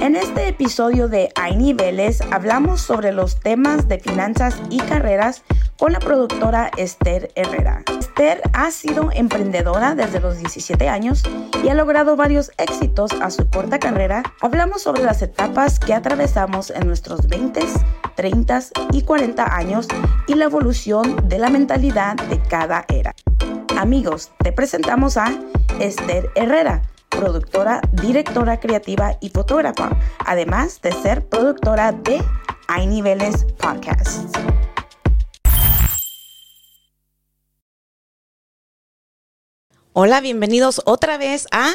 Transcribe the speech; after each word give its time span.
En 0.00 0.16
este 0.16 0.48
episodio 0.48 1.08
de 1.08 1.28
Hay 1.34 1.56
Niveles 1.56 2.22
hablamos 2.30 2.80
sobre 2.80 3.12
los 3.12 3.38
temas 3.38 3.86
de 3.86 3.98
finanzas 3.98 4.56
y 4.70 4.78
carreras 4.78 5.42
con 5.78 5.92
la 5.92 5.98
productora 5.98 6.70
Esther 6.78 7.30
Herrera. 7.34 7.84
Esther 7.98 8.40
ha 8.54 8.70
sido 8.70 9.10
emprendedora 9.12 9.94
desde 9.94 10.20
los 10.20 10.38
17 10.38 10.88
años 10.88 11.22
y 11.62 11.68
ha 11.68 11.74
logrado 11.74 12.16
varios 12.16 12.50
éxitos 12.56 13.12
a 13.20 13.30
su 13.30 13.50
corta 13.50 13.78
carrera. 13.78 14.22
Hablamos 14.40 14.80
sobre 14.80 15.02
las 15.02 15.20
etapas 15.20 15.78
que 15.78 15.92
atravesamos 15.92 16.70
en 16.70 16.86
nuestros 16.86 17.28
20, 17.28 17.60
30 18.16 18.60
y 18.92 19.02
40 19.02 19.54
años 19.54 19.86
y 20.26 20.34
la 20.34 20.46
evolución 20.46 21.28
de 21.28 21.38
la 21.38 21.50
mentalidad 21.50 22.16
de 22.16 22.40
cada 22.40 22.86
era. 22.88 23.14
Amigos, 23.76 24.30
te 24.38 24.50
presentamos 24.50 25.18
a 25.18 25.30
Esther 25.78 26.30
Herrera 26.34 26.80
productora, 27.10 27.82
directora 27.92 28.58
creativa 28.58 29.18
y 29.20 29.28
fotógrafa, 29.28 29.90
además 30.24 30.80
de 30.80 30.92
ser 30.92 31.26
productora 31.26 31.92
de 31.92 32.22
Hay 32.68 32.86
Niveles 32.86 33.44
Podcasts. 33.58 34.26
Hola, 39.92 40.20
bienvenidos 40.20 40.80
otra 40.86 41.18
vez 41.18 41.46
a 41.50 41.74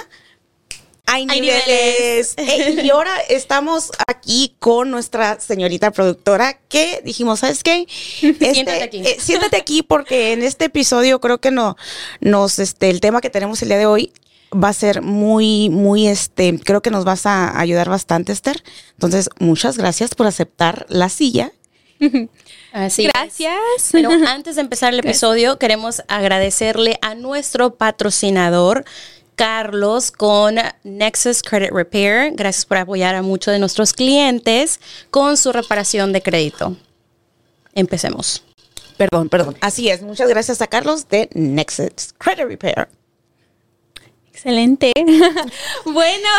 Hay 1.06 1.26
Niveles. 1.26 2.36
y 2.84 2.90
ahora 2.90 3.20
estamos 3.30 3.92
aquí 4.08 4.56
con 4.58 4.90
nuestra 4.90 5.40
señorita 5.40 5.92
productora 5.92 6.58
que 6.70 7.02
dijimos, 7.04 7.42
¿sabes 7.42 7.62
qué? 7.62 7.86
siéntate 8.20 8.54
este, 8.54 8.84
aquí. 8.84 9.02
Eh, 9.06 9.18
siéntate 9.20 9.58
aquí 9.58 9.84
porque 9.84 10.32
en 10.32 10.44
este 10.44 10.66
episodio 10.66 11.20
creo 11.20 11.40
que 11.40 11.52
no, 11.52 11.76
nos, 12.22 12.58
este, 12.58 12.90
el 12.90 13.02
tema 13.02 13.22
que 13.22 13.30
tenemos 13.30 13.62
el 13.62 13.68
día 13.68 13.78
de 13.78 13.86
hoy 13.86 14.14
va 14.56 14.70
a 14.70 14.74
ser 14.74 15.02
muy, 15.02 15.70
muy, 15.70 16.08
este, 16.08 16.58
creo 16.60 16.82
que 16.82 16.92
nos 16.92 17.06
vas 17.06 17.26
a 17.26 17.60
ayudar 17.60 17.90
bastante, 17.90 18.32
Esther. 18.32 18.64
Entonces, 18.94 19.30
muchas 19.40 19.78
gracias 19.78 20.16
por 20.16 20.28
aceptar 20.28 20.86
la 20.90 21.10
silla. 21.10 21.52
Así 22.74 23.06
Gracias. 23.06 23.90
Pero 23.92 24.10
antes 24.28 24.56
de 24.56 24.62
empezar 24.62 24.94
el 24.94 25.00
episodio, 25.00 25.58
queremos 25.58 26.04
agradecerle 26.08 26.98
a 27.02 27.16
nuestro 27.16 27.76
patrocinador, 27.76 28.86
Carlos, 29.36 30.12
con 30.12 30.56
Nexus 30.84 31.42
Credit 31.42 31.72
Repair. 31.72 32.34
Gracias 32.36 32.66
por 32.66 32.78
apoyar 32.78 33.16
a 33.16 33.22
muchos 33.22 33.54
de 33.54 33.60
nuestros 33.60 33.94
clientes 33.94 34.80
con 35.10 35.38
su 35.38 35.52
reparación 35.52 36.14
de 36.14 36.22
crédito. 36.22 36.76
Empecemos. 37.74 38.44
Perdón, 38.98 39.28
perdón. 39.30 39.58
Así 39.60 39.90
es. 39.90 40.02
Muchas 40.02 40.30
gracias 40.30 40.62
a 40.62 40.68
Carlos 40.68 41.10
de 41.10 41.30
Nexus 41.34 42.14
Credit 42.18 42.46
Repair. 42.46 42.88
Excelente. 44.36 44.92
bueno, 45.86 46.30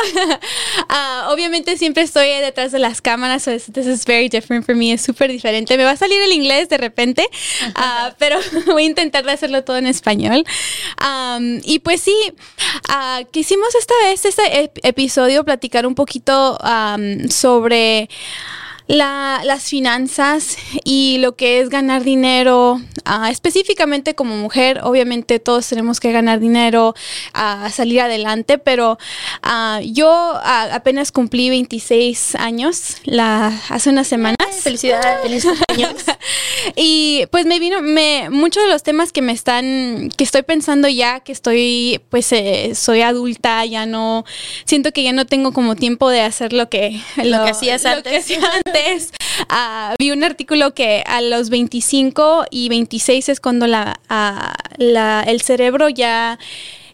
uh, 0.91 1.31
obviamente 1.33 1.79
siempre 1.79 2.03
estoy 2.03 2.29
detrás 2.43 2.71
de 2.71 2.79
las 2.79 3.01
cámaras, 3.01 3.45
so 3.45 3.53
this 3.73 3.87
is 3.87 4.05
very 4.05 4.29
different 4.29 4.67
for 4.67 4.75
me, 4.75 4.93
es 4.93 5.01
súper 5.01 5.33
diferente. 5.33 5.79
Me 5.79 5.85
va 5.85 5.93
a 5.93 5.97
salir 5.97 6.21
el 6.21 6.31
inglés 6.31 6.69
de 6.69 6.77
repente, 6.77 7.27
uh, 7.69 8.13
pero 8.19 8.39
voy 8.67 8.83
a 8.83 8.87
intentar 8.87 9.25
de 9.25 9.33
hacerlo 9.33 9.65
todo 9.65 9.79
en 9.79 9.87
español. 9.87 10.45
Um, 11.01 11.61
y 11.65 11.79
pues 11.79 12.03
sí, 12.03 12.15
uh, 12.91 13.25
quisimos 13.31 13.75
esta 13.75 13.95
vez, 14.03 14.27
este 14.27 14.65
ep 14.65 14.79
episodio, 14.83 15.43
platicar 15.47 15.87
un 15.87 15.95
poquito 15.95 16.59
um, 16.59 17.31
sobre 17.31 18.11
la, 18.89 19.41
las 19.45 19.65
finanzas 19.65 20.57
y 20.85 21.19
lo 21.19 21.35
que 21.35 21.61
es 21.61 21.71
ganar 21.71 22.05
dinero, 22.05 22.75
uh, 22.75 23.25
específicamente 23.29 24.15
como 24.15 24.37
mujer, 24.37 24.81
obviamente 24.83 25.41
todos 25.41 25.69
tenemos 25.69 25.99
que 25.99 26.13
ganar 26.13 26.39
dinero, 26.39 26.95
a 27.33 27.67
uh, 27.67 27.71
salir 27.71 28.01
adelante, 28.01 28.59
pero 28.59 28.99
uh, 29.45 29.81
yo 29.83 30.41
apenas 30.45 31.11
cumplí 31.11 31.51
26 31.51 32.37
años 32.37 32.99
la, 33.05 33.61
hace 33.71 33.91
unas 33.91 34.07
semanas. 34.07 34.37
Felicidades, 34.61 35.21
feliz 35.23 35.47
y 36.77 37.27
pues 37.31 37.45
me 37.45 37.59
vino, 37.59 37.83
me, 37.83 38.29
muchos 38.31 38.63
de 38.65 38.71
los 38.71 38.83
temas 38.85 39.13
que 39.13 39.23
me 39.23 39.33
están, 39.33 40.11
que 40.17 40.23
estoy 40.23 40.43
pensando 40.43 40.89
ya, 40.89 41.21
que 41.21 41.33
estoy, 41.33 42.01
pues 42.09 42.31
eh, 42.33 42.73
soy 42.77 43.01
adulta, 43.01 43.65
ya 43.65 43.85
no, 43.85 44.25
siento 44.65 44.93
que 44.93 45.03
ya 45.03 45.13
no 45.13 45.27
tengo 45.27 45.53
como 45.53 45.75
tiempo 45.75 46.09
de 46.09 46.21
hacer 46.21 46.53
lo 46.53 46.69
que, 46.69 47.01
lo, 47.17 47.25
lo 47.25 47.45
que 47.45 47.51
hacías 47.51 47.83
lo 47.83 47.91
antes. 47.91 48.13
Que 48.13 48.19
hacía 48.19 48.39
antes 48.65 48.76
Uh, 49.51 49.95
vi 49.99 50.11
un 50.11 50.25
artículo 50.25 50.75
que 50.75 51.05
a 51.07 51.21
los 51.21 51.51
25 51.51 52.47
y 52.51 52.69
26 52.69 53.29
es 53.29 53.41
cuando 53.41 53.67
la, 53.67 54.01
uh, 54.11 54.83
la 54.83 55.23
el 55.23 55.41
cerebro 55.43 55.89
ya 55.89 56.39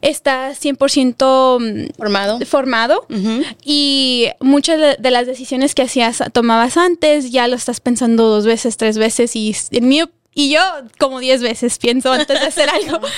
está 0.00 0.50
100% 0.50 1.92
formado, 1.96 2.40
formado 2.44 3.06
uh 3.08 3.14
-huh. 3.14 3.56
y 3.64 4.28
muchas 4.40 4.80
de, 4.80 4.96
de, 4.98 5.10
las 5.12 5.26
decisiones 5.26 5.74
que 5.74 5.82
hacías 5.82 6.22
tomabas 6.32 6.76
antes 6.76 7.30
ya 7.30 7.46
lo 7.46 7.54
estás 7.54 7.78
pensando 7.80 8.28
dos 8.28 8.44
veces, 8.44 8.76
tres 8.76 8.98
veces 8.98 9.36
y 9.36 9.54
en 9.70 9.88
mi 9.88 10.02
y 10.34 10.50
yo 10.50 10.60
como 10.98 11.20
10 11.20 11.42
veces 11.42 11.78
pienso 11.78 12.10
antes 12.10 12.40
de 12.40 12.46
hacer 12.46 12.68
algo. 12.70 13.00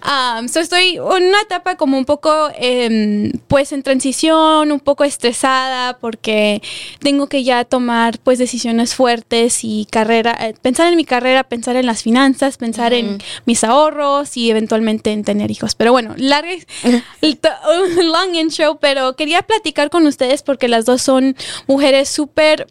Um, 0.00 0.48
so 0.48 0.60
estoy 0.60 0.96
en 0.96 1.02
una 1.02 1.40
etapa 1.42 1.76
como 1.76 1.98
un 1.98 2.04
poco, 2.04 2.48
eh, 2.56 3.32
pues 3.48 3.72
en 3.72 3.82
transición, 3.82 4.70
un 4.70 4.78
poco 4.78 5.02
estresada 5.02 5.98
porque 5.98 6.62
tengo 7.00 7.26
que 7.26 7.42
ya 7.42 7.64
tomar 7.64 8.18
pues 8.20 8.38
decisiones 8.38 8.94
fuertes 8.94 9.60
y 9.62 9.88
carrera, 9.90 10.38
eh, 10.40 10.54
pensar 10.62 10.86
en 10.86 10.96
mi 10.96 11.04
carrera, 11.04 11.42
pensar 11.42 11.74
en 11.74 11.86
las 11.86 12.04
finanzas, 12.04 12.56
pensar 12.56 12.92
uh 12.92 12.96
-huh. 12.96 12.98
en 13.00 13.22
mis 13.46 13.64
ahorros 13.64 14.36
y 14.36 14.48
eventualmente 14.48 15.10
en 15.10 15.24
tener 15.24 15.50
hijos. 15.50 15.74
Pero 15.74 15.90
bueno, 15.90 16.14
larga, 16.16 16.52
long 17.20 18.34
intro, 18.34 18.78
pero 18.78 19.16
quería 19.16 19.42
platicar 19.42 19.90
con 19.90 20.06
ustedes 20.06 20.42
porque 20.42 20.68
las 20.68 20.84
dos 20.84 21.02
son 21.02 21.36
mujeres 21.66 22.08
súper 22.08 22.68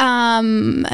um, 0.00 0.84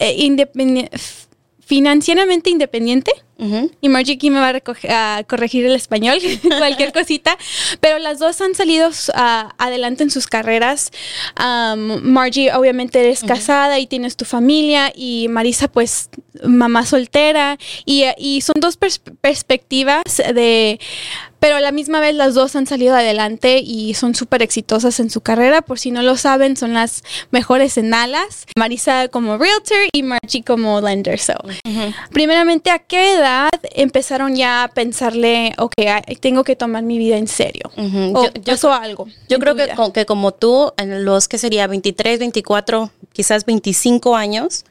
independientes 0.00 1.27
financieramente 1.68 2.48
independiente. 2.48 3.12
Uh 3.38 3.44
-huh. 3.44 3.70
Y 3.80 3.88
Margie 3.88 4.14
aquí 4.14 4.30
me 4.30 4.40
va 4.40 4.48
a, 4.50 5.16
a 5.18 5.24
corregir 5.24 5.64
el 5.64 5.74
español, 5.74 6.18
cualquier 6.58 6.92
cosita. 6.92 7.38
Pero 7.80 7.98
las 8.00 8.18
dos 8.18 8.40
han 8.40 8.54
salido 8.54 8.88
uh, 8.88 9.48
adelante 9.58 10.02
en 10.02 10.10
sus 10.10 10.26
carreras. 10.26 10.90
Um, 11.38 12.00
Margie, 12.02 12.52
obviamente, 12.52 12.98
eres 12.98 13.22
uh 13.22 13.26
-huh. 13.26 13.28
casada 13.28 13.78
y 13.78 13.86
tienes 13.86 14.16
tu 14.16 14.24
familia. 14.24 14.92
Y 14.94 15.28
Marisa, 15.28 15.68
pues, 15.68 16.10
mamá 16.44 16.84
soltera. 16.84 17.58
Y, 17.84 18.04
y 18.16 18.40
son 18.40 18.54
dos 18.60 18.76
pers 18.76 19.00
perspectivas 19.20 20.02
de 20.34 20.78
pero 21.40 21.56
a 21.56 21.60
la 21.60 21.72
misma 21.72 22.00
vez 22.00 22.14
las 22.14 22.34
dos 22.34 22.56
han 22.56 22.66
salido 22.66 22.96
adelante 22.96 23.60
y 23.64 23.94
son 23.94 24.14
súper 24.14 24.42
exitosas 24.42 24.98
en 24.98 25.08
su 25.08 25.20
carrera. 25.20 25.62
Por 25.62 25.78
si 25.78 25.90
no 25.90 26.02
lo 26.02 26.16
saben, 26.16 26.56
son 26.56 26.74
las 26.74 27.04
mejores 27.30 27.78
en 27.78 27.90
Dallas. 27.90 28.46
Marisa 28.56 29.06
como 29.08 29.38
realtor 29.38 29.78
y 29.92 30.02
Margie 30.02 30.42
como 30.42 30.80
lender. 30.80 31.18
So, 31.20 31.34
uh 31.44 31.70
-huh. 31.70 31.94
primeramente, 32.10 32.70
¿a 32.70 32.80
qué 32.80 33.12
edad 33.12 33.27
empezaron 33.74 34.36
ya 34.36 34.64
a 34.64 34.68
pensarle, 34.68 35.54
ok, 35.58 35.74
tengo 36.20 36.44
que 36.44 36.56
tomar 36.56 36.82
mi 36.82 36.98
vida 36.98 37.16
en 37.16 37.26
serio? 37.26 37.70
Uh 37.76 37.82
-huh. 37.82 38.16
¿O 38.16 38.24
yo, 38.24 38.30
yo, 38.34 38.42
pasó 38.44 38.72
algo? 38.72 39.06
Yo 39.28 39.38
creo 39.38 39.54
que, 39.54 39.68
que, 39.92 40.06
como 40.06 40.32
tú, 40.32 40.72
en 40.76 41.04
los 41.04 41.28
que 41.28 41.38
sería 41.38 41.66
23, 41.66 42.18
24, 42.18 42.90
quizás 43.12 43.44
25 43.44 44.16
años, 44.16 44.64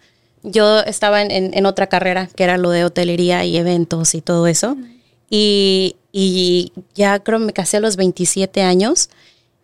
yo 0.44 0.80
estaba 0.82 1.22
en, 1.22 1.32
en, 1.32 1.54
en 1.54 1.66
otra 1.66 1.88
carrera, 1.88 2.30
que 2.36 2.44
era 2.44 2.58
lo 2.58 2.70
de 2.70 2.86
hotelería 2.86 3.44
y 3.46 3.58
eventos 3.58 4.16
y 4.16 4.22
todo 4.22 4.48
eso. 4.48 4.72
Uh 4.72 4.76
-huh. 4.76 4.94
Y 5.30 5.96
y 6.20 6.72
ya 6.96 7.20
creo 7.20 7.38
me 7.38 7.54
casé 7.54 7.78
a 7.78 7.80
los 7.80 7.96
27 7.96 8.64
años 8.64 9.10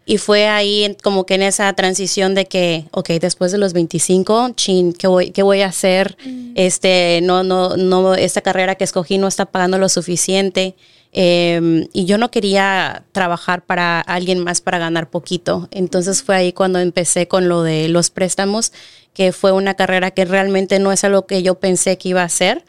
y 0.06 0.18
fue 0.18 0.48
ahí 0.48 0.98
como 1.02 1.26
que 1.26 1.36
en 1.36 1.44
esa 1.44 1.72
transición 1.74 2.36
de 2.36 2.46
que, 2.46 2.86
ok, 2.92 3.10
después 3.22 3.52
de 3.52 3.58
los 3.58 3.74
25, 3.74 4.52
chin, 4.56 4.94
¿qué 4.94 5.08
voy, 5.08 5.32
qué 5.32 5.44
voy 5.44 5.62
a 5.62 5.68
hacer? 5.68 6.18
Mm. 6.26 6.52
Este, 6.56 7.22
no, 7.24 7.44
no, 7.44 7.78
no, 7.78 8.14
esta 8.16 8.42
carrera 8.42 8.76
que 8.76 8.84
escogí 8.84 9.18
no 9.18 9.28
está 9.28 9.46
pagando 9.46 9.78
lo 9.78 9.88
suficiente. 9.88 10.76
Eh, 11.16 11.88
y 11.94 12.06
yo 12.06 12.18
no 12.18 12.32
quería 12.32 13.04
trabajar 13.12 13.64
para 13.64 14.02
alguien 14.02 14.44
más 14.44 14.62
para 14.62 14.80
ganar 14.80 15.10
poquito. 15.10 15.70
Entonces 15.72 16.24
fue 16.24 16.36
ahí 16.36 16.54
cuando 16.54 16.80
empecé 16.80 17.28
con 17.28 17.48
lo 17.48 17.64
de 17.64 17.88
los 17.88 18.10
préstamos, 18.10 18.74
que 19.14 19.32
fue 19.32 19.52
una 19.52 19.76
carrera 19.76 20.12
que 20.12 20.26
realmente 20.26 20.80
no 20.80 20.92
es 20.92 21.04
algo 21.04 21.28
que 21.28 21.44
yo 21.44 21.56
pensé 21.56 21.98
que 21.98 22.10
iba 22.10 22.24
a 22.24 22.26
hacer 22.26 22.66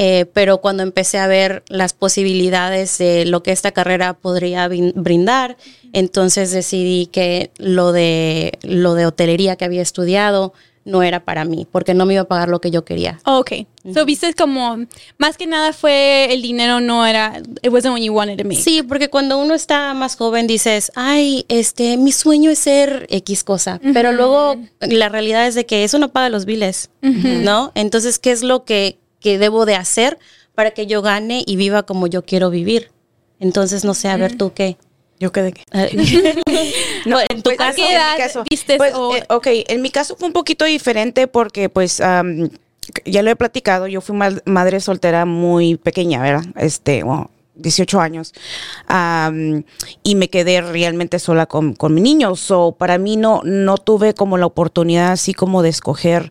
eh, 0.00 0.26
pero 0.32 0.58
cuando 0.58 0.84
empecé 0.84 1.18
a 1.18 1.26
ver 1.26 1.64
las 1.66 1.92
posibilidades 1.92 2.98
de 2.98 3.24
lo 3.24 3.42
que 3.42 3.50
esta 3.50 3.72
carrera 3.72 4.14
podría 4.14 4.68
brindar, 4.68 5.56
entonces 5.92 6.52
decidí 6.52 7.06
que 7.06 7.50
lo 7.58 7.90
de, 7.90 8.52
lo 8.62 8.94
de 8.94 9.06
hotelería 9.06 9.56
que 9.56 9.64
había 9.64 9.82
estudiado 9.82 10.52
no 10.84 11.02
era 11.02 11.24
para 11.24 11.44
mí, 11.44 11.66
porque 11.68 11.94
no 11.94 12.06
me 12.06 12.14
iba 12.14 12.22
a 12.22 12.28
pagar 12.28 12.48
lo 12.48 12.60
que 12.60 12.70
yo 12.70 12.84
quería. 12.84 13.18
Oh, 13.24 13.40
ok. 13.40 13.50
-huh. 13.50 13.94
So, 13.94 14.04
viste 14.04 14.32
como, 14.34 14.86
más 15.18 15.36
que 15.36 15.48
nada 15.48 15.72
fue 15.72 16.32
el 16.32 16.42
dinero 16.42 16.80
no 16.80 17.04
era, 17.04 17.42
it 17.60 17.72
wasn't 17.72 17.92
what 17.92 18.00
you 18.00 18.14
wanted 18.14 18.38
to 18.38 18.44
make. 18.44 18.62
Sí, 18.62 18.84
porque 18.84 19.10
cuando 19.10 19.36
uno 19.36 19.54
está 19.54 19.94
más 19.94 20.14
joven 20.14 20.46
dices, 20.46 20.92
ay, 20.94 21.44
este, 21.48 21.96
mi 21.96 22.12
sueño 22.12 22.52
es 22.52 22.60
ser 22.60 23.08
X 23.10 23.42
cosa, 23.42 23.80
pero 23.92 24.12
luego 24.12 24.54
la 24.78 25.08
realidad 25.08 25.48
es 25.48 25.56
de 25.56 25.66
que 25.66 25.82
eso 25.82 25.98
no 25.98 26.10
paga 26.10 26.28
los 26.28 26.44
biles. 26.44 26.88
¿no? 27.02 27.72
Entonces, 27.74 28.20
¿qué 28.20 28.30
es 28.30 28.44
lo 28.44 28.64
que 28.64 28.98
que 29.20 29.38
debo 29.38 29.66
de 29.66 29.74
hacer 29.74 30.18
para 30.54 30.72
que 30.72 30.86
yo 30.86 31.02
gane 31.02 31.42
y 31.46 31.56
viva 31.56 31.84
como 31.84 32.06
yo 32.06 32.24
quiero 32.24 32.50
vivir. 32.50 32.90
Entonces, 33.40 33.84
no 33.84 33.94
sé, 33.94 34.08
a 34.08 34.16
ver 34.16 34.36
tú 34.36 34.52
qué. 34.52 34.76
Yo 35.20 35.32
quedé 35.32 35.52
que. 35.52 35.62
no, 37.06 37.18
en 37.20 37.42
tu 37.42 37.50
pues, 37.50 37.56
caso, 37.58 37.76
¿qué 37.76 37.82
en 37.82 37.88
mi 37.88 37.94
edad 37.94 38.16
caso, 38.16 38.44
vistes 38.48 38.76
pues, 38.76 38.94
o- 38.94 39.16
eh, 39.16 39.24
ok, 39.28 39.46
en 39.68 39.82
mi 39.82 39.90
caso 39.90 40.16
fue 40.16 40.28
un 40.28 40.32
poquito 40.32 40.64
diferente 40.64 41.26
porque 41.26 41.68
pues 41.68 42.00
am, 42.00 42.50
ya 43.04 43.22
lo 43.22 43.30
he 43.30 43.36
platicado, 43.36 43.86
yo 43.88 44.00
fui 44.00 44.16
ma- 44.16 44.40
madre 44.44 44.80
soltera 44.80 45.24
muy 45.24 45.76
pequeña, 45.76 46.22
¿verdad? 46.22 46.44
Este, 46.56 47.02
bueno, 47.02 47.30
18 47.56 48.00
años. 48.00 48.32
am, 48.86 49.64
y 50.02 50.14
me 50.14 50.28
quedé 50.30 50.60
realmente 50.60 51.18
sola 51.18 51.46
con, 51.46 51.74
con 51.74 51.94
mi 51.94 52.00
niño. 52.00 52.36
So, 52.36 52.72
para 52.78 52.98
mí 52.98 53.16
no, 53.16 53.42
no 53.44 53.76
tuve 53.76 54.14
como 54.14 54.38
la 54.38 54.46
oportunidad 54.46 55.12
así 55.12 55.34
como 55.34 55.62
de 55.62 55.68
escoger 55.70 56.30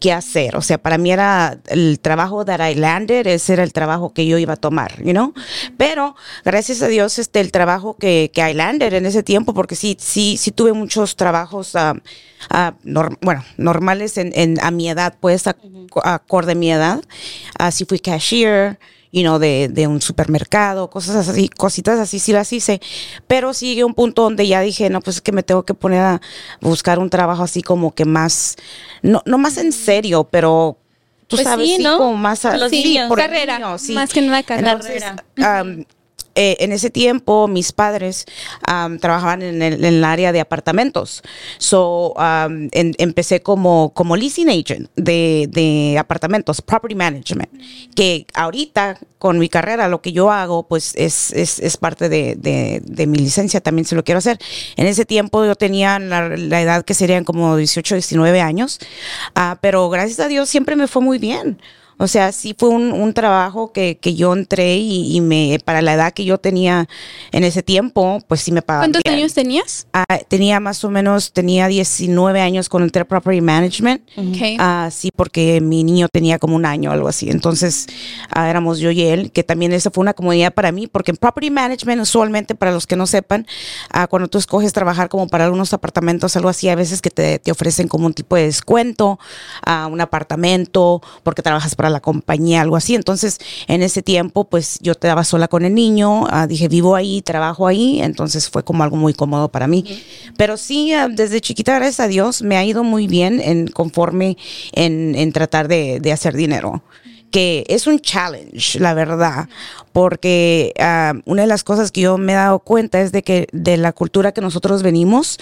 qué 0.00 0.12
hacer. 0.12 0.56
O 0.56 0.62
sea, 0.62 0.78
para 0.78 0.98
mí 0.98 1.12
era 1.12 1.58
el 1.68 2.00
trabajo 2.00 2.44
that 2.44 2.66
I 2.68 2.74
landed, 2.74 3.26
ese 3.26 3.52
era 3.52 3.62
el 3.62 3.72
trabajo 3.72 4.12
que 4.12 4.26
yo 4.26 4.38
iba 4.38 4.54
a 4.54 4.56
tomar, 4.56 4.96
you 5.04 5.12
know? 5.12 5.32
Pero 5.76 6.16
gracias 6.44 6.82
a 6.82 6.88
Dios, 6.88 7.18
este, 7.18 7.40
el 7.40 7.52
trabajo 7.52 7.96
que, 7.96 8.30
que 8.34 8.50
I 8.50 8.54
landed 8.54 8.92
en 8.94 9.06
ese 9.06 9.22
tiempo, 9.22 9.54
porque 9.54 9.76
sí, 9.76 9.96
sí, 10.00 10.36
sí 10.36 10.50
tuve 10.50 10.72
muchos 10.72 11.16
trabajos, 11.16 11.76
ah, 11.76 11.94
ah, 12.48 12.74
bueno, 13.20 13.44
normales 13.56 14.16
en, 14.18 14.32
en- 14.34 14.58
a 14.62 14.70
mi 14.70 14.88
edad, 14.90 15.14
pues, 15.20 15.46
ac- 15.46 15.56
acorde 16.02 16.52
a 16.52 16.56
mi 16.56 16.72
edad. 16.72 17.02
Así 17.58 17.84
fui 17.84 17.98
cashier, 18.00 18.78
you 19.12 19.22
know, 19.22 19.38
de, 19.38 19.68
de 19.68 19.86
un 19.86 20.00
supermercado, 20.00 20.88
cosas 20.90 21.28
así, 21.28 21.48
cositas 21.48 21.98
así, 21.98 22.18
sí 22.18 22.32
las 22.32 22.52
hice. 22.52 22.80
Pero 23.26 23.52
sí 23.54 23.66
llegué 23.68 23.80
a 23.82 23.86
un 23.86 23.94
punto 23.94 24.22
donde 24.22 24.46
ya 24.46 24.60
dije, 24.60 24.88
no, 24.90 25.00
pues 25.00 25.16
es 25.16 25.22
que 25.22 25.32
me 25.32 25.42
tengo 25.42 25.64
que 25.64 25.74
poner 25.74 26.00
a 26.00 26.20
buscar 26.60 26.98
un 26.98 27.10
trabajo 27.10 27.42
así 27.42 27.62
como 27.62 27.92
que 27.94 28.04
más, 28.04 28.56
no, 29.02 29.22
no 29.26 29.38
más 29.38 29.56
en 29.56 29.72
serio, 29.72 30.24
pero 30.30 30.78
tú 31.26 31.36
Pues 31.36 31.44
sabes, 31.44 31.68
sí, 31.68 31.76
sí, 31.76 31.82
¿no? 31.82 31.98
como 31.98 32.16
más 32.16 32.44
Los 32.44 32.70
sí, 32.70 32.82
niños. 32.84 33.08
por 33.08 33.18
Carrera, 33.18 33.58
niño, 33.58 33.78
sí. 33.78 33.92
más 33.92 34.10
que 34.12 34.20
nada 34.22 34.42
carrera. 34.42 34.72
Entonces, 34.72 35.04
eh, 36.34 36.56
en 36.60 36.72
ese 36.72 36.90
tiempo 36.90 37.48
mis 37.48 37.72
padres 37.72 38.24
am, 38.66 38.98
trabajaban 38.98 39.42
en 39.42 39.62
el, 39.62 39.74
en 39.74 39.84
el 39.84 40.04
área 40.04 40.32
de 40.32 40.40
apartamentos. 40.40 41.22
So, 41.58 42.14
am, 42.18 42.68
en- 42.72 42.94
empecé 42.98 43.42
como, 43.42 43.92
como 43.94 44.16
leasing 44.16 44.48
agent 44.48 44.88
de, 44.96 45.48
de 45.50 45.96
apartamentos, 45.98 46.62
property 46.62 46.94
management, 46.94 47.50
que 47.94 48.26
ahorita 48.34 48.98
con 49.18 49.38
mi 49.38 49.48
carrera 49.50 49.86
lo 49.88 50.00
que 50.00 50.12
yo 50.12 50.30
hago 50.30 50.66
pues 50.66 50.94
es, 50.96 51.30
es, 51.32 51.58
es 51.58 51.76
parte 51.76 52.08
de, 52.08 52.36
de- 52.36 52.80
de 52.84 53.06
mi 53.06 53.18
licencia, 53.18 53.60
también 53.60 53.84
se 53.84 53.94
lo 53.94 54.02
quiero 54.04 54.18
hacer. 54.18 54.38
En 54.76 54.86
ese 54.86 55.04
tiempo 55.04 55.44
yo 55.44 55.54
tenía 55.56 55.98
la, 55.98 56.28
la 56.28 56.62
edad 56.62 56.84
que 56.84 56.94
serían 56.94 57.24
como 57.24 57.56
18, 57.56 57.96
19 57.96 58.40
años, 58.40 58.78
ah, 59.34 59.58
pero 59.60 59.90
gracias 59.90 60.20
a 60.20 60.28
Dios 60.28 60.48
siempre 60.48 60.76
me 60.76 60.88
fue 60.88 61.02
muy 61.02 61.18
bien. 61.18 61.60
O 62.02 62.08
sea, 62.08 62.32
sí 62.32 62.54
fue 62.58 62.70
un, 62.70 62.92
un 62.92 63.12
trabajo 63.12 63.72
que, 63.72 63.98
que 63.98 64.14
yo 64.14 64.32
entré 64.32 64.76
y, 64.78 65.14
y 65.14 65.20
me 65.20 65.58
para 65.62 65.82
la 65.82 65.92
edad 65.92 66.14
que 66.14 66.24
yo 66.24 66.38
tenía 66.38 66.88
en 67.30 67.44
ese 67.44 67.62
tiempo, 67.62 68.20
pues 68.26 68.40
sí 68.40 68.52
me 68.52 68.62
pagaban 68.62 68.86
¿Cuántos 68.86 69.02
bien. 69.02 69.16
años 69.16 69.34
tenías? 69.34 69.86
Ah, 69.92 70.18
tenía 70.26 70.60
más 70.60 70.82
o 70.82 70.88
menos, 70.88 71.32
tenía 71.32 71.68
19 71.68 72.40
años 72.40 72.70
con 72.70 72.82
entré 72.82 73.02
a 73.02 73.04
Property 73.04 73.42
Management. 73.42 74.02
Ok. 74.16 74.56
Ah, 74.58 74.88
sí, 74.90 75.10
porque 75.14 75.60
mi 75.60 75.84
niño 75.84 76.08
tenía 76.10 76.38
como 76.38 76.56
un 76.56 76.64
año 76.64 76.88
o 76.88 76.92
algo 76.94 77.06
así. 77.06 77.28
Entonces, 77.28 77.86
ah, 78.30 78.48
éramos 78.48 78.78
yo 78.78 78.90
y 78.90 79.02
él, 79.02 79.30
que 79.30 79.44
también 79.44 79.72
esa 79.74 79.90
fue 79.90 80.00
una 80.00 80.14
comodidad 80.14 80.54
para 80.54 80.72
mí, 80.72 80.86
porque 80.86 81.10
en 81.10 81.18
Property 81.18 81.50
Management, 81.50 82.00
usualmente, 82.00 82.54
para 82.54 82.72
los 82.72 82.86
que 82.86 82.96
no 82.96 83.06
sepan, 83.06 83.46
ah, 83.90 84.06
cuando 84.06 84.28
tú 84.28 84.38
escoges 84.38 84.72
trabajar 84.72 85.10
como 85.10 85.28
para 85.28 85.44
algunos 85.44 85.74
apartamentos, 85.74 86.34
algo 86.34 86.48
así, 86.48 86.70
a 86.70 86.76
veces 86.76 87.02
que 87.02 87.10
te, 87.10 87.38
te 87.38 87.50
ofrecen 87.50 87.88
como 87.88 88.06
un 88.06 88.14
tipo 88.14 88.36
de 88.36 88.44
descuento, 88.44 89.18
a 89.66 89.86
un 89.86 90.00
apartamento, 90.00 91.02
porque 91.22 91.42
trabajas 91.42 91.74
para 91.74 91.89
la 91.90 92.00
compañía, 92.00 92.60
algo 92.60 92.76
así. 92.76 92.94
Entonces, 92.94 93.38
en 93.68 93.82
ese 93.82 94.02
tiempo, 94.02 94.44
pues 94.44 94.78
yo 94.80 94.94
te 94.94 95.08
daba 95.08 95.24
sola 95.24 95.48
con 95.48 95.64
el 95.64 95.74
niño, 95.74 96.26
ah, 96.30 96.46
dije, 96.46 96.68
vivo 96.68 96.94
ahí, 96.94 97.22
trabajo 97.22 97.66
ahí, 97.66 98.00
entonces 98.00 98.48
fue 98.48 98.64
como 98.64 98.82
algo 98.82 98.96
muy 98.96 99.14
cómodo 99.14 99.48
para 99.48 99.66
mí. 99.66 99.84
Pero 100.36 100.56
sí, 100.56 100.92
ah, 100.92 101.08
desde 101.08 101.40
chiquita, 101.40 101.74
gracias 101.74 102.00
a 102.00 102.08
Dios, 102.08 102.42
me 102.42 102.56
ha 102.56 102.64
ido 102.64 102.84
muy 102.84 103.06
bien 103.06 103.40
en 103.40 103.68
conforme 103.68 104.36
en, 104.72 105.14
en 105.14 105.32
tratar 105.32 105.68
de, 105.68 106.00
de 106.00 106.12
hacer 106.12 106.34
dinero 106.34 106.82
que 107.30 107.64
es 107.68 107.86
un 107.86 108.00
challenge, 108.00 108.78
la 108.80 108.94
verdad, 108.94 109.48
porque 109.92 110.72
ah, 110.78 111.14
una 111.24 111.42
de 111.42 111.48
las 111.48 111.64
cosas 111.64 111.92
que 111.92 112.02
yo 112.02 112.18
me 112.18 112.32
he 112.32 112.36
dado 112.36 112.58
cuenta 112.58 113.00
es 113.00 113.12
de 113.12 113.22
que 113.22 113.46
de 113.52 113.76
la 113.76 113.92
cultura 113.92 114.32
que 114.32 114.40
nosotros 114.40 114.82
venimos, 114.82 115.38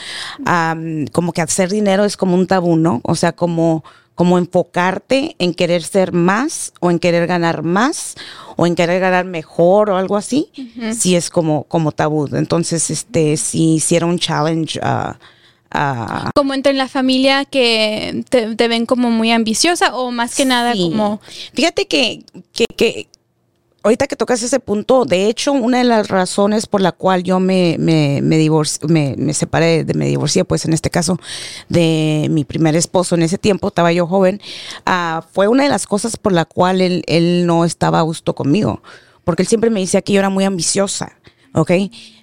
como 1.12 1.32
que 1.32 1.42
hacer 1.42 1.70
dinero 1.70 2.04
es 2.04 2.16
como 2.16 2.34
un 2.34 2.46
tabú, 2.46 2.76
¿no? 2.76 3.00
O 3.04 3.14
sea, 3.14 3.32
como 3.32 3.84
como 4.18 4.36
enfocarte 4.36 5.36
en 5.38 5.54
querer 5.54 5.80
ser 5.84 6.12
más 6.12 6.72
o 6.80 6.90
en 6.90 6.98
querer 6.98 7.28
ganar 7.28 7.62
más 7.62 8.16
o 8.56 8.66
en 8.66 8.74
querer 8.74 8.98
ganar 9.00 9.24
mejor 9.26 9.90
o 9.90 9.96
algo 9.96 10.16
así, 10.16 10.48
sí 10.92 11.14
es 11.14 11.30
como, 11.30 11.62
como 11.68 11.92
tabú. 11.92 12.26
Entonces, 12.32 12.90
este, 12.90 13.36
sí, 13.36 13.78
sí 13.78 13.94
era 13.94 14.06
un 14.06 14.18
challenge. 14.18 14.80
ah, 14.82 15.20
ah, 15.70 16.30
Como 16.34 16.52
entre 16.52 16.72
la 16.72 16.88
familia 16.88 17.44
que 17.44 18.24
te, 18.28 18.56
te 18.56 18.66
ven 18.66 18.86
como 18.86 19.08
muy 19.12 19.30
ambiciosa 19.30 19.94
o 19.94 20.10
más 20.10 20.34
que 20.34 20.44
nada 20.44 20.72
Sí. 20.72 20.80
como... 20.90 21.20
Fíjate 21.54 21.86
que, 21.86 22.24
que, 22.52 22.66
que 22.76 23.06
ahorita 23.88 24.06
que 24.06 24.16
tocas 24.16 24.42
ese 24.42 24.60
punto, 24.60 25.04
de 25.04 25.26
hecho, 25.26 25.52
una 25.52 25.78
de 25.78 25.84
las 25.84 26.08
razones 26.08 26.66
por 26.66 26.80
la 26.80 26.92
cual 26.92 27.22
yo 27.22 27.40
me, 27.40 27.76
me, 27.78 28.20
me, 28.22 29.16
me, 29.16 29.34
separé, 29.34 29.84
de, 29.84 29.94
me 29.94 30.06
divorcié, 30.06 30.44
pues 30.44 30.64
en 30.66 30.74
este 30.74 30.90
caso, 30.90 31.18
de 31.68 32.28
mi 32.30 32.44
primer 32.44 32.76
esposo, 32.76 33.14
en 33.14 33.22
ese 33.22 33.38
tiempo 33.38 33.68
estaba 33.68 33.92
yo 33.92 34.06
joven, 34.06 34.40
ah, 34.84 35.24
fue 35.32 35.48
una 35.48 35.62
de 35.62 35.70
las 35.70 35.86
cosas 35.86 36.16
por 36.16 36.32
la 36.32 36.44
cual 36.44 36.80
él, 36.80 37.02
él 37.06 37.46
no 37.46 37.64
estaba 37.64 38.00
a 38.00 38.02
gusto 38.02 38.34
conmigo, 38.34 38.82
porque 39.24 39.42
él 39.42 39.48
siempre 39.48 39.70
me 39.70 39.80
decía 39.80 40.02
que 40.02 40.12
yo 40.12 40.18
era 40.20 40.30
muy 40.30 40.44
ambiciosa. 40.44 41.17
¿Ok? 41.54 41.70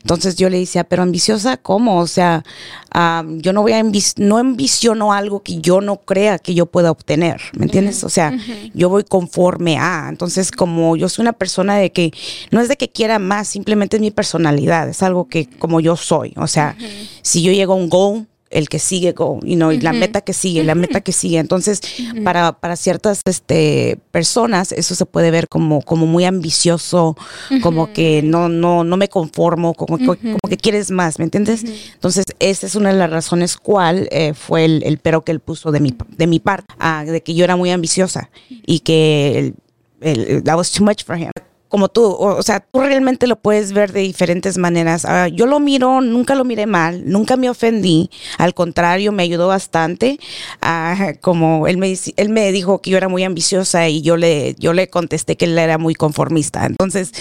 Entonces 0.02 0.36
yo 0.36 0.50
le 0.50 0.60
decía, 0.60 0.84
pero 0.84 1.02
ambiciosa, 1.04 1.58
¿cómo? 1.58 2.00
O 2.00 2.06
sea, 2.08 2.44
am, 2.92 3.40
yo 3.42 3.54
no 3.54 3.62
voy 3.64 3.74
a 3.74 3.82
ambi- 3.84 4.14
no 4.18 4.38
ambiciono 4.38 5.14
algo 5.14 5.42
que 5.42 5.60
yo 5.62 5.82
no 5.82 5.98
crea 5.98 6.38
que 6.38 6.54
yo 6.54 6.68
pueda 6.68 6.92
obtener, 6.92 7.42
¿me 7.58 7.66
entiendes? 7.66 8.04
O 8.04 8.10
sea, 8.10 8.38
yo 8.74 8.90
voy 8.90 9.04
conforme 9.04 9.78
a. 9.80 10.08
Entonces, 10.10 10.52
como 10.52 10.96
yo 10.96 11.10
soy 11.10 11.24
una 11.24 11.34
persona 11.34 11.76
de 11.76 11.92
que 11.92 12.12
no 12.52 12.62
es 12.62 12.68
de 12.68 12.78
que 12.78 12.90
quiera 12.90 13.18
más, 13.20 13.48
simplemente 13.48 13.98
es 13.98 14.02
mi 14.02 14.12
personalidad, 14.12 14.88
es 14.90 15.02
algo 15.02 15.28
que 15.28 15.48
como 15.48 15.80
yo 15.80 15.96
soy. 15.96 16.34
O 16.38 16.48
sea, 16.48 16.76
si 17.24 17.42
yo 17.42 17.52
llego 17.52 17.74
a 17.74 17.78
un 17.78 17.90
goal, 17.90 18.28
el 18.56 18.70
que 18.70 18.80
sigue 18.80 19.12
go, 19.12 19.40
you 19.44 19.56
know, 19.56 19.72
y 19.72 19.80
la 19.82 19.92
meta 20.00 20.22
que 20.22 20.34
sigue, 20.34 20.64
la 20.64 20.74
meta 20.76 21.02
que 21.02 21.12
sigue. 21.12 21.38
Entonces, 21.40 21.82
para, 22.24 22.54
para 22.54 22.76
ciertas 22.76 23.22
este, 23.26 24.00
personas, 24.12 24.72
eso 24.72 24.96
se 24.96 25.06
puede 25.06 25.30
ver 25.30 25.48
como, 25.48 25.82
como 25.82 26.06
muy 26.06 26.24
ambicioso, 26.26 27.16
como 27.62 27.92
que 27.94 28.22
no, 28.24 28.50
no, 28.50 28.84
no 28.84 28.98
me 28.98 29.10
conformo, 29.10 29.74
como, 29.74 29.98
que- 29.98 30.06
como 30.18 30.40
que 30.50 30.58
quieres 30.58 30.90
más, 30.92 31.20
¿me 31.20 31.26
entiendes? 31.26 31.64
Entonces, 31.94 32.26
esa 32.40 32.66
es 32.66 32.76
una 32.76 32.90
de 32.94 32.98
las 32.98 33.10
razones 33.10 33.58
cual 33.58 34.08
eh, 34.12 34.34
fue 34.34 34.66
el, 34.66 34.84
el 34.84 34.98
pero 34.98 35.24
que 35.24 35.32
él 35.32 35.40
puso 35.42 35.72
de 35.72 35.80
mi, 35.80 35.94
de 36.18 36.28
mi 36.28 36.40
parte, 36.40 36.74
ah, 36.80 37.04
de 37.06 37.22
que 37.22 37.34
yo 37.36 37.44
era 37.44 37.56
muy 37.56 37.72
ambiciosa 37.72 38.30
y 38.50 38.80
que 38.80 39.38
el, 39.40 39.56
el- 40.02 40.44
that 40.44 40.56
was 40.56 40.72
too 40.72 40.84
much 40.84 41.04
for 41.04 41.18
him 41.18 41.30
como 41.68 41.90
tú, 41.90 42.04
o, 42.04 42.36
o 42.38 42.44
sea, 42.44 42.60
tú 42.60 42.82
realmente 42.82 43.28
lo 43.28 43.36
puedes 43.36 43.74
ver 43.74 43.92
de 43.92 44.02
diferentes 44.02 44.58
maneras. 44.58 45.06
Ah, 45.06 45.28
yo 45.28 45.46
lo 45.46 45.60
miro, 45.60 46.02
nunca 46.02 46.36
lo 46.36 46.44
miré 46.44 46.66
mal, 46.66 47.04
nunca 47.06 47.38
me 47.38 47.50
ofendí, 47.50 48.10
al 48.38 48.54
contrario, 48.54 49.12
me 49.12 49.24
ayudó 49.24 49.48
bastante. 49.48 50.20
Ah, 50.62 51.14
como 51.22 51.68
él 51.68 51.78
me, 51.78 51.94
él 52.18 52.30
me 52.30 52.52
dijo 52.52 52.82
que 52.82 52.92
yo 52.92 52.98
era 52.98 53.08
muy 53.08 53.24
ambiciosa 53.24 53.88
y 53.90 54.02
yo 54.02 54.18
le, 54.18 54.56
yo 54.60 54.74
le 54.74 54.90
contesté 54.90 55.36
que 55.36 55.46
él 55.46 55.58
era 55.58 55.78
muy 55.78 55.96
conformista. 55.96 56.66
Entonces, 56.66 57.12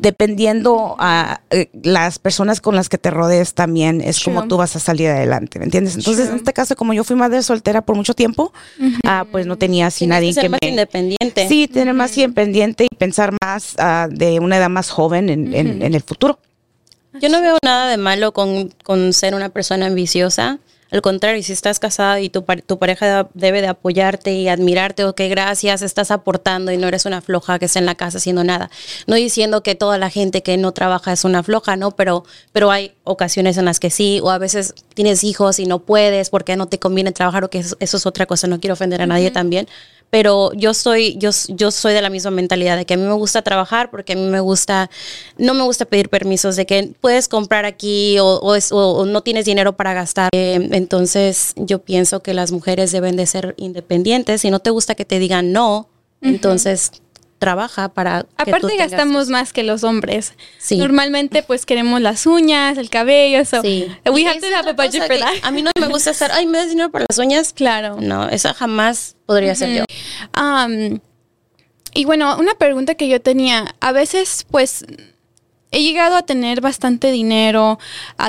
dependiendo 0.00 0.96
a 0.98 1.40
las 1.82 2.18
personas 2.18 2.60
con 2.60 2.74
las 2.76 2.88
que 2.88 2.98
te 2.98 3.10
rodees 3.10 3.54
también 3.54 4.00
es 4.00 4.22
como 4.22 4.46
tú 4.48 4.56
vas 4.56 4.76
a 4.76 4.80
salir 4.80 5.08
adelante, 5.08 5.58
¿me 5.58 5.64
entiendes? 5.64 5.96
Entonces, 5.96 6.28
en 6.28 6.36
este 6.36 6.52
caso, 6.52 6.76
como 6.76 6.92
yo 6.94 7.04
fui 7.04 7.16
madre 7.16 7.42
soltera 7.42 7.82
por 7.82 7.96
mucho 7.96 8.14
tiempo, 8.14 8.52
ah, 9.06 9.24
pues 9.30 9.46
no 9.46 9.56
tenía 9.56 9.86
así 9.86 10.00
Tienes 10.00 10.16
nadie 10.16 10.28
que 10.28 10.34
ser 10.34 10.42
que 10.44 10.48
más 10.50 10.58
me... 10.62 10.68
independiente. 10.70 11.48
Sí, 11.48 11.68
tener 11.68 11.94
más 11.94 12.16
independiente 12.16 12.84
y 12.90 12.94
pensar 12.96 13.34
más 13.42 13.74
ah, 13.78 14.08
de 14.10 14.40
una 14.40 14.56
edad 14.58 14.70
más 14.70 14.90
joven 14.90 15.28
en, 15.30 15.54
en- 15.54 15.82
en 15.82 15.94
el 15.94 16.02
futuro. 16.02 16.38
Yo 17.20 17.28
no 17.28 17.40
veo 17.40 17.56
nada 17.64 17.88
de 17.88 17.96
malo 17.96 18.32
con, 18.32 18.70
con 18.82 19.12
ser 19.12 19.34
una 19.34 19.48
persona 19.48 19.86
ambiciosa. 19.86 20.58
Al 20.94 21.02
contrario, 21.02 21.42
si 21.42 21.52
estás 21.52 21.80
casada 21.80 22.20
y 22.20 22.28
tu, 22.28 22.42
tu 22.42 22.78
pareja 22.78 23.28
debe 23.34 23.60
de 23.60 23.66
apoyarte 23.66 24.32
y 24.34 24.46
admirarte, 24.46 25.04
ok, 25.04 25.22
gracias, 25.28 25.82
estás 25.82 26.12
aportando 26.12 26.70
y 26.70 26.76
no 26.76 26.86
eres 26.86 27.04
una 27.04 27.20
floja 27.20 27.58
que 27.58 27.64
está 27.64 27.80
en 27.80 27.86
la 27.86 27.96
casa 27.96 28.18
haciendo 28.18 28.44
nada. 28.44 28.70
No 29.08 29.16
diciendo 29.16 29.64
que 29.64 29.74
toda 29.74 29.98
la 29.98 30.08
gente 30.08 30.44
que 30.44 30.56
no 30.56 30.70
trabaja 30.70 31.12
es 31.12 31.24
una 31.24 31.42
floja, 31.42 31.74
¿no? 31.76 31.90
Pero, 31.90 32.22
pero 32.52 32.70
hay 32.70 32.92
ocasiones 33.02 33.56
en 33.56 33.64
las 33.64 33.80
que 33.80 33.90
sí, 33.90 34.20
o 34.22 34.30
a 34.30 34.38
veces 34.38 34.72
tienes 34.94 35.24
hijos 35.24 35.58
y 35.58 35.66
no 35.66 35.80
puedes 35.80 36.30
porque 36.30 36.56
no 36.56 36.66
te 36.66 36.78
conviene 36.78 37.12
trabajar, 37.12 37.44
o 37.44 37.50
que 37.50 37.58
eso, 37.58 37.76
eso 37.80 37.96
es 37.96 38.06
otra 38.06 38.26
cosa, 38.26 38.46
no 38.46 38.60
quiero 38.60 38.74
ofender 38.74 39.02
a 39.02 39.06
nadie 39.06 39.30
también. 39.30 39.68
Pero 40.10 40.52
yo 40.52 40.74
soy, 40.74 41.16
yo, 41.18 41.30
yo 41.48 41.72
soy 41.72 41.92
de 41.92 42.00
la 42.00 42.08
misma 42.08 42.30
mentalidad 42.30 42.76
de 42.76 42.84
que 42.86 42.94
a 42.94 42.96
mí 42.96 43.02
me 43.02 43.14
gusta 43.14 43.42
trabajar 43.42 43.90
porque 43.90 44.12
a 44.12 44.16
mí 44.16 44.22
me 44.26 44.38
gusta, 44.38 44.88
no 45.38 45.54
me 45.54 45.64
gusta 45.64 45.86
pedir 45.86 46.08
permisos 46.08 46.54
de 46.54 46.66
que 46.66 46.92
puedes 47.00 47.26
comprar 47.26 47.64
aquí 47.64 48.18
o, 48.20 48.36
o 48.36 48.54
es- 48.54 48.70
o- 48.70 48.92
o 48.98 49.06
no 49.06 49.22
tienes 49.22 49.44
dinero 49.44 49.72
para 49.76 49.92
gastar. 49.92 50.28
Eh, 50.32 50.68
entonces 50.70 51.52
yo 51.56 51.80
pienso 51.80 52.20
que 52.20 52.32
las 52.32 52.52
mujeres 52.52 52.92
deben 52.92 53.16
de 53.16 53.26
ser 53.26 53.54
independientes. 53.56 54.42
Si 54.42 54.50
no 54.50 54.60
te 54.60 54.70
gusta 54.70 54.94
que 54.94 55.04
te 55.04 55.18
digan 55.18 55.50
no, 55.50 55.88
entonces 56.22 56.92
trabaja 57.44 57.88
para 57.88 58.26
Aparte 58.36 58.76
gastamos 58.76 59.28
más 59.28 59.52
que 59.52 59.62
los 59.62 59.84
hombres. 59.84 60.34
Sí. 60.58 60.76
Normalmente 60.78 61.42
pues 61.42 61.66
queremos 61.66 62.00
las 62.00 62.26
uñas, 62.26 62.78
el 62.78 62.90
cabello, 62.90 63.44
so 63.44 63.60
Sí. 63.62 63.86
we 64.10 64.26
have 64.26 64.38
esa 64.38 64.48
to 64.50 64.56
have 64.56 64.70
a 64.70 64.72
budget 64.72 65.06
for 65.06 65.18
that. 65.18 65.34
A 65.42 65.50
mí 65.50 65.62
no 65.62 65.70
me 65.78 65.88
gusta 65.88 66.10
hacer, 66.10 66.30
ay, 66.32 66.46
¿me 66.46 66.58
das 66.58 66.68
dinero 66.70 66.90
para 66.90 67.06
las 67.08 67.18
uñas? 67.18 67.52
Claro. 67.52 67.96
No, 68.00 68.28
eso 68.28 68.52
jamás 68.54 69.16
podría 69.26 69.54
ser 69.54 69.70
yo. 69.78 69.84
Um, 70.40 70.98
y 71.92 72.04
bueno, 72.06 72.36
una 72.38 72.54
pregunta 72.54 72.94
que 72.94 73.08
yo 73.08 73.20
tenía, 73.20 73.74
a 73.80 73.92
veces 73.92 74.44
pues 74.50 74.84
he 75.74 75.82
llegado 75.82 76.16
a 76.16 76.22
tener 76.22 76.60
bastante 76.60 77.10
dinero, 77.10 77.78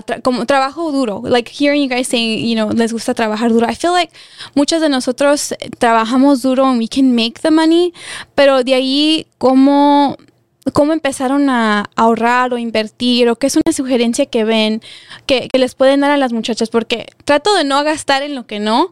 tra- 0.05 0.21
como 0.21 0.45
trabajo 0.45 0.91
duro, 0.91 1.21
like 1.25 1.51
hearing 1.51 1.83
you 1.83 1.89
guys 1.89 2.07
saying, 2.07 2.45
you 2.47 2.55
know, 2.55 2.71
les 2.71 2.91
gusta 2.91 3.13
trabajar 3.13 3.49
duro. 3.51 3.67
I 3.69 3.75
feel 3.75 3.93
like 3.93 4.11
muchos 4.55 4.81
de 4.81 4.89
nosotros 4.89 5.51
eh, 5.53 5.69
trabajamos 5.77 6.41
duro 6.41 6.65
and 6.65 6.79
we 6.79 6.87
can 6.87 7.13
make 7.15 7.39
the 7.41 7.51
money, 7.51 7.93
pero 8.35 8.63
de 8.63 8.73
ahí 8.73 9.27
cómo 9.37 10.17
cómo 10.73 10.93
empezaron 10.93 11.49
a 11.49 11.85
ahorrar 11.95 12.53
o 12.53 12.57
invertir 12.57 13.29
o 13.29 13.35
qué 13.35 13.47
es 13.47 13.55
una 13.55 13.71
sugerencia 13.71 14.25
que 14.25 14.43
ven 14.43 14.81
que, 15.27 15.47
que 15.51 15.59
les 15.59 15.75
pueden 15.75 16.01
dar 16.01 16.11
a 16.11 16.17
las 16.17 16.33
muchachas 16.33 16.69
porque 16.69 17.05
trato 17.23 17.53
de 17.55 17.63
no 17.63 17.83
gastar 17.83 18.23
en 18.23 18.33
lo 18.35 18.47
que 18.47 18.59
no 18.59 18.91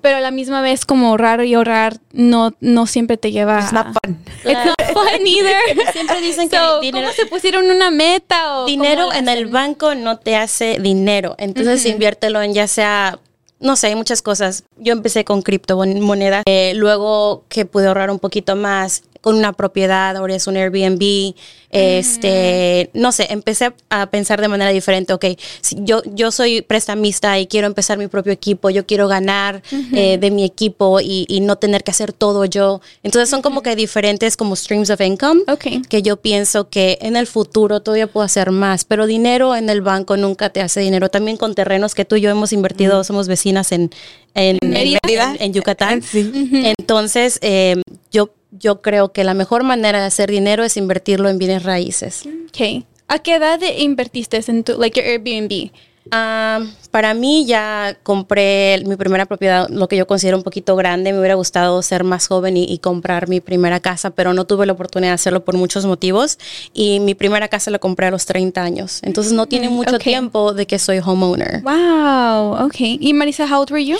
pero 0.00 0.16
a 0.18 0.20
la 0.20 0.30
misma 0.30 0.60
vez 0.62 0.86
como 0.86 1.08
ahorrar 1.08 1.44
y 1.44 1.54
ahorrar 1.54 1.98
no 2.12 2.52
no 2.60 2.86
siempre 2.86 3.16
te 3.16 3.32
lleva 3.32 3.60
It's 3.60 3.72
not 3.72 3.88
fun. 4.02 4.18
It's 4.44 4.64
not 4.64 4.92
fun 4.92 5.26
either. 5.26 5.56
Siempre 5.92 6.20
dicen 6.20 6.48
que 6.48 6.58
dinero- 6.80 7.06
¿Cómo 7.08 7.12
se 7.16 7.26
pusieron 7.26 7.68
una 7.70 7.90
meta 7.90 8.60
o 8.60 8.66
Dinero 8.66 9.12
en 9.12 9.28
el 9.28 9.46
banco 9.46 9.94
no 9.94 10.18
te 10.18 10.36
hace 10.36 10.78
dinero. 10.80 11.34
Entonces 11.38 11.84
inviértelo 11.86 12.40
en 12.42 12.54
ya 12.54 12.66
sea, 12.68 13.18
no 13.60 13.74
sé, 13.76 13.88
hay 13.88 13.94
muchas 13.96 14.22
cosas. 14.22 14.62
Yo 14.76 14.92
empecé 14.92 15.24
con 15.24 15.42
criptomonedas, 15.42 16.44
eh, 16.46 16.72
luego 16.76 17.44
que 17.48 17.64
pude 17.66 17.88
ahorrar 17.88 18.10
un 18.10 18.18
poquito 18.20 18.54
más 18.56 19.02
con 19.20 19.36
una 19.36 19.52
propiedad, 19.52 20.16
ahora 20.16 20.34
es 20.34 20.46
un 20.46 20.56
Airbnb, 20.56 21.34
este, 21.70 22.90
no 22.94 23.12
sé, 23.12 23.26
empecé 23.30 23.72
a 23.90 24.06
pensar 24.10 24.40
de 24.40 24.48
manera 24.48 24.70
diferente, 24.70 25.12
ok, 25.12 25.24
si 25.60 25.76
yo, 25.80 26.02
yo 26.06 26.30
soy 26.30 26.62
prestamista 26.62 27.38
y 27.38 27.46
quiero 27.46 27.66
empezar 27.66 27.98
mi 27.98 28.06
propio 28.08 28.32
equipo, 28.32 28.70
yo 28.70 28.86
quiero 28.86 29.08
ganar 29.08 29.62
eh, 29.92 30.18
de 30.18 30.30
mi 30.30 30.44
equipo 30.44 31.00
y, 31.00 31.26
y 31.28 31.40
no 31.40 31.56
tener 31.56 31.84
que 31.84 31.90
hacer 31.90 32.12
todo 32.12 32.44
yo. 32.44 32.80
Entonces 33.02 33.28
son 33.28 33.42
como 33.42 33.62
que 33.62 33.76
diferentes 33.76 34.36
como 34.36 34.56
streams 34.56 34.90
of 34.90 35.00
income 35.00 35.42
Ok. 35.48 35.86
que 35.88 36.02
yo 36.02 36.16
pienso 36.16 36.68
que 36.68 36.98
en 37.00 37.16
el 37.16 37.26
futuro 37.26 37.80
todavía 37.80 38.06
puedo 38.06 38.24
hacer 38.24 38.50
más, 38.50 38.84
pero 38.84 39.06
dinero 39.06 39.54
en 39.56 39.68
el 39.70 39.80
banco 39.82 40.16
nunca 40.16 40.50
te 40.50 40.60
hace 40.60 40.80
dinero. 40.80 41.08
También 41.08 41.36
con 41.36 41.54
terrenos 41.54 41.94
que 41.94 42.04
tú 42.04 42.16
y 42.16 42.20
yo 42.20 42.30
hemos 42.30 42.52
invertido, 42.52 43.04
somos 43.04 43.28
vecinas 43.28 43.72
en, 43.72 43.90
en, 44.34 44.58
en, 44.62 44.74
en- 44.74 45.36
en 45.40 45.52
Yucatán. 45.52 46.02
Sí. 46.02 46.30
Entonces, 46.78 47.38
eh, 47.42 47.80
yo, 48.10 48.30
yo 48.58 48.82
creo 48.82 49.12
que 49.12 49.24
la 49.24 49.34
mejor 49.34 49.62
manera 49.62 50.00
de 50.00 50.06
hacer 50.06 50.30
dinero 50.30 50.64
es 50.64 50.76
invertirlo 50.76 51.28
en 51.28 51.38
bienes 51.38 51.62
raíces. 51.62 52.24
Okay. 52.48 52.84
¿A 53.08 53.18
qué 53.20 53.36
edad 53.36 53.60
invertiste 53.78 54.42
en 54.48 54.64
tu 54.64 54.78
like 54.78 55.00
your 55.00 55.08
Airbnb? 55.08 55.70
Ah, 56.10 56.60
para 56.90 57.12
mí 57.14 57.44
ya 57.46 57.96
compré 58.02 58.82
mi 58.86 58.96
primera 58.96 59.26
propiedad, 59.26 59.68
lo 59.68 59.88
que 59.88 59.96
yo 59.96 60.06
considero 60.06 60.36
un 60.36 60.42
poquito 60.42 60.74
grande. 60.76 61.12
Me 61.12 61.18
hubiera 61.18 61.34
gustado 61.34 61.82
ser 61.82 62.04
más 62.04 62.28
joven 62.28 62.56
y, 62.56 62.64
y 62.64 62.78
comprar 62.78 63.28
mi 63.28 63.40
primera 63.40 63.80
casa, 63.80 64.10
pero 64.10 64.32
no 64.32 64.46
tuve 64.46 64.66
la 64.66 64.72
oportunidad 64.72 65.10
de 65.10 65.14
hacerlo 65.14 65.44
por 65.44 65.56
muchos 65.56 65.84
motivos. 65.84 66.38
Y 66.72 67.00
mi 67.00 67.14
primera 67.14 67.48
casa 67.48 67.70
la 67.70 67.78
compré 67.78 68.06
a 68.06 68.10
los 68.10 68.26
30 68.26 68.62
años. 68.62 69.00
Entonces 69.02 69.32
no 69.32 69.46
tiene 69.46 69.68
mucho 69.68 69.96
ok. 69.96 70.02
tiempo 70.02 70.54
de 70.54 70.66
que 70.66 70.78
soy 70.78 70.98
homeowner. 70.98 71.62
Wow, 71.62 72.64
okay. 72.66 72.98
¿Y 73.00 73.12
Marisa, 73.12 73.46
how 73.46 73.60
old 73.60 73.70
were 73.70 73.84
you? 73.84 73.96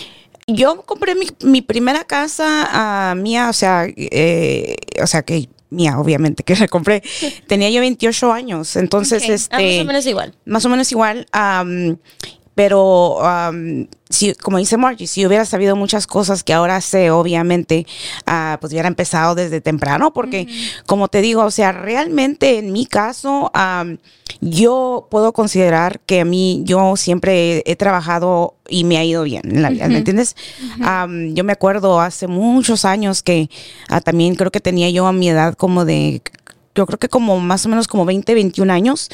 Yo 0.48 0.82
compré 0.82 1.14
mi, 1.14 1.26
mi 1.42 1.62
primera 1.62 2.04
casa 2.04 2.68
ah, 2.72 3.14
mía, 3.14 3.50
o 3.50 3.52
sea, 3.52 3.86
eh, 3.86 4.76
o 5.02 5.06
sea 5.06 5.22
que 5.22 5.48
mía, 5.70 5.98
obviamente, 5.98 6.42
que 6.42 6.56
la 6.56 6.68
compré. 6.68 7.02
Tenía 7.46 7.70
yo 7.70 7.80
28 7.80 8.32
años, 8.32 8.76
entonces. 8.76 9.48
Ah, 9.50 9.60
este, 9.62 9.76
más 9.76 9.82
o 9.82 9.86
menos 9.86 10.06
igual. 10.06 10.34
más 10.44 10.64
o 10.64 10.68
menos 10.68 10.92
igual. 10.92 11.26
Pero, 12.58 13.18
si, 14.10 14.34
como 14.34 14.58
dice 14.58 14.76
Margie, 14.76 15.06
si 15.06 15.24
hubiera 15.24 15.44
sabido 15.44 15.76
muchas 15.76 16.08
cosas 16.08 16.42
que 16.42 16.52
ahora 16.52 16.80
sé, 16.80 17.12
obviamente, 17.12 17.86
ah, 18.26 18.58
pues 18.60 18.72
hubiera 18.72 18.88
empezado 18.88 19.36
desde 19.36 19.60
temprano, 19.60 20.12
porque, 20.12 20.48
como 20.84 21.06
te 21.06 21.20
digo, 21.20 21.44
o 21.44 21.52
sea, 21.52 21.70
realmente 21.70 22.58
en 22.58 22.72
mi 22.72 22.84
caso, 22.84 23.52
am, 23.54 23.98
yo 24.40 25.06
puedo 25.08 25.32
considerar 25.32 26.00
que 26.00 26.22
a 26.22 26.24
mí, 26.24 26.62
yo 26.64 26.96
siempre 26.96 27.58
he, 27.58 27.62
he 27.64 27.76
trabajado 27.76 28.56
y 28.68 28.82
me 28.82 28.98
ha 28.98 29.04
ido 29.04 29.22
bien 29.22 29.42
en 29.44 29.62
la 29.62 29.70
vida, 29.70 29.86
¿me 29.86 29.98
entiendes? 29.98 30.34
Am, 30.82 31.36
yo 31.36 31.44
me 31.44 31.52
acuerdo 31.52 32.00
hace 32.00 32.26
muchos 32.26 32.84
años 32.84 33.22
que 33.22 33.50
ah, 33.88 34.00
también 34.00 34.34
creo 34.34 34.50
que 34.50 34.58
tenía 34.58 34.90
yo 34.90 35.06
a 35.06 35.12
mi 35.12 35.28
edad 35.28 35.54
como 35.54 35.84
de, 35.84 36.22
yo 36.74 36.86
creo 36.86 36.98
que 36.98 37.08
como 37.08 37.38
más 37.38 37.64
o 37.66 37.68
menos 37.68 37.86
como 37.86 38.04
20, 38.04 38.34
21 38.34 38.72
años. 38.72 39.10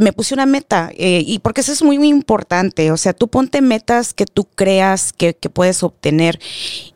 Me 0.00 0.12
puse 0.12 0.34
una 0.34 0.46
meta 0.46 0.90
eh, 0.96 1.22
y 1.26 1.38
porque 1.40 1.60
eso 1.62 1.72
es 1.72 1.82
muy, 1.82 1.98
muy 1.98 2.08
importante, 2.08 2.90
o 2.90 2.96
sea, 2.96 3.12
tú 3.12 3.28
ponte 3.28 3.60
metas 3.62 4.14
que 4.14 4.26
tú 4.26 4.44
creas 4.54 5.12
que, 5.12 5.34
que 5.34 5.50
puedes 5.50 5.82
obtener 5.82 6.38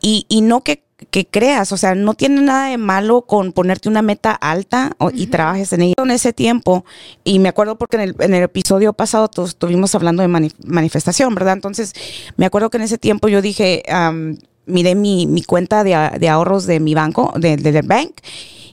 y, 0.01 0.25
y 0.29 0.41
no 0.41 0.63
que, 0.63 0.83
que 1.11 1.25
creas, 1.25 1.71
o 1.71 1.77
sea, 1.77 1.95
no 1.95 2.13
tiene 2.13 2.41
nada 2.41 2.67
de 2.69 2.77
malo 2.77 3.21
con 3.21 3.53
ponerte 3.53 3.87
una 3.87 4.01
meta 4.01 4.31
alta 4.33 4.91
o- 4.97 5.11
y 5.13 5.27
trabajes 5.27 5.71
en 5.71 5.81
ella. 5.81 5.93
En 5.97 6.11
ese 6.11 6.33
tiempo, 6.33 6.83
y 7.23 7.39
me 7.39 7.47
acuerdo 7.49 7.77
porque 7.77 7.95
en 7.95 8.01
el, 8.03 8.15
en 8.19 8.33
el 8.33 8.43
episodio 8.43 8.91
pasado 8.91 9.29
tu- 9.29 9.45
estuvimos 9.45 9.95
hablando 9.95 10.21
de 10.23 10.27
mani- 10.27 10.51
manifestación, 10.65 11.33
¿verdad? 11.35 11.53
Entonces, 11.53 11.93
me 12.35 12.45
acuerdo 12.45 12.69
que 12.69 12.77
en 12.77 12.83
ese 12.83 12.97
tiempo 12.97 13.29
yo 13.29 13.41
dije, 13.41 13.81
miré 14.65 14.95
mi, 14.95 15.25
mi 15.25 15.41
cuenta 15.43 15.83
de, 15.85 16.11
de 16.19 16.29
ahorros 16.29 16.65
de 16.65 16.79
mi 16.81 16.93
banco, 16.95 17.33
de, 17.37 17.55
de- 17.55 17.81
bank, 17.81 18.19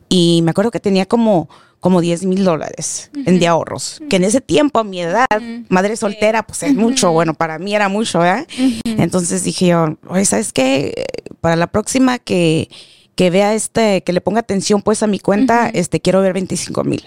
y 0.09 0.41
me 0.43 0.51
acuerdo 0.51 0.71
que 0.71 0.81
tenía 0.81 1.07
como 1.07 1.49
como 1.81 2.01
10 2.01 2.25
mil 2.25 2.45
dólares 2.45 3.11
en 3.27 3.39
de 3.39 3.47
ahorros, 3.47 4.03
que 4.09 4.17
en 4.17 4.25
ese 4.25 4.41
tiempo 4.41 4.79
a 4.79 4.85
mi 4.85 5.01
edad, 5.01 5.27
madre 5.69 5.97
soltera, 5.97 6.45
pues 6.45 6.63
es 6.63 6.75
mucho, 6.75 7.13
bueno, 7.13 7.35
para 7.35 7.59
mí 7.59 7.75
era 7.75 7.89
mucho, 7.89 8.21
¿verdad? 8.21 8.47
Entonces 8.85 9.45
dije 9.45 9.69
yo, 9.69 9.97
oye, 10.09 10.25
¿sabes 10.25 10.53
qué? 10.53 11.07
Para 11.41 11.57
la 11.57 11.67
próxima 11.69 12.19
que, 12.19 12.69
que 13.15 13.31
vea 13.31 13.55
este, 13.55 14.03
que 14.03 14.13
le 14.13 14.21
ponga 14.21 14.41
atención 14.41 14.83
pues 14.83 15.03
a 15.03 15.07
mi 15.07 15.19
cuenta, 15.19 15.69
este, 15.69 16.01
quiero 16.01 16.21
ver 16.21 16.33
25 16.33 16.85
mil. 16.85 17.03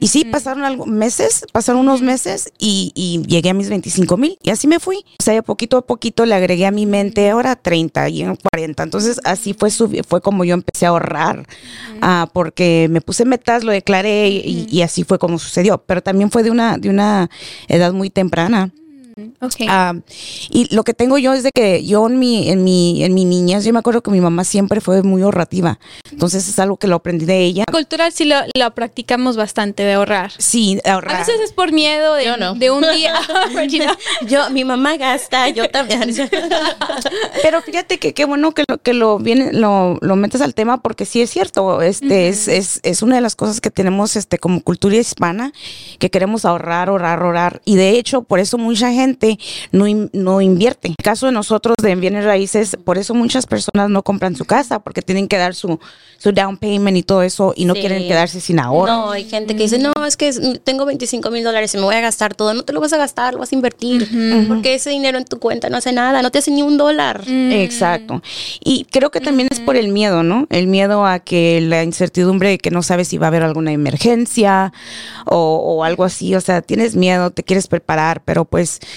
Y 0.00 0.08
sí, 0.08 0.24
pasaron 0.24 0.64
algo, 0.64 0.86
meses, 0.86 1.44
pasaron 1.52 1.80
unos 1.80 2.02
meses 2.02 2.52
y, 2.58 2.92
y 2.94 3.22
llegué 3.26 3.50
a 3.50 3.54
mis 3.54 3.68
25 3.68 4.16
mil 4.16 4.38
y 4.42 4.50
así 4.50 4.68
me 4.68 4.78
fui. 4.78 4.98
O 5.18 5.22
sea, 5.22 5.42
poquito 5.42 5.76
a 5.76 5.86
poquito 5.86 6.24
le 6.24 6.34
agregué 6.34 6.66
a 6.66 6.70
mi 6.70 6.86
mente 6.86 7.28
ahora 7.30 7.56
30 7.56 8.08
y 8.10 8.22
en 8.22 8.36
40. 8.36 8.82
Entonces 8.82 9.20
así 9.24 9.54
fue, 9.54 9.70
fue 9.70 10.20
como 10.20 10.44
yo 10.44 10.54
empecé 10.54 10.86
a 10.86 10.90
ahorrar, 10.90 11.46
ah, 12.00 12.30
porque 12.32 12.86
me 12.90 13.00
puse 13.00 13.24
metas, 13.24 13.64
lo 13.64 13.72
declaré 13.72 14.28
y, 14.28 14.68
y 14.70 14.82
así 14.82 15.02
fue 15.02 15.18
como 15.18 15.38
sucedió. 15.38 15.78
Pero 15.78 16.00
también 16.00 16.30
fue 16.30 16.44
de 16.44 16.50
una, 16.50 16.78
de 16.78 16.90
una 16.90 17.28
edad 17.66 17.92
muy 17.92 18.10
temprana. 18.10 18.70
Okay. 19.40 19.66
Ah, 19.68 19.94
y 20.50 20.74
lo 20.74 20.84
que 20.84 20.94
tengo 20.94 21.18
yo 21.18 21.32
es 21.32 21.42
de 21.42 21.50
que 21.52 21.84
yo 21.84 22.06
en 22.06 22.18
mi, 22.18 22.48
en 22.50 22.64
mi, 22.64 23.04
en 23.04 23.14
mi 23.14 23.24
niñez, 23.24 23.64
yo 23.64 23.72
me 23.72 23.78
acuerdo 23.78 24.02
que 24.02 24.10
mi 24.10 24.20
mamá 24.20 24.44
siempre 24.44 24.80
fue 24.80 25.02
muy 25.02 25.22
ahorrativa. 25.22 25.78
Entonces 26.10 26.48
es 26.48 26.58
algo 26.58 26.76
que 26.76 26.86
lo 26.86 26.96
aprendí 26.96 27.24
de 27.24 27.40
ella. 27.40 27.64
Cultural 27.70 28.12
sí 28.12 28.24
lo, 28.24 28.36
lo 28.54 28.74
practicamos 28.74 29.36
bastante 29.36 29.82
de 29.82 29.94
ahorrar. 29.94 30.32
Sí, 30.38 30.80
ahorrar. 30.84 31.16
A 31.16 31.18
veces 31.20 31.40
es 31.40 31.52
por 31.52 31.72
miedo 31.72 32.14
de, 32.14 32.24
Yo 32.24 32.36
no. 32.36 32.54
de 32.54 32.70
un 32.70 32.82
día. 32.82 33.14
Yo, 34.26 34.50
mi 34.50 34.64
mamá 34.64 34.96
gasta, 34.96 35.48
yo 35.48 35.68
también. 35.70 36.14
Pero 37.42 37.62
fíjate 37.62 37.98
que 37.98 38.14
qué 38.14 38.24
bueno 38.24 38.52
que 38.52 38.64
lo 38.68 38.78
que 38.78 38.92
lo 38.92 39.18
viene, 39.18 39.52
lo, 39.52 39.98
lo 40.00 40.16
metes 40.16 40.40
al 40.40 40.54
tema 40.54 40.82
porque 40.82 41.04
sí 41.04 41.20
es 41.20 41.30
cierto, 41.30 41.82
este 41.82 42.28
es, 42.28 42.48
es, 42.48 42.80
es 42.82 43.02
una 43.02 43.16
de 43.16 43.20
las 43.20 43.36
cosas 43.36 43.60
que 43.60 43.70
tenemos 43.70 44.16
este 44.16 44.38
como 44.38 44.62
cultura 44.62 44.96
hispana, 44.96 45.52
que 45.98 46.10
queremos 46.10 46.44
ahorrar, 46.44 46.88
ahorrar, 46.88 47.22
ahorrar. 47.22 47.62
Y 47.64 47.76
de 47.76 47.90
hecho, 47.90 48.22
por 48.22 48.38
eso 48.38 48.58
mucha 48.58 48.92
gente 48.92 49.07
no, 49.72 49.86
in- 49.86 50.10
no 50.12 50.40
invierte. 50.40 50.88
En 50.88 50.94
el 50.98 51.04
caso 51.04 51.26
de 51.26 51.32
nosotros 51.32 51.74
de 51.82 51.94
bienes 51.94 52.24
raíces, 52.24 52.76
por 52.84 52.98
eso 52.98 53.14
muchas 53.14 53.46
personas 53.46 53.88
no 53.88 54.02
compran 54.02 54.34
su 54.36 54.44
casa, 54.44 54.80
porque 54.80 55.02
tienen 55.02 55.28
que 55.28 55.36
dar 55.38 55.54
su, 55.54 55.78
su 56.18 56.32
down 56.32 56.56
payment 56.56 56.96
y 56.96 57.02
todo 57.02 57.22
eso, 57.22 57.52
y 57.56 57.64
no 57.64 57.74
Sí. 57.74 57.80
quieren 57.80 58.08
quedarse 58.08 58.40
sin 58.40 58.58
ahorro. 58.60 58.92
No, 58.92 59.10
hay 59.12 59.24
gente 59.24 59.54
que 59.56 59.62
dice, 59.64 59.78
no, 59.78 59.92
es 60.06 60.16
que 60.16 60.32
tengo 60.64 60.84
25 60.84 61.30
mil 61.30 61.44
dólares 61.44 61.72
y 61.74 61.76
me 61.78 61.84
voy 61.84 61.94
a 61.94 62.00
gastar 62.00 62.34
todo. 62.34 62.52
No 62.54 62.62
te 62.64 62.72
lo 62.72 62.80
vas 62.80 62.92
a 62.92 62.96
gastar, 62.98 63.34
lo 63.34 63.40
vas 63.40 63.52
a 63.52 63.54
invertir. 63.54 64.08
Porque 64.48 64.74
ese 64.74 64.90
dinero 64.90 65.18
en 65.18 65.24
tu 65.24 65.38
cuenta 65.38 65.68
no 65.70 65.76
hace 65.76 65.92
nada, 65.92 66.22
no 66.22 66.30
te 66.30 66.38
hace 66.38 66.50
ni 66.50 66.62
un 66.62 66.76
dólar. 66.76 67.24
Exacto. 67.28 68.22
Y 68.64 68.84
creo 68.90 69.10
que 69.10 69.20
también 69.20 69.48
es 69.50 69.60
por 69.60 69.76
el 69.76 69.88
miedo, 69.88 70.22
¿no? 70.22 70.46
El 70.50 70.66
miedo 70.66 71.06
a 71.06 71.18
que 71.20 71.60
la 71.60 71.82
incertidumbre 71.84 72.48
de 72.50 72.58
que 72.58 72.70
no 72.70 72.82
sabes 72.82 73.08
si 73.08 73.18
va 73.18 73.26
a 73.26 73.28
haber 73.28 73.42
alguna 73.42 73.72
emergencia 73.72 74.72
o, 75.26 75.36
o 75.76 75.84
algo 75.84 76.04
así. 76.04 76.34
O 76.34 76.40
sea, 76.40 76.62
tienes 76.62 76.96
miedo, 76.96 77.30
te 77.30 77.42
quieres 77.42 77.66
preparar, 77.68 78.22
pero 78.24 78.44
pues 78.44 78.80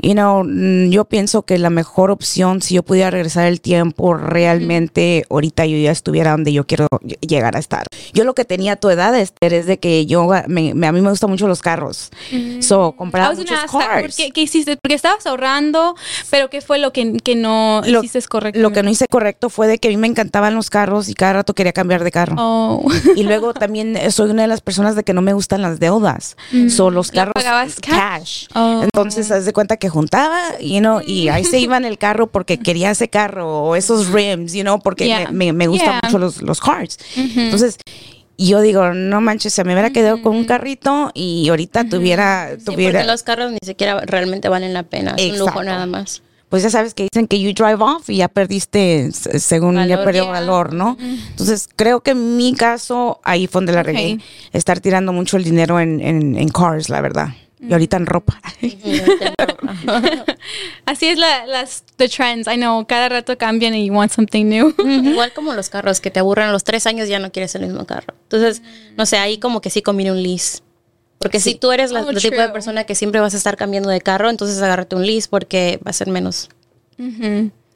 you 0.00 0.12
know, 0.12 0.44
mm, 0.44 0.90
yo 0.90 1.04
pienso 1.04 1.42
que 1.42 1.58
la 1.58 1.70
mejor 1.70 2.10
opción, 2.10 2.62
si 2.62 2.74
yo 2.74 2.82
pudiera 2.82 3.10
regresar 3.10 3.46
el 3.46 3.60
tiempo, 3.60 4.14
realmente 4.14 5.24
ahorita 5.30 5.66
yo 5.66 5.76
ya 5.78 5.90
estuviera 5.90 6.32
donde 6.32 6.52
yo 6.52 6.66
quiero 6.66 6.86
llegar 7.20 7.56
a 7.56 7.58
estar. 7.58 7.84
Yo 8.12 8.24
lo 8.24 8.34
que 8.34 8.44
tenía 8.44 8.72
a 8.72 8.76
tu 8.76 8.90
edad, 8.90 9.14
Esther, 9.18 9.52
es 9.54 9.66
de 9.66 9.78
que 9.78 10.06
yo, 10.06 10.28
me, 10.46 10.74
me- 10.74 10.86
a 10.86 10.92
mí 10.92 11.00
me 11.00 11.10
gustan 11.10 11.30
mucho 11.30 11.46
los 11.48 11.60
carros. 11.62 12.10
So, 12.60 12.92
compraba 12.92 13.30
muchos 13.34 13.46
gonna 13.46 13.62
ask 13.62 13.72
that, 13.72 13.78
¿por 13.94 14.02
cars. 14.02 14.16
qué, 14.16 14.30
qué 14.30 14.40
hiciste? 14.42 14.76
Porque 14.76 14.94
estabas 14.94 15.26
ahorrando, 15.26 15.94
pero 16.30 16.50
¿qué 16.50 16.60
fue 16.60 16.78
lo 16.78 16.92
que, 16.92 17.12
que 17.22 17.34
no 17.34 17.82
Lo- 17.86 18.00
hiciste 18.02 18.20
correcto? 18.28 18.60
Lo 18.60 18.72
que 18.72 18.82
no 18.82 18.90
hice 18.90 19.06
correcto 19.08 19.50
fue 19.50 19.66
de 19.66 19.78
que 19.78 19.88
a 19.88 19.90
mí 19.90 19.96
me 19.96 20.06
encantaban 20.06 20.54
los 20.54 20.70
carros 20.70 21.08
y 21.08 21.14
cada 21.14 21.34
rato 21.34 21.54
quería 21.54 21.72
cambiar 21.72 22.04
de 22.04 22.10
carro. 22.10 22.36
Oh. 22.38 22.86
Y 23.16 23.22
luego 23.22 23.54
también 23.54 23.96
soy 24.10 24.30
una 24.30 24.42
de 24.42 24.48
las 24.48 24.60
personas 24.60 24.96
de 24.96 25.04
que 25.04 25.12
no 25.12 25.22
me 25.22 25.32
gustan 25.32 25.62
las 25.62 25.78
deudas. 25.80 26.36
So, 26.68 26.90
los 26.90 27.08
¿Lo 27.08 27.14
carros 27.14 27.32
pagabas 27.34 27.76
cash? 27.80 27.96
cash. 27.96 28.46
Oh. 28.54 28.80
Entonces, 28.84 29.30
haz 29.30 29.44
de 29.44 29.52
cuenta 29.52 29.76
que 29.76 29.87
juntaba, 29.88 30.58
you 30.60 30.80
know, 30.80 31.00
y 31.06 31.28
ahí 31.28 31.44
se 31.44 31.58
iba 31.58 31.76
en 31.76 31.84
el 31.84 31.98
carro 31.98 32.26
porque 32.28 32.58
quería 32.58 32.90
ese 32.90 33.08
carro 33.08 33.62
o 33.64 33.76
esos 33.76 34.08
rims, 34.12 34.52
you 34.52 34.62
know, 34.62 34.78
porque 34.80 35.06
Yeah. 35.06 35.30
me, 35.30 35.52
me, 35.52 35.66
gustan 35.66 35.88
Yeah. 35.90 36.00
mucho 36.04 36.18
los, 36.18 36.42
los 36.42 36.60
cars. 36.60 36.98
Entonces, 37.16 37.78
y 38.36 38.48
yo 38.48 38.60
digo, 38.60 38.92
no 38.94 39.20
manches, 39.20 39.52
se 39.52 39.64
me 39.64 39.72
hubiera 39.72 39.90
quedado 39.90 40.22
con 40.22 40.36
un 40.36 40.44
carrito 40.44 41.10
y 41.14 41.48
ahorita 41.48 41.88
tuviera, 41.88 42.50
Sí, 42.58 42.64
tuviera, 42.64 43.00
porque 43.00 43.10
los 43.12 43.22
carros 43.22 43.50
ni 43.52 43.58
siquiera 43.64 44.00
realmente 44.06 44.48
valen 44.48 44.72
la 44.74 44.84
pena. 44.84 45.14
Es 45.16 45.32
un 45.32 45.38
lujo 45.40 45.62
nada 45.64 45.86
más. 45.86 46.22
pues 46.48 46.62
ya 46.62 46.70
sabes 46.70 46.94
que 46.94 47.02
dicen 47.12 47.26
que 47.26 47.38
you 47.40 47.52
drive 47.52 47.82
off 47.82 48.08
y 48.08 48.16
ya 48.18 48.28
perdiste, 48.28 49.10
según 49.12 49.84
ya 49.86 50.02
perdió 50.04 50.22
Yeah. 50.22 50.32
valor, 50.32 50.72
¿no? 50.72 50.96
Entonces, 51.00 51.68
creo 51.76 52.00
que 52.00 52.12
en 52.12 52.36
mi 52.36 52.54
caso, 52.54 53.20
ahí 53.24 53.46
fue 53.48 53.58
donde 53.60 53.72
la 53.72 53.82
regué. 53.82 54.14
Ok. 54.14 54.20
Estar 54.54 54.80
tirando 54.80 55.12
mucho 55.12 55.36
el 55.36 55.44
dinero 55.44 55.78
en, 55.80 56.00
en, 56.00 56.36
en 56.38 56.48
cars, 56.48 56.88
la 56.88 57.00
verdad. 57.00 57.28
Y 57.60 57.72
ahorita 57.72 57.96
en 57.96 58.06
ropa. 58.06 58.40
Así 60.86 61.06
es 61.08 61.18
la, 61.18 61.46
las 61.46 61.82
the 61.96 62.08
trends. 62.08 62.46
I 62.48 62.56
know, 62.56 62.86
cada 62.86 63.08
rato 63.08 63.36
cambian 63.36 63.74
y 63.74 63.86
you 63.86 63.92
want 63.94 64.12
something 64.12 64.44
new. 64.46 64.74
Igual 64.78 65.32
como 65.32 65.52
los 65.54 65.68
carros 65.68 66.00
que 66.00 66.10
te 66.10 66.20
aburren 66.20 66.48
a 66.48 66.52
los 66.52 66.64
tres 66.64 66.86
años 66.86 67.08
ya 67.08 67.18
no 67.18 67.30
quieres 67.32 67.54
el 67.54 67.62
mismo 67.62 67.84
carro. 67.86 68.14
Entonces, 68.24 68.62
no 68.96 69.06
sé, 69.06 69.18
ahí 69.18 69.38
como 69.38 69.60
que 69.60 69.70
sí 69.70 69.82
conviene 69.82 70.12
un 70.12 70.22
lease. 70.22 70.60
Porque 71.18 71.40
si 71.40 71.56
tú 71.56 71.72
eres 71.72 71.90
la, 71.90 72.02
Oh, 72.02 72.10
el 72.10 72.20
tipo 72.22 72.40
de 72.40 72.48
persona 72.50 72.84
que 72.84 72.94
siempre 72.94 73.20
vas 73.20 73.34
a 73.34 73.36
estar 73.36 73.56
cambiando 73.56 73.88
de 73.88 74.00
carro, 74.00 74.30
entonces 74.30 74.60
agárrate 74.62 74.94
un 74.94 75.04
lease 75.04 75.26
porque 75.28 75.80
va 75.84 75.90
a 75.90 75.92
ser 75.92 76.08
menos. 76.08 76.48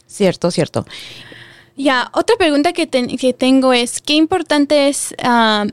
Cierto, 0.06 0.50
cierto. 0.50 0.86
Ya, 1.76 2.10
otra 2.14 2.36
pregunta 2.36 2.72
que, 2.72 2.86
ten- 2.86 3.16
que 3.16 3.32
tengo 3.32 3.72
es, 3.72 4.00
¿qué 4.00 4.12
importante 4.14 4.88
es 4.88 5.14
um, 5.24 5.70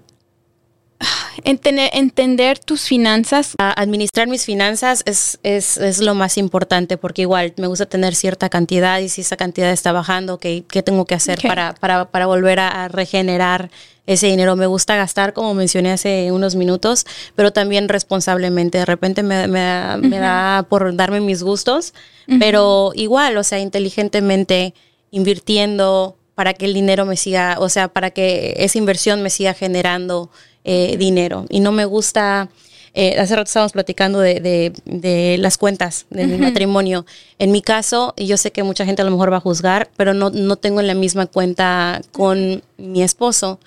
entender, 1.43 1.89
entender 1.93 2.59
tus 2.59 2.81
finanzas? 2.83 3.53
Administrar 3.57 4.27
mis 4.27 4.45
finanzas 4.45 5.03
es, 5.05 5.39
es, 5.43 5.77
es 5.77 5.99
lo 5.99 6.15
más 6.15 6.37
importante 6.37 6.97
porque 6.97 7.23
igual 7.23 7.53
me 7.57 7.67
gusta 7.67 7.85
tener 7.85 8.15
cierta 8.15 8.49
cantidad 8.49 8.99
y 8.99 9.09
si 9.09 9.21
esa 9.21 9.37
cantidad 9.37 9.71
está 9.71 9.91
bajando, 9.91 10.37
¿qué, 10.37 10.63
qué 10.69 10.83
tengo 10.83 11.05
que 11.05 11.15
hacer 11.15 11.39
para, 11.41 11.73
para, 11.75 12.05
para 12.05 12.25
volver 12.25 12.59
a, 12.59 12.85
a 12.85 12.87
regenerar 12.87 13.69
ese 14.05 14.27
dinero? 14.27 14.55
Me 14.55 14.65
gusta 14.65 14.95
gastar, 14.95 15.33
como 15.33 15.53
mencioné 15.53 15.91
hace 15.91 16.31
unos 16.31 16.55
minutos, 16.55 17.05
pero 17.35 17.53
también 17.53 17.89
responsablemente. 17.89 18.79
De 18.79 18.85
repente 18.85 19.23
me, 19.23 19.47
me 19.47 19.59
da, 19.59 19.97
me 19.97 20.19
da 20.19 20.65
por 20.67 20.95
darme 20.95 21.19
mis 21.21 21.43
gustos, 21.43 21.93
pero 22.39 22.91
igual, 22.93 23.37
o 23.37 23.43
sea, 23.43 23.59
inteligentemente 23.59 24.73
invirtiendo 25.11 26.15
para 26.35 26.53
que 26.53 26.65
el 26.65 26.73
dinero 26.73 27.05
me 27.05 27.17
siga, 27.17 27.57
o 27.59 27.67
sea, 27.67 27.89
para 27.89 28.11
que 28.11 28.53
esa 28.59 28.77
inversión 28.77 29.21
me 29.21 29.29
siga 29.29 29.53
generando 29.53 30.29
eh, 30.63 30.95
dinero. 30.97 31.45
Y 31.49 31.59
no 31.59 31.71
me 31.71 31.85
gusta, 31.85 32.49
eh, 32.93 33.17
hace 33.19 33.35
rato 33.35 33.47
estábamos 33.47 33.71
platicando 33.71 34.19
de, 34.19 34.39
de- 34.39 34.73
de 34.85 35.37
las 35.39 35.57
cuentas 35.57 36.05
de 36.09 36.27
mi 36.27 36.37
matrimonio. 36.37 37.05
En 37.37 37.51
mi 37.51 37.61
caso, 37.61 38.13
yo 38.17 38.37
sé 38.37 38.51
que 38.51 38.63
mucha 38.63 38.85
gente 38.85 39.01
a 39.01 39.05
lo 39.05 39.11
mejor 39.11 39.31
va 39.31 39.37
a 39.37 39.41
juzgar, 39.41 39.89
pero 39.97 40.13
no, 40.13 40.29
no 40.29 40.55
tengo 40.57 40.79
en 40.79 40.87
la 40.87 40.93
misma 40.95 41.25
cuenta 41.27 42.01
con 42.11 42.61
mi 42.77 43.01
esposo 43.03 43.59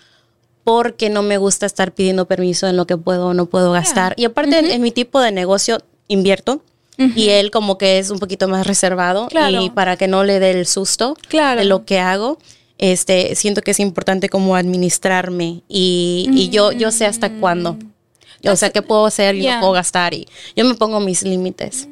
porque 0.64 1.10
no 1.10 1.22
me 1.22 1.38
gusta 1.38 1.66
estar 1.66 1.92
pidiendo 1.92 2.26
permiso 2.26 2.68
en 2.68 2.76
lo 2.76 2.86
que 2.86 2.96
puedo 2.96 3.28
o 3.28 3.34
no 3.34 3.46
puedo 3.46 3.72
gastar. 3.72 4.14
Y 4.16 4.24
aparte, 4.26 4.58
en, 4.58 4.70
en 4.70 4.80
mi 4.80 4.92
tipo 4.92 5.20
de 5.20 5.32
negocio 5.32 5.78
invierto. 6.08 6.62
Y 7.16 7.30
él 7.30 7.50
como 7.50 7.78
que 7.78 7.98
es 7.98 8.10
un 8.10 8.20
poquito 8.20 8.46
más 8.46 8.64
reservado 8.64 9.26
Claro. 9.26 9.60
y 9.60 9.70
para 9.70 9.96
que 9.96 10.06
no 10.06 10.22
le 10.22 10.38
dé 10.38 10.52
el 10.52 10.66
susto 10.66 11.16
Claro. 11.26 11.58
de 11.58 11.64
lo 11.64 11.84
que 11.84 11.98
hago, 11.98 12.38
este, 12.82 13.36
siento 13.36 13.62
que 13.62 13.70
es 13.70 13.78
importante 13.80 14.28
como 14.28 14.56
administrarme 14.56 15.62
y, 15.68 16.28
y 16.34 16.48
yo, 16.50 16.72
yo 16.72 16.90
sé 16.90 17.06
hasta 17.06 17.30
cuándo. 17.30 17.78
O 18.44 18.56
sea, 18.56 18.70
qué 18.70 18.82
puedo 18.82 19.06
hacer 19.06 19.36
y 19.36 19.42
Yeah. 19.42 19.54
no 19.54 19.60
puedo 19.60 19.72
gastar 19.74 20.14
y 20.14 20.26
yo 20.56 20.64
me 20.64 20.74
pongo 20.74 20.98
mis 20.98 21.22
límites. 21.22 21.88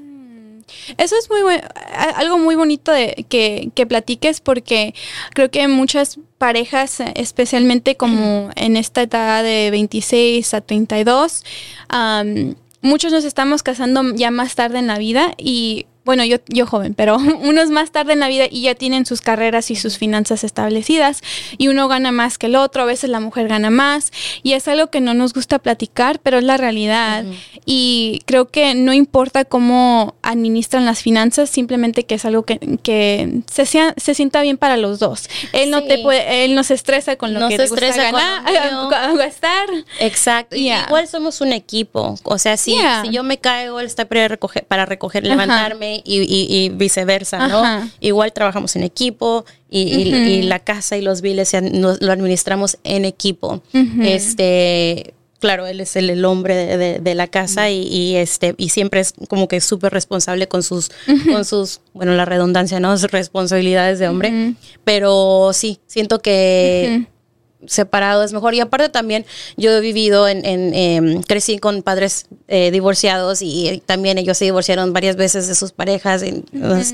Eso 0.98 1.16
es 1.16 1.30
muy 1.30 1.42
buen- 1.42 1.60
a- 1.62 2.10
algo 2.16 2.38
muy 2.38 2.56
bonito 2.56 2.90
de 2.90 3.24
que, 3.28 3.70
que 3.74 3.86
platiques 3.86 4.40
porque 4.40 4.94
creo 5.32 5.48
que 5.50 5.68
muchas 5.68 6.18
parejas, 6.38 6.98
especialmente 7.14 7.96
como 7.96 8.50
en 8.56 8.76
esta 8.76 9.02
edad 9.02 9.44
de 9.44 9.70
26 9.70 10.52
a 10.54 10.60
32, 10.60 11.44
am, 11.88 12.56
muchos 12.82 13.12
nos 13.12 13.24
estamos 13.24 13.62
casando 13.62 14.02
ya 14.16 14.30
más 14.32 14.54
tarde 14.56 14.78
en 14.80 14.86
la 14.88 14.98
vida 14.98 15.34
y 15.38 15.86
bueno, 16.04 16.24
yo, 16.24 16.38
yo 16.48 16.66
joven, 16.66 16.94
pero 16.94 17.16
unos 17.42 17.70
más 17.70 17.90
tarde 17.90 18.12
en 18.14 18.20
la 18.20 18.28
vida 18.28 18.44
y 18.50 18.62
ya 18.62 18.74
tienen 18.74 19.06
sus 19.06 19.20
carreras 19.20 19.70
y 19.70 19.76
sus 19.76 19.98
finanzas 19.98 20.44
establecidas 20.44 21.20
y 21.58 21.68
uno 21.68 21.88
gana 21.88 22.10
más 22.12 22.38
que 22.38 22.46
el 22.46 22.56
otro, 22.56 22.82
a 22.82 22.86
veces 22.86 23.10
la 23.10 23.20
mujer 23.20 23.48
gana 23.48 23.70
más 23.70 24.10
y 24.42 24.52
es 24.54 24.66
algo 24.68 24.88
que 24.88 25.00
no 25.00 25.12
nos 25.14 25.34
gusta 25.34 25.58
platicar, 25.58 26.18
pero 26.20 26.38
es 26.38 26.44
la 26.44 26.56
realidad 26.56 27.24
y 27.66 28.22
creo 28.26 28.48
que 28.48 28.74
no 28.74 28.92
importa 28.92 29.44
cómo 29.44 30.14
administran 30.22 30.84
las 30.86 31.02
finanzas, 31.02 31.50
simplemente 31.50 32.04
que 32.04 32.14
es 32.14 32.24
algo 32.24 32.44
que, 32.44 32.58
que 32.82 33.40
se, 33.52 33.66
sea- 33.66 33.94
se 33.96 34.14
sienta 34.14 34.40
bien 34.42 34.56
para 34.56 34.76
los 34.76 34.98
dos. 34.98 35.28
Él 35.52 35.70
no 35.70 35.82
te 35.84 35.98
puede, 35.98 36.44
él 36.44 36.54
no 36.54 36.64
se 36.64 36.74
estresa 36.74 37.16
con 37.16 37.34
lo 37.34 37.40
No 37.40 37.48
que 37.48 37.56
se 37.56 37.62
le 37.64 37.68
gusta 37.68 37.86
estresa 37.86 38.10
ganar, 38.10 39.16
gastar. 39.16 39.68
Exacto. 39.98 40.56
Y 40.56 40.70
Yeah. 40.70 40.84
Igual 40.86 41.08
somos 41.08 41.40
un 41.40 41.52
equipo. 41.52 42.14
O 42.22 42.38
sea, 42.38 42.56
si, 42.56 42.72
Yeah. 42.72 43.02
si 43.04 43.10
yo 43.10 43.22
me 43.24 43.38
caigo, 43.38 43.80
él 43.80 43.86
está 43.86 44.04
para 44.04 44.28
recoger, 44.28 44.64
para 44.66 44.86
recoger 44.86 45.24
levantarme 45.26 45.89
y, 45.96 46.02
y- 46.22 46.46
y 46.64 46.68
viceversa, 46.70 47.48
¿no? 47.48 47.58
Ajá. 47.64 47.88
Igual 48.00 48.32
trabajamos 48.32 48.76
en 48.76 48.82
equipo 48.82 49.44
y, 49.70 50.42
la 50.42 50.58
casa 50.58 50.96
y 50.96 51.02
los 51.02 51.20
biles 51.20 51.52
lo 51.72 52.12
administramos 52.12 52.78
en 52.84 53.04
equipo. 53.04 53.62
Este. 54.02 55.14
Claro, 55.40 55.66
él 55.66 55.80
es 55.80 55.96
el, 55.96 56.10
el 56.10 56.22
hombre 56.26 56.54
de, 56.54 56.76
de- 56.76 56.98
de 56.98 57.14
la 57.14 57.26
casa 57.26 57.70
y, 57.70 57.80
y, 57.86 58.16
este 58.16 58.54
y 58.58 58.68
siempre 58.68 59.00
es 59.00 59.14
como 59.30 59.48
que 59.48 59.62
súper 59.62 59.90
responsable 59.90 60.48
con 60.48 60.62
sus 60.62 60.90
con 61.32 61.46
sus 61.46 61.80
bueno 61.94 62.12
la 62.12 62.26
redundancia 62.26 62.78
no 62.78 62.96
sus 62.98 63.10
responsabilidades 63.10 63.98
de 63.98 64.08
hombre 64.08 64.52
pero 64.84 65.52
sí 65.54 65.78
siento 65.86 66.18
que 66.20 67.06
separado 67.66 68.24
es 68.24 68.32
mejor. 68.32 68.54
Y 68.54 68.60
aparte 68.60 68.88
también 68.88 69.24
yo 69.56 69.70
he 69.72 69.80
vivido 69.80 70.28
en, 70.28 70.44
en, 70.44 70.74
em, 70.74 71.22
crecí 71.22 71.58
con 71.58 71.82
padres 71.82 72.26
eh, 72.48 72.70
divorciados 72.70 73.42
y, 73.42 73.82
también 73.86 74.18
ellos 74.18 74.38
se 74.38 74.44
divorciaron 74.46 74.92
varias 74.92 75.16
veces 75.16 75.46
de 75.48 75.54
sus 75.54 75.72
parejas. 75.72 76.22
en- 76.22 76.44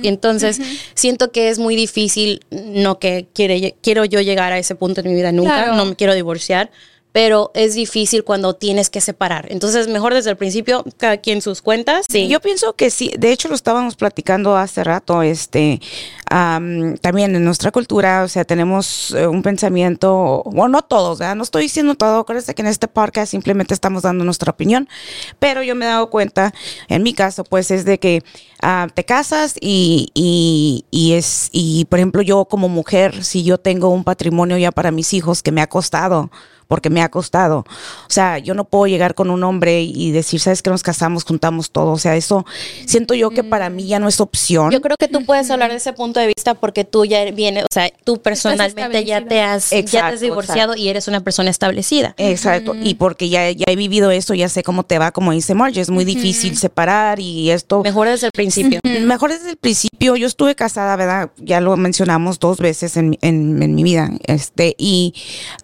entonces 0.02 0.58
siento 0.94 1.30
que 1.32 1.48
es 1.48 1.58
muy 1.58 1.76
difícil, 1.76 2.40
no 2.50 2.98
que 2.98 3.26
quiere, 3.32 3.74
quiero 3.82 4.04
yo 4.04 4.20
llegar 4.20 4.52
a 4.52 4.58
ese 4.58 4.74
punto 4.74 5.00
en 5.00 5.08
mi 5.08 5.14
vida 5.14 5.32
nunca, 5.32 5.54
Claro. 5.64 5.76
no 5.76 5.84
me 5.86 5.96
quiero 5.96 6.14
divorciar. 6.14 6.70
Pero 7.16 7.50
es 7.54 7.72
difícil 7.72 8.24
cuando 8.24 8.56
tienes 8.56 8.90
que 8.90 9.00
separar. 9.00 9.46
Entonces, 9.48 9.88
mejor 9.88 10.12
desde 10.12 10.28
el 10.28 10.36
principio, 10.36 10.84
cada 10.98 11.16
quien 11.16 11.40
sus 11.40 11.62
cuentas. 11.62 12.04
Sí. 12.10 12.28
Yo 12.28 12.42
pienso 12.42 12.74
que 12.74 12.90
sí, 12.90 13.10
de 13.16 13.32
hecho 13.32 13.48
lo 13.48 13.54
estábamos 13.54 13.96
platicando 13.96 14.54
hace 14.54 14.84
rato, 14.84 15.22
este, 15.22 15.80
am, 16.28 16.98
también 16.98 17.34
en 17.34 17.42
nuestra 17.42 17.70
cultura, 17.70 18.22
o 18.22 18.28
sea, 18.28 18.44
tenemos 18.44 19.12
eh, 19.12 19.26
un 19.26 19.42
pensamiento, 19.42 20.42
bueno, 20.44 20.68
no 20.68 20.82
todos, 20.82 21.20
¿verdad? 21.20 21.36
no 21.36 21.42
estoy 21.42 21.62
diciendo 21.62 21.94
todo, 21.94 22.18
acuérdense 22.18 22.54
que 22.54 22.60
en 22.60 22.68
este 22.68 22.86
podcast 22.86 23.30
simplemente 23.30 23.72
estamos 23.72 24.02
dando 24.02 24.22
nuestra 24.22 24.50
opinión, 24.50 24.86
pero 25.38 25.62
yo 25.62 25.74
me 25.74 25.86
he 25.86 25.88
dado 25.88 26.10
cuenta, 26.10 26.52
en 26.88 27.02
mi 27.02 27.14
caso, 27.14 27.44
pues 27.44 27.70
es 27.70 27.86
de 27.86 27.98
que 27.98 28.24
ah, 28.60 28.88
te 28.92 29.06
casas 29.06 29.54
y, 29.58 30.10
y, 30.12 30.84
y 30.90 31.14
es, 31.14 31.48
y 31.50 31.86
por 31.86 31.98
ejemplo 31.98 32.20
yo 32.20 32.44
como 32.44 32.68
mujer, 32.68 33.24
si 33.24 33.42
yo 33.42 33.56
tengo 33.56 33.88
un 33.88 34.04
patrimonio 34.04 34.58
ya 34.58 34.70
para 34.70 34.90
mis 34.90 35.14
hijos 35.14 35.42
que 35.42 35.50
me 35.50 35.62
ha 35.62 35.66
costado, 35.66 36.30
porque 36.68 36.90
me 36.90 37.02
ha 37.02 37.10
costado. 37.10 37.60
O 37.60 38.10
sea, 38.10 38.38
yo 38.38 38.54
no 38.54 38.64
puedo 38.64 38.86
llegar 38.86 39.14
con 39.14 39.30
un 39.30 39.44
hombre 39.44 39.82
y 39.82 40.10
decir, 40.10 40.40
¿sabes 40.40 40.62
que 40.62 40.70
nos 40.70 40.82
casamos, 40.82 41.24
juntamos 41.24 41.70
todo? 41.70 41.92
O 41.92 41.98
sea, 41.98 42.16
eso 42.16 42.44
siento 42.86 43.14
yo 43.14 43.30
que 43.30 43.44
para 43.44 43.70
mí 43.70 43.86
ya 43.86 43.98
no 43.98 44.08
es 44.08 44.20
opción. 44.20 44.70
Yo 44.70 44.80
creo 44.80 44.96
que 44.98 45.08
tú 45.08 45.24
puedes 45.24 45.50
hablar 45.50 45.70
de 45.70 45.76
ese 45.76 45.92
punto 45.92 46.20
de 46.20 46.26
vista 46.26 46.54
porque 46.54 46.84
tú 46.84 47.04
ya 47.04 47.24
vienes, 47.30 47.64
o 47.64 47.72
sea, 47.72 47.90
tú 48.04 48.20
personalmente 48.20 49.04
ya 49.04 49.24
te 49.24 49.40
has, 49.40 49.70
ya 49.70 49.76
te 49.76 49.78
Exacto, 49.78 50.14
has 50.14 50.20
divorciado 50.20 50.76
y 50.76 50.88
eres 50.88 51.08
una 51.08 51.20
persona 51.20 51.50
establecida. 51.50 52.14
Exacto, 52.18 52.74
y 52.74 52.94
porque 52.94 53.28
ya, 53.28 53.50
ya 53.50 53.66
he 53.68 53.76
vivido 53.76 54.10
eso, 54.10 54.34
ya 54.34 54.48
sé 54.48 54.62
cómo 54.62 54.82
te 54.82 54.98
va, 54.98 55.12
como 55.12 55.32
dice 55.32 55.54
Marge, 55.54 55.80
es 55.80 55.90
muy 55.90 56.04
difícil 56.04 56.56
separar 56.56 57.20
y 57.20 57.50
esto. 57.50 57.82
Mejor 57.82 58.08
desde 58.08 58.26
el 58.26 58.32
principio. 58.32 58.80
Mejor 58.82 59.30
desde 59.30 59.50
el 59.50 59.56
principio 59.56 59.76
principio 59.76 60.16
yo 60.16 60.26
estuve 60.26 60.54
casada, 60.54 60.96
¿verdad? 60.96 61.30
Ya 61.36 61.60
lo 61.60 61.76
mencionamos 61.76 62.38
dos 62.38 62.58
veces 62.58 62.96
en, 62.96 63.18
en, 63.20 63.62
en 63.62 63.74
mi 63.74 63.82
vida. 63.82 64.10
Este, 64.24 64.74
y 64.78 65.12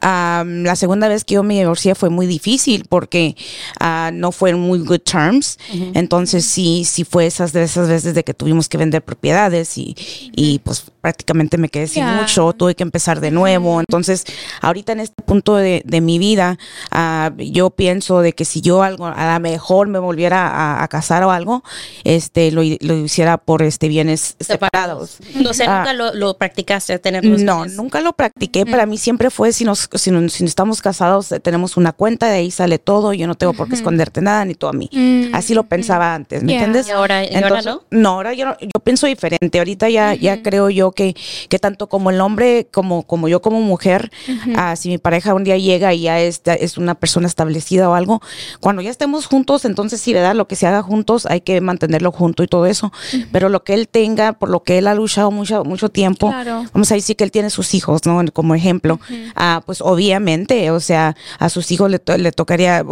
um, 0.03 0.65
la 0.65 0.77
segunda 0.77 0.92
vez 1.01 1.25
que 1.25 1.35
yo 1.35 1.43
me 1.43 1.55
divorcié 1.55 1.95
fue 1.95 2.11
muy 2.11 2.27
difícil 2.27 2.85
porque 2.89 3.37
uh, 3.81 4.11
no 4.13 4.33
fue 4.33 4.51
en 4.51 4.59
muy 4.61 4.79
good 4.81 5.01
terms. 5.01 5.59
Entonces 5.95 6.45
sí, 6.45 6.85
sí 6.85 7.05
fue 7.05 7.27
esas 7.27 7.53
de 7.53 7.63
esas 7.63 7.89
veces 7.89 8.15
de 8.15 8.25
que 8.25 8.35
tuvimos 8.35 8.69
que 8.69 8.79
vender 8.79 9.03
propiedades 9.03 9.77
y, 9.79 9.95
y 10.35 10.59
pues 10.61 10.85
prácticamente 11.01 11.59
me 11.59 11.69
quedé 11.69 11.87
sin 11.89 12.05
mucho, 12.07 12.53
tuve 12.53 12.75
que 12.77 12.83
empezar 12.85 13.21
de 13.21 13.31
nuevo. 13.33 13.81
Entonces, 13.81 14.25
ahorita 14.61 14.93
en 14.93 15.01
este 15.01 15.21
punto 15.23 15.57
de, 15.57 15.83
de 15.85 16.01
mi 16.01 16.19
vida, 16.19 16.59
ah, 16.93 17.33
yo 17.39 17.71
pienso 17.71 18.21
de 18.21 18.33
que 18.35 18.45
si 18.45 18.61
yo 18.61 18.83
algo, 18.83 19.07
a 19.07 19.35
lo 19.35 19.41
mejor 19.41 19.89
me 19.89 19.99
volviera 19.99 20.47
a, 20.49 20.83
a 20.85 20.89
casar 20.89 21.25
o 21.25 21.31
algo, 21.33 21.65
este, 22.05 22.53
lo, 22.53 22.63
lo 22.81 22.97
hiciera 22.99 23.37
por 23.39 23.63
este 23.63 23.89
bienes 23.89 24.37
separados. 24.41 25.19
O 25.49 25.53
sea, 25.55 25.63
Ah. 25.73 25.79
nunca 25.79 25.93
lo, 25.95 26.15
lo 26.15 26.35
practicaste, 26.37 26.99
tener 26.99 27.25
los 27.25 27.41
No, 27.43 27.57
bienes. 27.63 27.77
nunca 27.77 28.01
lo 28.01 28.13
practiqué. 28.13 28.67
Para 28.67 28.85
mí 28.87 28.99
siempre 28.99 29.31
fue 29.31 29.53
si 29.53 29.65
nos, 29.65 29.89
si, 29.95 30.11
nos- 30.11 30.33
si 30.35 30.45
estamos 30.45 30.82
casados, 30.83 31.33
eh, 31.33 31.40
tenemos 31.40 31.77
una 31.79 31.92
cuenta, 31.92 32.27
de 32.29 32.35
ahí 32.37 32.51
sale 32.51 32.79
todo. 32.79 33.14
Yo 33.14 33.27
no 33.27 33.35
tengo 33.35 33.55
por 33.55 33.68
qué 33.68 33.75
esconderte 33.77 34.21
nada, 34.21 34.45
ni 34.45 34.55
tú 34.55 34.66
a 34.66 34.73
mí. 34.73 34.90
Mm, 34.92 35.35
Así 35.35 35.55
lo 35.55 35.62
pensaba 35.64 36.14
antes, 36.14 36.42
¿me 36.42 36.53
Yeah. 36.53 36.59
entiendes? 36.64 36.88
¿Y 36.88 36.90
ahora- 36.90 37.25
y 37.25 37.35
ahora 37.35 37.49
Entonces, 37.49 37.75
no? 37.90 38.09
ahora 38.11 38.35
yo, 38.35 38.45
no- 38.47 38.57
yo 38.61 38.81
pienso 38.85 39.07
diferente. 39.07 39.59
Ahorita 39.59 39.88
ya, 39.88 40.14
ya 40.14 40.42
creo 40.42 40.68
yo 40.68 40.90
que, 40.92 41.14
que 41.49 41.59
tanto 41.59 41.88
como 41.88 42.11
el 42.11 42.21
hombre, 42.21 42.68
como, 42.71 43.05
como 43.05 43.29
yo 43.29 43.40
como 43.40 43.61
mujer, 43.62 44.11
ah, 44.57 44.77
si 44.77 44.88
mi 44.90 44.99
pareja 44.99 45.33
un 45.35 45.45
día 45.45 45.57
llega 45.57 45.95
y 45.95 46.03
ya 46.03 46.21
es, 46.21 46.42
es 46.45 46.77
una 46.77 46.95
persona 46.95 47.27
establecida 47.27 47.88
o 47.88 47.95
algo, 47.95 48.21
cuando 48.61 48.83
ya 48.83 48.90
estemos 48.90 49.27
juntos, 49.27 49.64
entonces 49.64 50.01
sí, 50.01 50.12
¿verdad? 50.12 50.35
Lo 50.35 50.49
que 50.49 50.57
se 50.57 50.66
haga 50.66 50.83
juntos 50.83 51.27
hay 51.27 51.40
que 51.40 51.61
mantenerlo 51.61 52.12
junto 52.12 52.42
y 52.42 52.49
todo 52.49 52.66
eso. 52.66 52.92
Pero 53.31 53.49
lo 53.49 53.62
que 53.64 53.75
él 53.75 53.88
tenga, 53.88 54.33
por 54.33 54.49
lo 54.51 54.62
que 54.64 54.79
él 54.79 54.87
ha 54.88 54.95
luchado 54.95 55.31
mucho, 55.31 55.64
mucho 55.64 55.88
tiempo, 55.88 56.29
Claro. 56.31 56.64
vamos 56.73 56.90
a 56.90 56.95
decir 56.97 57.16
que 57.16 57.25
él 57.25 57.31
tiene 57.31 57.51
sus 57.51 57.75
hijos, 57.75 58.01
¿no? 58.07 58.21
Como 58.33 58.55
ejemplo, 58.55 58.99
ah, 59.37 59.62
pues 59.64 59.81
obviamente, 59.81 60.71
o 60.75 60.81
sea, 60.81 61.17
a 61.39 61.49
sus 61.49 61.71
hijos 61.71 61.91
le, 61.91 61.99
to- 61.99 62.19
le 62.19 62.33
tocaría 62.33 62.85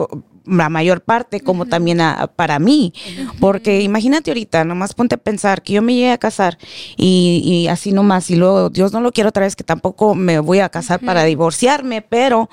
la 0.46 0.68
mayor 0.68 1.02
parte, 1.02 1.40
como 1.40 1.66
también 1.66 2.00
a, 2.00 2.26
para 2.26 2.58
mí, 2.58 2.92
porque 3.40 3.82
imagínate 3.82 4.30
ahorita, 4.30 4.64
nomás 4.64 4.94
ponte 4.94 5.14
a 5.14 5.18
pensar 5.18 5.62
que 5.62 5.74
yo 5.74 5.82
me 5.82 5.94
llegué 5.94 6.12
a 6.12 6.18
casar 6.18 6.58
y, 6.96 7.42
y 7.44 7.68
así 7.68 7.92
nomás, 7.92 8.30
y 8.30 8.36
luego 8.36 8.70
Dios 8.70 8.92
no 8.92 9.00
lo 9.00 9.12
quiero 9.12 9.28
otra 9.28 9.44
vez, 9.44 9.54
que 9.54 9.62
tampoco 9.64 10.14
me 10.14 10.40
voy 10.40 10.60
a 10.60 10.68
casar 10.70 11.00
para 11.00 11.24
divorciarme, 11.24 12.02
pero 12.02 12.48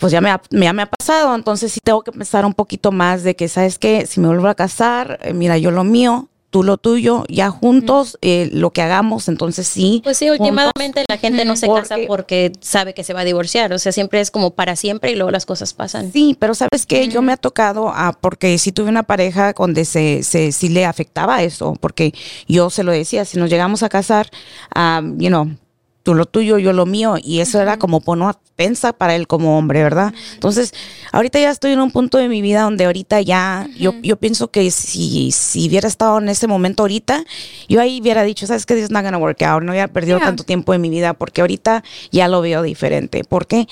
pues 0.00 0.12
ya 0.12 0.20
me, 0.20 0.30
ha, 0.30 0.42
ya 0.50 0.72
me 0.72 0.82
ha 0.82 0.86
pasado, 0.90 1.34
entonces 1.34 1.72
sí 1.72 1.80
tengo 1.82 2.02
que 2.02 2.12
pensar 2.12 2.44
un 2.44 2.52
poquito 2.54 2.92
más 2.92 3.22
de 3.22 3.36
que, 3.36 3.48
¿sabes 3.48 3.78
qué? 3.78 4.06
Si 4.06 4.20
me 4.20 4.26
vuelvo 4.26 4.48
a 4.48 4.54
casar, 4.54 5.20
eh, 5.22 5.32
mira, 5.32 5.56
yo 5.56 5.70
lo 5.70 5.84
mío, 5.84 6.28
tú 6.54 6.62
lo 6.62 6.76
tuyo, 6.78 7.24
ya 7.28 7.50
juntos, 7.50 8.16
eh, 8.22 8.48
lo 8.52 8.70
que 8.70 8.80
hagamos, 8.80 9.26
entonces 9.26 9.66
sí. 9.66 10.02
Pues 10.04 10.18
sí, 10.18 10.28
juntos. 10.28 10.46
últimamente 10.46 11.04
la 11.08 11.18
gente 11.18 11.44
no 11.44 11.56
se 11.56 11.66
casa 11.66 11.96
Porque- 12.06 12.52
sabe 12.60 12.94
que 12.94 13.02
se 13.02 13.12
va 13.12 13.22
a 13.22 13.24
divorciar. 13.24 13.72
O 13.72 13.78
sea, 13.80 13.90
siempre 13.90 14.20
es 14.20 14.30
como 14.30 14.52
para 14.52 14.76
siempre 14.76 15.10
y 15.10 15.16
luego 15.16 15.32
las 15.32 15.46
cosas 15.46 15.74
pasan. 15.74 16.12
Sí, 16.12 16.36
pero 16.38 16.54
sabes 16.54 16.86
que 16.86 17.08
yo 17.08 17.22
me 17.22 17.32
ha 17.32 17.36
tocado, 17.36 17.88
ah, 17.92 18.16
porque 18.20 18.56
sí 18.58 18.70
tuve 18.70 18.88
una 18.88 19.02
pareja 19.02 19.52
donde 19.52 19.84
se, 19.84 20.22
se 20.22 20.52
sí 20.52 20.68
le 20.68 20.84
afectaba 20.84 21.42
eso, 21.42 21.74
porque 21.80 22.14
yo 22.46 22.70
se 22.70 22.84
lo 22.84 22.92
decía, 22.92 23.24
si 23.24 23.36
nos 23.36 23.50
llegamos 23.50 23.82
a 23.82 23.88
casar, 23.88 24.30
ah, 24.72 25.02
you 25.16 25.30
know, 25.30 25.50
tú 26.04 26.14
lo 26.14 26.26
tuyo, 26.26 26.58
yo 26.58 26.72
lo 26.72 26.86
mío, 26.86 27.16
y 27.20 27.40
eso 27.40 27.60
era 27.60 27.78
como 27.78 28.00
poner 28.00 28.36
ofensa 28.56 28.92
para 28.92 29.16
él 29.16 29.26
como 29.26 29.58
hombre, 29.58 29.82
¿verdad? 29.82 30.14
Entonces, 30.34 30.72
ahorita 31.10 31.40
ya 31.40 31.50
estoy 31.50 31.72
en 31.72 31.80
un 31.80 31.90
punto 31.90 32.18
de 32.18 32.28
mi 32.28 32.40
vida 32.40 32.62
donde 32.62 32.84
ahorita 32.84 33.20
ya, 33.22 33.66
yo, 33.76 33.94
yo 34.00 34.14
pienso 34.16 34.48
que 34.52 34.70
si, 34.70 35.32
si 35.32 35.66
hubiera 35.68 35.88
estado 35.88 36.18
en 36.18 36.28
ese 36.28 36.46
momento 36.46 36.84
ahorita, 36.84 37.24
yo 37.68 37.80
ahí 37.80 38.00
hubiera 38.00 38.22
dicho, 38.22 38.46
¿sabes 38.46 38.64
qué? 38.64 38.74
This 38.74 38.84
is 38.84 38.90
not 38.92 39.02
gonna 39.02 39.18
work 39.18 39.42
out, 39.42 39.62
no 39.64 39.72
hubiera 39.72 39.88
perdido 39.88 40.18
Yeah. 40.18 40.26
tanto 40.26 40.44
tiempo 40.44 40.70
de 40.70 40.78
mi 40.78 40.88
vida, 40.90 41.14
porque 41.14 41.40
ahorita 41.40 41.82
ya 42.12 42.28
lo 42.28 42.40
veo 42.42 42.62
diferente. 42.62 43.24
¿Por 43.24 43.46
qué? 43.48 43.66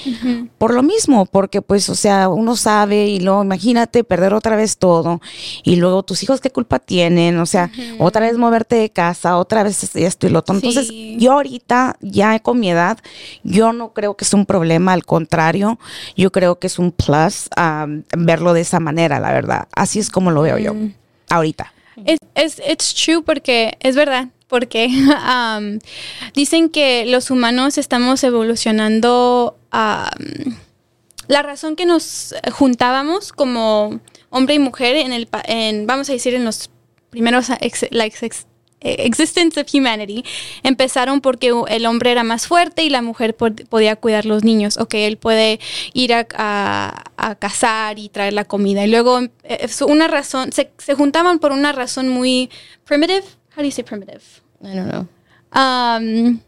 Por 0.59 0.75
lo 0.75 0.83
mismo, 0.83 1.27
porque 1.27 1.63
pues, 1.63 1.89
o 1.91 1.95
sea, 1.95 2.29
uno 2.29 2.57
sabe 2.57 3.07
y 3.07 3.21
luego 3.21 3.45
imagínate 3.45 4.03
perder 4.03 4.35
otra 4.35 4.57
vez 4.57 4.79
todo 4.79 5.21
y 5.63 5.77
luego 5.77 6.03
tus 6.03 6.23
hijos 6.25 6.41
qué 6.41 6.51
culpa 6.51 6.79
tienen, 6.81 7.39
o 7.39 7.47
sea, 7.47 7.71
otra 8.01 8.23
vez 8.23 8.37
moverte 8.39 8.75
de 8.77 8.91
casa, 8.91 9.37
otra 9.37 9.63
vez 9.63 9.95
esto 9.95 10.27
y 10.27 10.31
lo 10.31 10.39
otro. 10.41 10.55
Entonces, 10.57 10.89
Sí. 10.89 11.17
yo 11.21 11.33
ahorita, 11.35 11.97
ya 12.01 12.22
con 12.41 12.61
mi 12.61 12.71
edad, 12.71 12.99
yo 13.43 13.73
no 13.73 13.93
creo 13.93 14.17
que 14.17 14.25
es 14.25 14.33
un 14.35 14.47
problema, 14.47 14.93
al 14.93 15.05
contrario, 15.05 15.79
yo 16.17 16.31
creo 16.33 16.59
que 16.59 16.67
es 16.67 16.79
un 16.79 16.93
plus 16.93 17.49
um, 17.57 18.03
verlo 18.17 18.53
de 18.53 18.61
esa 18.63 18.81
manera, 18.81 19.21
la 19.21 19.33
verdad. 19.33 19.69
Así 19.75 19.99
es 19.99 20.11
como 20.11 20.31
lo 20.31 20.43
veo 20.43 20.59
yo, 20.59 20.75
ahorita. 21.29 21.73
Es, 22.07 22.19
es 22.35 22.61
it's 22.69 22.95
true 22.95 23.23
porque 23.23 23.77
es 23.81 23.97
verdad. 23.97 24.29
Porque 24.49 24.87
um, 25.57 25.79
dicen 26.35 26.69
que 26.69 27.05
los 27.07 27.31
humanos 27.31 27.79
estamos 27.79 28.23
evolucionando. 28.25 29.59
um, 29.73 30.55
la 31.29 31.43
razón 31.43 31.77
que 31.77 31.87
nos 31.87 32.35
juntábamos 32.53 33.33
como 33.33 34.01
hombre 34.29 34.55
y 34.55 34.59
mujer 34.59 34.97
en 34.97 35.13
el, 35.13 35.29
en, 35.45 35.87
vamos 35.87 36.11
a 36.11 36.13
decir, 36.13 36.35
en 36.35 36.45
los 36.45 36.69
primeros 37.11 37.49
ex- 37.61 37.87
like, 37.91 38.27
ex- 38.27 38.47
existence 38.83 39.61
of 39.61 39.67
humanity, 39.73 40.25
empezaron 40.63 41.21
porque 41.21 41.53
el 41.69 41.87
hombre 41.87 42.13
era 42.13 42.25
más 42.25 42.47
fuerte 42.47 42.83
y 42.85 42.91
la 42.91 43.03
mujer 43.03 43.37
pod- 43.37 43.67
podía 43.69 43.97
cuidar 43.97 44.27
los 44.27 44.45
niños. 44.45 44.77
Ok, 44.79 44.95
él 44.95 45.17
puede 45.17 45.61
ir 45.95 46.15
a, 46.15 46.27
a- 46.37 47.05
a 47.17 47.35
cazar 47.37 47.99
y 47.99 48.09
traer 48.09 48.33
la 48.33 48.45
comida. 48.45 48.85
Y 48.85 48.91
luego, 48.91 49.21
eh, 49.21 49.31
es 49.61 49.81
una 49.83 50.09
razón, 50.09 50.53
se, 50.53 50.71
se 50.79 50.95
juntaban 50.95 51.39
por 51.39 51.53
una 51.53 51.73
razón 51.73 52.09
muy 52.09 52.51
primitive. 52.85 53.23
How 53.57 53.63
do 53.63 53.65
you 53.65 53.71
say 53.71 53.85
primitive? 53.85 54.23
I 54.63 54.75
don't 54.75 54.89
know. 54.91 55.07
um, 55.55 56.41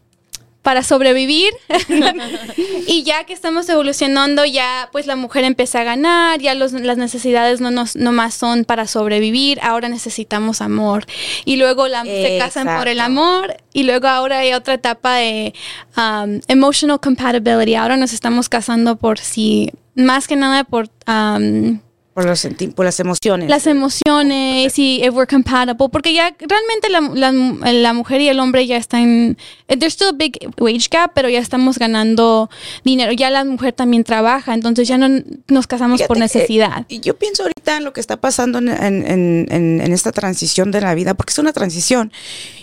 para 0.65 0.81
sobrevivir. 0.83 1.53
y 2.87 3.03
ya 3.03 3.23
que 3.25 3.33
estamos 3.33 3.69
evolucionando, 3.69 4.43
ya 4.45 4.89
pues 4.91 5.05
la 5.05 5.15
mujer 5.15 5.43
empieza 5.43 5.81
a 5.81 5.83
ganar, 5.83 6.39
ya 6.39 6.55
los- 6.55 6.73
las 6.73 6.97
necesidades 6.97 7.61
no, 7.61 7.69
nos, 7.69 7.95
no 7.95 8.11
más 8.11 8.33
son 8.33 8.65
para 8.65 8.87
sobrevivir, 8.87 9.59
ahora 9.61 9.89
necesitamos 9.89 10.61
amor. 10.61 11.05
Y 11.45 11.57
luego 11.57 11.87
la, 11.87 12.03
se 12.03 12.37
casan 12.39 12.65
por 12.79 12.87
el 12.87 12.99
amor 12.99 13.55
y 13.73 13.83
luego 13.83 14.07
ahora 14.07 14.39
hay 14.39 14.53
otra 14.53 14.73
etapa 14.73 15.15
de 15.17 15.53
um, 15.97 16.39
emotional 16.47 16.99
compatibility. 16.99 17.75
Ahora 17.75 17.95
nos 17.95 18.11
estamos 18.11 18.49
casando 18.49 18.95
por 18.95 19.19
si, 19.19 19.71
más 19.93 20.27
que 20.27 20.35
nada 20.35 20.63
por... 20.63 20.89
um, 21.07 21.79
Por, 22.15 22.25
los 22.25 22.39
senti- 22.39 22.69
por 22.73 22.85
las 22.85 22.97
emociones. 23.01 23.49
las 23.49 23.67
emociones 23.67 24.79
y 24.79 25.03
if 25.03 25.13
we're 25.13 25.27
compatible, 25.27 25.75
porque 25.91 26.13
ya 26.13 26.33
realmente 26.39 26.89
la, 26.89 27.01
la- 27.01 27.71
la 27.73 27.93
mujer 27.93 28.21
y 28.21 28.29
el 28.29 28.39
hombre 28.39 28.65
ya 28.65 28.77
están, 28.77 29.37
there's 29.67 29.93
still 29.95 30.07
a 30.07 30.11
big 30.13 30.37
wage 30.57 30.87
gap, 30.89 31.11
pero 31.13 31.27
ya 31.27 31.39
estamos 31.39 31.77
ganando 31.77 32.49
dinero, 32.85 33.11
ya 33.11 33.29
la 33.29 33.43
mujer 33.43 33.73
también 33.73 34.05
trabaja, 34.05 34.53
entonces 34.53 34.87
ya 34.87 34.97
no 34.97 35.09
nos 35.49 35.67
casamos 35.67 36.01
por 36.03 36.15
Fíjate 36.15 36.37
necesidad. 36.39 36.85
yo 36.89 37.17
pienso 37.17 37.43
ahorita 37.43 37.75
en 37.77 37.83
lo 37.83 37.91
que 37.91 37.99
está 37.99 38.15
pasando 38.15 38.59
en, 38.59 38.69
en- 38.69 39.05
en- 39.05 39.47
en- 39.51 39.81
en 39.81 39.91
esta 39.91 40.13
transición 40.13 40.71
de 40.71 40.79
la 40.79 40.95
vida, 40.95 41.15
porque 41.15 41.31
es 41.31 41.39
una 41.39 41.51
transición. 41.51 42.13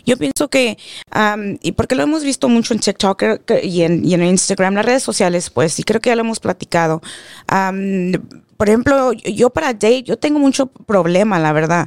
Yo 0.07 0.17
pienso 0.17 0.49
que, 0.49 0.79
am, 1.11 1.59
y 1.63 1.73
porque 1.73 1.95
lo 1.95 2.03
hemos 2.03 2.25
visto 2.25 2.49
mucho 2.49 2.73
en 2.73 2.81
TikTok 2.81 3.23
y 3.63 3.83
en, 3.83 4.03
y 4.05 4.15
en 4.15 4.25
Instagram, 4.25 4.75
las 4.75 4.85
redes 4.87 5.03
sociales, 5.03 5.51
pues, 5.51 5.79
y 5.79 5.83
creo 5.85 6.01
que 6.01 6.09
ya 6.09 6.17
lo 6.17 6.23
hemos 6.23 6.41
platicado. 6.41 7.03
Por 8.63 8.69
ejemplo, 8.69 9.13
yo 9.13 9.51
para 9.51 9.73
date, 9.73 10.05
yo 10.05 10.17
tengo 10.21 10.39
mucho 10.39 10.69
problema, 10.69 11.41
la 11.41 11.53
verdad, 11.53 11.85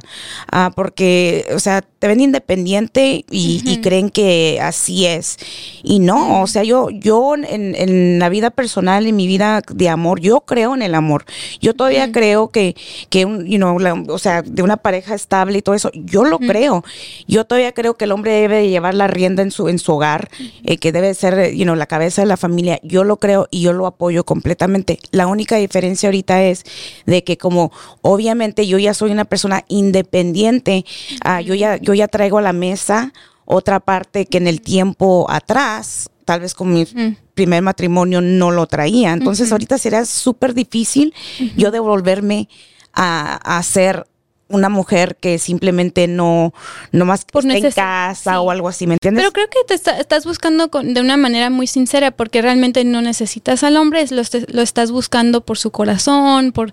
ah, 0.52 0.70
porque, 0.76 1.46
o 1.54 1.58
sea, 1.58 1.80
te 2.06 2.08
ven 2.08 2.20
independiente 2.20 3.24
y, 3.30 3.60
y 3.66 3.80
creen 3.80 4.10
que 4.10 4.60
así 4.62 5.06
es. 5.06 5.38
Y 5.82 5.98
no, 5.98 6.40
o 6.42 6.46
sea, 6.46 6.62
yo, 6.62 6.88
yo 6.90 7.34
en, 7.34 7.74
en 7.74 8.20
la 8.20 8.28
vida 8.28 8.50
personal, 8.50 9.06
en 9.08 9.16
mi 9.16 9.26
vida 9.26 9.60
de 9.72 9.88
amor, 9.88 10.20
yo 10.20 10.42
creo 10.42 10.74
en 10.76 10.82
el 10.82 10.94
amor. 10.94 11.24
Yo 11.60 11.74
todavía 11.74 12.12
creo 12.12 12.48
que, 12.50 12.76
que 13.10 13.24
un, 13.24 13.44
you 13.46 13.56
know, 13.56 13.76
la- 13.80 13.94
o 13.94 14.18
sea, 14.18 14.42
de 14.42 14.62
una 14.62 14.76
pareja 14.76 15.16
estable 15.16 15.58
y 15.58 15.62
todo 15.62 15.74
eso, 15.74 15.90
yo 15.94 16.24
lo 16.24 16.38
creo. 16.38 16.84
Yo 17.26 17.44
todavía 17.44 17.72
creo 17.72 17.96
que 17.96 18.04
el 18.04 18.12
hombre 18.12 18.32
debe 18.34 18.58
de 18.58 18.68
llevar 18.68 18.94
la 18.94 19.08
rienda 19.08 19.42
en 19.42 19.50
su, 19.50 19.68
en 19.68 19.80
su 19.80 19.92
hogar, 19.92 20.28
eh, 20.64 20.76
que 20.78 20.92
debe 20.92 21.12
ser, 21.14 21.54
you 21.56 21.64
know, 21.64 21.74
la 21.74 21.86
cabeza 21.86 22.22
de 22.22 22.26
la 22.26 22.36
familia. 22.36 22.78
Yo 22.84 23.02
lo 23.02 23.16
creo 23.16 23.48
y 23.50 23.62
yo 23.62 23.72
lo 23.72 23.86
apoyo 23.86 24.22
completamente. 24.22 25.00
La 25.10 25.26
única 25.26 25.56
diferencia 25.56 26.08
ahorita 26.08 26.44
es 26.44 26.62
de 27.04 27.24
que 27.24 27.36
como 27.36 27.72
obviamente 28.02 28.64
yo 28.68 28.78
ya 28.78 28.94
soy 28.94 29.10
una 29.10 29.24
persona 29.24 29.64
independiente, 29.66 30.84
ah, 31.24 31.40
yo 31.40 31.54
ya, 31.54 31.78
yo 31.78 31.94
ya 31.96 32.08
traigo 32.08 32.38
a 32.38 32.42
la 32.42 32.52
mesa 32.52 33.12
otra 33.44 33.80
parte 33.80 34.26
que 34.26 34.38
en 34.38 34.46
el 34.48 34.60
tiempo 34.60 35.26
atrás, 35.30 36.10
tal 36.24 36.40
vez 36.40 36.54
con 36.54 36.72
mi 36.72 36.84
primer 37.34 37.62
matrimonio 37.62 38.20
no 38.20 38.50
lo 38.50 38.66
traía. 38.66 39.12
Entonces 39.12 39.52
ahorita 39.52 39.78
sería 39.78 40.04
súper 40.04 40.52
difícil 40.52 41.14
yo 41.56 41.70
devolverme 41.70 42.48
a, 42.92 43.36
a 43.58 43.62
ser 43.62 44.06
una 44.48 44.68
mujer 44.68 45.16
que 45.20 45.38
simplemente 45.38 46.06
no, 46.06 46.54
no 46.92 47.04
más 47.04 47.24
que 47.24 47.32
Por 47.32 47.44
esté 47.44 47.66
en 47.66 47.72
casa 47.72 48.30
sí. 48.32 48.36
o 48.38 48.50
algo 48.50 48.68
así, 48.68 48.86
¿me 48.86 48.94
entiendes? 48.94 49.22
Pero 49.22 49.32
creo 49.32 49.48
que 49.48 49.58
te 49.66 49.74
está- 49.74 49.98
estás 49.98 50.24
buscando 50.24 50.70
con- 50.70 50.94
de 50.94 51.00
una 51.00 51.16
manera 51.16 51.50
muy 51.50 51.66
sincera 51.66 52.12
porque 52.12 52.42
realmente 52.42 52.84
no 52.84 53.02
necesitas 53.02 53.64
al 53.64 53.76
hombre, 53.76 54.04
lo, 54.10 54.22
lo 54.48 54.62
estás 54.62 54.90
buscando 54.92 55.40
por 55.40 55.58
su 55.58 55.70
corazón, 55.72 56.52
por, 56.52 56.70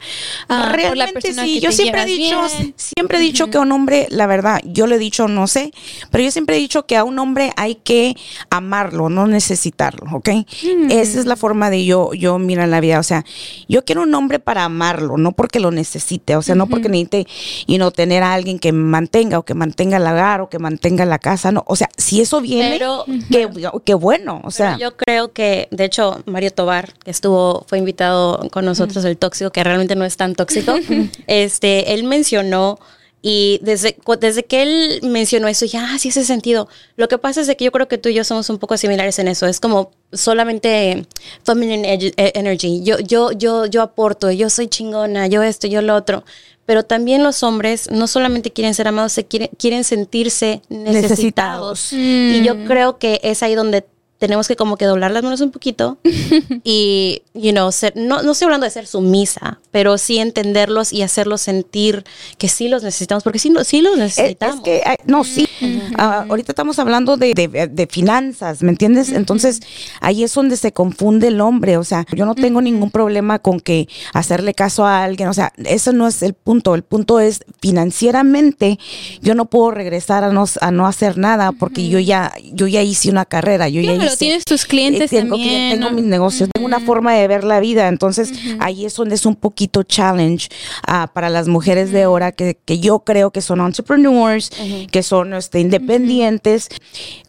ah, 0.49 0.67
por 0.69 0.69
la 0.69 0.71
Realmente 0.73 1.13
persona 1.21 1.43
sí, 1.45 1.55
que 1.55 1.59
yo 1.61 1.69
te 1.71 1.75
siempre 1.75 2.01
he 2.03 2.05
dicho, 2.05 2.41
bien. 2.59 2.73
siempre 2.77 3.17
he 3.17 3.21
dicho 3.21 3.49
que 3.49 3.57
a 3.57 3.61
un 3.61 3.71
hombre, 3.71 4.07
la 4.11 4.27
verdad, 4.27 4.61
yo 4.65 4.85
le 4.85 4.95
he 4.95 4.99
dicho, 4.99 5.27
no 5.27 5.47
sé, 5.47 5.71
pero 6.11 6.23
yo 6.23 6.29
siempre 6.31 6.55
he 6.57 6.59
dicho 6.59 6.85
que 6.85 6.95
a 6.95 7.03
un 7.03 7.17
hombre 7.17 7.51
hay 7.57 7.75
que 7.75 8.15
amarlo, 8.51 9.09
no 9.09 9.25
necesitarlo, 9.27 10.05
¿ok? 10.15 10.29
Mm. 10.29 10.91
Esa 10.91 11.19
es 11.19 11.25
la 11.25 11.35
forma 11.35 11.69
de 11.69 11.85
yo, 11.85 12.13
yo 12.13 12.37
mirar 12.39 12.67
la 12.69 12.79
vida, 12.81 12.99
o 12.99 13.03
sea, 13.03 13.25
yo 13.67 13.83
quiero 13.83 14.03
un 14.03 14.13
hombre 14.13 14.39
para 14.39 14.63
amarlo, 14.63 15.17
no 15.17 15.31
porque 15.31 15.59
lo 15.59 15.71
necesite, 15.71 16.35
o 16.35 16.41
sea, 16.41 16.55
no 16.55 16.67
porque 16.67 16.89
necesite, 16.89 17.25
y 17.65 17.77
no 17.77 17.91
tener 17.91 18.23
a 18.23 18.33
alguien 18.33 18.59
que 18.59 18.71
mantenga 18.71 19.39
o 19.39 19.43
que 19.43 19.53
mantenga 19.53 19.97
el 19.97 20.03
hogar 20.03 20.41
o 20.41 20.49
que 20.49 20.59
mantenga 20.59 21.05
la 21.05 21.19
casa, 21.19 21.51
no, 21.51 21.63
o 21.67 21.75
sea, 21.75 21.89
si 21.97 22.21
eso 22.21 22.41
viene, 22.41 22.71
Pero- 22.77 23.05
qué, 23.31 23.49
qué 23.85 23.93
bueno, 23.93 24.41
o 24.43 24.51
sea. 24.51 24.77
Yo 24.77 24.95
creo 24.97 25.31
que, 25.33 25.67
de 25.71 25.85
hecho, 25.85 26.21
Mario 26.25 26.51
Tobar, 26.51 26.93
que 27.03 27.11
estuvo, 27.11 27.65
fue 27.67 27.77
invitado 27.77 28.47
con 28.51 28.65
nosotros, 28.65 29.03
el 29.05 29.17
tóxico, 29.17 29.51
que 29.51 29.63
realmente 29.63 29.95
no 29.95 30.05
es 30.05 30.17
tan 30.17 30.35
tóxico, 30.35 30.75
este, 31.27 31.93
él 31.93 32.03
mencionó 32.03 32.79
y 33.25 33.59
desde, 33.63 33.95
desde 34.19 34.43
que 34.43 34.63
él 34.63 34.99
mencionó 35.03 35.47
eso, 35.47 35.65
ya, 35.65 35.87
ah, 35.93 35.97
sí 35.97 36.09
hace 36.09 36.25
sentido. 36.25 36.67
Lo 36.97 37.07
que 37.07 37.17
pasa 37.17 37.39
es 37.39 37.47
de 37.47 37.55
que 37.55 37.63
yo 37.63 37.71
creo 37.71 37.87
que 37.87 37.97
tú 37.97 38.09
y 38.09 38.13
yo 38.13 38.25
somos 38.25 38.49
un 38.49 38.57
poco 38.57 38.75
similares 38.75 39.17
en 39.17 39.29
eso. 39.29 39.47
Es 39.47 39.61
como 39.61 39.91
solamente 40.11 41.05
feminine 41.45 41.93
ed- 41.93 42.13
e- 42.17 42.31
energy. 42.35 42.81
Yo, 42.83 42.99
yo, 42.99 43.31
yo, 43.31 43.65
yo 43.65 43.81
aporto, 43.81 44.29
yo 44.31 44.49
soy 44.49 44.67
chingona, 44.67 45.27
yo 45.27 45.41
esto, 45.41 45.67
yo 45.67 45.81
lo 45.81 45.95
otro. 45.95 46.25
Pero 46.65 46.83
también 46.83 47.23
los 47.23 47.43
hombres 47.43 47.91
no 47.91 48.07
solamente 48.07 48.51
quieren 48.51 48.73
ser 48.73 48.87
amados, 48.87 49.11
se 49.11 49.25
quieren, 49.25 49.49
quieren 49.57 49.83
sentirse 49.83 50.61
necesitados. 50.69 51.91
Necesitados. 51.91 51.93
Y 51.93 52.43
yo 52.43 52.65
creo 52.65 52.97
que 52.97 53.19
es 53.23 53.43
ahí 53.43 53.55
donde 53.55 53.85
tenemos 54.17 54.47
que 54.47 54.55
como 54.55 54.77
que 54.77 54.85
doblar 54.85 55.11
las 55.11 55.21
manos 55.21 55.41
un 55.41 55.51
poquito 55.51 55.97
y, 56.63 57.23
you 57.33 57.51
know, 57.51 57.69
ser, 57.73 57.91
no, 57.97 58.23
no 58.23 58.31
estoy 58.31 58.45
hablando 58.45 58.63
de 58.63 58.71
ser 58.71 58.87
sumisa, 58.87 59.59
pero 59.73 59.97
sí 59.97 60.19
entenderlos 60.19 60.93
y 60.93 61.01
hacerlos 61.01 61.41
sentir 61.41 62.05
que 62.37 62.47
sí 62.47 62.69
los 62.69 62.83
necesitamos, 62.83 63.23
porque 63.25 63.39
sí, 63.39 63.51
sí 63.65 63.81
los 63.81 63.93
Es, 63.95 63.99
necesitamos. 63.99 64.55
es 64.59 64.61
que, 64.61 64.81
no, 65.05 65.25
sí. 65.25 65.49
Ah, 65.97 66.25
ahorita 66.29 66.51
estamos 66.53 66.79
hablando 66.79 67.17
de, 67.17 67.33
de- 67.33 67.67
de 67.67 67.87
finanzas, 67.87 68.61
¿me 68.63 68.69
entiendes? 68.69 69.09
Entonces, 69.11 69.59
ahí 69.99 70.23
es 70.23 70.33
donde 70.33 70.55
se 70.57 70.71
confunde 70.71 71.27
el 71.29 71.41
hombre. 71.41 71.75
O 71.77 71.83
sea, 71.83 72.05
yo 72.15 72.25
no 72.25 72.35
tengo 72.35 72.61
ningún 72.61 72.91
problema 72.91 73.39
con 73.39 73.59
que 73.59 73.87
hacerle 74.13 74.53
caso 74.53 74.85
a 74.85 75.03
alguien. 75.03 75.27
O 75.27 75.33
sea, 75.33 75.51
eso 75.65 75.91
no 75.91 76.07
es 76.07 76.21
el 76.21 76.35
punto. 76.35 76.75
El 76.75 76.83
punto 76.83 77.19
es 77.19 77.39
financieramente, 77.59 78.77
yo 79.21 79.33
no 79.33 79.45
puedo 79.45 79.71
regresar 79.71 80.23
a 80.23 80.31
no, 80.31 80.45
a 80.61 80.71
no 80.71 80.85
hacer 80.85 81.17
nada 81.17 81.51
porque 81.51 81.87
yo 81.89 81.97
ya, 81.99 82.31
yo 82.53 82.67
ya 82.67 82.83
hice 82.83 83.09
una 83.09 83.25
carrera. 83.25 83.69
Yo 83.69 83.81
ya 83.81 83.93
Claro, 83.95 84.05
hice, 84.07 84.17
tienes 84.17 84.45
tus 84.45 84.65
clientes 84.65 85.11
eh, 85.11 85.17
tengo, 85.21 85.35
también. 85.35 85.49
clientes, 85.49 85.79
tengo 85.79 85.89
¿no? 85.89 85.95
mis 85.95 86.05
negocios, 86.05 86.49
tengo 86.53 86.67
una 86.67 86.79
forma 86.79 87.13
de 87.15 87.27
ver 87.27 87.43
la 87.43 87.59
vida. 87.59 87.87
Entonces, 87.87 88.31
ahí 88.59 88.85
es 88.85 88.95
donde 88.95 89.15
es 89.15 89.25
un 89.25 89.35
poquito 89.35 89.62
challenge 89.67 90.49
ah, 90.87 91.09
para 91.13 91.29
las 91.29 91.47
mujeres 91.47 91.91
de 91.91 92.03
ahora 92.03 92.31
que, 92.31 92.57
que 92.65 92.79
yo 92.79 92.99
creo 92.99 93.31
que 93.31 93.41
son 93.41 93.61
entrepreneurs, 93.61 94.51
que 94.91 95.03
son 95.03 95.33
este, 95.33 95.59
independientes. 95.59 96.67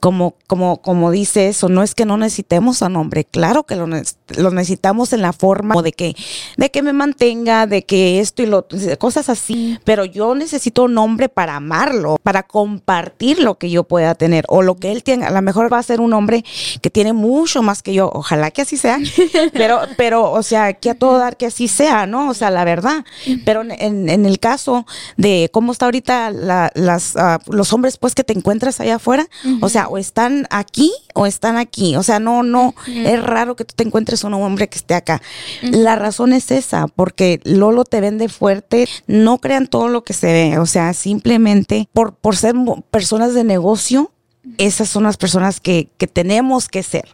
Como, 0.01 0.35
como, 0.47 0.83
como 0.83 1.11
dice 1.11 1.49
eso, 1.49 1.69
no 1.71 1.83
es 1.83 1.95
que 1.95 2.05
no 2.05 2.17
necesitemos 2.19 2.83
a 2.83 2.87
un 2.87 2.97
hombre, 2.97 3.25
claro 3.25 3.63
que 3.65 3.75
lo, 3.77 3.87
neces- 3.87 4.17
lo 4.37 4.51
necesitamos 4.51 5.13
en 5.15 5.23
la 5.23 5.33
forma 5.33 5.81
de 5.83 5.93
que, 5.93 6.15
de 6.59 6.71
que 6.71 6.83
me 6.83 6.93
mantenga, 6.93 7.67
de 7.67 7.85
que 7.85 8.21
esto 8.21 8.43
y 8.43 8.47
lo 8.47 8.67
cosas 8.99 9.29
así. 9.31 9.79
Pero 9.85 10.05
yo 10.05 10.35
necesito 10.35 10.85
un 10.85 10.99
hombre 10.99 11.29
para 11.29 11.57
amarlo, 11.57 12.17
para 12.23 12.43
compartir 12.43 13.39
lo 13.39 13.57
que 13.57 13.71
yo 13.71 13.85
pueda 13.85 14.15
tener 14.15 14.45
o 14.49 14.63
lo 14.63 14.77
que 14.77 14.93
él 14.93 15.03
tenga. 15.03 15.29
A 15.29 15.31
lo 15.31 15.41
mejor 15.43 15.73
va 15.73 15.79
a 15.79 15.83
ser 15.83 16.01
un 16.01 16.13
hombre 16.13 16.45
que 16.83 16.91
tiene 16.91 17.13
mucho 17.13 17.63
más 17.63 17.83
que 17.83 17.95
yo. 17.95 18.11
Ojalá 18.13 18.51
que 18.51 18.63
así 18.63 18.77
sea. 18.77 18.99
Pero, 19.53 19.81
pero, 19.97 20.31
o 20.33 20.43
sea, 20.43 20.73
que 20.75 20.91
a 20.91 20.95
todo 20.95 21.19
dar 21.19 21.37
que 21.37 21.47
así 21.47 21.69
sea, 21.69 22.07
¿no? 22.07 22.24
O 22.29 22.35
sea, 22.35 22.51
la 22.51 22.65
verdad. 22.65 23.05
Pero 23.45 23.63
en, 23.69 24.09
el 24.27 24.39
caso 24.39 24.87
de 25.17 25.51
cómo 25.53 25.73
está 25.73 25.85
ahorita 25.87 26.31
la- 26.31 26.71
las, 26.75 27.17
ah, 27.17 27.39
los 27.49 27.73
hombres, 27.73 27.97
pues, 27.97 28.15
que 28.15 28.25
te 28.25 28.33
encuentras 28.33 28.81
allá 28.81 28.97
afuera, 28.97 29.27
o 29.61 29.69
sea, 29.69 29.89
o 29.89 29.99
están 29.99 30.47
aquí 30.51 30.93
o 31.15 31.27
están 31.27 31.57
aquí. 31.57 31.97
O 31.97 32.03
sea, 32.03 32.19
no, 32.21 32.43
no, 32.43 32.75
es 32.87 33.23
raro 33.23 33.57
que 33.57 33.65
tú 33.65 33.75
te 33.77 33.85
encuentres 33.85 34.25
un 34.25 34.35
hombre 34.35 34.69
que 34.69 34.79
esté 34.79 34.95
acá. 34.95 35.21
La 35.63 35.97
razón 35.97 36.33
es 36.33 36.51
esa, 36.51 36.87
porque 36.89 37.41
Lolo 37.45 37.85
te 37.85 38.01
vende 38.01 38.29
fuerte. 38.29 38.89
No 39.07 39.39
crean 39.39 39.67
todo 39.67 39.89
lo 39.89 40.05
que 40.05 40.13
se 40.13 40.33
ve. 40.33 40.59
O 40.59 40.67
sea, 40.67 40.93
simplemente 40.95 41.89
por, 41.93 42.15
por 42.15 42.37
ser 42.37 42.55
personas 42.91 43.35
de 43.35 43.45
negocio, 43.45 44.11
esas 44.59 44.89
son 44.89 45.05
las 45.05 45.17
personas 45.17 45.59
que, 45.61 45.89
que 45.97 46.07
tenemos 46.07 46.69
que 46.69 46.83
ser, 46.83 47.09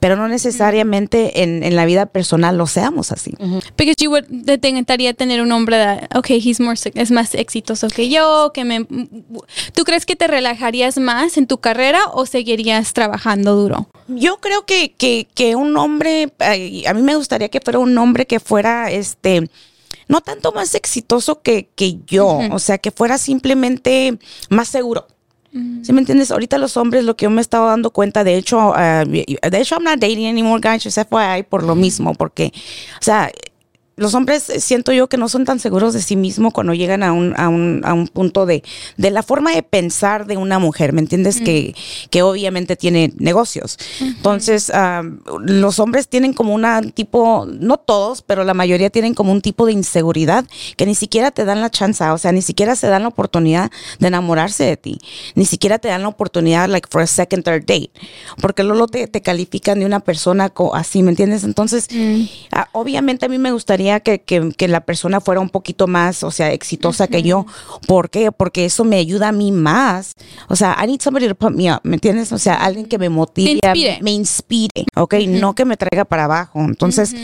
pero 0.00 0.16
no 0.16 0.28
necesariamente 0.28 1.42
en, 1.42 1.62
en 1.62 1.76
la 1.76 1.86
vida 1.86 2.06
personal 2.06 2.58
lo 2.58 2.66
seamos 2.66 3.10
así. 3.10 3.32
Because 3.76 3.96
you 4.00 4.10
would, 4.10 4.24
te 4.60 4.68
encantaría 4.68 5.14
tener 5.14 5.40
un 5.40 5.50
hombre 5.52 5.76
de, 5.78 6.08
okay, 6.14 6.38
he's 6.44 6.60
more, 6.60 6.76
suc- 6.76 6.92
es 6.94 7.10
más 7.10 7.34
exitoso 7.34 7.88
que 7.88 8.08
yo, 8.08 8.50
que 8.52 8.64
me... 8.64 8.86
¿Tú 9.74 9.84
crees 9.84 10.04
que 10.06 10.14
te 10.16 10.26
relajarías 10.26 10.98
más 10.98 11.36
en 11.38 11.46
tu 11.46 11.58
carrera 11.58 12.00
o 12.12 12.26
seguirías 12.26 12.92
trabajando 12.92 13.54
duro? 13.56 13.88
Yo 14.08 14.36
creo 14.38 14.66
que, 14.66 14.92
que, 14.92 15.26
que 15.34 15.56
un 15.56 15.76
hombre, 15.76 16.32
a 16.38 16.92
mí 16.94 17.02
me 17.02 17.16
gustaría 17.16 17.48
que 17.48 17.60
fuera 17.60 17.78
un 17.78 17.96
hombre 17.96 18.26
que 18.26 18.40
fuera, 18.40 18.90
este, 18.90 19.48
no 20.06 20.20
tanto 20.20 20.52
más 20.52 20.74
exitoso 20.74 21.40
que, 21.40 21.68
que 21.74 21.98
yo, 22.06 22.40
o 22.50 22.58
sea, 22.58 22.76
que 22.78 22.90
fuera 22.90 23.16
simplemente 23.16 24.18
más 24.50 24.68
seguro. 24.68 25.06
¿Sí 25.82 25.92
me 25.92 26.00
entiendes? 26.00 26.32
Ahorita 26.32 26.58
los 26.58 26.76
hombres, 26.76 27.04
lo 27.04 27.16
que 27.16 27.24
yo 27.24 27.30
me 27.30 27.38
he 27.38 27.40
estado 27.40 27.68
dando 27.68 27.90
cuenta, 27.90 28.24
de 28.24 28.36
hecho, 28.36 28.72
ah, 28.74 29.04
de 29.04 29.60
hecho, 29.60 29.76
I'm 29.76 29.84
not 29.84 30.00
dating 30.00 30.26
anymore, 30.26 30.60
guys, 30.60 30.82
just 30.82 30.98
FYI, 30.98 31.44
por 31.44 31.62
lo 31.62 31.76
mismo, 31.76 32.12
porque, 32.14 32.52
o 33.00 33.04
sea, 33.04 33.30
los 33.96 34.14
hombres 34.14 34.50
eh, 34.50 34.60
siento 34.60 34.92
yo 34.92 35.08
que 35.08 35.16
no 35.16 35.28
son 35.28 35.44
tan 35.44 35.58
seguros 35.60 35.94
de 35.94 36.02
sí 36.02 36.16
mismos 36.16 36.52
cuando 36.52 36.74
llegan 36.74 37.02
a 37.02 37.12
un, 37.12 37.34
a 37.36 37.48
un, 37.48 37.80
a 37.84 37.92
un 37.94 38.08
punto 38.08 38.44
de, 38.46 38.62
de 38.96 39.10
la 39.10 39.22
forma 39.22 39.52
de 39.54 39.62
pensar 39.62 40.26
de 40.26 40.36
una 40.36 40.58
mujer, 40.58 40.92
¿me 40.92 41.00
entiendes? 41.00 41.40
que, 41.40 41.74
que 42.10 42.22
obviamente 42.22 42.76
tiene 42.76 43.12
negocios. 43.18 43.78
Entonces, 44.00 44.70
ah, 44.74 45.02
los 45.40 45.78
hombres 45.78 46.08
tienen 46.08 46.32
como 46.32 46.54
una 46.54 46.82
tipo, 46.82 47.46
no 47.48 47.76
todos, 47.76 48.22
pero 48.22 48.44
la 48.44 48.54
mayoría 48.54 48.90
tienen 48.90 49.14
como 49.14 49.30
un 49.32 49.40
tipo 49.40 49.66
de 49.66 49.72
inseguridad 49.72 50.44
que 50.76 50.86
ni 50.86 50.94
siquiera 50.94 51.30
te 51.30 51.44
dan 51.44 51.60
la 51.60 51.70
chance, 51.70 52.02
o 52.04 52.18
sea, 52.18 52.32
ni 52.32 52.42
siquiera 52.42 52.74
se 52.76 52.86
dan 52.88 53.02
la 53.02 53.08
oportunidad 53.08 53.70
de 53.98 54.08
enamorarse 54.08 54.64
de 54.64 54.76
ti, 54.76 54.98
ni 55.34 55.44
siquiera 55.44 55.78
te 55.78 55.88
dan 55.88 56.02
la 56.02 56.08
oportunidad, 56.08 56.68
like, 56.68 56.88
for 56.90 57.02
a 57.02 57.06
second, 57.06 57.44
third 57.44 57.60
date, 57.66 57.90
porque 58.40 58.62
luego 58.64 58.86
te, 58.88 59.06
te 59.06 59.20
califican 59.22 59.78
de 59.78 59.86
una 59.86 60.00
persona 60.00 60.48
co- 60.48 60.74
así, 60.74 61.02
¿me 61.02 61.10
entiendes? 61.10 61.44
Entonces, 61.44 61.88
ah, 62.50 62.68
obviamente 62.72 63.26
a 63.26 63.28
mí 63.28 63.38
me 63.38 63.52
gustaría 63.52 63.83
que, 64.00 64.20
que- 64.22 64.52
que 64.56 64.68
la 64.68 64.80
persona 64.84 65.20
fuera 65.20 65.40
un 65.40 65.48
poquito 65.50 65.86
más, 65.86 66.22
o 66.22 66.30
sea, 66.30 66.52
exitosa 66.52 67.06
que 67.08 67.22
yo. 67.22 67.46
¿Por 67.86 68.10
qué? 68.10 68.32
Porque 68.32 68.64
eso 68.64 68.84
me 68.84 68.96
ayuda 68.96 69.28
a 69.28 69.32
mí 69.32 69.52
más. 69.52 70.12
O 70.48 70.56
sea, 70.56 70.76
I 70.82 70.86
need 70.86 71.00
somebody 71.00 71.28
to 71.28 71.34
put 71.34 71.52
me 71.52 71.72
up, 71.72 71.80
¿me 71.84 71.94
entiendes? 71.96 72.32
O 72.32 72.38
sea, 72.38 72.54
alguien 72.54 72.86
que 72.86 72.98
me 72.98 73.08
motive, 73.08 73.50
inspire. 73.52 73.98
me 74.02 74.10
inspire, 74.12 74.86
¿ok? 74.96 75.14
No 75.28 75.54
que 75.54 75.64
me 75.64 75.76
traiga 75.76 76.04
para 76.04 76.24
abajo. 76.24 76.60
Entonces, 76.60 77.14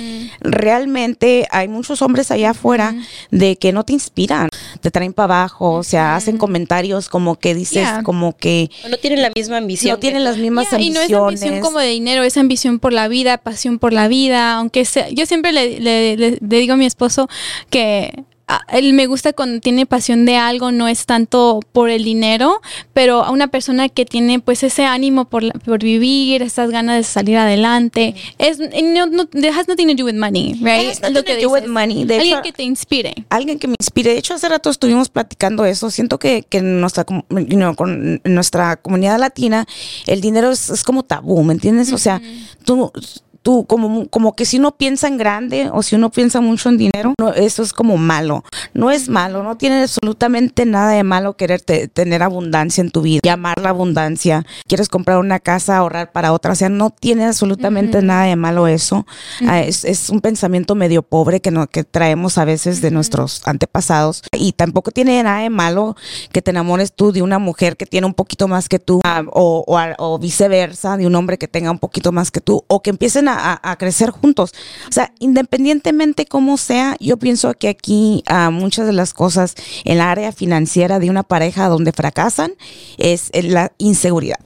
realmente 0.40 1.46
hay 1.50 1.68
muchos 1.68 2.02
hombres 2.02 2.30
allá 2.30 2.50
afuera 2.50 2.94
de 3.30 3.56
que 3.56 3.72
no 3.72 3.84
te 3.84 3.92
inspiran, 3.92 4.48
te 4.80 4.90
traen 4.90 5.12
para 5.12 5.34
abajo, 5.40 5.72
o 5.74 5.82
sea, 5.82 6.16
hacen 6.16 6.38
comentarios 6.38 7.08
como 7.08 7.36
que 7.38 7.54
dices, 7.54 7.82
Yeah. 7.82 8.02
como 8.02 8.36
que 8.36 8.70
no 8.90 8.96
tienen 8.96 9.22
la 9.22 9.30
misma 9.34 9.58
ambición. 9.58 9.92
no 9.94 9.98
tienen 9.98 10.24
las 10.24 10.36
mismas 10.38 10.68
Yeah, 10.70 10.80
y 10.80 10.90
no 10.90 11.00
es 11.00 11.12
ambiciones. 11.12 11.42
ambición 11.42 11.60
como 11.60 11.78
de 11.78 11.86
dinero, 11.88 12.22
es 12.24 12.36
ambición 12.36 12.78
por 12.78 12.92
la 12.92 13.08
vida, 13.08 13.38
pasión 13.38 13.78
por 13.78 13.92
la 13.92 14.08
vida, 14.08 14.54
aunque 14.54 14.84
sea, 14.84 15.08
yo 15.10 15.26
siempre 15.26 15.52
le, 15.52 15.80
le- 15.80 16.16
le- 16.16 16.38
le 16.40 16.56
digo 16.58 16.74
a 16.74 16.76
mi 16.76 16.86
esposo 16.86 17.28
que 17.70 18.24
él 18.68 18.92
me 18.94 19.06
gusta 19.06 19.32
cuando 19.32 19.60
tiene 19.60 19.86
pasión 19.86 20.24
de 20.26 20.36
algo, 20.36 20.72
no 20.72 20.88
es 20.88 21.06
tanto 21.06 21.60
por 21.72 21.90
el 21.90 22.04
dinero, 22.04 22.60
pero 22.92 23.22
a 23.24 23.30
una 23.30 23.48
persona 23.48 23.88
que 23.88 24.04
tiene 24.04 24.40
pues 24.40 24.62
ese 24.62 24.84
ánimo 24.84 25.24
por, 25.26 25.42
la- 25.42 25.52
por 25.52 25.80
vivir, 25.82 26.42
esas 26.42 26.70
ganas 26.70 26.96
de 26.96 27.02
salir 27.04 27.36
adelante, 27.36 28.14
es 28.38 28.58
no, 28.58 29.06
no, 29.06 29.22
it 29.32 29.44
has 29.56 29.68
nothing 29.68 29.88
to 29.88 29.94
do 29.94 30.04
with 30.04 30.14
money, 30.14 30.54
right? 30.62 30.82
It 30.96 31.02
has 31.04 31.12
nothing 31.12 31.36
to 31.36 31.40
do 31.40 31.50
with 31.52 31.66
money. 31.66 32.04
De 32.04 32.16
Alguien 32.16 32.34
hecho, 32.38 32.42
que 32.42 32.52
te 32.52 32.62
inspire. 32.62 33.14
alguien 33.28 33.58
que 33.58 33.68
me 33.68 33.74
inspire. 33.78 34.10
De 34.12 34.18
hecho, 34.18 34.34
hace 34.34 34.48
rato 34.48 34.70
estuvimos 34.70 35.08
platicando 35.08 35.64
eso. 35.64 35.90
Siento 35.90 36.18
que, 36.18 36.42
que 36.48 36.58
en 36.58 36.80
nuestra, 36.80 37.04
you 37.30 37.56
know, 37.56 37.74
con 37.74 38.20
nuestra 38.24 38.76
comunidad 38.76 39.18
latina 39.18 39.66
el 40.06 40.20
dinero 40.20 40.50
es, 40.50 40.70
es 40.70 40.82
como 40.84 41.02
tabú, 41.02 41.42
¿me 41.44 41.52
entiendes? 41.54 41.92
O 41.92 41.98
sea, 41.98 42.20
tú, 42.64 42.90
tú, 43.42 43.64
como, 43.66 44.08
como 44.08 44.34
que 44.34 44.44
si 44.44 44.58
uno 44.58 44.72
piensa 44.72 45.08
en 45.08 45.16
grande 45.16 45.70
o 45.72 45.82
si 45.82 45.96
uno 45.96 46.10
piensa 46.10 46.40
mucho 46.40 46.68
en 46.68 46.78
dinero, 46.78 47.14
no, 47.18 47.32
eso 47.32 47.62
es 47.62 47.72
como 47.72 47.96
malo. 47.96 48.44
No 48.74 48.90
es 48.90 49.08
malo, 49.08 49.42
no 49.42 49.56
tiene 49.56 49.82
absolutamente 49.82 50.66
nada 50.66 50.92
de 50.92 51.02
malo 51.04 51.36
querer 51.36 51.60
tener 51.60 52.22
abundancia 52.22 52.82
en 52.82 52.90
tu 52.90 53.02
vida, 53.02 53.20
llamar 53.22 53.60
la 53.60 53.70
abundancia. 53.70 54.44
Quieres 54.66 54.88
comprar 54.88 55.18
una 55.18 55.40
casa, 55.40 55.76
ahorrar 55.76 56.12
para 56.12 56.32
otra, 56.32 56.52
o 56.52 56.54
sea, 56.54 56.68
no 56.68 56.90
tiene 56.90 57.24
absolutamente 57.24 58.02
nada 58.02 58.24
de 58.24 58.36
malo 58.36 58.66
eso. 58.66 59.06
Ah, 59.46 59.60
es, 59.60 59.84
es, 59.84 60.10
un 60.10 60.20
pensamiento 60.20 60.74
medio 60.74 61.02
pobre 61.02 61.40
que, 61.40 61.50
no, 61.50 61.66
que 61.66 61.84
traemos 61.84 62.38
a 62.38 62.44
veces 62.44 62.80
de 62.80 62.90
nuestros 62.90 63.42
antepasados 63.46 64.22
y 64.32 64.52
tampoco 64.52 64.90
tiene 64.90 65.22
nada 65.22 65.40
de 65.40 65.50
malo 65.50 65.96
que 66.32 66.42
te 66.42 66.50
enamores 66.50 66.92
tú 66.92 67.12
de 67.12 67.22
una 67.22 67.38
mujer 67.38 67.76
que 67.76 67.86
tiene 67.86 68.06
un 68.06 68.14
poquito 68.14 68.48
más 68.48 68.68
que 68.68 68.78
tú 68.78 69.00
ah, 69.04 69.22
o, 69.32 69.64
o, 69.98 70.18
viceversa, 70.18 70.96
de 70.96 71.06
un 71.06 71.14
hombre 71.14 71.38
que 71.38 71.48
tenga 71.48 71.70
un 71.70 71.78
poquito 71.78 72.12
más 72.12 72.30
que 72.30 72.40
tú 72.40 72.64
o 72.66 72.82
que 72.82 72.90
empiecen 72.90 73.28
a, 73.28 73.29
a 73.62 73.76
crecer 73.76 74.10
juntos. 74.10 74.52
O 74.88 74.92
sea, 74.92 75.12
independientemente 75.18 76.26
cómo 76.26 76.56
sea, 76.56 76.96
yo 77.00 77.16
pienso 77.16 77.54
que 77.54 77.68
aquí 77.68 78.22
uh, 78.30 78.50
muchas 78.50 78.86
de 78.86 78.92
las 78.92 79.14
cosas 79.14 79.54
en 79.84 79.98
la 79.98 80.10
área 80.10 80.32
financiera 80.32 80.98
de 80.98 81.10
una 81.10 81.22
pareja 81.22 81.68
donde 81.68 81.92
fracasan 81.92 82.52
es 82.98 83.30
la 83.34 83.72
inseguridad. 83.78 84.38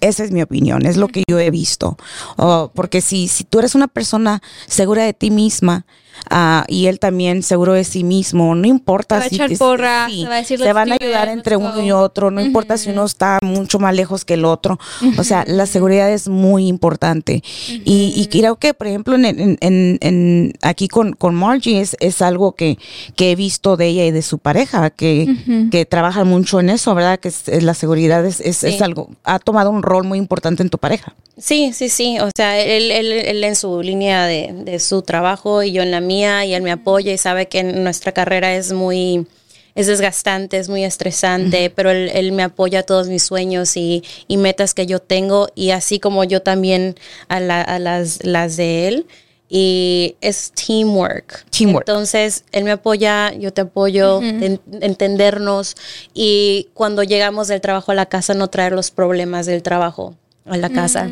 Esa 0.00 0.24
es 0.24 0.32
mi 0.32 0.42
opinión, 0.42 0.84
es 0.84 0.96
lo 0.96 1.08
que 1.08 1.22
yo 1.28 1.38
he 1.38 1.50
visto. 1.50 1.96
Oh, 2.36 2.70
porque 2.74 3.00
si, 3.00 3.28
si 3.28 3.44
tú 3.44 3.58
eres 3.58 3.74
una 3.74 3.88
persona 3.88 4.42
segura 4.66 5.04
de 5.04 5.14
ti 5.14 5.30
misma, 5.30 5.86
Ah, 6.30 6.64
y 6.68 6.86
él 6.86 6.98
también 6.98 7.42
seguro 7.42 7.74
de 7.74 7.84
sí 7.84 8.02
mismo, 8.02 8.54
no 8.54 8.66
importa 8.66 9.20
si 9.28 9.36
se, 9.36 10.72
van 10.72 10.92
a 10.92 10.96
ayudar 10.98 11.28
entre 11.28 11.56
uno 11.56 11.82
y 11.82 11.92
otro, 11.92 12.30
no 12.30 12.40
importa 12.40 12.78
si 12.78 12.90
uno 12.90 13.04
está 13.04 13.38
mucho 13.42 13.78
más 13.78 13.94
lejos 13.94 14.24
que 14.24 14.34
el 14.34 14.44
otro, 14.44 14.78
o 15.18 15.24
sea, 15.24 15.44
la 15.46 15.66
seguridad 15.66 16.10
es 16.10 16.28
muy 16.28 16.66
importante. 16.66 17.42
Y, 17.84 18.26
creo 18.30 18.56
que, 18.56 18.74
por 18.74 18.86
ejemplo, 18.86 19.16
en, 19.16 19.58
en, 19.60 20.52
aquí 20.62 20.88
con, 20.88 21.12
con 21.12 21.34
Margie 21.34 21.80
es, 21.80 21.96
es 22.00 22.22
algo 22.22 22.52
que, 22.52 22.78
que, 23.16 23.32
he 23.32 23.36
visto 23.36 23.76
de 23.76 23.88
ella 23.88 24.06
y 24.06 24.10
de 24.10 24.22
su 24.22 24.38
pareja, 24.38 24.90
que, 24.90 25.28
que 25.70 25.84
trabajan 25.84 26.26
mucho 26.26 26.58
en 26.60 26.70
eso, 26.70 26.94
¿verdad? 26.94 27.20
Que 27.20 27.30
la 27.60 27.74
seguridad 27.74 28.24
es, 28.24 28.40
es, 28.40 28.82
algo, 28.82 29.10
ha 29.24 29.38
tomado 29.38 29.70
un 29.70 29.82
rol 29.82 30.04
muy 30.04 30.18
importante 30.18 30.62
en 30.62 30.70
tu 30.70 30.78
pareja. 30.78 31.14
Sí, 31.36 31.72
sí, 31.72 31.88
sí, 31.88 32.18
o 32.20 32.30
sea, 32.34 32.60
él, 32.60 32.92
él, 32.92 33.10
él 33.10 33.42
en 33.42 33.56
su 33.56 33.82
línea 33.82 34.26
de, 34.26 34.54
de 34.64 34.78
su 34.78 35.02
trabajo 35.02 35.64
y 35.64 35.72
yo 35.72 35.82
en 35.82 35.90
la 35.90 36.00
mía 36.04 36.44
y 36.44 36.54
él 36.54 36.62
me 36.62 36.70
apoya 36.70 37.12
y 37.12 37.18
sabe 37.18 37.46
que 37.46 37.62
nuestra 37.62 38.12
carrera 38.12 38.54
es 38.54 38.72
muy 38.72 39.26
es 39.74 39.88
desgastante, 39.88 40.58
es 40.58 40.68
muy 40.68 40.84
estresante, 40.84 41.68
pero 41.70 41.90
él, 41.90 42.32
me 42.32 42.44
apoya 42.44 42.80
a 42.80 42.82
todos 42.84 43.08
mis 43.08 43.24
sueños 43.24 43.76
y, 43.76 44.02
metas 44.28 44.74
que 44.74 44.86
yo 44.86 45.00
tengo 45.00 45.48
y 45.54 45.70
así 45.70 45.98
como 45.98 46.24
yo 46.24 46.42
también 46.42 46.96
a, 47.28 47.40
las, 47.40 48.24
las 48.24 48.56
de 48.56 48.88
él. 48.88 49.06
Y 49.48 50.16
es 50.20 50.52
teamwork. 50.52 51.44
teamwork. 51.50 51.86
Entonces, 51.88 52.44
él 52.50 52.64
me 52.64 52.72
apoya, 52.72 53.32
yo 53.34 53.52
te 53.52 53.60
apoyo, 53.60 54.20
entendernos 54.22 55.76
y 56.12 56.68
cuando 56.74 57.02
llegamos 57.02 57.48
del 57.48 57.60
trabajo 57.60 57.92
a 57.92 57.94
la 57.94 58.06
casa 58.06 58.34
no 58.34 58.48
traer 58.48 58.72
los 58.72 58.90
problemas 58.90 59.46
del 59.46 59.62
trabajo 59.62 60.14
a 60.46 60.56
la 60.56 60.70
casa. 60.70 61.08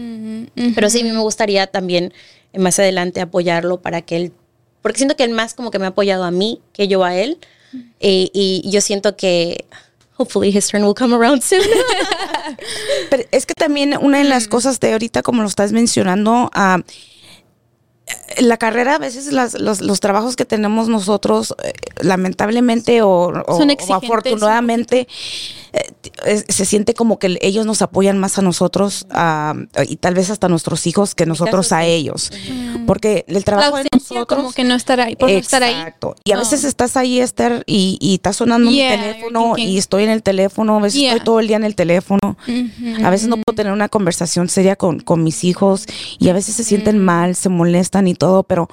Pero 0.74 0.90
sí, 0.90 1.00
a 1.00 1.04
mí 1.04 1.12
me 1.12 1.20
gustaría 1.20 1.66
también 1.66 2.12
más 2.56 2.78
adelante 2.78 3.20
apoyarlo 3.20 3.80
para 3.80 4.02
que 4.02 4.16
él 4.16 4.32
porque 4.82 4.98
siento 4.98 5.16
que 5.16 5.24
él 5.24 5.30
más 5.30 5.54
como 5.54 5.70
que 5.70 5.78
me 5.78 5.86
ha 5.86 5.88
apoyado 5.88 6.24
a 6.24 6.30
mí 6.30 6.60
que 6.72 6.88
yo 6.88 7.04
a 7.04 7.14
él. 7.16 7.38
Eh, 8.00 8.28
y 8.34 8.68
yo 8.70 8.82
siento 8.82 9.16
que 9.16 9.64
hopefully 10.16 10.48
his 10.48 10.68
turn 10.68 10.84
will 10.84 10.94
come 10.94 11.14
around 11.14 11.42
soon. 11.42 11.62
Pero 13.10 13.24
es 13.30 13.46
que 13.46 13.54
también 13.54 13.96
una 14.00 14.18
de 14.18 14.24
las 14.24 14.48
cosas 14.48 14.80
de 14.80 14.92
ahorita, 14.92 15.22
como 15.22 15.42
lo 15.42 15.48
estás 15.48 15.72
mencionando, 15.72 16.50
uh, 16.54 16.82
la 18.38 18.56
carrera, 18.56 18.96
a 18.96 18.98
veces 18.98 19.32
los, 19.32 20.00
trabajos 20.00 20.36
que 20.36 20.44
tenemos 20.44 20.88
nosotros, 20.88 21.54
eh, 21.62 21.72
lamentablemente 22.00 23.02
o, 23.02 23.32
afortunadamente, 23.90 25.08
eh, 25.72 26.44
se 26.48 26.64
siente 26.66 26.92
como 26.92 27.18
que 27.18 27.38
ellos 27.40 27.64
nos 27.64 27.80
apoyan 27.80 28.18
más 28.18 28.38
a 28.38 28.42
nosotros 28.42 29.06
y 29.88 29.96
tal 29.96 30.14
vez 30.14 30.30
hasta 30.30 30.46
a 30.46 30.50
nuestros 30.50 30.86
hijos 30.86 31.14
que 31.14 31.26
nosotros 31.26 31.72
a 31.72 31.84
ellos. 31.84 32.30
Porque 32.86 33.24
el 33.28 33.44
trabajo 33.44 33.78
de 33.78 33.86
nosotros... 33.92 34.26
Como 34.26 34.52
que 34.52 34.64
no 34.64 34.74
estar 34.74 35.00
ahí, 35.00 35.16
por 35.16 35.30
estar 35.30 35.62
ahí. 35.62 35.76
Y 36.24 36.32
a 36.32 36.36
veces 36.36 36.64
estás 36.64 36.96
ahí, 36.96 37.20
Esther, 37.20 37.64
y, 37.66 37.98
y 38.00 38.14
está 38.14 38.32
sonando 38.32 38.70
mi 38.70 38.78
teléfono 38.78 39.54
y 39.56 39.78
estoy 39.78 40.04
en 40.04 40.10
el 40.10 40.22
teléfono, 40.22 40.76
a 40.76 40.80
veces 40.80 41.02
estoy 41.02 41.20
todo 41.20 41.40
el 41.40 41.48
día 41.48 41.56
en 41.56 41.64
el 41.64 41.74
teléfono. 41.74 42.36
A 43.02 43.10
veces 43.10 43.28
no 43.28 43.36
puedo 43.36 43.56
tener 43.56 43.72
una 43.72 43.88
conversación 43.88 44.48
seria 44.48 44.76
con, 44.76 45.00
con 45.00 45.22
mis 45.22 45.44
hijos 45.44 45.86
y 46.18 46.28
a 46.28 46.32
veces 46.32 46.54
se 46.54 46.64
sienten 46.64 46.98
mal, 46.98 47.34
se 47.34 47.48
molestan 47.48 48.08
y 48.08 48.14
todo, 48.14 48.42
pero 48.42 48.68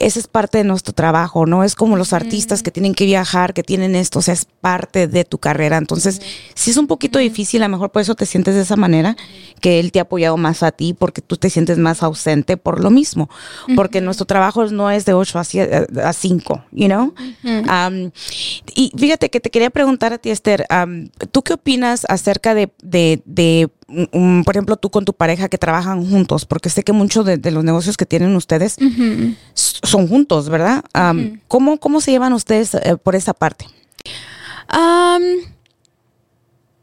esa 0.00 0.18
es 0.18 0.26
parte 0.26 0.58
de 0.58 0.64
nuestro 0.64 0.94
trabajo, 0.94 1.44
¿no? 1.44 1.62
Es 1.62 1.74
como 1.74 1.96
los 1.96 2.14
artistas 2.14 2.62
que 2.62 2.70
tienen 2.70 2.94
que 2.94 3.04
viajar, 3.04 3.52
que 3.52 3.62
tienen 3.62 3.94
esto, 3.94 4.20
o 4.20 4.22
sea, 4.22 4.32
es 4.32 4.46
parte 4.46 5.06
de 5.06 5.26
tu 5.26 5.36
carrera. 5.36 5.76
Entonces, 5.76 6.22
si 6.54 6.70
es 6.70 6.78
un 6.78 6.86
poquito 6.86 7.18
difícil, 7.18 7.62
a 7.62 7.68
lo 7.68 7.72
mejor 7.72 7.90
por 7.90 8.00
eso 8.00 8.14
te 8.14 8.24
sientes 8.24 8.54
de 8.54 8.62
esa 8.62 8.76
manera, 8.76 9.14
que 9.60 9.78
él 9.78 9.92
te 9.92 9.98
ha 9.98 10.02
apoyado 10.02 10.38
más 10.38 10.62
a 10.62 10.72
ti, 10.72 10.94
porque 10.94 11.20
tú 11.20 11.36
te 11.36 11.50
sientes 11.50 11.76
más 11.76 12.02
ausente 12.02 12.56
por 12.56 12.80
lo 12.82 12.90
mismo, 12.90 13.28
porque 13.76 14.00
nuestro 14.00 14.24
trabajo 14.24 14.64
no 14.66 14.90
es 14.90 15.04
de 15.04 15.12
8 15.12 15.38
a, 15.38 16.12
5, 16.14 16.64
you 16.72 16.86
know? 16.86 17.14
y 18.74 18.92
fíjate 18.96 19.28
que 19.28 19.40
te 19.40 19.50
quería 19.50 19.68
preguntar 19.68 20.14
a 20.14 20.18
ti, 20.18 20.30
Esther, 20.30 20.66
¿tú 21.30 21.42
qué 21.42 21.52
opinas 21.52 22.06
acerca 22.08 22.54
de, 22.54 22.72
de, 22.82 23.20
de 23.26 23.68
por 24.44 24.54
ejemplo, 24.54 24.76
tú 24.76 24.90
con 24.90 25.04
tu 25.04 25.12
pareja 25.12 25.48
que 25.48 25.58
trabajan 25.58 26.08
juntos, 26.08 26.46
porque 26.46 26.70
sé 26.70 26.82
que 26.84 26.92
muchos 26.92 27.24
de, 27.24 27.50
los 27.50 27.64
negocios 27.64 27.96
que 27.96 28.06
tienen 28.06 28.36
ustedes 28.36 28.76
son 29.82 30.08
juntos, 30.08 30.48
¿verdad? 30.48 30.84
¿cómo, 31.48 31.78
¿cómo, 31.78 32.00
se 32.00 32.10
llevan 32.10 32.32
ustedes 32.32 32.74
eh, 32.74 32.96
por 33.02 33.14
esa 33.14 33.34
parte? 33.34 33.66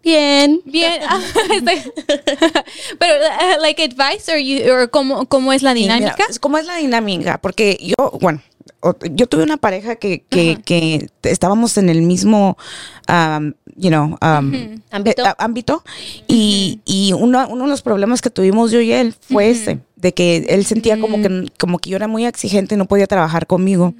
bien, 0.03 0.61
bien. 0.65 1.01
Pero, 2.99 3.13
uh, 3.13 3.61
like 3.61 3.83
advice, 3.83 4.31
or, 4.31 4.37
you, 4.37 4.71
or 4.71 4.89
cómo, 4.89 5.25
cómo 5.27 5.53
es 5.53 5.63
la 5.63 5.73
dinámica? 5.73 6.25
¿Cómo 6.39 6.57
es 6.57 6.65
la 6.65 6.77
dinámica? 6.77 7.37
Porque 7.39 7.77
yo, 7.81 8.11
bueno, 8.21 8.41
yo 9.11 9.27
tuve 9.27 9.43
una 9.43 9.57
pareja 9.57 9.95
que, 9.95 10.23
que, 10.29 10.57
que 10.63 11.09
estábamos 11.23 11.77
en 11.77 11.89
el 11.89 12.01
mismo, 12.01 12.57
um, 13.09 13.53
you 13.75 13.89
know, 13.89 14.17
um, 14.21 14.79
ámbito, 14.91 15.25
eh, 15.25 15.33
ámbito 15.37 15.83
y, 16.27 16.81
y 16.85 17.13
uno, 17.13 17.47
uno, 17.49 17.63
de 17.63 17.69
los 17.69 17.81
problemas 17.81 18.21
que 18.21 18.29
tuvimos 18.29 18.71
yo 18.71 18.81
y 18.81 18.91
él 18.91 19.13
fue 19.19 19.49
ese, 19.49 19.79
de 19.95 20.13
que 20.13 20.45
él 20.49 20.65
sentía 20.65 20.99
como, 20.99 21.21
que, 21.21 21.29
mm. 21.29 21.45
como 21.57 21.79
que 21.79 21.89
yo 21.89 21.95
era 21.95 22.07
muy 22.07 22.25
exigente 22.25 22.75
y 22.75 22.77
no 22.77 22.85
podía 22.85 23.07
trabajar 23.07 23.47
conmigo. 23.47 23.93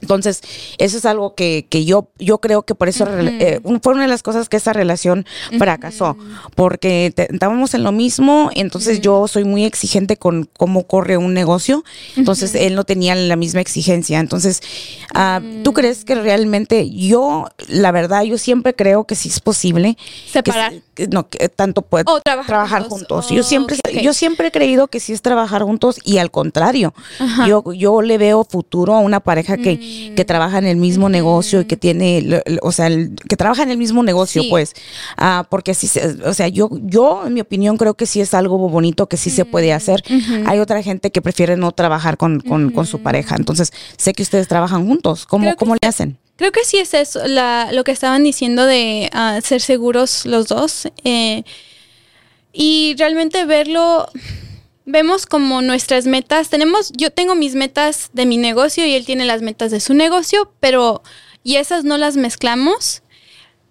Entonces, 0.00 0.42
eso 0.78 0.98
es 0.98 1.04
algo 1.06 1.34
que, 1.34 1.66
que 1.68 1.84
yo, 1.84 2.08
yo 2.18 2.38
creo 2.38 2.62
que 2.62 2.74
por 2.74 2.88
eso 2.88 3.06
eh, 3.08 3.60
fue 3.82 3.94
una 3.94 4.02
de 4.02 4.08
las 4.08 4.22
cosas 4.22 4.48
que 4.48 4.56
esa 4.56 4.72
relación 4.72 5.24
fracasó, 5.58 6.16
porque 6.54 7.14
estábamos 7.16 7.74
en 7.74 7.84
lo 7.84 7.92
mismo, 7.92 8.50
entonces 8.54 9.00
yo 9.00 9.26
soy 9.28 9.44
muy 9.44 9.64
exigente 9.64 10.16
con 10.16 10.48
cómo 10.58 10.84
corre 10.84 11.16
un 11.16 11.32
negocio, 11.32 11.84
entonces 12.16 12.54
él 12.54 12.74
no 12.74 12.84
tenía 12.84 13.14
la 13.14 13.36
misma 13.36 13.60
exigencia. 13.60 14.20
Entonces, 14.20 14.60
ah, 15.14 15.40
¿tú 15.62 15.70
mm. 15.70 15.74
crees 15.74 16.04
que 16.04 16.14
realmente 16.16 16.90
yo, 16.90 17.46
la 17.68 17.90
verdad, 17.90 18.24
yo 18.24 18.36
siempre 18.36 18.74
creo 18.74 19.04
que 19.04 19.14
sí 19.14 19.28
es 19.30 19.40
posible 19.40 19.96
separar? 20.30 20.74
Que, 20.94 21.08
no, 21.08 21.28
que 21.28 21.48
tanto 21.48 21.82
puede 21.82 22.04
trabajar, 22.22 22.84
juntos. 22.88 23.30
yo 23.30 23.42
siempre, 23.42 23.76
yo 24.02 24.12
siempre 24.12 24.48
he 24.48 24.50
creído 24.52 24.86
que 24.88 25.00
sí 25.00 25.12
es 25.12 25.22
trabajar 25.22 25.62
juntos 25.62 25.98
y 26.04 26.18
al 26.18 26.30
contrario, 26.30 26.94
yo, 27.46 27.72
yo 27.72 28.02
le 28.02 28.18
veo 28.18 28.44
futuro 28.44 28.94
a 28.94 28.98
una 28.98 29.20
pareja 29.20 29.56
que 29.56 29.76
mm 29.76 29.93
que 30.14 30.24
trabaja 30.24 30.58
en 30.58 30.66
el 30.66 30.76
mismo 30.76 31.08
negocio 31.08 31.60
y 31.60 31.64
que 31.64 31.76
tiene, 31.76 32.42
o 32.62 32.72
sea, 32.72 32.88
que 33.28 33.36
trabaja 33.36 33.62
en 33.62 33.70
el 33.70 33.78
mismo 33.78 34.02
negocio, 34.02 34.42
pues, 34.50 34.74
ah, 35.16 35.46
porque 35.50 35.72
así, 35.72 35.88
o 36.24 36.34
sea, 36.34 36.48
yo, 36.48 36.70
yo, 36.82 37.26
en 37.26 37.34
mi 37.34 37.40
opinión, 37.40 37.76
creo 37.76 37.94
que 37.94 38.06
sí 38.06 38.20
es 38.20 38.34
algo 38.34 38.58
bonito 38.68 39.08
que 39.08 39.16
sí 39.16 39.30
se 39.30 39.44
puede 39.44 39.72
hacer. 39.72 40.02
Hay 40.46 40.58
otra 40.58 40.82
gente 40.82 41.10
que 41.10 41.22
prefiere 41.22 41.56
no 41.56 41.72
trabajar 41.72 42.16
con, 42.16 42.42
su 42.84 43.02
pareja, 43.02 43.36
entonces 43.36 43.72
sé 43.96 44.12
que 44.12 44.22
ustedes 44.22 44.48
trabajan 44.48 44.86
juntos, 44.86 45.26
¿cómo, 45.26 45.56
cómo 45.56 45.74
le 45.74 45.88
hacen? 45.88 46.18
Creo 46.36 46.50
que 46.50 46.64
sí 46.64 46.78
es 46.78 46.94
eso, 46.94 47.20
lo 47.26 47.84
que 47.84 47.92
estaban 47.92 48.24
diciendo 48.24 48.66
de 48.66 49.08
ah, 49.12 49.38
ser 49.42 49.60
seguros 49.60 50.26
los 50.26 50.48
dos. 50.48 50.88
Eh, 51.04 51.44
y 52.52 52.94
realmente 52.96 53.44
verlo 53.44 54.08
vemos 54.84 55.26
como 55.26 55.62
nuestras 55.62 56.06
metas, 56.06 56.48
tenemos, 56.48 56.92
yo 56.92 57.10
tengo 57.10 57.34
mis 57.34 57.54
metas 57.54 58.10
de 58.12 58.26
mi 58.26 58.36
negocio 58.36 58.86
y 58.86 58.94
él 58.94 59.06
tiene 59.06 59.24
las 59.24 59.42
metas 59.42 59.70
de 59.70 59.80
su 59.80 59.94
negocio, 59.94 60.52
pero 60.60 61.02
y 61.42 61.56
esas 61.56 61.84
no 61.84 61.98
las 61.98 62.16
mezclamos, 62.16 63.02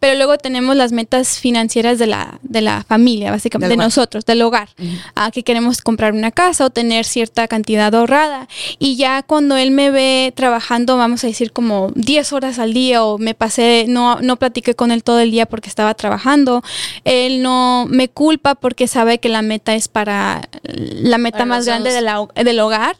pero 0.03 0.17
luego 0.17 0.37
tenemos 0.37 0.75
las 0.75 0.91
metas 0.91 1.39
financieras 1.39 1.97
de 1.97 2.07
la, 2.07 2.37
de 2.41 2.59
la 2.59 2.83
familia, 2.83 3.31
básicamente, 3.31 3.69
Del 3.69 3.77
de 3.77 3.81
hogar. 3.83 3.87
nosotros, 3.87 4.25
del 4.25 4.41
hogar, 4.41 4.67
ah, 5.15 5.31
que 5.31 5.43
queremos 5.43 5.79
comprar 5.81 6.11
una 6.11 6.29
casa 6.31 6.65
o 6.65 6.69
tener 6.71 7.05
cierta 7.05 7.47
cantidad 7.47 7.95
ahorrada. 7.95 8.49
Y 8.79 8.97
ya 8.97 9.23
cuando 9.23 9.55
él 9.55 9.71
me 9.71 9.91
ve 9.91 10.33
trabajando, 10.35 10.97
vamos 10.97 11.23
a 11.23 11.27
decir 11.27 11.53
como 11.53 11.89
10 11.95 12.33
horas 12.33 12.59
al 12.59 12.73
día 12.73 13.05
o 13.05 13.17
me 13.17 13.33
pasé, 13.33 13.85
no, 13.87 14.19
no 14.19 14.35
platiqué 14.35 14.75
con 14.75 14.91
él 14.91 15.05
todo 15.05 15.21
el 15.21 15.31
día 15.31 15.45
porque 15.45 15.69
estaba 15.69 15.93
trabajando, 15.93 16.63
él 17.05 17.41
no 17.41 17.85
me 17.89 18.09
culpa 18.09 18.55
porque 18.55 18.87
sabe 18.89 19.19
que 19.19 19.29
la 19.29 19.41
meta 19.41 19.73
es 19.73 19.87
para 19.87 20.49
la 20.63 21.17
meta 21.17 21.37
Para 21.37 21.45
más 21.45 21.65
grande 21.65 21.91
dos. 21.91 21.95
de 21.95 22.01
la- 22.01 22.27
del 22.43 22.59
hogar, 22.59 22.97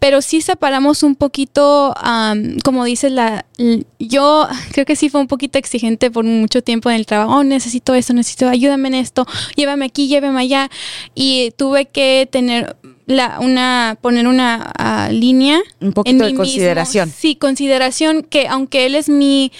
pero 0.00 0.20
sí 0.20 0.40
separamos 0.40 1.04
un 1.04 1.14
poquito, 1.14 1.94
am, 1.98 2.58
como 2.64 2.84
dices, 2.84 3.12
la, 3.12 3.46
yo 3.98 4.48
creo 4.72 4.84
que 4.86 4.96
sí 4.96 5.10
fue 5.10 5.20
un 5.20 5.26
poquito 5.28 5.58
exigente 5.58 6.10
por 6.10 6.24
mucho 6.40 6.62
tiempo 6.62 6.90
en 6.90 6.96
el 6.96 7.06
trabajo, 7.06 7.38
oh, 7.38 7.44
necesito 7.44 7.94
esto, 7.94 8.12
necesito, 8.12 8.48
ayúdame 8.48 8.88
en 8.88 8.94
esto, 8.94 9.26
llévame 9.56 9.86
aquí, 9.86 10.08
llévame 10.08 10.40
allá, 10.40 10.70
y 11.14 11.52
tuve 11.56 11.86
que 11.86 12.28
tener 12.30 12.76
la, 13.06 13.38
una, 13.40 13.98
poner 14.00 14.26
una 14.26 14.72
ah, 14.78 15.08
línea. 15.10 15.60
Un 15.80 15.92
poquito 15.92 16.24
de 16.24 16.30
mismo. 16.30 16.44
consideración. 16.44 17.12
Sí, 17.16 17.36
consideración 17.36 18.22
que 18.22 18.48
aunque 18.48 18.86
él 18.86 18.94
es 18.94 19.08
mi, 19.08 19.52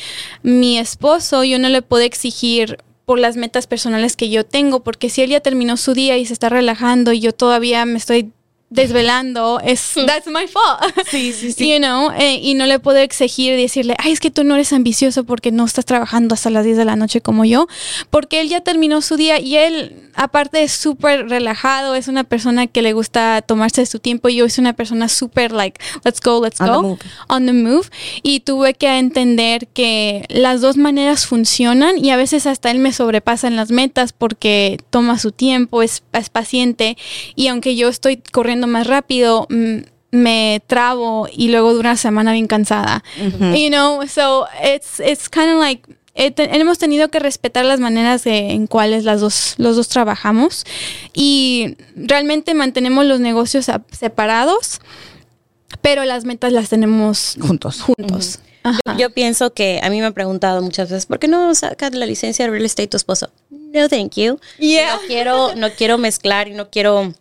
mi 0.43 0.79
esposo, 0.79 1.45
yo 1.45 1.59
no 1.59 1.69
le 1.69 1.83
puedo 1.83 2.05
exigir 2.05 2.79
por 3.05 3.19
las 3.19 3.37
metas 3.37 3.67
personales 3.67 4.17
que 4.17 4.31
yo 4.31 4.45
tengo, 4.45 4.85
porque 4.85 5.11
si 5.11 5.23
él 5.23 5.31
ya 5.31 5.41
terminó 5.41 5.77
su 5.77 5.95
día 5.95 6.17
y 6.17 6.27
se 6.27 6.33
está 6.33 6.49
relajando 6.49 7.13
y 7.13 7.19
yo 7.19 7.33
todavía 7.33 7.85
me 7.85 7.99
estoy 7.99 8.31
desvelando, 8.71 9.61
es 9.61 9.95
that's 10.07 10.29
my 10.29 10.47
fault. 10.47 10.81
Sí, 11.11 11.33
sí, 11.33 11.53
You 11.71 11.79
know, 11.79 12.11
eh, 12.13 12.39
y 12.41 12.55
no 12.55 12.67
le 12.67 12.79
puedo 12.79 12.99
exigir 12.99 13.57
decirle, 13.57 13.97
ay, 13.99 14.13
es 14.13 14.21
que 14.21 14.31
tú 14.31 14.45
no 14.45 14.55
eres 14.55 14.73
ambicioso 14.73 15.25
porque 15.25 15.51
no 15.51 15.65
estás 15.65 15.85
trabajando 15.85 16.35
hasta 16.35 16.51
las 16.51 16.65
10 16.65 16.77
de 16.77 16.85
la 16.85 16.97
noche 16.97 17.21
como 17.21 17.45
yo, 17.45 17.67
porque 18.11 18.41
él 18.41 18.49
ya 18.49 18.61
terminó 18.61 19.03
su 19.03 19.17
día 19.17 19.41
y 19.41 19.57
él, 19.57 20.11
aparte, 20.15 20.63
es 20.63 20.73
súper 20.73 21.29
relajado, 21.29 21.97
es 21.97 22.07
una 22.09 22.25
persona 22.25 22.69
que 22.69 22.83
le 22.83 22.93
gusta 22.93 23.43
tomarse 23.43 23.85
su 23.87 23.99
tiempo 23.99 24.29
y 24.29 24.37
yo 24.37 24.45
es 24.45 24.59
una 24.59 24.73
persona 24.73 25.09
súper, 25.09 25.53
like, 25.53 25.81
let's 26.05 26.21
go, 26.21 26.43
let's 26.43 26.61
On 26.61 26.67
the 26.67 26.73
go, 26.73 26.83
move. 26.83 26.99
on 27.29 27.47
the 27.47 27.53
move. 27.53 27.89
Y 28.23 28.41
tuve 28.41 28.75
que 28.75 28.87
entender 28.99 29.67
que 29.69 30.25
las 30.29 30.61
dos 30.61 30.77
maneras 30.77 31.27
funcionan 31.27 32.03
y 32.03 32.11
a 32.11 32.17
veces 32.17 32.47
hasta 32.47 32.71
él 32.71 32.79
me 32.79 32.93
sobrepasa 32.93 33.49
en 33.49 33.57
las 33.57 33.71
metas 33.73 34.13
porque 34.13 34.79
toma 34.91 35.19
su 35.19 35.33
tiempo, 35.33 35.83
es, 35.83 36.05
es 36.13 36.31
paciente 36.31 36.97
y 37.35 37.49
aunque 37.49 37.75
yo 37.75 37.89
estoy 37.89 38.23
corriendo 38.33 38.60
más 38.67 38.87
rápido, 38.87 39.47
mm, 39.51 39.79
me 40.13 40.61
trabo 40.67 41.29
y 41.33 41.49
luego 41.49 41.73
dura 41.73 41.91
una 41.91 41.97
semana 41.97 42.33
bien 42.33 42.47
cansada. 42.49 43.03
You 43.19 43.69
know, 43.69 44.07
so 44.09 44.47
it's, 44.63 44.99
it's 45.01 45.29
kind 45.29 45.51
of 45.51 45.61
like 45.61 45.83
hemos 46.17 46.79
tenido 46.79 47.09
que 47.09 47.21
respetar 47.21 47.65
las 47.65 47.79
maneras 47.81 48.25
de- 48.25 48.51
en 48.51 48.67
cuales 48.67 49.05
las 49.05 49.21
dos, 49.21 49.55
los 49.59 49.77
dos 49.77 49.89
trabajamos 49.89 50.65
y 51.15 51.77
realmente 51.95 52.53
mantenemos 52.55 53.07
los 53.07 53.21
negocios 53.21 53.69
a- 53.69 53.83
separados, 53.93 54.81
pero 55.81 56.05
las 56.05 56.25
metas 56.25 56.53
las 56.53 56.69
tenemos 56.69 57.37
Juntos. 57.41 57.81
juntos. 57.81 58.41
Ajá. 58.65 58.81
Yo 58.99 59.11
pienso 59.11 59.55
que 59.55 59.81
a 59.83 59.89
mí 59.89 60.01
me 60.01 60.07
han 60.07 60.13
preguntado 60.13 60.61
muchas 60.61 60.91
veces, 60.91 61.07
¿por 61.07 61.19
qué 61.19 61.29
no 61.29 61.55
sacas 61.55 61.95
la 61.95 62.05
licencia 62.05 62.45
de 62.45 62.51
real 62.51 62.65
estate 62.65 62.89
tu 62.89 62.97
esposo? 62.97 63.31
No, 63.51 63.89
thank 63.89 64.17
you. 64.17 64.39
Yeah. 64.59 64.97
No 64.97 65.01
quiero, 65.07 65.55
no 65.55 65.71
quiero 65.71 65.97
mezclar 65.97 66.49
y 66.49 66.53
no 66.55 66.69
quiero 66.69 67.15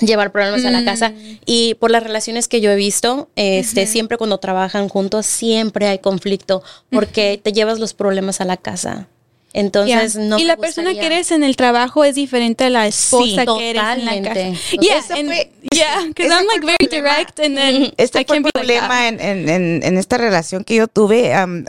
llevar 0.00 0.32
problemas 0.32 0.64
a 0.64 0.70
la 0.70 0.84
casa. 0.84 1.12
Y 1.44 1.74
por 1.74 1.90
las 1.90 2.02
relaciones 2.02 2.48
que 2.48 2.60
yo 2.60 2.70
he 2.70 2.76
visto, 2.76 3.28
este, 3.36 3.86
siempre 3.86 4.18
cuando 4.18 4.38
trabajan 4.38 4.88
juntos, 4.88 5.26
siempre 5.26 5.86
hay 5.88 5.98
conflicto 5.98 6.62
porque 6.90 7.40
te 7.42 7.52
llevas 7.52 7.78
los 7.78 7.94
problemas 7.94 8.40
a 8.40 8.44
la 8.44 8.56
casa. 8.56 9.08
Entonces, 9.52 10.12
Yeah. 10.14 10.22
no 10.24 10.38
y 10.38 10.44
la 10.44 10.58
persona 10.58 10.92
que 10.92 11.06
eres 11.06 11.30
en 11.30 11.42
el 11.42 11.56
trabajo 11.56 12.04
es 12.04 12.14
diferente 12.14 12.64
a 12.64 12.70
la 12.70 12.86
esposa 12.86 13.46
que 13.46 13.70
eres 13.70 13.82
en 13.96 14.04
la 14.04 14.12
casa. 14.22 14.34
totalmente. 14.34 14.58
Yeah, 14.82 14.96
and- 15.16 15.28
fue- 15.28 15.52
yeah, 15.72 16.04
because 16.08 16.30
I'm 16.30 16.46
like 16.46 16.66
very 16.66 16.76
problema. 16.86 17.08
direct 17.16 17.40
and 17.40 17.56
then 17.56 17.94
Este 17.96 18.20
I 18.20 18.24
fue 18.26 18.36
el 18.36 18.42
problema 18.42 19.08
en, 19.08 19.18
en- 19.18 19.48
en- 19.48 19.82
en 19.82 19.96
esta 19.96 20.18
relación 20.18 20.62
que 20.62 20.74
yo 20.74 20.88
tuve. 20.88 21.32
am, 21.32 21.64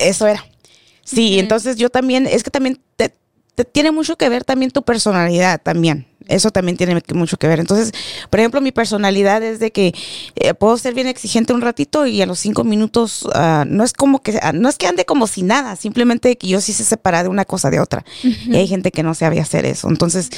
eso 0.00 0.26
era. 0.26 0.44
Sí, 1.04 1.38
entonces 1.38 1.76
yo 1.76 1.88
también, 1.88 2.26
es 2.26 2.42
que 2.42 2.50
también 2.50 2.80
te, 2.96 3.12
te 3.54 3.64
tiene 3.64 3.92
mucho 3.92 4.16
que 4.16 4.28
ver 4.28 4.42
también 4.44 4.72
tu 4.72 4.82
personalidad 4.82 5.60
también. 5.62 6.04
Eso 6.28 6.50
también 6.50 6.76
tiene 6.76 7.00
mucho 7.14 7.36
que 7.38 7.48
ver. 7.48 7.58
Entonces, 7.60 7.92
por 8.30 8.38
ejemplo, 8.38 8.60
mi 8.60 8.70
personalidad 8.72 9.42
es 9.42 9.58
de 9.60 9.72
que 9.72 9.94
eh, 10.36 10.54
puedo 10.54 10.76
ser 10.78 10.94
bien 10.94 11.06
exigente 11.08 11.52
un 11.52 11.60
ratito 11.60 12.06
y 12.06 12.22
a 12.22 12.26
los 12.26 12.38
cinco 12.38 12.64
minutos 12.64 13.26
ah, 13.34 13.64
no 13.66 13.82
es 13.82 13.92
como 13.92 14.20
que 14.22 14.38
ah, 14.42 14.52
no 14.52 14.68
es 14.68 14.76
que 14.76 14.86
ande 14.86 15.04
como 15.04 15.26
si 15.26 15.42
nada, 15.42 15.74
simplemente 15.76 16.36
que 16.38 16.46
yo 16.48 16.60
sí 16.60 16.72
sé 16.72 16.84
separar 16.84 17.24
de 17.24 17.30
una 17.30 17.44
cosa 17.44 17.70
de 17.70 17.80
otra. 17.80 18.04
Y 18.22 18.54
hay 18.56 18.68
gente 18.68 18.90
que 18.92 19.02
no 19.02 19.14
sabe 19.14 19.40
hacer 19.40 19.64
eso. 19.66 19.88
Entonces, 19.88 20.30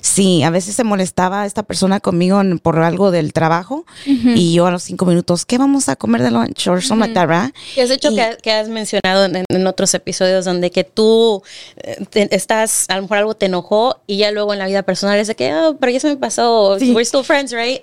sí, 0.00 0.42
a 0.42 0.50
veces 0.50 0.74
se 0.74 0.84
molestaba 0.84 1.46
esta 1.46 1.62
persona 1.62 2.00
conmigo 2.00 2.40
en- 2.40 2.58
por 2.58 2.78
algo 2.78 3.10
del 3.10 3.32
trabajo 3.32 3.84
y 4.06 4.54
yo 4.54 4.66
a 4.66 4.70
los 4.70 4.82
cinco 4.82 5.04
minutos, 5.06 5.44
¿qué 5.44 5.58
vamos 5.58 5.88
a 5.88 5.96
comer 5.96 6.22
de 6.22 6.30
lunch? 6.30 6.68
O 6.68 6.80
something 6.80 7.00
like 7.00 7.14
that, 7.14 7.28
¿verdad? 7.28 7.52
Y 7.76 7.80
has 7.80 7.90
hecho 7.90 8.10
Y- 8.10 8.16
que, 8.16 8.36
que 8.42 8.52
has 8.52 8.68
mencionado 8.68 9.26
en, 9.26 9.44
en 9.48 9.66
otros 9.66 9.92
episodios 9.94 10.44
donde 10.44 10.70
que 10.70 10.84
tú 10.84 11.42
eh, 11.76 12.04
te- 12.10 12.34
estás, 12.34 12.86
a 12.88 12.96
lo 12.96 13.02
mejor 13.02 13.18
algo 13.18 13.34
te 13.34 13.46
enojó 13.46 14.00
y 14.06 14.16
ya 14.18 14.30
luego 14.30 14.52
en 14.52 14.58
la 14.58 14.66
vida 14.66 14.82
personal 14.82 15.18
es 15.18 15.28
que, 15.34 15.52
oh, 15.54 15.76
pero 15.78 15.92
ya 15.92 16.00
se 16.00 16.08
me 16.08 16.16
pasó, 16.16 16.78
Sí. 16.78 16.92
we're 16.94 17.04
still 17.04 17.22
friends, 17.24 17.52
right? 17.52 17.82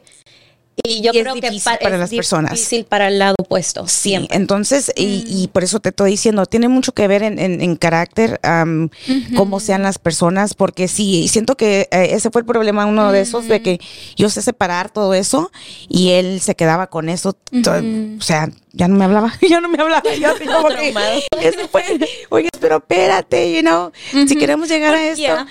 Y 0.84 1.02
yo 1.02 1.12
Y 1.14 1.18
es 1.18 1.24
creo 1.24 1.36
que 1.36 1.50
difícil 1.50 1.74
para 1.82 1.98
las 1.98 2.10
personas. 2.10 2.52
difícil 2.52 2.86
para 2.86 3.10
el 3.10 3.20
lado 3.20 3.36
opuesto, 3.40 3.88
Sí, 3.88 4.10
siempre. 4.12 4.38
entonces, 4.38 4.92
y, 4.96 5.24
y 5.28 5.48
por 5.50 5.64
eso 5.64 5.80
te 5.82 5.90
estoy 5.90 6.12
diciendo, 6.12 6.46
tiene 6.46 6.70
mucho 6.70 6.94
que 6.94 7.08
ver 7.08 7.24
en, 7.24 7.38
en- 7.40 7.62
en 7.62 7.76
carácter, 7.76 8.40
am, 8.42 8.90
cómo 9.36 9.60
sean 9.60 9.84
las 9.84 10.00
personas, 10.00 10.54
porque 10.54 10.88
sí, 10.88 11.28
siento 11.28 11.56
que 11.56 11.88
eh, 11.92 12.10
ese 12.14 12.32
fue 12.32 12.42
el 12.42 12.46
problema, 12.48 12.86
uno 12.86 13.12
de 13.12 13.20
esos, 13.22 13.48
de 13.48 13.62
que 13.62 13.80
yo 14.16 14.30
sé 14.30 14.42
separar 14.42 14.90
todo 14.90 15.14
eso 15.14 15.52
y 15.90 16.12
él 16.12 16.40
se 16.42 16.56
quedaba 16.56 16.88
con 16.88 17.10
eso, 17.10 17.34
to- 17.34 17.74
o 18.18 18.22
sea, 18.22 18.50
ya 18.72 18.88
no 18.88 18.96
me 18.96 19.04
hablaba, 19.06 19.34
ya 19.48 19.60
no 19.60 19.68
me 19.68 19.80
hablaba, 19.80 20.04
yo 20.16 20.32
así 20.34 20.46
como 20.46 20.70
que, 20.70 20.90
eso 21.42 21.68
fue, 21.70 21.84
oye, 22.30 22.50
pero 22.62 22.78
espérate, 22.78 23.54
you 23.54 23.62
know, 23.62 23.92
si 24.28 24.36
queremos 24.38 24.70
llegar 24.70 24.96
a 24.96 25.04
esto, 25.10 25.22
Yeah. 25.22 25.46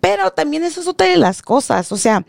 pero 0.00 0.30
también 0.32 0.62
eso 0.64 0.80
es 0.82 0.86
otra 0.86 1.08
de 1.08 1.16
las 1.16 1.40
cosas, 1.42 1.90
o 1.90 1.96
sea, 1.96 2.24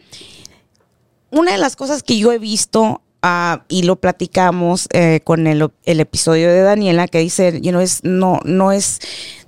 una 1.32 1.52
de 1.52 1.58
las 1.58 1.76
cosas 1.76 2.04
que 2.04 2.18
yo 2.18 2.32
he 2.32 2.40
visto 2.40 3.02
ah, 3.22 3.64
y 3.68 3.84
lo 3.84 3.98
platicamos 3.98 4.88
eh, 4.94 5.22
con 5.24 5.48
el, 5.48 5.70
el 5.86 6.00
episodio 6.00 6.50
de 6.50 6.62
Daniela 6.62 7.08
que 7.08 7.20
dice, 7.20 7.60
you 7.62 7.72
know, 7.72 7.82
es, 7.82 8.04
no, 8.04 8.40
no 8.46 8.72
es, 8.72 9.00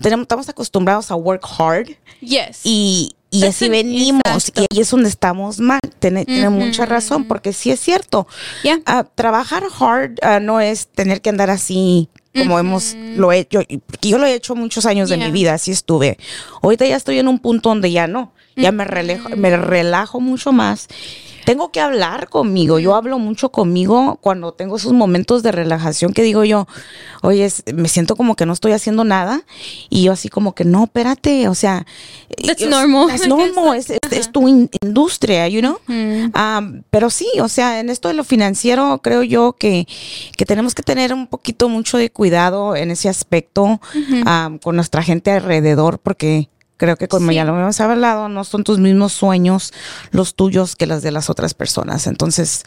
tenemos, 0.01 0.23
estamos 0.23 0.49
acostumbrados 0.49 1.11
a 1.11 1.15
work 1.15 1.45
hard 1.57 1.87
Yes. 2.21 2.61
y, 2.63 3.15
y 3.31 3.41
That's 3.41 3.55
así 3.55 3.69
venimos 3.69 4.21
exacto. 4.25 4.61
y 4.61 4.75
ahí 4.75 4.81
es 4.81 4.89
donde 4.89 5.09
estamos 5.09 5.59
mal. 5.59 5.79
Tiene, 5.99 6.25
tiene 6.25 6.49
mucha 6.49 6.85
razón 6.85 7.25
porque 7.25 7.53
sí 7.53 7.71
es 7.71 7.79
cierto. 7.79 8.25
Yeah. 8.63 8.79
Ah, 8.85 9.03
trabajar 9.03 9.63
hard 9.79 10.15
ah, 10.21 10.39
no 10.39 10.59
es 10.61 10.87
tener 10.87 11.21
que 11.21 11.29
andar 11.29 11.49
así 11.49 12.09
como 12.35 12.59
hemos 12.59 12.95
lo 13.15 13.31
he 13.31 13.39
hecho, 13.39 13.61
porque 13.85 14.09
yo 14.09 14.17
lo 14.17 14.25
he 14.25 14.33
hecho 14.33 14.55
muchos 14.55 14.85
años 14.85 15.09
de 15.09 15.17
mi 15.17 15.31
vida, 15.31 15.53
así 15.53 15.71
estuve. 15.71 16.17
Ahorita 16.61 16.85
ya 16.85 16.95
estoy 16.95 17.19
en 17.19 17.27
un 17.27 17.39
punto 17.39 17.69
donde 17.69 17.91
ya 17.91 18.07
no, 18.07 18.33
ya 18.59 18.71
me 18.71 18.83
relajo, 18.85 19.29
me 19.35 19.55
relajo 19.57 20.19
mucho 20.19 20.51
más. 20.51 20.87
Tengo 21.45 21.71
que 21.71 21.79
hablar 21.79 22.29
conmigo, 22.29 22.77
yo 22.77 22.93
hablo 22.93 23.17
mucho 23.17 23.49
conmigo 23.49 24.19
cuando 24.21 24.51
tengo 24.51 24.75
esos 24.75 24.93
momentos 24.93 25.41
de 25.41 25.51
relajación 25.51 26.13
que 26.13 26.21
digo 26.21 26.43
yo, 26.43 26.67
oye, 27.23 27.45
es- 27.45 27.63
me 27.73 27.87
siento 27.89 28.15
como 28.15 28.35
que 28.35 28.45
no 28.45 28.53
estoy 28.53 28.73
haciendo 28.73 29.03
nada 29.03 29.41
y 29.89 30.03
yo 30.03 30.11
así 30.11 30.29
como 30.29 30.53
que 30.53 30.63
no, 30.63 30.83
espérate, 30.83 31.47
o 31.47 31.55
sea, 31.55 31.87
That's 32.45 32.61
yo- 32.61 32.69
normal. 32.69 33.07
That's 33.07 33.27
normal, 33.27 33.77
es, 33.77 33.89
es- 33.89 33.97
es 34.11 34.31
tu 34.31 34.47
in- 34.47 34.69
industria, 34.83 35.47
you 35.47 35.61
know. 35.61 35.77
Um, 35.87 36.83
pero 36.91 37.09
sí, 37.09 37.27
o 37.41 37.47
sea, 37.47 37.79
en 37.79 37.89
esto 37.89 38.09
de 38.09 38.13
lo 38.13 38.23
financiero 38.23 38.99
creo 39.01 39.23
yo 39.23 39.53
que, 39.53 39.87
que 40.37 40.45
tenemos 40.45 40.75
que 40.75 40.83
tener 40.83 41.13
un 41.13 41.25
poquito 41.25 41.67
mucho 41.67 41.97
de 41.97 42.11
cuidado 42.11 42.75
en 42.75 42.91
ese 42.91 43.09
aspecto 43.09 43.79
um, 43.95 44.59
con 44.59 44.75
nuestra 44.75 45.01
gente 45.01 45.31
alrededor 45.31 45.97
porque 45.97 46.47
creo 46.79 46.95
que 46.97 47.07
como 47.07 47.29
Sí. 47.29 47.35
ya 47.35 47.43
lo 47.45 47.55
hemos 47.59 47.79
hablado, 47.79 48.27
no 48.29 48.43
son 48.43 48.63
tus 48.63 48.79
mismos 48.79 49.13
sueños 49.13 49.71
los 50.09 50.33
tuyos 50.33 50.75
que 50.75 50.87
las 50.87 51.03
de 51.03 51.11
las 51.11 51.29
otras 51.29 51.53
personas. 51.53 52.07
Entonces, 52.07 52.63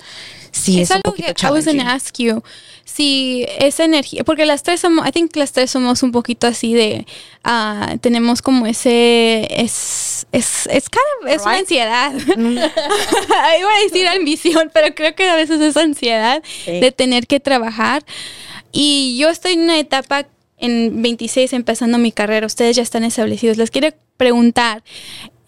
sí, 0.53 0.81
es, 0.81 0.91
es 0.91 0.97
algo 0.97 1.15
que 1.15 1.23
I 1.43 1.51
was 1.51 1.65
gonna 1.65 1.93
ask 1.95 2.15
you 2.19 2.43
si 2.85 3.47
esa 3.59 3.85
energía 3.85 4.23
porque 4.23 4.45
las 4.45 4.63
tres 4.63 4.81
somos 4.81 5.07
I 5.09 5.13
think 5.13 5.35
las 5.37 5.53
tres 5.53 5.71
somos 5.71 6.03
un 6.03 6.13
poquito 6.13 6.47
así 6.47 6.75
de 6.75 7.07
ah, 7.43 7.95
tenemos 8.03 8.43
como 8.43 8.67
ese 8.67 9.47
es 9.51 10.27
es 10.33 10.67
es 10.67 10.91
kind 10.91 11.03
of- 11.23 11.29
es 11.31 11.43
una 11.43 11.55
ansiedad 11.59 12.13
iba 12.37 13.71
a 13.71 13.83
decir 13.85 14.07
ambición 14.09 14.71
pero 14.75 14.95
creo 14.95 15.15
que 15.15 15.29
a 15.29 15.37
veces 15.37 15.61
es 15.61 15.77
ansiedad 15.77 16.43
Sí. 16.65 16.81
de 16.81 16.93
tener 16.93 17.27
que 17.27 17.41
trabajar 17.41 18.05
y 18.73 19.17
yo 19.19 19.29
estoy 19.31 19.53
en 19.53 19.61
una 19.63 19.79
etapa 19.79 20.27
en 20.63 21.03
26 21.03 21.53
empezando 21.53 21.99
mi 21.99 22.11
carrera 22.13 22.47
ustedes 22.47 22.77
ya 22.77 22.83
están 22.83 23.05
establecidos 23.05 23.59
les 23.59 23.71
quiero 23.71 23.89
preguntar 24.17 24.83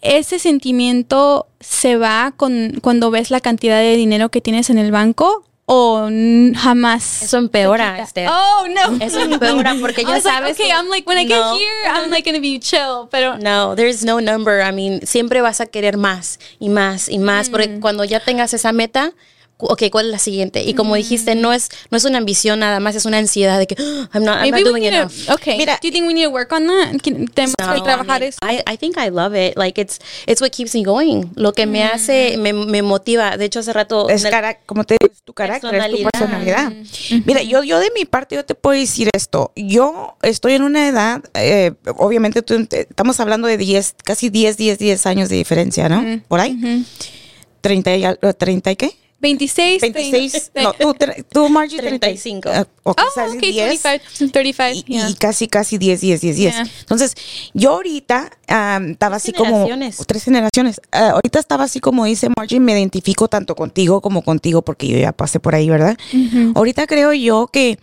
ese 0.01 0.37
sentimiento 0.37 1.47
se 1.59 1.97
va 1.97 2.33
con 2.37 2.79
cuando 2.83 3.09
ves 3.09 3.31
la 3.31 3.39
cantidad 3.39 3.79
de 3.79 3.95
dinero 3.95 4.29
que 4.29 4.39
tienes 4.41 4.69
en 4.69 4.77
el 4.77 4.91
banco 4.91 5.43
o 5.67 6.07
jamás. 6.55 7.23
Eso 7.23 7.37
empeora? 7.39 7.97
Esther. 7.99 8.29
Oh, 8.31 8.67
no. 8.67 9.03
Eso 9.03 9.19
empeora 9.21 9.75
porque 9.81 10.01
I 10.03 10.05
ya 10.05 10.09
like, 10.11 10.21
sabes. 10.21 10.51
okay, 10.53 10.67
que- 10.67 10.71
I'm 10.71 10.89
like, 10.89 11.09
when 11.09 11.17
I 11.17 11.25
get 11.27 11.39
No. 11.39 11.55
here, 11.55 11.89
I'm 11.91 12.11
like 12.11 12.23
gonna 12.29 12.39
be 12.39 12.59
chill, 12.59 13.07
pero 13.09 13.39
No, 13.39 13.75
there's 13.75 14.05
no 14.05 14.21
number. 14.21 14.61
I 14.61 14.71
mean, 14.71 15.01
siempre 15.07 15.41
vas 15.41 15.61
a 15.61 15.65
querer 15.65 15.97
más 15.97 16.37
y 16.59 16.69
más 16.69 17.09
y 17.09 17.17
más, 17.17 17.49
Mm. 17.49 17.51
porque 17.51 17.79
cuando 17.79 18.03
ya 18.03 18.19
tengas 18.19 18.53
esa 18.53 18.71
meta, 18.73 19.11
ok, 19.57 19.83
¿cuál 19.91 20.07
es 20.07 20.11
la 20.11 20.19
siguiente? 20.19 20.63
Y 20.63 20.73
como 20.73 20.95
dijiste, 20.95 21.33
no 21.35 21.53
es, 21.53 21.69
no 21.89 21.97
es 21.97 22.03
una 22.05 22.17
ambición 22.17 22.59
nada 22.59 22.79
más, 22.79 22.95
es 22.95 23.05
una 23.05 23.17
ansiedad 23.19 23.57
de 23.57 23.67
que 23.67 23.75
"Ah, 23.79 24.09
I'm 24.13 24.23
not, 24.23 24.35
I'm 24.35 24.41
maybe 24.51 24.63
not 24.63 24.63
we 24.65 24.69
doing 24.81 24.83
enough. 24.93 25.11
to, 25.27 25.33
okay. 25.35 25.57
Mira- 25.57 25.79
Do 25.81 25.87
you 25.87 25.91
think 25.93 26.07
we 26.07 26.13
need 26.13 26.25
to 26.25 26.29
work 26.31 26.51
on 26.51 26.67
that? 26.67 27.01
Tenemos 27.01 27.53
No, 27.59 27.73
que 27.75 27.81
trabajar 27.81 28.17
I, 28.21 28.25
mean, 28.25 28.29
eso. 28.29 28.37
I, 28.43 28.73
I 28.73 28.77
think 28.77 28.97
I 28.97 29.09
love 29.09 29.33
it. 29.35 29.55
Like 29.57 29.79
it's 29.79 29.99
it's 30.27 30.41
what 30.41 30.51
keeps 30.51 30.73
me 30.75 30.83
going. 30.83 31.31
Lo 31.35 31.53
que 31.53 31.65
me 31.65 31.83
hace, 31.83 32.37
me, 32.37 32.53
me 32.53 32.81
motiva. 32.81 33.37
De 33.37 33.45
hecho, 33.45 33.59
hace 33.59 33.71
rato 33.73 34.09
es 34.09 34.23
cara, 34.25 34.59
como 34.65 34.83
te 34.83 34.97
tu 35.23 35.33
carácter, 35.33 35.73
es 35.73 35.89
tu 35.89 36.03
Personalidad. 36.03 36.71
personalidad. 36.71 37.21
Mira, 37.25 37.41
yo, 37.41 37.63
yo 37.63 37.79
de 37.79 37.89
mi 37.95 38.05
parte, 38.05 38.35
yo 38.35 38.45
te 38.45 38.53
puedo 38.55 38.79
decir 38.79 39.09
esto. 39.13 39.51
Yo 39.55 40.15
estoy 40.21 40.53
en 40.53 40.61
una 40.63 40.87
edad, 40.87 41.23
eh, 41.33 41.71
obviamente 41.97 42.41
tú, 42.43 42.53
eh, 42.55 42.85
estamos 42.89 43.19
hablando 43.19 43.47
de 43.47 43.57
10, 43.57 43.95
casi 44.03 44.29
10, 44.29 44.57
10, 44.57 44.77
10 44.77 45.05
años 45.07 45.29
de 45.29 45.37
diferencia, 45.37 45.89
¿no? 45.89 46.21
Por 46.27 46.39
ahí. 46.41 46.85
30 47.61 47.95
y, 47.95 48.03
al- 48.05 48.19
30 48.37 48.71
y 48.71 48.75
qué? 48.75 48.91
26, 49.25 49.81
26. 49.81 50.51
No, 50.61 50.73
tú, 50.73 50.95
tú 51.31 51.49
Margie, 51.49 51.79
35. 51.79 52.49
Ah, 52.53 52.67
o 52.83 52.91
Oh, 52.91 52.95
quizás 52.95 53.33
okay, 53.33 53.51
10. 53.51 53.81
35, 53.81 54.31
35, 54.31 54.85
y, 54.87 54.93
yeah. 54.93 55.09
y 55.09 55.15
casi, 55.15 55.47
casi 55.47 55.79
10, 55.79 56.01
10, 56.01 56.21
10, 56.21 56.35
10. 56.35 56.53
Yeah. 56.53 56.67
Entonces, 56.81 57.15
yo 57.53 57.71
ahorita 57.71 58.29
am, 58.47 58.91
estaba 58.91 59.15
así 59.15 59.33
como... 59.33 59.65
generaciones. 59.65 59.97
Tres 60.05 60.23
generaciones. 60.23 60.81
Ah, 60.91 61.11
ahorita 61.11 61.39
estaba 61.39 61.63
así 61.63 61.79
como 61.79 62.05
dice 62.05 62.29
Margie, 62.37 62.59
me 62.59 62.73
identifico 62.73 63.27
tanto 63.27 63.55
contigo 63.55 64.01
como 64.01 64.21
contigo 64.21 64.61
porque 64.61 64.87
yo 64.87 64.97
ya 64.99 65.11
pasé 65.11 65.39
por 65.39 65.55
ahí, 65.55 65.69
¿verdad? 65.69 65.97
Ahorita 66.53 66.85
creo 66.85 67.11
yo 67.13 67.47
que 67.47 67.79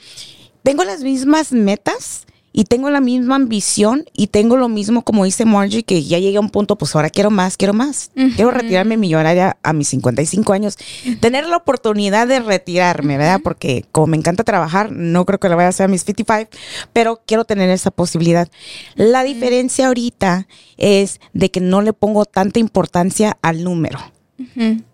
tengo 0.62 0.84
las 0.84 1.03
mismas 1.03 1.51
metas 1.53 2.26
y 2.53 2.64
tengo 2.64 2.90
la 2.90 3.00
misma 3.00 3.36
ambición 3.36 4.05
y 4.12 4.28
tengo 4.28 4.57
lo 4.57 4.68
mismo 4.68 5.03
como 5.03 5.24
dice 5.24 5.44
Margie, 5.44 5.82
que 5.82 6.05
ya 6.05 6.18
llegué 6.18 6.36
a 6.36 6.40
un 6.40 6.50
punto, 6.50 6.76
pues 6.76 6.94
ahora 6.94 7.11
quiero 7.11 7.30
más, 7.30 7.57
quiero 7.57 7.72
más. 7.72 8.11
Quiero 8.36 8.50
retirarme 8.50 8.96
millonaria 8.96 9.57
a 9.62 9.72
mis 9.72 9.88
55 9.88 10.53
años. 10.53 10.76
Tener 11.20 11.46
la 11.46 11.57
oportunidad 11.57 12.26
de 12.26 12.40
retirarme, 12.40 13.16
¿verdad? 13.16 13.40
Porque 13.42 13.84
como 13.92 14.09
me 14.09 14.16
encanta 14.16 14.44
trabajar, 14.44 14.92
no 14.92 15.24
creo 15.24 15.40
que 15.40 15.48
lo 15.48 15.57
vaya 15.57 15.66
a 15.66 15.70
hacer 15.70 15.84
a 15.84 15.88
mis 15.88 16.05
55, 16.05 16.50
pero 16.92 17.22
quiero 17.26 17.44
tener 17.44 17.70
esa 17.70 17.90
posibilidad. 17.90 18.48
La 18.94 19.24
diferencia 19.24 19.86
ahorita 19.86 20.46
es 20.76 21.20
de 21.32 21.50
que 21.50 21.61
no 21.61 21.82
le 21.82 21.92
pongo 21.92 22.24
tanta 22.24 22.59
importancia 22.59 23.36
al 23.42 23.64
número. 23.64 23.98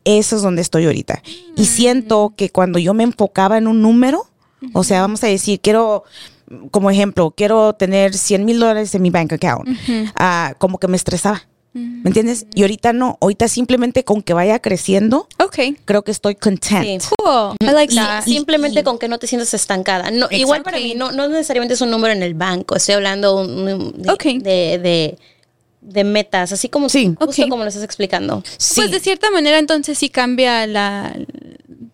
Eso 0.05 0.37
es 0.37 0.43
donde 0.43 0.63
estoy 0.63 0.85
ahorita. 0.87 1.23
Y 1.57 1.65
siento 1.65 2.35
que 2.37 2.51
cuando 2.51 2.79
yo 2.79 2.95
me 2.95 3.05
enfocaba 3.05 3.57
en 3.57 3.67
un 3.67 3.83
número, 3.83 4.27
o 4.73 4.85
sea, 4.85 5.01
vamos 5.03 5.23
a 5.25 5.27
decir, 5.29 5.61
quiero, 5.61 6.05
como 6.71 6.91
ejemplo, 6.91 7.31
quiero 7.37 7.73
tener 7.75 8.15
100 8.15 8.45
mil 8.45 8.59
dólares 8.61 8.95
en 8.95 9.03
mi 9.03 9.11
bank 9.11 9.33
account, 9.35 9.69
ah, 10.17 10.55
como 10.59 10.79
que 10.79 10.89
me 10.89 10.97
estresaba. 10.97 11.43
¿Me 11.75 12.09
entiendes? 12.09 12.47
Y 12.55 12.63
ahorita 12.63 12.93
no, 12.93 13.19
ahorita 13.21 13.47
simplemente 13.47 14.03
con 14.03 14.23
que 14.23 14.33
vaya 14.33 14.59
creciendo, 14.59 15.29
Okay. 15.39 15.77
creo 15.85 16.03
que 16.03 16.11
estoy 16.11 16.35
content. 16.35 17.03
Sí. 17.03 17.09
Cool. 17.19 17.55
I 17.61 17.67
like 17.73 17.93
Y 17.93 17.97
that. 17.97 18.25
simplemente 18.25 18.83
con 18.83 18.99
que 18.99 19.07
no 19.07 19.19
te 19.19 19.29
sientas 19.29 19.55
estancada. 19.55 20.11
No, 20.11 20.27
igual 20.31 20.63
para 20.65 20.79
mí, 20.79 20.95
no, 20.97 21.13
no 21.13 21.29
necesariamente 21.29 21.75
es 21.75 21.81
un 21.81 21.91
número 21.93 22.13
en 22.15 22.23
el 22.25 22.35
banco. 22.35 22.75
Estoy 22.75 22.97
hablando 22.97 23.37
un- 23.43 23.93
de, 24.03 24.11
Ok. 24.11 24.25
de, 24.43 24.79
de, 24.83 25.19
de 25.81 26.05
metas, 26.05 26.53
así 26.53 26.69
como, 26.69 26.89
Sí. 26.89 27.15
justo 27.19 27.49
como 27.49 27.63
lo 27.63 27.69
estás 27.69 27.85
explicando. 27.85 28.43
Sí. 28.57 28.75
Pues 28.77 28.91
de 28.91 29.01
cierta 29.01 29.31
manera 29.31 29.59
entonces 29.59 29.99
sí 29.99 30.09
cambia 30.11 30.67
la 30.67 31.15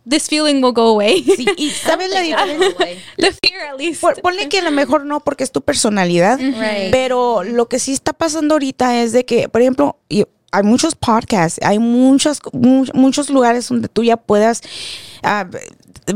this 0.09 0.29
feeling 0.29 0.63
will 0.63 0.73
go 0.75 0.89
away. 0.91 1.23
Sí, 1.25 1.47
y 1.57 1.71
sabes 1.71 2.11
la 2.11 2.21
diferencia. 2.21 2.75
The 3.17 3.33
fear 3.33 3.73
at 3.73 3.79
least. 3.81 4.01
Por- 4.01 4.21
ponle 4.21 4.49
que 4.49 4.59
a 4.59 4.63
lo 4.63 4.71
mejor 4.71 5.05
no 5.07 5.21
porque 5.21 5.45
es 5.45 5.53
tu 5.53 5.63
personalidad, 5.63 6.39
Right. 6.39 6.91
pero 6.91 7.43
lo 7.43 7.69
que 7.69 7.79
sí 7.79 7.93
está 7.93 8.13
pasando 8.13 8.55
ahorita 8.55 9.03
es 9.03 9.13
de 9.13 9.25
que, 9.25 9.49
por 9.49 9.61
ejemplo, 9.63 9.99
hay 10.51 10.63
muchos 10.63 10.95
podcasts, 10.95 11.59
hay 11.65 11.79
muchos, 11.79 12.39
mu- 12.53 12.85
muchos 12.95 13.29
lugares 13.31 13.69
donde 13.69 13.89
tú 13.89 14.05
ya 14.05 14.17
puedas 14.17 14.61
ah, 15.23 15.49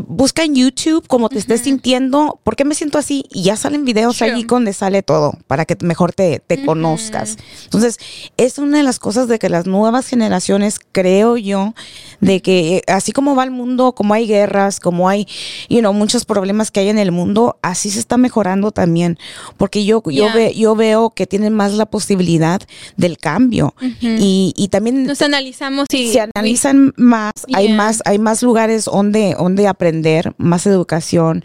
busca 0.07 0.43
en 0.45 0.55
YouTube 0.55 1.07
cómo 1.09 1.29
te 1.29 1.39
estés 1.39 1.63
sintiendo, 1.63 2.41
¿por 2.45 2.57
qué 2.57 2.65
me 2.65 2.75
siento 2.75 2.99
así? 2.99 3.25
Y 3.31 3.43
ya 3.45 3.57
salen 3.57 3.85
videos 3.85 4.17
Sure. 4.17 4.33
allí 4.33 4.45
donde 4.45 4.73
sale 4.73 5.03
todo 5.03 5.33
para 5.47 5.65
que 5.65 5.77
mejor 5.85 6.13
te, 6.13 6.41
te 6.47 6.65
conozcas. 6.65 7.37
Entonces, 7.65 7.99
es 8.37 8.59
una 8.59 8.79
de 8.79 8.83
las 8.85 8.99
cosas 8.99 9.29
de 9.29 9.39
que 9.39 9.49
las 9.49 9.67
nuevas 9.67 10.07
generaciones, 10.07 10.79
creo 10.93 11.37
yo, 11.37 11.75
de 12.21 12.43
que 12.43 12.77
eh, 12.77 12.83
así 12.89 13.13
como 13.13 13.35
va 13.35 13.45
el 13.45 13.51
mundo, 13.51 13.93
como 13.95 14.15
hay 14.15 14.27
guerras, 14.27 14.81
como 14.81 15.09
hay, 15.09 15.27
you 15.69 15.79
know, 15.81 15.93
muchos 15.93 16.25
problemas 16.25 16.71
que 16.71 16.81
hay 16.81 16.89
en 16.89 16.99
el 16.99 17.13
mundo, 17.13 17.59
así 17.63 17.91
se 17.91 17.99
está 17.99 18.17
mejorando 18.17 18.73
también. 18.73 19.19
Porque 19.57 19.85
yo, 19.85 20.03
yo, 20.05 20.11
Yeah. 20.29 20.35
ve- 20.35 20.55
yo 20.55 20.75
veo 20.75 21.11
que 21.11 21.27
tienen 21.27 21.55
más 21.55 21.73
la 21.75 21.87
posibilidad 21.87 22.61
del 22.97 23.19
cambio. 23.19 23.75
y, 24.01 24.53
y 24.57 24.69
también 24.69 25.05
Nos 25.05 25.23
analizamos 25.23 25.87
y 25.93 26.13
se 26.13 26.21
analizan 26.21 26.93
más, 26.97 27.33
hay 27.55 27.73
más, 27.73 28.03
hay 28.05 28.19
más 28.19 28.43
lugares 28.43 28.85
donde, 28.87 29.35
donde 29.39 29.67
aprender, 29.79 30.35
más 30.39 30.67
educación. 30.67 31.45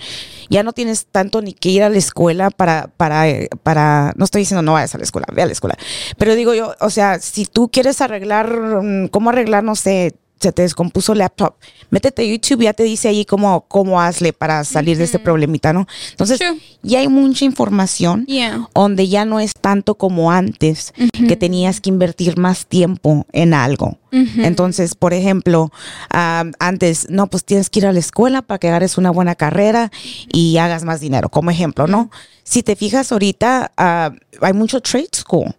Ya 0.50 0.64
no 0.64 0.74
tienes 0.74 1.06
tanto 1.06 1.42
ni 1.42 1.54
que 1.54 1.70
ir 1.70 1.84
a 1.84 1.90
la 1.90 1.98
escuela 1.98 2.50
para, 2.50 2.90
para, 2.98 3.26
para, 3.62 4.14
no 4.18 4.26
estoy 4.26 4.42
diciendo 4.42 4.64
no 4.64 4.74
vayas 4.74 4.96
a 4.96 4.98
la 4.98 5.04
escuela, 5.04 5.28
ve 5.32 5.44
a 5.44 5.46
la 5.46 5.52
escuela. 5.52 5.78
Pero 6.18 6.34
digo 6.34 6.56
yo, 6.56 6.74
o 6.80 6.90
sea, 6.90 7.20
si 7.20 7.46
tú 7.46 7.70
quieres 7.70 8.02
arreglar, 8.02 8.82
mm, 8.82 9.08
cómo 9.10 9.30
arreglar, 9.30 9.64
no 9.64 9.76
sé, 9.76 10.16
se 10.44 10.52
te 10.52 10.62
descompuso 10.62 11.14
el 11.14 11.20
laptop, 11.20 11.56
métete 11.89 12.22
a 12.22 12.26
YouTube 12.26 12.62
y 12.62 12.66
ya 12.66 12.74
te 12.74 12.84
dice 12.84 13.08
ahí 13.08 13.26
cómo, 13.26 13.66
cómo 13.68 14.00
hazle 14.02 14.34
para 14.34 14.64
salir 14.64 14.98
de 14.98 15.06
este 15.06 15.20
problemita, 15.20 15.74
¿no? 15.74 15.88
Entonces, 16.12 16.39
True. 16.39 16.60
ya 16.84 17.00
hay 17.00 17.08
mucha 17.08 17.46
información 17.46 18.26
Yeah. 18.28 18.68
donde 18.76 19.08
ya 19.08 19.26
no 19.26 19.39
es 19.39 19.54
tanto 19.60 19.96
como 19.96 20.32
antes, 20.32 20.94
que 21.28 21.36
tenías 21.36 21.82
que 21.82 21.89
invertir 21.89 22.38
más 22.38 22.66
tiempo 22.68 23.26
en 23.32 23.54
algo. 23.54 23.98
Entonces, 24.12 24.94
por 24.94 25.12
ejemplo, 25.14 25.72
ah, 26.12 26.44
antes, 26.60 27.08
no, 27.10 27.28
pues 27.28 27.44
tienes 27.44 27.72
que 27.72 27.80
ir 27.80 27.88
a 27.88 27.91
la 27.94 28.00
escuela 28.00 28.44
para 28.44 28.60
que 28.60 28.68
agarres 28.68 28.98
una 29.00 29.10
buena 29.10 29.34
carrera 29.34 29.91
y 30.32 30.58
hagas 30.58 30.84
más 30.84 31.00
dinero, 31.00 31.30
como 31.30 31.50
ejemplo, 31.50 31.88
¿no? 31.88 32.12
Si 32.44 32.62
te 32.62 32.76
fijas 32.76 33.12
ahorita, 33.12 33.72
ah, 33.78 34.12
hay 34.41 34.54
mucho 34.54 34.82
trade 34.82 35.10
school 35.16 35.56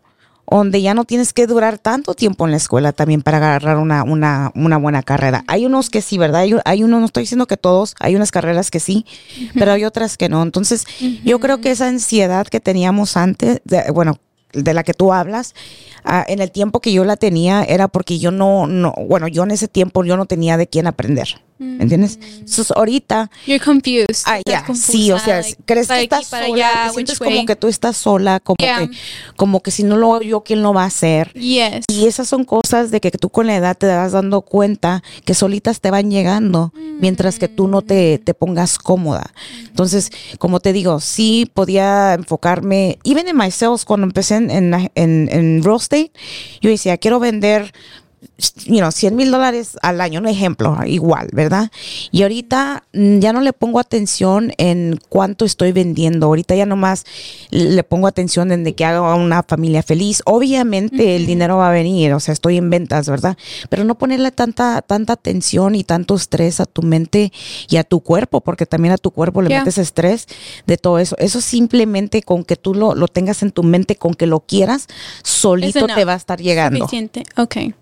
donde 0.51 0.83
ya 0.83 0.95
no 0.95 1.05
tienes 1.05 1.33
que 1.33 1.47
durar 1.47 1.79
tanto 1.79 2.15
tiempo 2.15 2.45
en 2.45 2.51
la 2.53 2.57
escuela 2.57 2.93
también 2.93 3.23
para 3.23 3.39
agarrar 3.39 3.79
una, 3.79 4.03
una, 4.05 4.53
una 4.55 4.77
buena 4.77 5.03
carrera. 5.03 5.45
Hay 5.47 5.67
unos 5.67 5.91
que 5.91 6.01
sí, 6.03 6.19
¿verdad? 6.19 6.43
Hay, 6.43 6.55
hay 6.65 6.83
unos, 6.85 7.01
no 7.01 7.07
estoy 7.07 7.23
diciendo 7.25 7.47
que 7.47 7.57
todos, 7.57 7.95
hay 8.01 8.15
unas 8.17 8.31
carreras 8.31 8.71
que 8.71 8.81
sí, 8.81 9.05
pero 9.55 9.73
hay 9.73 9.85
otras 9.85 10.17
que 10.17 10.29
no. 10.29 10.43
Entonces, 10.43 10.85
yo 11.25 11.41
creo 11.41 11.61
que 11.61 11.71
esa 11.71 11.89
ansiedad 11.89 12.47
que 12.47 12.61
teníamos 12.61 13.17
antes, 13.17 13.61
de- 13.65 13.91
bueno, 13.93 14.19
de 14.53 14.73
la 14.73 14.85
que 14.85 14.95
tú 14.95 15.13
hablas, 15.13 15.55
ah, 16.05 16.25
en 16.29 16.41
el 16.41 16.53
tiempo 16.53 16.79
que 16.81 16.93
yo 16.93 17.05
la 17.05 17.17
tenía 17.17 17.65
era 17.65 17.89
porque 17.89 18.21
yo 18.21 18.31
no, 18.31 18.69
no, 18.69 18.93
bueno, 19.09 19.27
yo 19.27 19.43
en 19.43 19.51
ese 19.51 19.67
tiempo 19.67 20.05
yo 20.05 20.17
no 20.17 20.27
tenía 20.27 20.57
de 20.57 20.69
quién 20.69 20.87
aprender, 20.87 21.43
¿me 21.65 21.83
entiendes? 21.83 22.19
Entonces, 22.23 22.71
ahorita 22.71 23.31
You're 23.47 23.65
confused. 23.65 24.23
Ah, 24.27 24.41
ya, 24.47 24.65
confusa, 24.65 24.93
sí, 24.93 25.13
o 25.13 25.19
sea, 25.19 25.41
like, 25.41 25.57
crees 25.65 25.89
que 25.89 26.03
estás 26.03 26.27
para 26.27 26.47
sola, 26.47 26.69
allá, 26.69 26.89
te 26.89 26.95
sientes 26.95 27.19
como 27.19 27.47
que 27.47 27.57
tú 27.57 27.69
estás 27.69 27.97
sola, 27.97 28.41
como 28.41 28.57
Yeah. 28.61 28.89
que, 28.89 28.97
como 29.37 29.61
que 29.61 29.71
si 29.71 29.83
no 29.83 29.97
lo 29.97 30.15
hago 30.15 30.23
yo, 30.23 30.43
¿quién 30.43 30.63
lo 30.63 30.73
va 30.73 30.85
a 30.85 30.87
hacer? 30.87 31.33
Yes. 31.33 31.85
Y 31.89 32.07
esas 32.07 32.29
son 32.29 32.45
cosas 32.45 32.91
de 32.91 33.01
que 33.01 33.11
tú 33.11 33.29
con 33.31 33.47
la 33.47 33.57
edad 33.57 33.77
te 33.77 33.87
vas 33.87 34.13
dando 34.13 34.43
cuenta 34.43 35.03
que 35.25 35.35
solitas 35.35 35.81
te 35.81 35.91
van 35.91 36.11
llegando, 36.11 36.73
mientras 37.01 37.39
que 37.39 37.49
tú 37.49 37.69
no 37.69 37.83
te, 37.83 38.19
te 38.19 38.35
pongas 38.35 38.79
cómoda. 38.79 39.33
Entonces, 39.67 40.11
como 40.39 40.61
te 40.61 40.73
digo, 40.73 41.01
sí 41.01 41.51
podía 41.53 42.15
enfocarme, 42.15 42.99
even 43.05 43.29
en 43.29 43.37
my 43.37 43.51
sales, 43.51 43.85
cuando 43.85 44.07
empecé 44.07 44.37
en, 44.37 44.51
en, 44.51 44.75
en, 44.95 45.29
en 45.31 45.63
real 45.63 45.77
estate, 45.77 46.13
yo 46.61 46.71
decía, 46.71 46.97
quiero 46.97 47.19
vender 47.21 47.73
you 48.67 48.79
know, 48.79 48.91
100 48.91 49.17
mil 49.17 49.31
dólares 49.31 49.77
al 49.83 50.01
año, 50.01 50.21
un 50.21 50.29
ejemplo, 50.29 50.77
igual, 50.87 51.29
¿verdad? 51.33 51.71
Y 52.11 52.23
ahorita 52.23 52.85
mm, 52.93 53.19
ya 53.19 53.33
no 53.33 53.41
le 53.41 53.53
pongo 53.53 53.79
atención 53.79 54.53
en 54.59 55.01
cuánto 55.09 55.45
estoy 55.45 55.73
vendiendo, 55.73 56.27
ahorita 56.27 56.55
ya 56.55 56.67
nomás 56.67 57.05
le 57.51 57.83
pongo 57.85 58.07
atención 58.07 58.53
en 58.53 58.65
de 58.65 58.75
que 58.75 58.85
haga 58.85 59.15
una 59.15 59.43
familia 59.43 59.83
feliz. 59.83 60.23
Obviamente 60.27 61.17
el 61.17 61.27
dinero 61.27 61.59
va 61.59 61.69
a 61.69 61.73
venir, 61.73 62.13
o 62.13 62.21
sea, 62.21 62.33
estoy 62.33 62.57
en 62.57 62.71
ventas, 62.71 63.09
¿verdad? 63.09 63.37
Pero 63.69 63.85
no 63.85 63.97
ponerle 63.97 64.31
tanta, 64.31 64.83
tanta 64.83 65.15
atención 65.15 65.75
y 65.75 65.85
tanto 65.85 66.15
estrés 66.15 66.61
a 66.61 66.67
tu 66.67 66.83
mente 66.83 67.33
y 67.69 67.77
a 67.77 67.85
tu 67.85 68.01
cuerpo, 68.01 68.41
porque 68.41 68.67
también 68.67 68.93
a 68.93 68.99
tu 68.99 69.11
cuerpo 69.11 69.43
le 69.43 69.55
Yeah. 69.55 69.61
metes 69.61 69.79
estrés 69.79 70.27
de 70.67 70.77
todo 70.79 70.99
eso. 70.99 71.17
Eso 71.19 71.41
simplemente 71.41 72.23
con 72.23 72.45
que 72.45 72.57
tú 72.57 72.75
lo, 72.75 72.95
lo 72.95 73.09
tengas 73.09 73.43
en 73.43 73.53
tu 73.53 73.63
mente, 73.63 73.97
con 73.97 74.15
que 74.15 74.27
lo 74.27 74.41
quieras, 74.41 74.89
solito 75.23 75.87
te 75.87 76.05
va 76.05 76.15
a 76.15 76.17
estar 76.17 76.41
llegando 76.41 76.81
Suficiente. 76.81 77.23
Okay. 77.37 77.75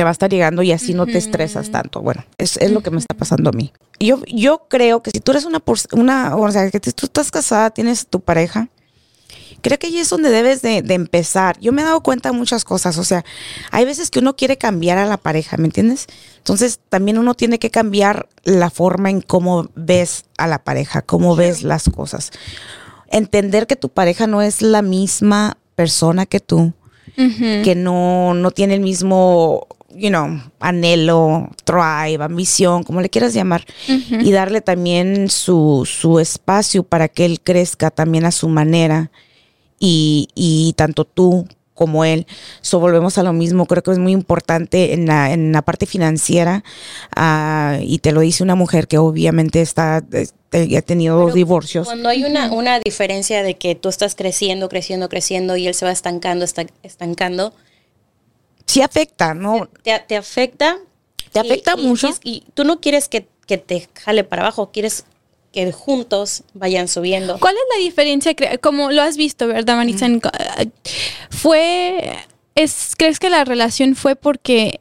Te 0.00 0.04
va 0.04 0.08
a 0.08 0.12
estar 0.12 0.30
llegando 0.30 0.62
y 0.62 0.72
así 0.72 0.94
no 0.94 1.04
te 1.04 1.18
estresas 1.18 1.70
tanto. 1.70 2.00
Bueno, 2.00 2.24
es, 2.38 2.56
es 2.56 2.70
lo 2.70 2.80
que 2.80 2.90
me 2.90 2.96
está 2.96 3.14
pasando 3.14 3.50
a 3.50 3.52
mí. 3.52 3.70
Yo, 3.98 4.22
yo 4.26 4.62
creo 4.66 5.02
que 5.02 5.10
si 5.10 5.20
tú 5.20 5.32
eres 5.32 5.44
una, 5.44 5.62
una 5.92 6.36
o 6.36 6.50
sea, 6.50 6.70
que 6.70 6.80
tú 6.80 7.04
estás 7.04 7.30
casada, 7.30 7.68
tienes 7.68 8.06
tu 8.06 8.20
pareja, 8.20 8.70
creo 9.60 9.78
que 9.78 9.88
ahí 9.88 9.98
es 9.98 10.08
donde 10.08 10.30
debes 10.30 10.62
de, 10.62 10.80
de 10.80 10.94
empezar. 10.94 11.60
Yo 11.60 11.72
me 11.72 11.82
he 11.82 11.84
dado 11.84 12.00
cuenta 12.02 12.30
de 12.30 12.38
muchas 12.38 12.64
cosas, 12.64 12.96
o 12.96 13.04
sea, 13.04 13.26
hay 13.72 13.84
veces 13.84 14.10
que 14.10 14.20
uno 14.20 14.36
quiere 14.36 14.56
cambiar 14.56 14.96
a 14.96 15.04
la 15.04 15.18
pareja, 15.18 15.58
¿me 15.58 15.66
entiendes? 15.66 16.06
Entonces 16.38 16.80
también 16.88 17.18
uno 17.18 17.34
tiene 17.34 17.58
que 17.58 17.70
cambiar 17.70 18.26
la 18.42 18.70
forma 18.70 19.10
en 19.10 19.20
cómo 19.20 19.68
ves 19.74 20.24
a 20.38 20.46
la 20.46 20.64
pareja, 20.64 21.02
cómo 21.02 21.36
ves 21.36 21.62
las 21.62 21.90
cosas. 21.90 22.30
Entender 23.10 23.66
que 23.66 23.76
tu 23.76 23.90
pareja 23.90 24.26
no 24.26 24.40
es 24.40 24.62
la 24.62 24.80
misma 24.80 25.58
persona 25.74 26.24
que 26.24 26.40
tú, 26.40 26.72
que 27.16 27.74
no, 27.76 28.32
no 28.32 28.50
tiene 28.50 28.76
el 28.76 28.80
mismo 28.80 29.66
you 29.94 30.08
know, 30.08 30.40
anhelo, 30.60 31.50
drive, 31.66 32.22
ambición, 32.22 32.82
como 32.84 33.00
le 33.00 33.08
quieras 33.08 33.34
llamar, 33.34 33.64
y 33.86 34.30
darle 34.30 34.60
también 34.60 35.30
su, 35.30 35.86
su 35.90 36.20
espacio 36.20 36.82
para 36.82 37.08
que 37.08 37.24
él 37.24 37.40
crezca 37.40 37.90
también 37.90 38.24
a 38.24 38.30
su 38.30 38.48
manera 38.48 39.10
y, 39.78 40.28
y 40.34 40.74
tanto 40.74 41.04
tú 41.04 41.46
como 41.80 42.04
él. 42.04 42.26
So, 42.60 42.78
volvemos 42.78 43.16
a 43.16 43.22
lo 43.22 43.32
mismo, 43.32 43.64
creo 43.64 43.82
que 43.82 43.90
es 43.90 43.98
muy 43.98 44.12
importante 44.12 44.92
en 44.92 45.06
la, 45.06 45.32
en 45.32 45.50
la 45.50 45.62
parte 45.62 45.86
financiera 45.86 46.62
ah, 47.16 47.78
y 47.80 48.00
te 48.00 48.12
lo 48.12 48.20
dice 48.20 48.42
una 48.42 48.54
mujer 48.54 48.86
que 48.86 48.98
obviamente 48.98 49.62
está, 49.62 50.04
este, 50.12 50.76
ha 50.76 50.82
tenido 50.82 51.18
dos 51.18 51.32
divorcios. 51.32 51.86
Cuando 51.86 52.10
hay 52.10 52.24
una, 52.24 52.52
una 52.52 52.80
diferencia 52.80 53.42
de 53.42 53.54
que 53.54 53.76
tú 53.76 53.88
estás 53.88 54.14
creciendo, 54.14 54.68
creciendo, 54.68 55.08
creciendo 55.08 55.56
y 55.56 55.68
él 55.68 55.74
se 55.74 55.86
va 55.86 55.90
estancando, 55.90 56.44
está 56.44 56.66
estancando, 56.82 57.54
Sí 58.70 58.82
afecta, 58.82 59.34
¿no? 59.34 59.68
te, 59.82 59.98
te 60.06 60.16
afecta. 60.16 60.78
Te 61.32 61.40
afecta 61.40 61.74
y- 61.76 61.86
mucho. 61.86 62.08
Y, 62.22 62.30
y 62.30 62.44
tú 62.54 62.64
no 62.64 62.80
quieres 62.80 63.08
que, 63.08 63.26
que 63.46 63.58
te 63.58 63.88
jale 63.94 64.24
para 64.24 64.42
abajo, 64.42 64.70
quieres 64.72 65.04
que 65.52 65.72
juntos 65.72 66.44
vayan 66.54 66.86
subiendo. 66.88 67.38
¿Cuál 67.40 67.54
es 67.56 67.62
la 67.76 67.82
diferencia? 67.84 68.34
Como 68.60 68.90
lo 68.92 69.02
has 69.02 69.16
visto, 69.16 69.46
¿verdad, 69.48 69.76
co- 70.20 70.30
eh, 70.58 70.68
Fue. 71.30 72.16
Es, 72.54 72.94
¿Crees 72.96 73.18
que 73.18 73.30
la 73.30 73.44
relación 73.44 73.94
fue 73.96 74.16
porque. 74.16 74.80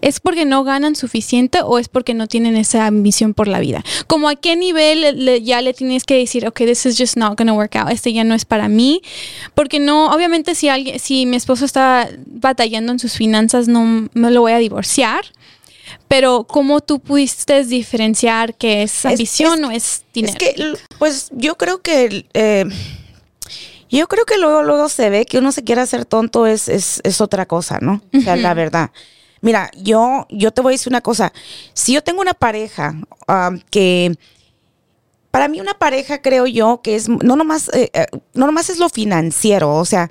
¿Es 0.00 0.18
porque 0.20 0.44
no 0.44 0.64
ganan 0.64 0.96
suficiente 0.96 1.60
o 1.62 1.78
es 1.78 1.88
porque 1.88 2.14
no 2.14 2.26
tienen 2.26 2.56
esa 2.56 2.86
ambición 2.86 3.34
por 3.34 3.46
la 3.46 3.60
vida? 3.60 3.84
Como 4.06 4.28
a 4.28 4.34
qué 4.34 4.56
nivel 4.56 5.00
le- 5.02 5.12
le- 5.12 5.42
ya 5.42 5.60
le 5.60 5.74
tienes 5.74 6.04
que 6.04 6.16
decir, 6.16 6.46
ok, 6.46 6.56
this 6.60 6.86
is 6.86 6.96
just 6.98 7.16
not 7.16 7.36
gonna 7.38 7.52
work 7.52 7.76
out, 7.76 7.90
este 7.90 8.12
ya 8.12 8.24
no 8.24 8.34
es 8.34 8.44
para 8.44 8.68
mí. 8.68 9.02
Porque 9.54 9.78
no, 9.78 10.10
obviamente 10.12 10.54
si 10.54 10.68
alguien, 10.68 10.98
si 10.98 11.26
mi 11.26 11.36
esposo 11.36 11.64
está 11.64 12.08
batallando 12.26 12.90
en 12.92 12.98
sus 12.98 13.12
finanzas, 13.14 13.68
no 13.68 14.08
me 14.12 14.30
lo 14.30 14.40
voy 14.40 14.52
a 14.52 14.58
divorciar. 14.58 15.24
Pero 16.08 16.44
¿cómo 16.48 16.80
tú 16.80 16.98
pudiste 17.00 17.64
diferenciar 17.64 18.54
que 18.54 18.82
es 18.82 19.04
ambición 19.04 19.60
es- 19.64 19.68
o 19.68 19.70
es 19.70 20.04
dinero? 20.14 20.32
Es 20.32 20.38
que, 20.38 20.74
pues 20.98 21.28
yo 21.32 21.56
creo 21.56 21.82
que, 21.82 22.26
eh, 22.34 22.64
yo 23.90 24.06
creo 24.08 24.24
que 24.24 24.38
luego, 24.38 24.62
luego 24.62 24.88
se 24.88 25.10
ve 25.10 25.26
que 25.26 25.38
uno 25.38 25.52
se 25.52 25.64
quiere 25.64 25.80
hacer 25.80 26.04
tonto 26.04 26.46
es, 26.46 26.68
es, 26.68 27.00
es 27.04 27.20
otra 27.20 27.46
cosa, 27.46 27.78
¿no? 27.80 28.02
O 28.16 28.20
sea, 28.20 28.36
la 28.36 28.54
verdad. 28.54 28.90
Mira, 29.40 29.70
yo, 29.76 30.26
yo 30.30 30.50
te 30.50 30.60
voy 30.60 30.72
a 30.72 30.74
decir 30.74 30.90
una 30.90 31.00
cosa. 31.00 31.32
Si 31.72 31.92
yo 31.92 32.02
tengo 32.02 32.20
una 32.20 32.34
pareja 32.34 32.94
ah, 33.26 33.52
que, 33.70 34.16
para 35.30 35.48
mí 35.48 35.60
una 35.60 35.74
pareja 35.74 36.20
creo 36.20 36.46
yo 36.46 36.80
que 36.82 36.96
es, 36.96 37.08
no 37.08 37.36
nomás, 37.36 37.68
eh, 37.72 37.90
eh, 37.92 38.06
no 38.34 38.46
nomás 38.46 38.70
es 38.70 38.78
lo 38.78 38.88
financiero, 38.88 39.74
o 39.76 39.84
sea, 39.84 40.10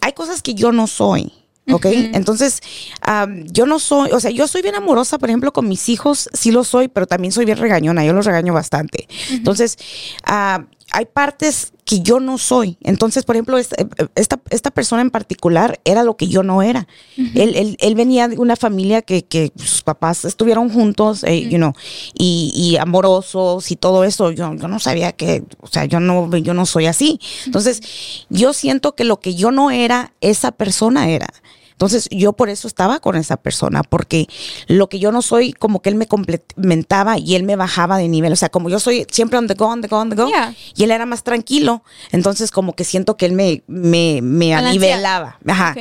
hay 0.00 0.12
cosas 0.12 0.42
que 0.42 0.54
yo 0.54 0.72
no 0.72 0.86
soy. 0.86 1.32
¿Ok? 1.72 1.86
Entonces, 1.86 2.60
am, 3.00 3.44
yo 3.48 3.66
no 3.66 3.80
soy, 3.80 4.12
o 4.12 4.20
sea, 4.20 4.30
yo 4.30 4.46
soy 4.46 4.62
bien 4.62 4.76
amorosa, 4.76 5.18
por 5.18 5.28
ejemplo, 5.28 5.52
con 5.52 5.66
mis 5.66 5.88
hijos, 5.88 6.30
sí 6.32 6.52
lo 6.52 6.62
soy, 6.62 6.86
pero 6.86 7.08
también 7.08 7.32
soy 7.32 7.44
bien 7.44 7.58
regañona, 7.58 8.04
yo 8.04 8.12
los 8.12 8.24
regaño 8.24 8.54
bastante. 8.54 9.08
Entonces, 9.30 9.76
ah, 10.22 10.64
hay 10.92 11.06
partes 11.06 11.72
que 11.84 12.00
yo 12.00 12.20
no 12.20 12.36
soy. 12.38 12.78
Entonces, 12.82 13.24
por 13.24 13.36
ejemplo, 13.36 13.58
esta, 13.58 13.76
esta, 14.14 14.40
esta 14.50 14.70
persona 14.70 15.02
en 15.02 15.10
particular 15.10 15.78
era 15.84 16.02
lo 16.02 16.16
que 16.16 16.26
yo 16.26 16.42
no 16.42 16.62
era. 16.62 16.88
él, 17.16 17.54
él, 17.54 17.76
él 17.80 17.94
venía 17.94 18.28
de 18.28 18.38
una 18.38 18.56
familia 18.56 19.02
que, 19.02 19.24
que 19.24 19.52
sus 19.56 19.82
papás 19.82 20.24
estuvieron 20.24 20.68
juntos, 20.68 21.22
eh, 21.24 21.48
you 21.48 21.58
know, 21.58 21.74
y, 22.14 22.52
y 22.54 22.76
amorosos 22.76 23.70
y 23.70 23.76
todo 23.76 24.04
eso. 24.04 24.32
Yo, 24.32 24.54
yo 24.54 24.68
no 24.68 24.80
sabía 24.80 25.12
que, 25.12 25.44
o 25.60 25.66
sea, 25.68 25.84
yo 25.84 26.00
no, 26.00 26.34
yo 26.36 26.54
no 26.54 26.66
soy 26.66 26.86
así. 26.86 27.20
Entonces, 27.44 28.26
yo 28.28 28.52
siento 28.52 28.94
que 28.94 29.04
lo 29.04 29.20
que 29.20 29.34
yo 29.34 29.50
no 29.50 29.70
era, 29.70 30.12
esa 30.20 30.52
persona 30.52 31.08
era. 31.08 31.28
Entonces 31.76 32.08
yo 32.10 32.32
por 32.32 32.48
eso 32.48 32.66
estaba 32.68 33.00
con 33.00 33.16
esa 33.16 33.36
persona, 33.36 33.82
porque 33.82 34.28
lo 34.66 34.88
que 34.88 34.98
yo 34.98 35.12
no 35.12 35.20
soy, 35.20 35.52
como 35.52 35.82
que 35.82 35.90
él 35.90 35.94
me 35.94 36.06
complementaba 36.06 37.18
y 37.18 37.34
él 37.34 37.42
me 37.42 37.54
bajaba 37.54 37.98
de 37.98 38.08
nivel. 38.08 38.32
O 38.32 38.36
sea, 38.36 38.48
como 38.48 38.70
yo 38.70 38.80
soy 38.80 39.06
siempre 39.10 39.38
on 39.38 39.46
the 39.46 39.52
go, 39.54 39.66
on 39.66 39.82
the 39.82 39.88
go, 39.88 39.98
on 39.98 40.08
the 40.08 40.16
go, 40.16 40.26
Yeah. 40.26 40.54
y 40.74 40.84
él 40.84 40.90
era 40.90 41.04
más 41.04 41.22
tranquilo, 41.22 41.82
entonces 42.12 42.50
como 42.50 42.72
que 42.74 42.84
siento 42.84 43.18
que 43.18 43.26
él 43.26 43.32
me, 43.32 43.62
me, 43.66 44.20
me 44.22 44.54
Balancea. 44.54 44.72
nivelaba. 44.72 45.38
Ajá. 45.46 45.74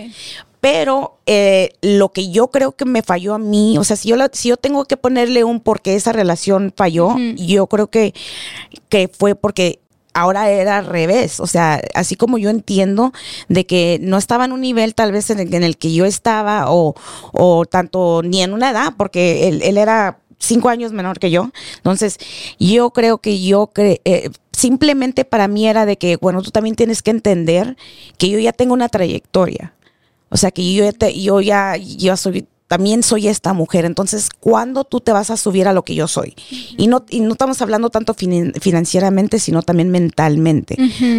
Pero 0.61 1.19
eh, 1.27 1.69
lo 1.81 2.09
que 2.11 2.31
yo 2.31 2.47
creo 2.47 2.71
que 2.71 2.85
me 2.85 3.03
falló 3.03 3.35
a 3.35 3.37
mí, 3.37 3.77
o 3.77 3.83
sea, 3.83 3.95
si 3.95 4.09
yo, 4.09 4.15
la- 4.15 4.31
si 4.33 4.49
yo 4.49 4.57
tengo 4.57 4.85
que 4.85 4.97
ponerle 4.97 5.43
un 5.43 5.59
por 5.59 5.81
qué 5.81 5.95
esa 5.95 6.11
relación 6.11 6.73
falló, 6.75 7.15
yo 7.37 7.67
creo 7.67 7.87
que, 7.87 8.13
que 8.89 9.07
fue 9.07 9.35
porque 9.35 9.79
ahora 10.15 10.49
era 10.49 10.79
al 10.79 10.87
revés. 10.87 11.39
O 11.39 11.45
sea, 11.47 11.81
así 11.93 12.15
como 12.15 12.39
yo 12.39 12.49
entiendo 12.49 13.13
de 13.49 13.65
que 13.67 13.99
no 14.01 14.17
estaba 14.17 14.45
en 14.45 14.51
un 14.53 14.61
nivel 14.61 14.95
tal 14.95 15.11
vez 15.11 15.29
en 15.29 15.39
el, 15.39 15.53
en 15.53 15.63
el 15.63 15.77
que 15.77 15.93
yo 15.93 16.05
estaba 16.05 16.71
o, 16.71 16.95
o 17.33 17.65
tanto 17.65 18.21
ni 18.23 18.41
en 18.41 18.53
una 18.53 18.71
edad, 18.71 18.93
porque 18.97 19.47
él, 19.47 19.61
él 19.63 19.77
era 19.77 20.19
cinco 20.39 20.69
años 20.69 20.91
menor 20.91 21.19
que 21.19 21.31
yo. 21.31 21.51
Entonces, 21.77 22.17
yo 22.59 22.89
creo 22.91 23.19
que 23.19 23.41
yo 23.41 23.71
eh, 23.77 24.29
simplemente 24.51 25.25
para 25.25 25.47
mí 25.47 25.67
era 25.67 25.85
de 25.85 25.97
que, 25.97 26.17
bueno, 26.17 26.41
tú 26.41 26.51
también 26.51 26.75
tienes 26.75 27.01
que 27.01 27.11
entender 27.11 27.77
que 28.17 28.29
yo 28.29 28.39
ya 28.39 28.51
tengo 28.53 28.73
una 28.73 28.89
trayectoria. 28.89 29.73
O 30.29 30.37
sea, 30.37 30.51
que 30.51 30.73
yo 30.73 30.83
ya, 30.83 30.91
te- 30.91 31.19
yo 31.21 31.39
ya, 31.41 31.75
yo 31.77 32.17
soy, 32.17 32.47
también 32.75 33.03
soy 33.03 33.29
esta 33.29 33.53
mujer. 33.53 33.85
Entonces, 33.85 34.29
¿cuándo 34.37 34.83
tú 34.83 34.99
te 34.99 35.13
vas 35.13 35.29
a 35.29 35.37
subir 35.37 35.65
a 35.69 35.71
lo 35.71 35.83
que 35.83 35.95
yo 35.95 36.09
soy? 36.09 36.35
Y 36.77 36.87
no, 36.87 37.05
y 37.09 37.21
no 37.21 37.31
estamos 37.31 37.61
hablando 37.61 37.89
tanto 37.89 38.13
finan- 38.13 38.51
financieramente, 38.59 39.39
sino 39.39 39.61
también 39.61 39.91
mentalmente. 39.91 40.75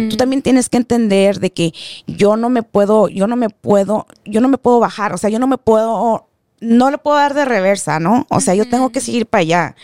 Tú 0.07 0.17
también 0.17 0.43
tienes 0.43 0.69
que 0.69 0.77
entender 0.77 1.39
de 1.39 1.49
que 1.51 1.73
yo 2.05 2.37
no 2.37 2.49
me 2.49 2.61
puedo, 2.61 3.07
yo 3.09 3.25
no 3.25 3.35
me 3.35 3.49
puedo, 3.49 4.05
yo 4.23 4.39
no 4.39 4.49
me 4.49 4.59
puedo 4.59 4.79
bajar. 4.79 5.13
O 5.15 5.17
sea, 5.17 5.31
yo 5.31 5.39
no 5.39 5.47
me 5.47 5.57
puedo, 5.57 6.27
no 6.59 6.91
le 6.91 6.99
puedo 6.99 7.17
dar 7.17 7.33
de 7.33 7.45
reversa, 7.45 7.99
¿no? 7.99 8.27
O 8.29 8.39
sea, 8.39 8.53
yo 8.53 8.69
tengo 8.69 8.91
que 8.91 9.01
seguir 9.01 9.25
para 9.25 9.41
allá 9.41 9.75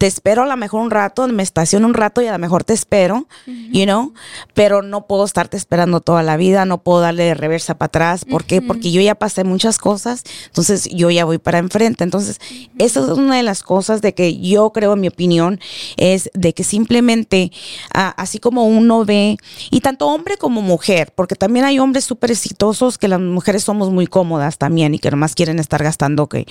te 0.00 0.06
espero 0.06 0.44
a 0.44 0.46
lo 0.46 0.56
mejor 0.56 0.80
un 0.80 0.90
rato, 0.90 1.28
me 1.28 1.42
estaciono 1.42 1.86
un 1.86 1.92
rato 1.92 2.22
y 2.22 2.26
a 2.26 2.32
lo 2.32 2.38
mejor 2.38 2.64
te 2.64 2.72
espero, 2.72 3.26
you 3.46 3.84
know, 3.84 4.14
pero 4.54 4.80
no 4.80 5.06
puedo 5.06 5.26
estarte 5.26 5.58
esperando 5.58 6.00
toda 6.00 6.22
la 6.22 6.38
vida, 6.38 6.64
no 6.64 6.82
puedo 6.82 7.00
darle 7.02 7.24
de 7.24 7.34
reversa 7.34 7.76
para 7.76 7.88
atrás. 7.88 8.24
¿Por 8.24 8.44
qué? 8.44 8.62
Porque 8.62 8.92
yo 8.92 9.02
ya 9.02 9.14
pasé 9.14 9.44
muchas 9.44 9.76
cosas, 9.76 10.24
entonces 10.46 10.88
yo 10.90 11.10
ya 11.10 11.26
voy 11.26 11.36
para 11.36 11.58
enfrente. 11.58 12.02
Entonces, 12.02 12.40
esa 12.78 13.00
es 13.00 13.08
una 13.08 13.36
de 13.36 13.42
las 13.42 13.62
cosas 13.62 14.00
de 14.00 14.14
que 14.14 14.38
yo 14.40 14.72
creo, 14.72 14.94
en 14.94 15.02
mi 15.02 15.08
opinión, 15.08 15.60
es 15.98 16.30
de 16.32 16.54
que 16.54 16.64
simplemente, 16.64 17.52
ah, 17.92 18.14
así 18.16 18.38
como 18.38 18.64
uno 18.64 19.04
ve, 19.04 19.36
y 19.70 19.82
tanto 19.82 20.06
hombre 20.06 20.38
como 20.38 20.62
mujer, 20.62 21.12
porque 21.14 21.34
también 21.34 21.66
hay 21.66 21.78
hombres 21.78 22.06
súper 22.06 22.30
exitosos 22.30 22.96
que 22.96 23.06
las 23.06 23.20
mujeres 23.20 23.64
somos 23.64 23.90
muy 23.90 24.06
cómodas 24.06 24.56
también 24.56 24.94
y 24.94 24.98
que 24.98 25.10
nomás 25.10 25.34
quieren 25.34 25.58
estar 25.58 25.82
gastando 25.82 26.26
que, 26.26 26.46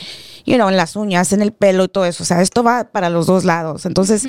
you 0.45 0.53
know, 0.53 0.69
en 0.69 0.77
las 0.77 0.95
uñas, 0.95 1.33
en 1.33 1.41
el 1.41 1.51
pelo 1.51 1.85
y 1.85 1.87
todo 1.87 2.05
eso. 2.05 2.21
O 2.21 2.27
sea, 2.27 2.43
esto 2.43 2.61
va 2.61 2.83
para 2.91 3.09
los 3.09 3.25
dos 3.25 3.38
lados. 3.45 3.85
Entonces, 3.85 4.27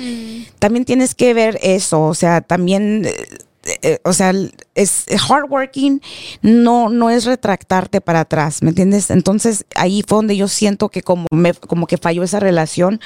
también 0.59 0.85
tienes 0.85 1.15
que 1.15 1.33
ver 1.33 1.59
eso. 1.61 2.01
O 2.01 2.13
sea, 2.13 2.41
también, 2.41 3.05
eh, 3.05 3.77
eh, 3.83 3.99
o 4.03 4.13
sea, 4.13 4.33
es 4.73 5.05
hardworking, 5.27 6.01
no, 6.41 6.89
no 6.89 7.09
es 7.09 7.25
retractarte 7.25 8.01
para 8.01 8.21
atrás, 8.21 8.63
¿me 8.63 8.69
entiendes? 8.69 9.11
Entonces, 9.11 9.65
ahí 9.75 10.03
fue 10.07 10.17
donde 10.17 10.35
yo 10.35 10.47
siento 10.47 10.89
que 10.89 11.03
como, 11.03 11.27
me, 11.31 11.53
como 11.53 11.85
que 11.85 11.97
falló 11.97 12.23
esa 12.23 12.39
relación, 12.39 12.99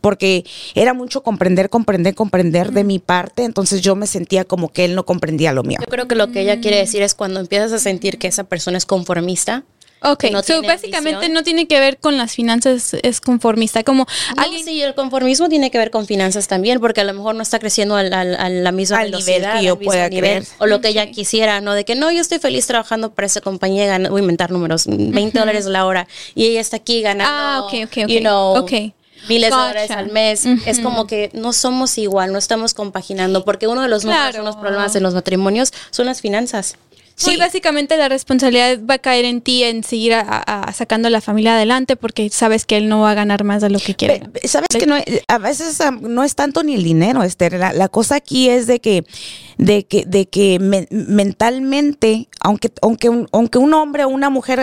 porque 0.00 0.44
era 0.74 0.94
mucho 0.94 1.22
comprender, 1.22 1.68
comprender, 1.68 2.14
comprender 2.14 2.72
de 2.72 2.84
mi 2.84 2.98
parte. 2.98 3.44
Entonces, 3.44 3.82
yo 3.82 3.96
me 3.96 4.06
sentía 4.06 4.44
como 4.44 4.70
que 4.70 4.84
él 4.84 4.94
no 4.94 5.04
comprendía 5.04 5.52
lo 5.52 5.62
mío. 5.62 5.78
Yo 5.80 5.86
creo 5.86 6.08
que 6.08 6.14
lo 6.14 6.32
que 6.32 6.40
ella 6.40 6.60
quiere 6.60 6.78
decir 6.78 7.02
es 7.02 7.14
cuando 7.14 7.40
empiezas 7.40 7.72
a 7.72 7.78
sentir 7.78 8.18
que 8.18 8.28
esa 8.28 8.44
persona 8.44 8.78
es 8.78 8.86
conformista. 8.86 9.64
Ok, 10.00 10.24
no 10.30 10.42
so 10.42 10.62
básicamente 10.62 11.10
ambición. 11.26 11.32
no 11.32 11.42
tiene 11.42 11.66
que 11.66 11.80
ver 11.80 11.98
con 11.98 12.16
las 12.16 12.32
finanzas, 12.32 12.94
es 13.02 13.20
conformista. 13.20 13.82
Como 13.82 14.06
Alguien 14.36 14.44
alguien. 14.44 14.64
sí, 14.64 14.82
el 14.82 14.94
conformismo 14.94 15.48
tiene 15.48 15.70
que 15.70 15.78
ver 15.78 15.90
con 15.90 16.06
finanzas 16.06 16.46
también, 16.46 16.78
porque 16.80 17.00
a 17.00 17.04
lo 17.04 17.12
mejor 17.14 17.34
no 17.34 17.42
está 17.42 17.58
creciendo 17.58 17.96
al- 17.96 18.12
al- 18.12 18.36
a 18.36 18.48
la 18.48 18.70
misma 18.72 18.98
Al 19.00 19.10
nivel 19.10 19.42
que 19.58 19.64
yo 19.64 19.78
pueda 19.78 20.08
nivel, 20.08 20.20
creer. 20.44 20.44
o 20.58 20.66
lo 20.66 20.80
que 20.80 20.88
ella 20.88 21.10
quisiera, 21.10 21.60
¿no? 21.60 21.74
De 21.74 21.84
que 21.84 21.94
no, 21.96 22.10
yo 22.12 22.20
estoy 22.20 22.38
feliz 22.38 22.66
trabajando 22.66 23.12
para 23.12 23.26
esa 23.26 23.40
compañía, 23.40 23.86
gana- 23.86 24.08
voy 24.10 24.20
a 24.20 24.22
inventar 24.22 24.50
números, 24.52 24.84
20 24.86 25.38
dólares 25.38 25.66
la 25.66 25.84
hora, 25.84 26.06
y 26.34 26.44
ella 26.46 26.60
está 26.60 26.76
aquí 26.76 27.02
ganando, 27.02 27.32
Ah, 27.34 27.60
ok, 27.64 27.74
ok, 27.86 28.04
ok. 28.04 28.08
you 28.08 28.20
know, 28.20 28.56
Ok. 28.56 28.72
miles 29.28 29.50
Gotcha. 29.50 29.62
de 29.62 29.68
dólares 29.68 29.90
al 29.90 30.12
mes. 30.12 30.46
Es 30.64 30.78
como 30.78 31.08
que 31.08 31.30
no 31.32 31.52
somos 31.52 31.98
igual, 31.98 32.32
no 32.32 32.38
estamos 32.38 32.72
compaginando, 32.72 33.44
porque 33.44 33.66
uno 33.66 33.82
de 33.82 33.88
los 33.88 34.02
Claro. 34.04 34.42
unos 34.42 34.54
problemas 34.56 34.94
en 34.94 35.02
los 35.02 35.12
matrimonios 35.14 35.72
son 35.90 36.06
las 36.06 36.20
finanzas. 36.20 36.76
Sí, 37.18 37.36
básicamente 37.36 37.96
la 37.96 38.08
responsabilidad 38.08 38.78
va 38.88 38.94
a 38.94 38.98
caer 38.98 39.24
en 39.24 39.40
ti 39.40 39.64
en 39.64 39.82
seguir 39.82 40.14
a- 40.14 40.20
a- 40.20 40.62
a 40.62 40.72
sacando 40.72 41.08
a 41.08 41.10
la 41.10 41.20
familia 41.20 41.54
adelante 41.56 41.96
porque 41.96 42.30
sabes 42.30 42.64
que 42.64 42.76
él 42.76 42.88
no 42.88 43.00
va 43.00 43.10
a 43.10 43.14
ganar 43.14 43.42
más 43.42 43.60
de 43.60 43.70
lo 43.70 43.80
que 43.80 43.94
quiere. 43.96 44.22
Sabes 44.44 44.68
que 44.78 44.86
no, 44.86 44.96
a 45.26 45.38
veces 45.38 45.80
am, 45.80 46.00
no 46.02 46.22
es 46.22 46.34
tanto 46.36 46.62
ni 46.62 46.74
el 46.74 46.84
dinero, 46.84 47.22
Esther. 47.24 47.54
La, 47.54 47.72
la 47.72 47.88
cosa 47.88 48.14
aquí 48.16 48.48
es 48.48 48.66
de 48.68 48.78
que 48.80 49.04
de 49.58 49.86
que, 49.86 50.04
de 50.06 50.28
que 50.28 50.58
mentalmente, 50.90 52.28
aunque, 52.40 52.72
aunque, 52.80 53.08
un, 53.10 53.28
aunque 53.32 53.58
un 53.58 53.74
hombre 53.74 54.04
o 54.04 54.08
una 54.08 54.30
mujer 54.30 54.60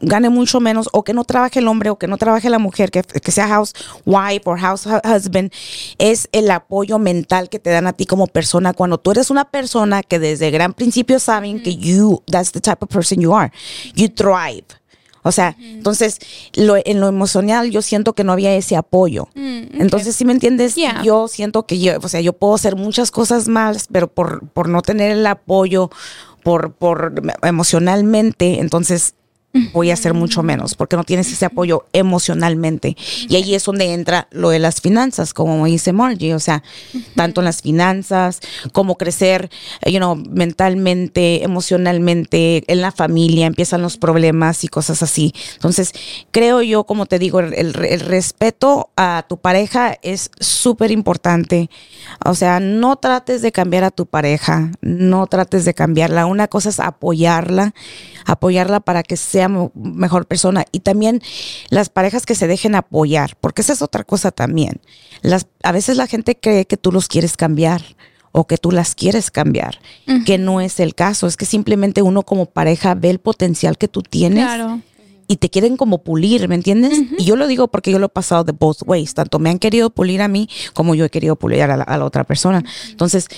gane 0.00 0.30
mucho 0.30 0.60
menos, 0.60 0.88
o 0.92 1.02
que 1.04 1.12
no 1.12 1.24
trabaje 1.24 1.58
el 1.58 1.68
hombre 1.68 1.90
o 1.90 1.98
que 1.98 2.06
no 2.06 2.16
trabaje 2.16 2.48
la 2.48 2.58
mujer, 2.58 2.90
que, 2.90 3.02
que 3.02 3.32
sea 3.32 3.48
housewife 3.48 4.42
o 4.44 4.56
house 4.56 4.86
husband, 4.86 5.52
es 5.98 6.28
el 6.32 6.50
apoyo 6.50 6.98
mental 6.98 7.48
que 7.48 7.58
te 7.58 7.70
dan 7.70 7.86
a 7.88 7.92
ti 7.92 8.06
como 8.06 8.28
persona. 8.28 8.72
Cuando 8.72 8.98
tú 8.98 9.10
eres 9.10 9.30
una 9.30 9.44
persona 9.44 10.02
que 10.02 10.18
desde 10.18 10.50
gran 10.50 10.72
principio 10.72 11.18
saben 11.18 11.62
que 11.62 11.76
you, 11.76 12.22
that's 12.30 12.52
the 12.52 12.60
type 12.60 12.78
of 12.80 12.88
person 12.88 13.20
you 13.20 13.34
are, 13.34 13.52
you 13.94 14.08
thrive. 14.08 14.64
O 15.22 15.32
sea, 15.32 15.56
entonces 15.60 16.18
lo, 16.54 16.76
en 16.76 17.00
lo 17.00 17.08
emocional 17.08 17.70
yo 17.70 17.82
siento 17.82 18.14
que 18.14 18.24
no 18.24 18.32
había 18.32 18.54
ese 18.54 18.76
apoyo. 18.76 19.28
Mm, 19.34 19.80
entonces, 19.80 20.16
si 20.16 20.24
me 20.24 20.32
entiendes, 20.32 20.76
yo 21.02 21.28
siento 21.28 21.66
que 21.66 21.78
yo, 21.78 21.98
o 22.02 22.08
sea, 22.08 22.20
yo 22.20 22.32
puedo 22.32 22.54
hacer 22.54 22.76
muchas 22.76 23.10
cosas 23.10 23.48
mal, 23.48 23.76
pero 23.90 24.08
por, 24.08 24.46
por 24.48 24.68
no 24.68 24.82
tener 24.82 25.10
el 25.12 25.26
apoyo, 25.26 25.90
por, 26.42 26.72
por 26.72 27.14
emocionalmente, 27.42 28.60
entonces 28.60 29.14
voy 29.72 29.90
a 29.90 29.94
hacer 29.94 30.14
mucho 30.14 30.42
menos 30.42 30.74
porque 30.74 30.96
no 30.96 31.04
tienes 31.04 31.32
ese 31.32 31.46
apoyo 31.46 31.86
emocionalmente. 31.92 32.96
Y 33.28 33.36
ahí 33.36 33.54
es 33.54 33.64
donde 33.64 33.92
entra 33.92 34.28
lo 34.30 34.50
de 34.50 34.58
las 34.58 34.80
finanzas, 34.80 35.34
como 35.34 35.64
dice 35.66 35.92
Margie, 35.92 36.34
o 36.34 36.40
sea, 36.40 36.62
tanto 37.14 37.40
en 37.40 37.46
las 37.46 37.62
finanzas, 37.62 38.40
como 38.72 38.96
crecer, 38.96 39.50
you 39.86 39.98
know, 39.98 40.16
mentalmente, 40.16 41.44
emocionalmente, 41.44 42.64
en 42.66 42.80
la 42.80 42.92
familia, 42.92 43.46
empiezan 43.46 43.82
los 43.82 43.96
problemas 43.96 44.64
y 44.64 44.68
cosas 44.68 45.02
así. 45.02 45.32
Entonces, 45.54 45.92
creo 46.30 46.62
yo, 46.62 46.84
como 46.84 47.06
te 47.06 47.18
digo, 47.18 47.40
el, 47.40 47.54
el 47.54 48.00
respeto 48.00 48.90
a 48.96 49.24
tu 49.28 49.38
pareja 49.38 49.96
es 50.02 50.30
súper 50.40 50.90
importante. 50.90 51.70
O 52.24 52.34
sea, 52.34 52.60
no 52.60 52.96
trates 52.96 53.42
de 53.42 53.52
cambiar 53.52 53.84
a 53.84 53.90
tu 53.90 54.06
pareja, 54.06 54.70
no 54.80 55.26
trates 55.26 55.64
de 55.64 55.74
cambiarla. 55.74 56.26
Una 56.26 56.48
cosa 56.48 56.68
es 56.68 56.80
apoyarla, 56.80 57.74
apoyarla 58.24 58.80
para 58.80 59.02
que 59.02 59.16
sea 59.16 59.47
mejor 59.74 60.26
persona. 60.26 60.64
Y 60.72 60.80
también 60.80 61.22
las 61.70 61.88
parejas 61.88 62.26
que 62.26 62.34
se 62.34 62.46
dejen 62.46 62.74
apoyar, 62.74 63.36
porque 63.40 63.62
esa 63.62 63.72
es 63.72 63.82
otra 63.82 64.04
cosa 64.04 64.30
también. 64.30 64.80
Las, 65.22 65.46
a 65.62 65.72
veces 65.72 65.96
la 65.96 66.06
gente 66.06 66.36
cree 66.36 66.66
que 66.66 66.76
tú 66.76 66.92
los 66.92 67.08
quieres 67.08 67.36
cambiar 67.36 67.82
o 68.32 68.46
que 68.46 68.58
tú 68.58 68.70
las 68.70 68.94
quieres 68.94 69.30
cambiar, 69.30 69.80
que 70.26 70.38
no 70.38 70.60
es 70.60 70.80
el 70.80 70.94
caso, 70.94 71.26
es 71.26 71.36
que 71.36 71.46
simplemente 71.46 72.02
uno 72.02 72.22
como 72.22 72.46
pareja 72.46 72.94
ve 72.94 73.10
el 73.10 73.18
potencial 73.18 73.78
que 73.78 73.88
tú 73.88 74.02
tienes. 74.02 74.46
Y 75.30 75.36
te 75.36 75.50
quieren 75.50 75.76
como 75.76 76.02
pulir, 76.02 76.48
¿me 76.48 76.54
entiendes? 76.54 77.02
Y 77.18 77.24
yo 77.24 77.36
lo 77.36 77.46
digo 77.46 77.68
porque 77.68 77.90
yo 77.90 77.98
lo 77.98 78.06
he 78.06 78.08
pasado 78.08 78.44
de 78.44 78.52
both 78.52 78.78
ways. 78.86 79.12
Tanto 79.12 79.38
me 79.38 79.50
han 79.50 79.58
querido 79.58 79.90
pulir 79.90 80.22
a 80.22 80.28
mí 80.28 80.48
como 80.72 80.94
yo 80.94 81.04
he 81.04 81.10
querido 81.10 81.36
pulir 81.36 81.62
a 81.62 81.76
la, 81.76 81.82
a 81.82 81.98
la 81.98 82.04
otra 82.06 82.24
persona. 82.24 82.64
Entonces, 82.88 83.28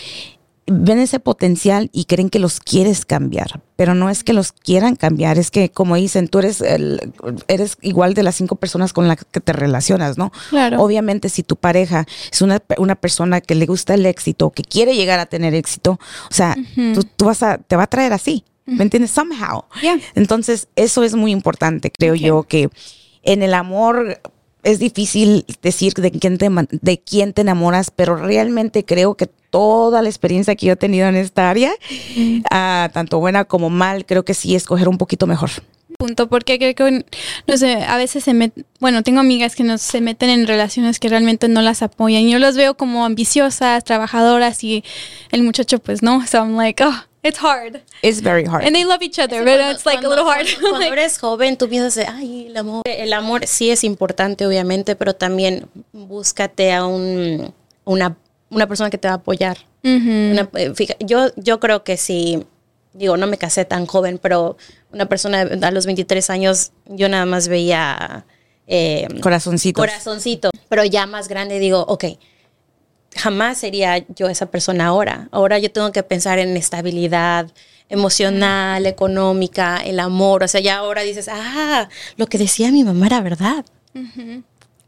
ven 0.72 1.00
ese 1.00 1.18
potencial 1.18 1.90
y 1.92 2.04
creen 2.04 2.30
que 2.30 2.38
los 2.38 2.60
quieres 2.60 3.04
cambiar, 3.04 3.60
pero 3.74 3.94
no 3.94 4.08
es 4.08 4.22
que 4.22 4.32
los 4.32 4.52
quieran 4.52 4.94
cambiar, 4.94 5.36
es 5.36 5.50
que 5.50 5.70
como 5.70 5.96
dicen, 5.96 6.28
tú 6.28 6.38
eres 6.38 6.60
el, 6.60 7.12
eres 7.48 7.76
igual 7.80 8.14
de 8.14 8.22
las 8.22 8.36
cinco 8.36 8.54
personas 8.54 8.92
con 8.92 9.08
las 9.08 9.18
que 9.24 9.40
te 9.40 9.52
relacionas, 9.52 10.16
¿no? 10.16 10.30
Claro. 10.48 10.80
Obviamente 10.80 11.28
si 11.28 11.42
tu 11.42 11.56
pareja 11.56 12.06
es 12.30 12.40
una, 12.40 12.62
una 12.78 12.94
persona 12.94 13.40
que 13.40 13.56
le 13.56 13.66
gusta 13.66 13.94
el 13.94 14.06
éxito, 14.06 14.50
que 14.50 14.62
quiere 14.62 14.94
llegar 14.94 15.18
a 15.18 15.26
tener 15.26 15.54
éxito, 15.54 15.98
o 16.30 16.34
sea, 16.34 16.56
tú, 17.16 17.24
vas 17.24 17.42
a, 17.42 17.58
te 17.58 17.74
va 17.74 17.82
a 17.82 17.88
traer 17.88 18.12
así, 18.12 18.44
¿me 18.64 18.84
entiendes? 18.84 19.10
Somehow. 19.10 19.64
Entonces, 20.14 20.68
eso 20.76 21.02
es 21.02 21.16
muy 21.16 21.32
importante, 21.32 21.90
creo 21.90 22.14
yo, 22.14 22.44
que 22.44 22.70
en 23.24 23.42
el 23.42 23.54
amor 23.54 24.20
es 24.62 24.78
difícil 24.78 25.46
decir 25.62 25.94
de 25.94 26.12
quién, 26.12 26.38
te, 26.38 26.48
de 26.70 27.00
quién 27.00 27.32
te 27.32 27.40
enamoras, 27.40 27.90
pero 27.90 28.14
realmente 28.14 28.84
creo 28.84 29.16
que 29.16 29.30
toda 29.50 30.02
la 30.02 30.08
experiencia 30.08 30.54
que 30.56 30.66
yo 30.66 30.72
he 30.72 30.76
tenido 30.76 31.08
en 31.08 31.16
esta 31.16 31.50
área, 31.50 31.72
ah, 32.50 32.88
tanto 32.92 33.18
buena 33.18 33.44
como 33.44 33.70
mal, 33.70 34.06
creo 34.06 34.24
que 34.24 34.34
sí 34.34 34.54
escoger 34.54 34.88
un 34.88 34.98
poquito 34.98 35.26
mejor. 35.26 35.50
Punto, 35.98 36.28
porque 36.28 36.58
creo 36.58 36.74
que, 36.74 37.04
no 37.46 37.56
sé, 37.58 37.82
a 37.82 37.96
veces 37.96 38.24
se 38.24 38.32
meten, 38.32 38.64
bueno, 38.78 39.02
tengo 39.02 39.20
amigas 39.20 39.54
que 39.54 39.64
no 39.64 39.76
se 39.76 40.00
meten 40.00 40.30
en 40.30 40.46
relaciones 40.46 40.98
que 40.98 41.08
realmente 41.08 41.48
no 41.48 41.60
las 41.62 41.82
apoyan. 41.82 42.28
Yo 42.28 42.38
las 42.38 42.56
veo 42.56 42.74
como 42.74 43.04
ambiciosas, 43.04 43.84
trabajadoras 43.84 44.64
y 44.64 44.82
el 45.30 45.42
muchacho 45.42 45.78
pues 45.78 46.02
no, 46.02 46.26
so 46.26 46.38
I'm 46.38 46.56
like, 46.56 46.82
oh, 46.82 47.04
It's 47.22 47.38
hard. 47.38 47.82
It's 48.02 48.22
very 48.22 48.46
hard. 48.46 48.64
And 48.64 48.74
they 48.74 48.84
love 48.84 49.02
each 49.02 49.18
other, 49.18 49.44
but 49.44 49.60
it's 49.60 49.84
like 49.84 50.02
a 50.02 50.08
little 50.08 50.24
hard. 50.24 50.46
Cuando, 50.58 50.80
eres 50.92 51.18
joven, 51.18 51.58
tú 51.58 51.68
piensas, 51.68 52.08
ay, 52.08 52.46
el 52.46 52.56
amor. 52.56 52.82
El 52.86 53.12
amor 53.12 53.46
sí 53.46 53.70
es 53.70 53.84
importante, 53.84 54.46
obviamente, 54.46 54.96
pero 54.96 55.14
también 55.14 55.68
búscate 55.92 56.72
a 56.72 56.86
un, 56.86 57.52
una, 57.84 58.16
una 58.50 58.66
persona 58.66 58.90
que 58.90 58.98
te 58.98 59.08
va 59.08 59.14
a 59.14 59.16
apoyar. 59.18 59.58
Eh, 59.82 60.74
yo, 61.00 61.28
yo 61.36 61.60
creo 61.60 61.84
que 61.84 61.96
si, 61.96 62.44
digo, 62.92 63.16
no 63.16 63.26
me 63.26 63.38
casé 63.38 63.64
tan 63.64 63.86
joven, 63.86 64.18
pero 64.18 64.56
una 64.92 65.06
persona 65.06 65.42
a 65.42 65.70
los 65.70 65.86
23 65.86 66.30
años, 66.30 66.72
yo 66.86 67.08
nada 67.08 67.26
más 67.26 67.48
veía... 67.48 68.26
Eh, 68.72 69.08
corazoncito. 69.20 69.80
Corazoncito. 69.80 70.50
Pero 70.68 70.84
ya 70.84 71.06
más 71.06 71.26
grande 71.26 71.58
digo, 71.58 71.84
ok, 71.88 72.04
jamás 73.16 73.58
sería 73.58 73.98
yo 74.14 74.28
esa 74.28 74.46
persona 74.46 74.86
ahora. 74.86 75.28
Ahora 75.32 75.58
yo 75.58 75.70
tengo 75.72 75.90
que 75.92 76.02
pensar 76.02 76.38
en 76.38 76.56
estabilidad 76.56 77.50
emocional, 77.88 78.86
económica, 78.86 79.78
el 79.78 80.00
amor. 80.00 80.44
O 80.44 80.48
sea, 80.48 80.60
ya 80.60 80.78
ahora 80.78 81.02
dices, 81.02 81.28
ah, 81.30 81.88
lo 82.16 82.26
que 82.26 82.38
decía 82.38 82.70
mi 82.70 82.84
mamá 82.84 83.06
era 83.06 83.20
verdad. 83.20 83.64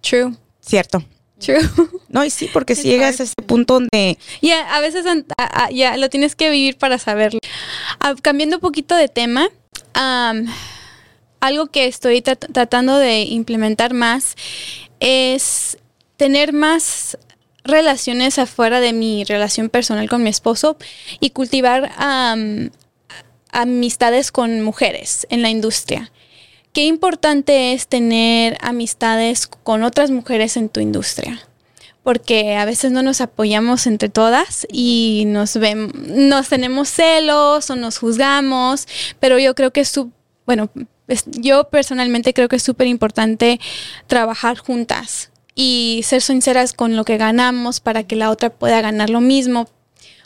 True. 0.01 0.37
Cierto. 0.61 1.05
True. 1.45 1.61
No, 2.09 2.25
y 2.25 2.31
sí, 2.31 2.49
porque 2.53 2.75
si 2.75 2.89
llegas 2.89 3.21
a 3.21 3.23
ese 3.23 3.35
punto 3.47 3.75
donde... 3.75 4.19
Ya, 4.43 4.75
a 4.75 4.81
veces 4.81 5.05
ya 5.73 5.97
lo 5.97 6.11
tienes 6.11 6.37
que 6.37 6.51
vivir 6.51 6.77
para 6.77 6.99
saberlo. 6.99 7.41
Ah, 8.01 8.15
cambiando 8.21 8.57
un 8.57 8.61
poquito 8.61 8.95
de 8.95 9.09
tema, 9.09 9.49
algo 11.41 11.67
que 11.69 11.87
estoy 11.87 12.23
tratando 12.23 12.99
de 12.99 13.23
implementar 13.23 13.95
más 13.95 14.37
es 15.01 15.79
tener 16.17 16.53
más 16.53 17.19
relaciones 17.65 18.39
afuera 18.39 18.81
de 18.81 18.93
mi 18.93 19.25
relación 19.25 19.69
personal 19.71 20.09
con 20.09 20.23
mi 20.23 20.31
esposo 20.31 20.77
y 21.19 21.31
cultivar 21.31 21.91
amistades 23.51 24.33
con 24.33 24.61
mujeres 24.61 25.27
en 25.31 25.43
la 25.43 25.49
industria. 25.49 26.13
Qué 26.73 26.85
importante 26.85 27.75
es 27.75 27.87
tener 27.87 28.57
amistades 28.63 29.47
con 29.47 29.83
otras 29.83 30.11
mujeres 30.11 30.57
en 30.57 30.71
tu 30.71 30.81
industria. 30.81 31.47
Porque 32.03 32.57
a 32.57 32.65
veces 32.65 32.93
no 32.93 33.03
nos 33.03 33.21
apoyamos 33.21 33.87
entre 33.87 34.09
todas 34.09 34.67
y 34.73 35.25
nos 35.27 35.57
vemos, 35.57 35.95
nos 35.95 36.49
tenemos 36.49 36.89
celos 36.89 37.71
o 37.71 37.77
nos 37.77 37.99
juzgamos, 37.99 38.89
pero 39.21 39.39
yo 39.39 39.55
creo 39.55 39.71
que 39.71 39.83
es 39.83 39.89
su, 39.89 40.11
bueno, 40.47 40.71
yo 41.27 41.69
personalmente 41.69 42.33
creo 42.33 42.49
que 42.49 42.57
es 42.57 42.63
súper 42.63 42.87
importante 42.87 43.61
trabajar 44.07 44.59
juntas 44.59 45.31
y 45.55 46.01
ser 46.05 46.23
sinceras 46.23 46.73
con 46.73 46.97
lo 46.97 47.05
que 47.05 47.19
ganamos 47.19 47.81
para 47.81 48.03
que 48.03 48.17
la 48.17 48.31
otra 48.31 48.51
pueda 48.51 48.81
ganar 48.81 49.11
lo 49.11 49.21
mismo. 49.21 49.69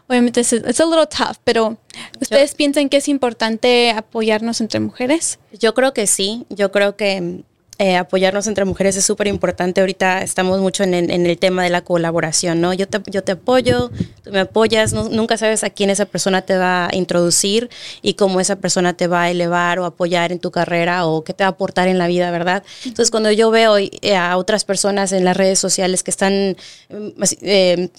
Obviamente 0.09 0.41
es 0.41 0.53
a 0.53 0.57
little 0.59 1.07
tough, 1.07 1.37
pero 1.43 1.79
¿ustedes 2.21 2.55
piensan 2.55 2.89
que 2.89 2.99
es 2.99 3.09
importante 3.09 3.91
apoyarnos 3.91 4.61
entre 4.61 4.79
mujeres? 4.79 5.39
Yo 5.59 5.75
creo 5.75 5.93
que 5.93 6.07
sí, 6.07 6.47
yo 6.49 6.71
creo 6.71 6.97
que 6.97 7.43
eh, 7.79 7.97
apoyarnos 7.97 8.47
entre 8.47 8.65
mujeres 8.65 8.97
es 8.97 9.05
súper 9.05 9.27
importante. 9.27 9.83
Ahorita 9.83 10.23
estamos 10.23 10.61
mucho 10.61 10.83
en, 10.83 10.95
el 10.95 11.39
tema 11.39 11.63
de 11.63 11.69
la 11.69 11.83
colaboración, 11.83 12.59
¿no? 12.59 12.73
Yo 12.73 12.89
te, 12.89 13.03
yo 13.11 13.23
te 13.23 13.33
apoyo, 13.33 13.91
tú 14.25 14.31
me 14.31 14.41
apoyas, 14.41 14.95
nunca 14.95 15.37
sabes 15.37 15.63
a 15.63 15.69
quién 15.69 15.91
esa 15.91 16.07
persona 16.07 16.41
te 16.41 16.57
va 16.57 16.87
a 16.87 16.97
introducir 16.97 17.69
y 18.01 18.15
cómo 18.15 18.41
esa 18.41 18.57
persona 18.57 18.95
te 18.95 19.09
va 19.09 19.25
a 19.25 19.31
elevar 19.31 19.79
o 19.79 19.85
apoyar 19.85 20.33
en 20.33 20.39
tu 20.39 20.51
carrera 20.51 21.05
o 21.05 21.23
qué 21.23 21.35
te 21.35 21.45
va 21.45 21.49
a 21.49 21.51
aportar 21.51 21.89
en 21.89 21.99
la 21.99 22.07
vida, 22.07 22.31
¿verdad? 22.31 22.63
Entonces, 22.87 23.11
cuando 23.11 23.31
yo 23.31 23.51
veo 23.51 23.77
eh, 23.77 24.17
a 24.17 24.39
otras 24.39 24.65
personas 24.65 25.13
en 25.13 25.27
las 25.27 25.37
redes 25.37 25.59
sociales 25.59 26.03
que 26.03 26.11
están, 26.11 26.57
mm, 26.89 27.23
eh, 27.43 27.91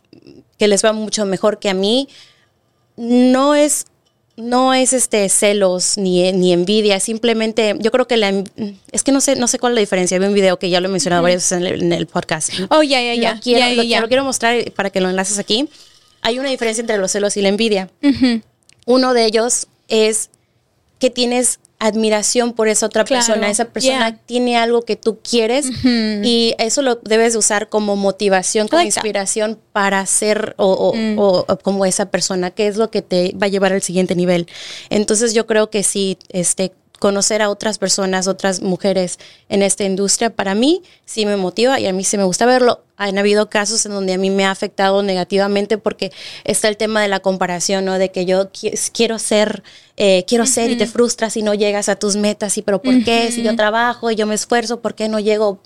que 0.58 0.68
les 0.68 0.84
va 0.84 0.94
mucho 0.94 1.26
mejor 1.26 1.60
que 1.60 1.70
a 1.70 1.74
mí, 1.74 2.08
no 2.96 3.56
es 3.56 3.86
no 4.38 4.76
es 4.76 4.94
este 4.94 5.28
celos 5.30 5.98
ni, 5.98 6.32
ni 6.32 6.54
envidia, 6.54 7.00
simplemente 7.00 7.76
yo 7.80 7.92
creo 7.92 8.08
que 8.08 8.18
la 8.18 8.44
es 8.92 9.04
que 9.04 9.12
no 9.12 9.20
sé 9.20 9.36
no 9.36 9.48
sé 9.48 9.58
cuál 9.58 9.74
es 9.74 9.76
la 9.76 9.80
diferencia. 9.82 10.20
Vi 10.20 10.26
un 10.26 10.34
video 10.34 10.60
que 10.60 10.70
ya 10.70 10.80
lo 10.80 10.88
he 10.88 10.92
mencionado 10.92 11.24
varias 11.24 11.50
veces 11.50 11.82
en 11.82 11.92
el, 11.92 12.08
podcast. 12.08 12.52
Oh, 12.70 12.84
ya, 12.84 13.02
ya, 13.02 13.40
ya. 13.42 14.02
Lo 14.02 14.08
quiero 14.08 14.24
mostrar 14.24 14.72
para 14.74 14.92
que 14.92 15.02
lo 15.02 15.10
enlaces 15.10 15.40
aquí. 15.40 15.68
Hay 16.22 16.38
una 16.40 16.50
diferencia 16.50 16.82
entre 16.82 16.98
los 16.98 17.12
celos 17.12 17.36
y 17.38 17.42
la 17.42 17.50
envidia. 17.50 17.90
Uno 18.86 19.14
de 19.14 19.26
ellos 19.26 19.68
es 19.88 20.30
que 21.00 21.10
tienes 21.10 21.60
admiración 21.80 22.54
por 22.54 22.68
esa 22.68 22.88
otra 22.88 23.06
persona. 23.06 23.50
Esa 23.50 23.66
persona 23.66 24.18
tiene 24.18 24.58
algo 24.58 24.82
que 24.82 24.96
tú 24.96 25.20
quieres 25.20 25.70
y 25.84 26.56
eso 26.58 26.82
lo 26.82 26.96
debes 26.96 27.36
usar 27.36 27.70
como 27.70 27.96
motivación, 27.96 28.68
como 28.68 28.82
inspiración 28.82 29.60
para 29.74 30.06
ser 30.06 30.56
mm. 30.58 31.20
o, 31.20 31.46
como 31.62 31.86
esa 31.86 32.10
persona, 32.10 32.52
que 32.52 32.68
es 32.68 32.78
lo 32.78 32.90
que 32.90 33.02
te 33.02 33.36
va 33.42 33.46
a 33.46 33.50
llevar 33.50 33.74
al 33.74 33.82
siguiente 33.82 34.16
nivel. 34.16 34.48
Entonces 34.90 35.34
yo 35.34 35.46
creo 35.46 35.70
que 35.70 35.84
sí, 35.84 36.18
este, 36.30 36.72
conocer 37.00 37.42
a 37.42 37.50
otras 37.50 37.78
personas, 37.78 38.28
otras 38.28 38.62
mujeres 38.62 39.20
en 39.50 39.62
esta 39.62 39.84
industria, 39.84 40.30
para 40.30 40.56
mí 40.56 40.84
sí 41.06 41.26
me 41.26 41.38
motiva 41.38 41.80
y 41.80 41.88
a 41.88 41.94
mí 41.94 42.04
sí 42.04 42.18
me 42.18 42.24
gusta 42.24 42.46
verlo. 42.46 42.82
Han 42.98 43.18
habido 43.18 43.50
casos 43.50 43.86
en 43.86 43.92
donde 43.92 44.14
a 44.14 44.18
mí 44.18 44.30
me 44.30 44.46
ha 44.46 44.52
afectado 44.52 45.04
negativamente 45.04 45.78
porque 45.78 46.12
está 46.44 46.68
el 46.68 46.78
tema 46.78 47.02
de 47.02 47.08
la 47.08 47.20
comparación, 47.20 47.86
¿no? 47.86 48.00
De 48.00 48.12
que 48.12 48.26
yo 48.26 48.50
quiero 48.94 49.20
ser, 49.20 49.64
eh, 49.98 50.26
quiero 50.28 50.46
ser 50.46 50.72
y 50.72 50.78
te 50.78 50.88
frustras 50.88 51.34
si 51.34 51.44
no 51.44 51.54
llegas 51.54 51.90
a 51.90 51.96
tus 51.96 52.16
metas 52.16 52.58
y 52.58 52.62
pero 52.64 52.82
¿por 52.82 53.04
qué? 53.04 53.32
Si 53.32 53.44
yo 53.44 53.56
trabajo 53.56 54.10
y 54.10 54.16
yo 54.16 54.26
me 54.26 54.36
esfuerzo, 54.36 54.82
¿por 54.82 54.96
qué 54.96 55.10
no 55.10 55.20
llego? 55.20 55.60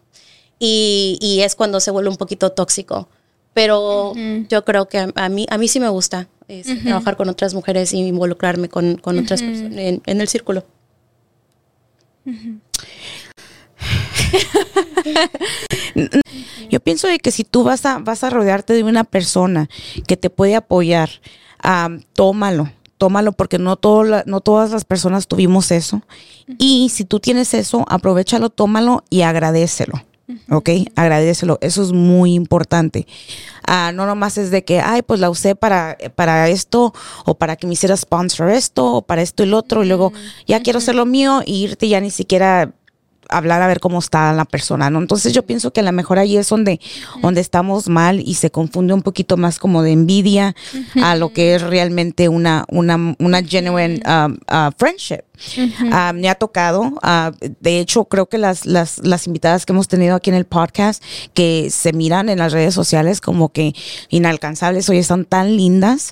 Y, 0.60 1.18
y 1.22 1.42
es 1.42 1.56
cuando 1.56 1.80
se 1.80 1.92
vuelve 1.92 2.10
un 2.10 2.18
poquito 2.18 2.52
tóxico. 2.52 3.08
Pero 3.54 4.14
yo 4.50 4.64
creo 4.64 4.88
que 4.88 4.98
a, 5.14 5.30
mí, 5.30 5.46
a 5.50 5.58
mí 5.58 5.68
sí 5.68 5.80
me 5.80 5.90
gusta 5.90 6.30
trabajar 6.84 7.18
con 7.18 7.28
otras 7.28 7.54
mujeres 7.54 7.94
y 7.94 8.00
involucrarme 8.00 8.70
con, 8.70 8.96
con 8.96 9.20
otras 9.20 9.42
personas 9.42 9.78
en, 9.78 10.02
en 10.06 10.22
el 10.22 10.28
círculo. 10.28 10.66
Yo 16.70 16.80
pienso 16.80 17.08
de 17.08 17.20
que 17.20 17.32
si 17.32 17.44
tú 17.44 17.64
vas 17.64 17.86
a, 17.86 18.00
vas 18.00 18.24
a 18.24 18.30
rodearte 18.30 18.74
de 18.74 18.84
una 18.84 19.04
persona 19.04 19.70
que 20.08 20.18
te 20.18 20.30
puede 20.30 20.56
apoyar, 20.56 21.10
tómalo, 22.14 22.72
tómalo 22.98 23.32
porque 23.34 23.58
no, 23.58 23.76
todo 23.76 24.24
no 24.26 24.42
todas 24.42 24.72
las 24.72 24.86
personas 24.86 25.28
tuvimos 25.28 25.72
eso. 25.72 26.02
Y 26.58 26.90
si 26.90 27.04
tú 27.06 27.20
tienes 27.20 27.54
eso, 27.54 27.86
aprovechalo, 27.90 28.50
tómalo 28.50 29.04
y 29.10 29.22
agradecelo. 29.22 30.02
¿Ok? 30.50 30.70
Agradecelo, 30.96 31.58
eso 31.62 31.84
es 31.84 31.92
muy 31.92 32.34
importante. 32.34 33.08
Ah, 33.66 33.92
no 33.94 34.06
nomás 34.06 34.38
es 34.38 34.52
de 34.52 34.64
que, 34.64 34.80
ay, 34.80 35.02
pues 35.02 35.20
la 35.20 35.30
usé 35.30 35.56
para, 35.56 35.98
para 36.16 36.50
esto, 36.50 36.94
o 37.26 37.36
para 37.36 37.56
que 37.56 37.68
me 37.68 37.74
hiciera 37.74 37.96
sponsor 37.96 38.50
esto, 38.50 38.96
o 38.96 39.02
para 39.02 39.22
esto 39.22 39.44
y 39.44 39.48
lo 39.48 39.58
otro, 39.58 39.84
y 39.84 39.88
luego 39.88 40.14
ya 40.48 40.62
quiero 40.62 40.80
hacer 40.80 40.96
lo 40.96 41.06
mío, 41.06 41.42
y 41.46 41.64
irte 41.64 41.88
ya 41.88 42.00
ni 42.02 42.12
siquiera 42.12 42.74
hablar 43.32 43.62
a 43.62 43.68
ver 43.68 43.80
cómo 43.80 44.00
está 44.00 44.32
la 44.34 44.46
persona, 44.46 44.90
¿no? 44.90 45.00
Entonces 45.00 45.34
yo 45.34 45.44
pienso 45.44 45.72
que 45.72 45.80
a 45.80 45.84
lo 45.84 45.92
mejor 45.92 46.20
ahí 46.20 46.38
es 46.38 46.50
donde, 46.50 46.80
donde 47.22 47.42
estamos 47.42 47.88
mal 47.88 48.20
y 48.20 48.36
se 48.36 48.52
confunde 48.52 48.94
un 48.94 49.02
poquito 49.02 49.38
más 49.38 49.58
como 49.58 49.82
de 49.82 49.92
envidia 49.92 50.56
a 51.02 51.16
lo 51.16 51.34
que 51.34 51.56
es 51.56 51.62
realmente 51.62 52.30
una, 52.30 52.66
una, 52.68 53.16
una 53.18 53.44
genuine 53.44 54.02
um, 54.06 54.38
uh, 54.52 54.72
friendship. 54.78 55.22
Ah, 55.92 56.14
me 56.14 56.30
ha 56.30 56.36
tocado, 56.36 57.00
ah, 57.02 57.32
de 57.60 57.80
hecho 57.80 58.06
creo 58.06 58.28
que 58.28 58.38
las, 58.38 58.68
las, 58.68 59.00
las 59.00 59.26
invitadas 59.26 59.66
que 59.66 59.74
hemos 59.74 59.88
tenido 59.88 60.16
aquí 60.16 60.30
en 60.30 60.36
el 60.36 60.46
podcast 60.46 61.04
que 61.34 61.70
se 61.72 61.94
miran 61.94 62.30
en 62.30 62.38
las 62.38 62.54
redes 62.54 62.76
sociales 62.76 63.22
como 63.22 63.50
que 63.50 63.74
inalcanzables, 64.10 64.88
oye, 64.90 65.02
son 65.02 65.26
tan 65.26 65.58
lindas, 65.58 66.12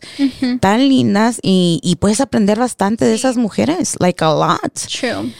tan 0.61 0.89
lindas 0.89 1.39
y, 1.43 1.79
y, 1.83 1.97
puedes 1.97 2.21
aprender 2.21 2.57
bastante 2.57 3.05
de 3.05 3.13
esas 3.13 3.37
mujeres, 3.37 3.97
like 3.99 4.23
a 4.23 4.33
lot. 4.33 4.73
True. 4.73 5.31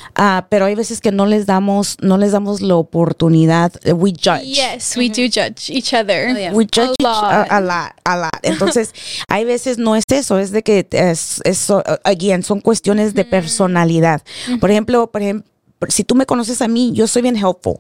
pero 0.50 0.66
hay 0.66 0.76
veces 0.76 1.02
que 1.02 1.12
no 1.12 1.26
les 1.26 1.48
damos 1.48 1.69
no 2.02 2.18
les 2.18 2.32
damos 2.32 2.62
la 2.62 2.76
oportunidad. 2.76 3.74
Eh, 3.84 3.94
we 3.94 4.12
judge. 4.12 4.46
Yes, 4.46 4.96
we 4.98 5.10
do 5.10 5.28
judge 5.28 5.70
each 5.70 5.94
other. 5.94 6.30
Oh, 6.30 6.56
we 6.56 6.66
judge 6.66 6.96
a 7.00 7.04
lot. 7.04 7.48
a, 7.50 7.62
lot, 7.62 7.92
a 8.04 8.18
lot. 8.18 8.40
Entonces, 8.44 8.94
hay 9.28 9.46
veces 9.46 9.78
no 9.78 9.96
es 9.96 10.04
eso, 10.10 10.40
es 10.40 10.52
de 10.52 10.64
que 10.64 10.88
es, 10.92 11.42
eso, 11.44 11.84
again, 12.04 12.44
son 12.44 12.62
cuestiones 12.62 13.14
de 13.14 13.26
personalidad. 13.26 14.22
Por 14.60 14.72
ejemplo, 14.72 15.12
por 15.12 15.22
ejemplo, 15.22 15.50
si 15.90 16.04
tú 16.04 16.16
me 16.16 16.26
conoces 16.26 16.62
a 16.62 16.68
mí, 16.68 16.92
yo 16.94 17.08
soy 17.08 17.22
bien 17.22 17.36
helpful. 17.36 17.80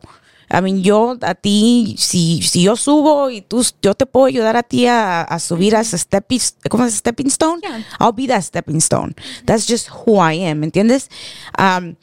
I 0.51 0.61
mean, 0.61 0.81
yo 0.81 1.15
a 1.21 1.35
ti, 1.35 1.95
si, 1.99 2.41
si 2.41 2.63
yo 2.63 2.75
subo 2.75 3.29
y 3.29 3.41
tú, 3.41 3.63
yo 3.83 3.93
te 3.93 4.07
puedo 4.07 4.25
ayudar 4.25 4.57
a 4.57 4.63
ti 4.63 4.87
a, 4.87 5.21
a 5.21 5.39
subir 5.39 5.75
a 5.75 5.81
ese 5.81 5.97
stepping, 5.97 6.39
¿cómo 6.69 6.85
es 6.85 6.95
stepping 6.95 7.27
stone? 7.27 7.61
I'll 7.99 8.13
be 8.13 8.25
that 8.27 8.41
stepping 8.41 8.77
stone. 8.77 9.13
That's 9.45 9.67
just 9.67 9.89
who 9.89 10.15
I 10.15 10.43
am, 10.45 10.59
¿me 10.59 10.65
entiendes? 10.65 11.09
Um, 11.57 11.95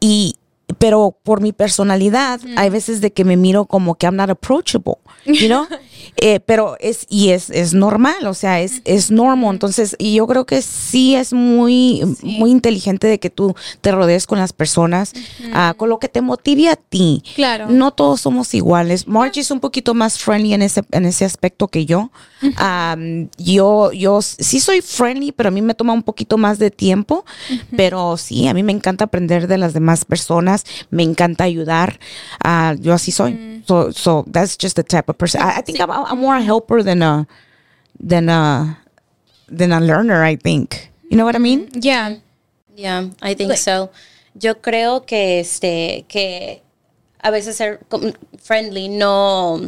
y, 0.00 0.36
pero 0.78 1.16
por 1.22 1.40
mi 1.40 1.52
personalidad, 1.52 2.40
hay 2.56 2.70
veces 2.70 3.00
de 3.00 3.12
que 3.12 3.24
me 3.24 3.36
miro 3.36 3.66
como 3.66 3.96
que 3.96 4.06
I'm 4.06 4.16
not 4.16 4.30
approachable, 4.30 4.96
you 5.26 5.46
know? 5.46 5.66
Eh, 6.20 6.40
pero 6.40 6.76
es, 6.80 7.06
y 7.08 7.30
es, 7.30 7.48
es 7.50 7.74
normal, 7.74 8.26
o 8.26 8.34
sea, 8.34 8.60
es, 8.60 8.82
es 8.84 9.10
normal. 9.10 9.54
Entonces, 9.54 9.94
y 9.98 10.14
yo 10.14 10.26
creo 10.26 10.46
que 10.46 10.62
sí 10.62 11.14
es 11.14 11.32
muy, 11.32 12.02
muy 12.22 12.50
inteligente 12.50 13.06
de 13.06 13.20
que 13.20 13.30
tú 13.30 13.54
te 13.80 13.92
rodees 13.92 14.26
con 14.26 14.38
las 14.38 14.52
personas, 14.52 15.12
ah, 15.52 15.74
con 15.76 15.88
lo 15.88 15.98
que 15.98 16.08
te 16.08 16.20
motive 16.20 16.70
a 16.70 16.76
ti. 16.76 17.22
Claro. 17.36 17.68
No 17.68 17.92
todos 17.92 18.22
somos 18.22 18.52
iguales. 18.54 19.06
Margie 19.06 19.42
es 19.42 19.50
un 19.50 19.60
poquito 19.60 19.94
más 19.94 20.18
friendly 20.18 20.54
en 20.54 20.62
ese, 20.62 20.82
en 20.90 21.04
ese 21.04 21.24
aspecto 21.24 21.68
que 21.68 21.86
yo. 21.86 22.10
yo, 23.36 23.92
yo 23.92 24.22
sí 24.22 24.58
soy 24.60 24.80
friendly, 24.80 25.30
pero 25.30 25.48
a 25.48 25.52
mí 25.52 25.62
me 25.62 25.74
toma 25.74 25.92
un 25.92 26.02
poquito 26.02 26.36
más 26.36 26.58
de 26.58 26.70
tiempo. 26.70 27.24
Pero 27.76 28.16
sí, 28.16 28.48
a 28.48 28.54
mí 28.54 28.62
me 28.62 28.72
encanta 28.72 29.04
aprender 29.04 29.46
de 29.46 29.58
las 29.58 29.72
demás 29.72 30.04
personas, 30.04 30.64
me 30.90 31.02
encanta 31.02 31.44
ayudar. 31.44 31.98
Uh, 32.44 32.74
yo 32.80 32.94
así 32.94 33.12
soy. 33.12 33.62
So, 33.66 33.90
so 33.92 34.24
that's 34.26 34.56
just 34.56 34.76
the 34.76 34.82
type 34.82 35.08
of 35.08 35.18
person. 35.18 35.40
I, 35.40 35.58
I 35.58 35.62
think 35.62 35.80
I'm, 35.80 35.90
I'm 35.90 36.18
more 36.18 36.36
a 36.36 36.42
helper 36.42 36.82
than 36.82 37.02
a 37.02 37.26
than 38.00 38.28
a 38.28 38.78
than 39.48 39.72
a 39.72 39.80
learner. 39.80 40.24
I 40.24 40.36
think. 40.36 40.90
You 41.10 41.16
know 41.16 41.24
what 41.24 41.36
I 41.36 41.38
mean? 41.38 41.68
Yeah. 41.74 42.16
Yeah, 42.76 43.10
I 43.20 43.34
think 43.34 43.56
so. 43.56 43.90
Yo 44.34 44.54
creo 44.60 45.04
que 45.04 45.40
este 45.40 46.04
que 46.06 46.62
a 47.20 47.30
veces 47.30 47.56
ser 47.56 47.80
friendly 48.40 48.88
no 48.88 49.60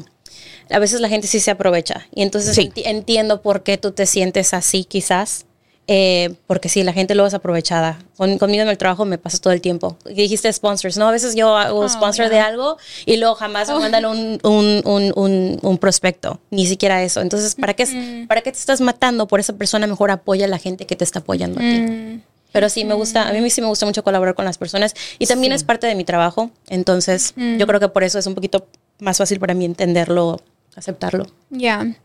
a 0.70 0.78
veces 0.78 1.00
la 1.00 1.08
gente 1.08 1.26
sí 1.26 1.40
se 1.40 1.50
aprovecha 1.50 2.06
y 2.14 2.22
entonces 2.22 2.54
sí. 2.54 2.72
entiendo 2.76 3.42
por 3.42 3.64
qué 3.64 3.76
tú 3.76 3.90
te 3.90 4.06
sientes 4.06 4.54
así 4.54 4.84
quizás 4.84 5.46
eh, 5.92 6.36
porque 6.46 6.68
sí, 6.68 6.84
la 6.84 6.92
gente 6.92 7.16
lo 7.16 7.26
es 7.26 7.34
aprovechada. 7.34 7.98
conmigo 8.16 8.62
en 8.62 8.68
el 8.68 8.78
trabajo 8.78 9.04
me 9.04 9.18
pasa 9.18 9.38
todo 9.38 9.52
el 9.52 9.60
tiempo. 9.60 9.96
Dijiste 10.04 10.52
sponsors, 10.52 10.96
¿no? 10.96 11.08
A 11.08 11.10
veces 11.10 11.34
yo 11.34 11.56
hago 11.56 11.80
oh, 11.80 11.88
sponsor 11.88 12.28
de 12.28 12.38
algo 12.38 12.76
y 13.06 13.16
luego 13.16 13.34
jamás 13.34 13.66
me 13.66 13.74
oh. 13.74 13.80
mandan 13.80 14.04
un, 14.04 14.38
un, 14.44 14.82
un, 14.84 15.58
un, 15.60 15.78
prospecto, 15.78 16.38
ni 16.50 16.68
siquiera 16.68 17.02
eso. 17.02 17.20
Entonces, 17.20 17.56
¿para 17.56 17.74
qué, 17.74 17.86
mm. 17.86 18.28
¿para 18.28 18.40
qué 18.40 18.52
te 18.52 18.58
estás 18.58 18.80
matando 18.80 19.26
por 19.26 19.40
esa 19.40 19.54
persona? 19.54 19.88
Mejor 19.88 20.12
apoya 20.12 20.44
a 20.44 20.48
la 20.48 20.58
gente 20.58 20.86
que 20.86 20.94
te 20.94 21.02
está 21.02 21.18
apoyando 21.18 21.58
a 21.58 21.62
ti. 21.62 21.80
Mm. 21.80 22.22
Pero 22.52 22.68
sí 22.68 22.84
me 22.84 22.94
gusta, 22.94 23.28
a 23.28 23.32
mí 23.32 23.50
sí 23.50 23.60
me 23.60 23.66
gusta 23.66 23.84
mucho 23.84 24.04
colaborar 24.04 24.36
con 24.36 24.44
las 24.44 24.58
personas 24.58 24.94
y 25.18 25.26
también 25.26 25.52
es 25.52 25.64
parte 25.64 25.88
de 25.88 25.96
mi 25.96 26.04
trabajo. 26.04 26.52
Entonces, 26.68 27.32
mm. 27.34 27.56
yo 27.56 27.66
creo 27.66 27.80
que 27.80 27.88
por 27.88 28.04
eso 28.04 28.16
es 28.16 28.28
un 28.28 28.36
poquito 28.36 28.68
más 29.00 29.18
fácil 29.18 29.40
para 29.40 29.54
mí 29.54 29.64
entenderlo, 29.64 30.40
aceptarlo. 30.76 31.26
Ya. 31.50 31.96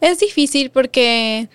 Es 0.00 0.18
difícil 0.18 0.70
porque 0.70 1.48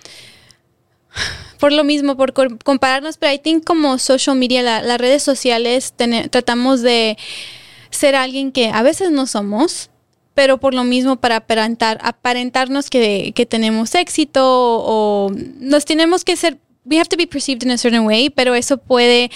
por 1.59 1.71
lo 1.71 1.83
mismo, 1.83 2.17
por 2.17 2.33
compararnos, 2.63 3.17
pero 3.17 3.33
I 3.33 3.39
think 3.39 3.63
como 3.63 3.97
social 3.97 4.35
media, 4.35 4.61
las 4.61 4.97
redes 4.97 5.23
sociales, 5.23 5.93
tratamos 6.29 6.81
de 6.81 7.17
ser 7.89 8.15
alguien 8.15 8.51
que 8.51 8.69
a 8.69 8.81
veces 8.81 9.11
no 9.11 9.27
somos, 9.27 9.89
pero 10.33 10.59
por 10.59 10.73
lo 10.73 10.83
mismo 10.83 11.17
para 11.17 11.37
aparentar, 11.37 11.99
aparentarnos 12.01 12.89
que, 12.89 13.31
que 13.35 13.45
tenemos 13.45 13.95
éxito 13.95 14.41
o, 14.43 15.31
nos 15.59 15.85
tenemos 15.85 16.25
que 16.25 16.35
ser, 16.35 16.57
we 16.85 16.97
have 16.97 17.07
to 17.07 17.17
be 17.17 17.27
perceived 17.27 17.63
in 17.63 17.71
a 17.71 17.77
certain 17.77 18.05
way, 18.05 18.29
pero 18.29 18.55
eso 18.55 18.77
puede 18.77 19.29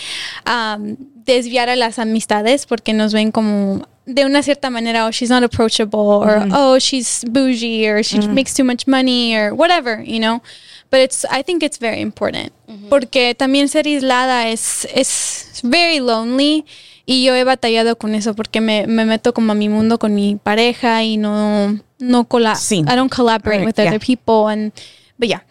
um, 0.46 0.98
desviar 1.24 1.70
a 1.70 1.76
las 1.76 2.00
amistades 2.00 2.66
porque 2.66 2.94
nos 2.94 3.14
ven 3.14 3.32
como 3.32 3.88
de 4.08 4.26
una 4.26 4.42
cierta 4.42 4.70
manera, 4.70 5.06
oh, 5.06 5.12
she's 5.12 5.30
not 5.30 5.44
approachable, 5.44 6.00
or 6.00 6.48
oh, 6.54 6.80
she's 6.80 7.26
bougie, 7.30 7.88
or 7.90 8.02
she 8.02 8.26
makes 8.30 8.54
too 8.54 8.64
much 8.64 8.88
money, 8.88 9.36
or 9.36 9.54
whatever, 9.54 10.02
you 10.02 10.20
know. 10.20 10.42
But 10.90 11.02
it's, 11.02 11.26
I 11.26 11.44
think 11.44 11.64
it's 11.64 11.80
very 11.80 12.02
important. 12.02 12.52
Porque 12.90 13.36
también 13.36 13.70
ser 13.70 13.86
aislada 13.86 14.50
es, 14.50 14.88
es 14.94 15.62
very 15.64 16.00
lonely. 16.00 16.66
Y 17.06 17.24
yo 17.24 17.34
he 17.36 17.44
batallado 17.46 17.98
con 17.98 18.16
eso 18.16 18.36
porque 18.36 18.60
me, 18.60 18.86
me 18.86 19.06
meto 19.06 19.34
como 19.34 19.54
a 19.54 19.56
mi 19.56 19.70
mundo 19.70 19.98
con 19.98 20.14
mi 20.14 20.36
pareja 20.36 21.04
y 21.04 21.16
no, 21.16 21.80
no 22.00 22.26
cola 22.26 22.56
sí. 22.56 22.80
I 22.80 22.96
don't 22.96 23.14
collaborate 23.14 23.66
with 23.66 23.80
other 23.80 24.00
people. 24.00 24.52
And, 24.52 24.74
but 25.18 25.30
yeah. 25.30 25.46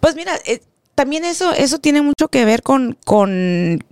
Pues 0.00 0.16
mira, 0.16 0.36
eh, 0.44 0.60
también 0.96 1.24
eso, 1.24 1.52
eso 1.52 1.78
tiene 1.78 2.02
mucho 2.02 2.26
que 2.26 2.44
ver 2.44 2.64
con, 2.64 2.98
con, 3.04 3.84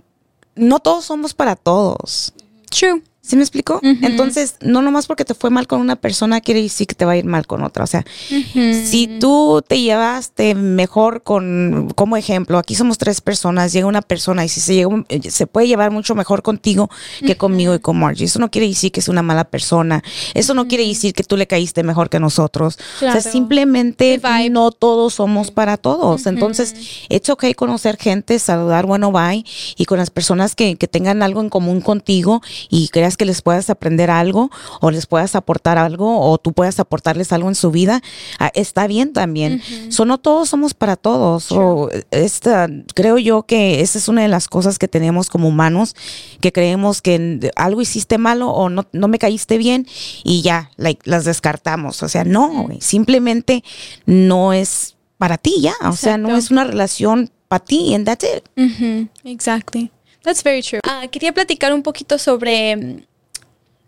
no 0.55 0.79
todos 0.79 1.05
somos 1.05 1.33
para 1.33 1.55
todos. 1.55 2.33
True. 2.69 3.01
¿Sí 3.27 3.35
me 3.35 3.41
explico? 3.41 3.81
Entonces, 3.83 4.55
no 4.61 4.81
nomás 4.81 5.05
porque 5.05 5.25
te 5.25 5.33
fue 5.33 5.49
mal 5.49 5.67
con 5.67 5.81
una 5.81 5.97
persona 5.97 6.39
quiere 6.39 6.61
decir 6.61 6.87
que 6.87 6.95
te 6.95 7.03
va 7.03 7.11
a 7.11 7.17
ir 7.17 7.25
mal 7.25 7.45
con 7.45 7.61
otra. 7.61 7.83
O 7.83 7.87
sea, 7.87 8.05
si 8.29 9.17
tú 9.19 9.61
te 9.67 9.81
llevaste 9.81 10.55
mejor 10.55 11.23
con, 11.23 11.91
como 11.93 12.15
ejemplo, 12.15 12.57
aquí 12.57 12.73
somos 12.73 12.97
tres 12.97 13.19
personas, 13.19 13.73
llega 13.73 13.85
una 13.85 14.01
persona 14.01 14.45
y 14.45 14.47
si 14.47 14.61
se, 14.61 14.75
llega, 14.75 15.03
eh, 15.09 15.29
se 15.29 15.45
puede 15.45 15.67
llevar 15.67 15.91
mucho 15.91 16.15
mejor 16.15 16.41
contigo 16.41 16.89
que 17.19 17.35
conmigo 17.35 17.75
y 17.75 17.79
con 17.79 17.99
Margie. 17.99 18.27
Eso 18.27 18.39
no 18.39 18.49
quiere 18.49 18.65
decir 18.65 18.93
que 18.93 19.01
es 19.01 19.09
una 19.09 19.23
mala 19.23 19.43
persona. 19.43 20.01
Eso 20.33 20.53
no 20.53 20.69
quiere 20.69 20.87
decir 20.87 21.13
que 21.13 21.25
tú 21.25 21.35
le 21.35 21.47
caíste 21.47 21.83
mejor 21.83 22.09
que 22.09 22.21
nosotros. 22.21 22.79
O 22.95 22.99
sea, 22.99 23.19
simplemente 23.19 24.21
no 24.49 24.71
todos 24.71 25.15
somos 25.15 25.51
para 25.51 25.75
todos. 25.75 26.27
Entonces, 26.27 26.75
es 27.09 27.29
ok 27.29 27.43
conocer 27.57 27.97
gente, 27.97 28.39
saludar, 28.39 28.85
bueno, 28.85 29.11
bye. 29.11 29.43
Y 29.75 29.83
con 29.83 29.97
las 29.97 30.11
personas 30.11 30.55
que, 30.55 30.77
que 30.77 30.87
tengan 30.87 31.23
algo 31.23 31.41
en 31.41 31.49
común 31.49 31.81
contigo 31.81 32.41
y 32.69 32.87
creas 32.87 33.16
que 33.17 33.25
les 33.25 33.41
puedas 33.41 33.69
aprender 33.69 34.09
algo 34.09 34.49
o 34.79 34.91
les 34.91 35.05
puedas 35.05 35.35
aportar 35.35 35.77
algo 35.77 36.21
o 36.21 36.37
tú 36.37 36.53
puedas 36.53 36.79
aportarles 36.79 37.33
algo 37.33 37.49
en 37.49 37.55
su 37.55 37.71
vida, 37.71 38.01
ah, 38.39 38.51
está 38.53 38.87
bien 38.87 39.11
también. 39.11 39.61
So, 39.89 40.05
no 40.05 40.17
todos 40.17 40.49
somos 40.49 40.73
para 40.73 40.95
todos. 40.95 41.51
O 41.51 41.89
esta, 42.11 42.69
creo 42.95 43.17
yo 43.17 43.43
que 43.43 43.81
esa 43.81 43.97
es 43.97 44.07
una 44.07 44.21
de 44.21 44.27
las 44.27 44.47
cosas 44.47 44.79
que 44.79 44.87
tenemos 44.87 45.29
como 45.29 45.47
humanos, 45.47 45.95
que 46.39 46.51
creemos 46.51 47.01
que 47.01 47.51
algo 47.55 47.81
hiciste 47.81 48.17
malo 48.17 48.49
o 48.49 48.69
no, 48.69 48.87
no 48.91 49.07
me 49.07 49.19
caíste 49.19 49.57
bien 49.57 49.87
y 50.23 50.41
ya, 50.41 50.71
like, 50.77 51.01
las 51.09 51.25
descartamos. 51.25 52.03
O 52.03 52.09
sea, 52.09 52.23
no, 52.23 52.69
simplemente 52.79 53.63
no 54.05 54.53
es 54.53 54.95
para 55.17 55.37
ti 55.37 55.61
ya. 55.61 55.73
O 55.89 55.95
sea, 55.95 56.17
no 56.17 56.35
es 56.35 56.51
una 56.51 56.63
relación 56.63 57.31
para 57.47 57.63
ti 57.63 57.93
and 57.93 58.05
that's 58.05 58.25
it. 58.25 59.09
Exactly. 59.23 59.91
That's 60.27 60.43
very 60.43 60.61
true. 60.61 60.81
Ah, 60.83 61.07
quería 61.09 61.31
platicar 61.33 61.73
un 61.73 61.83
poquito 61.83 62.17
sobre 62.17 62.75
mm, 62.75 63.01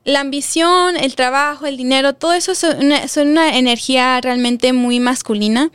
la 0.05 0.21
ambición, 0.21 0.95
el 0.95 1.13
trabajo, 1.15 1.65
el 1.65 1.75
dinero, 1.75 2.13
todo 2.13 2.31
eso 2.31 2.55
son 2.55 2.77
una, 2.85 3.09
son 3.09 3.27
una 3.27 3.57
energía 3.57 4.21
realmente 4.21 4.71
muy 4.71 5.01
masculina. 5.01 5.69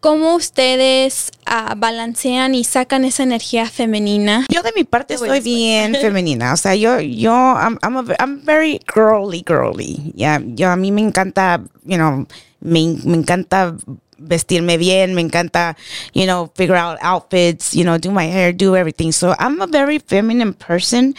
¿Cómo 0.00 0.34
ustedes 0.34 1.30
ah, 1.46 1.74
balancean 1.76 2.56
y 2.56 2.64
sacan 2.64 3.04
esa 3.04 3.22
energía 3.22 3.66
femenina? 3.66 4.44
Yo 4.52 4.62
de 4.62 4.72
mi 4.74 4.82
parte 4.82 5.16
soy 5.16 5.38
bien 5.40 5.94
femenina, 6.00 6.52
o 6.52 6.56
sea, 6.56 6.74
yo, 6.74 6.98
yo, 6.98 7.30
I'm, 7.32 7.78
I'm, 7.80 7.96
a- 7.98 8.16
I'm 8.18 8.40
very 8.44 8.80
girly, 8.92 9.44
girly. 9.46 10.12
Ya, 10.16 10.42
yo 10.44 10.68
a 10.68 10.74
mí 10.76 10.90
me 10.90 11.00
encanta, 11.00 11.62
you 11.84 11.96
know, 11.96 12.26
me, 12.60 12.96
me 13.04 13.14
encanta 13.16 13.76
vestirme 14.18 14.76
bien, 14.78 15.14
me 15.14 15.20
encanta, 15.20 15.76
you 16.14 16.24
know, 16.24 16.50
figure 16.54 16.76
out 16.78 16.98
outfits, 17.02 17.72
you 17.72 17.82
know, 17.84 17.98
do 17.98 18.10
my 18.10 18.26
hair, 18.30 18.54
do 18.56 18.74
everything. 18.76 19.12
So 19.12 19.34
I'm 19.38 19.60
a 19.60 19.66
very 19.66 19.98
feminine 19.98 20.52
person. 20.54 21.14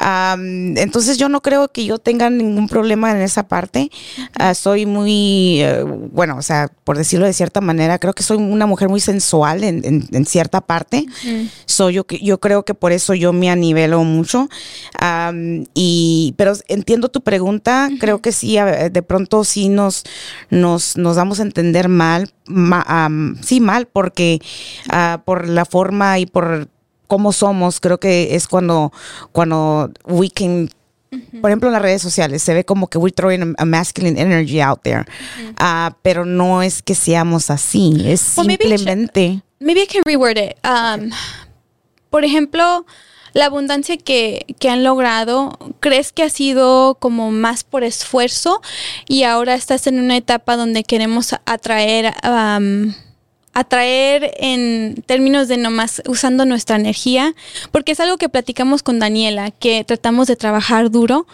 Um, 0.00 0.76
entonces 0.76 1.18
yo 1.18 1.28
no 1.28 1.40
creo 1.40 1.68
que 1.68 1.84
yo 1.84 1.98
tenga 1.98 2.28
ningún 2.28 2.68
problema 2.68 3.12
en 3.12 3.22
esa 3.22 3.46
parte. 3.46 3.90
Ah, 4.34 4.52
soy 4.54 4.86
muy, 4.86 5.60
eh, 5.62 5.82
bueno, 5.84 6.36
o 6.36 6.42
sea, 6.42 6.68
por 6.82 6.98
decirlo 6.98 7.26
de 7.26 7.32
cierta 7.32 7.60
manera, 7.60 7.98
creo 7.98 8.12
que 8.12 8.22
soy 8.24 8.36
una 8.38 8.66
mujer 8.66 8.88
muy 8.88 9.00
sensual 9.00 9.62
en, 9.64 9.84
en- 9.84 10.08
en 10.12 10.26
cierta 10.26 10.60
parte. 10.60 11.06
So, 11.66 11.90
yo, 11.90 12.04
que- 12.04 12.18
yo 12.18 12.40
creo 12.40 12.64
que 12.64 12.74
por 12.74 12.90
eso 12.92 13.14
yo 13.14 13.32
me 13.32 13.50
anivelo 13.50 14.02
mucho. 14.04 14.48
Am, 14.98 15.64
y, 15.74 16.34
pero 16.36 16.52
entiendo 16.68 17.08
tu 17.08 17.22
pregunta. 17.22 17.88
Creo 18.00 18.20
que 18.20 18.32
sí, 18.32 18.56
de 18.56 19.02
pronto 19.02 19.44
sí 19.44 19.68
nos, 19.68 20.02
nos, 20.50 20.96
nos 20.96 21.16
damos 21.16 21.38
a 21.38 21.42
entender 21.42 21.88
mal. 21.88 22.30
Ma- 22.46 23.10
sí, 23.42 23.60
mal, 23.60 23.86
porque 23.86 24.40
ah, 24.90 25.22
por 25.24 25.48
la 25.48 25.64
forma 25.64 26.18
y 26.18 26.26
por 26.26 26.68
cómo 27.06 27.32
somos, 27.32 27.80
creo 27.80 27.98
que 27.98 28.34
es 28.34 28.48
cuando, 28.48 28.92
cuando 29.32 29.90
we 30.06 30.30
can 30.30 30.68
por 31.40 31.48
ejemplo, 31.50 31.68
en 31.68 31.74
las 31.74 31.82
redes 31.82 32.02
sociales 32.02 32.42
se 32.42 32.54
ve 32.54 32.64
como 32.64 32.88
que 32.88 32.98
we're 32.98 33.14
throwing 33.14 33.54
a, 33.56 33.64
masculine 33.64 34.18
energy 34.18 34.60
out 34.60 34.80
there, 34.82 35.04
Ah, 35.58 35.96
pero 36.02 36.24
no 36.24 36.60
es 36.60 36.82
que 36.82 36.96
seamos 36.96 37.50
así, 37.50 38.02
es 38.04 38.32
Well, 38.36 38.48
maybe 38.48 38.64
it 38.64 38.70
should- 38.72 38.78
simplemente. 38.78 39.42
Maybe 39.60 39.82
I 39.82 39.86
can 39.86 40.02
reword 40.04 40.38
it. 40.38 40.56
Um, 40.64 41.10
por 42.10 42.24
ejemplo, 42.24 42.84
la 43.34 43.46
abundancia 43.46 43.96
que, 43.96 44.46
que 44.58 44.70
han 44.70 44.84
logrado, 44.84 45.58
¿crees 45.80 46.12
que 46.12 46.22
ha 46.22 46.30
sido 46.30 46.94
como 46.94 47.30
más 47.32 47.64
por 47.64 47.84
esfuerzo 47.84 48.62
y 49.08 49.24
ahora 49.24 49.54
estás 49.54 49.86
en 49.86 49.98
una 49.98 50.16
etapa 50.16 50.56
donde 50.56 50.84
queremos 50.84 51.34
atraer, 51.44 52.14
um, 52.24 52.94
atraer 53.52 54.32
en 54.38 55.02
términos 55.06 55.48
de 55.48 55.56
nomás 55.56 56.00
usando 56.06 56.46
nuestra 56.46 56.76
energía? 56.76 57.34
Porque 57.72 57.92
es 57.92 58.00
algo 58.00 58.18
que 58.18 58.28
platicamos 58.28 58.84
con 58.84 59.00
Daniela, 59.00 59.50
que 59.50 59.82
tratamos 59.84 60.28
de 60.28 60.36
trabajar 60.36 60.92
duro. 60.92 61.26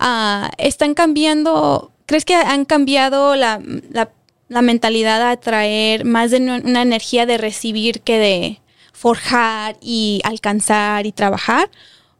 Ah, 0.00 0.50
¿Están 0.56 0.94
cambiando? 0.94 1.92
¿Crees 2.06 2.24
que 2.24 2.34
han 2.34 2.64
cambiado 2.64 3.36
la, 3.36 3.60
la 3.90 4.10
la 4.48 4.62
mentalidad 4.62 5.22
a 5.22 5.30
atraer 5.30 6.04
más 6.04 6.30
de 6.30 6.36
una 6.36 6.60
una 6.64 6.82
energía 6.82 7.26
de 7.26 7.38
recibir 7.38 8.02
que 8.02 8.18
de 8.18 8.60
forjar 9.04 9.76
y 9.82 10.22
alcanzar 10.24 11.04
y 11.04 11.12
trabajar? 11.12 11.70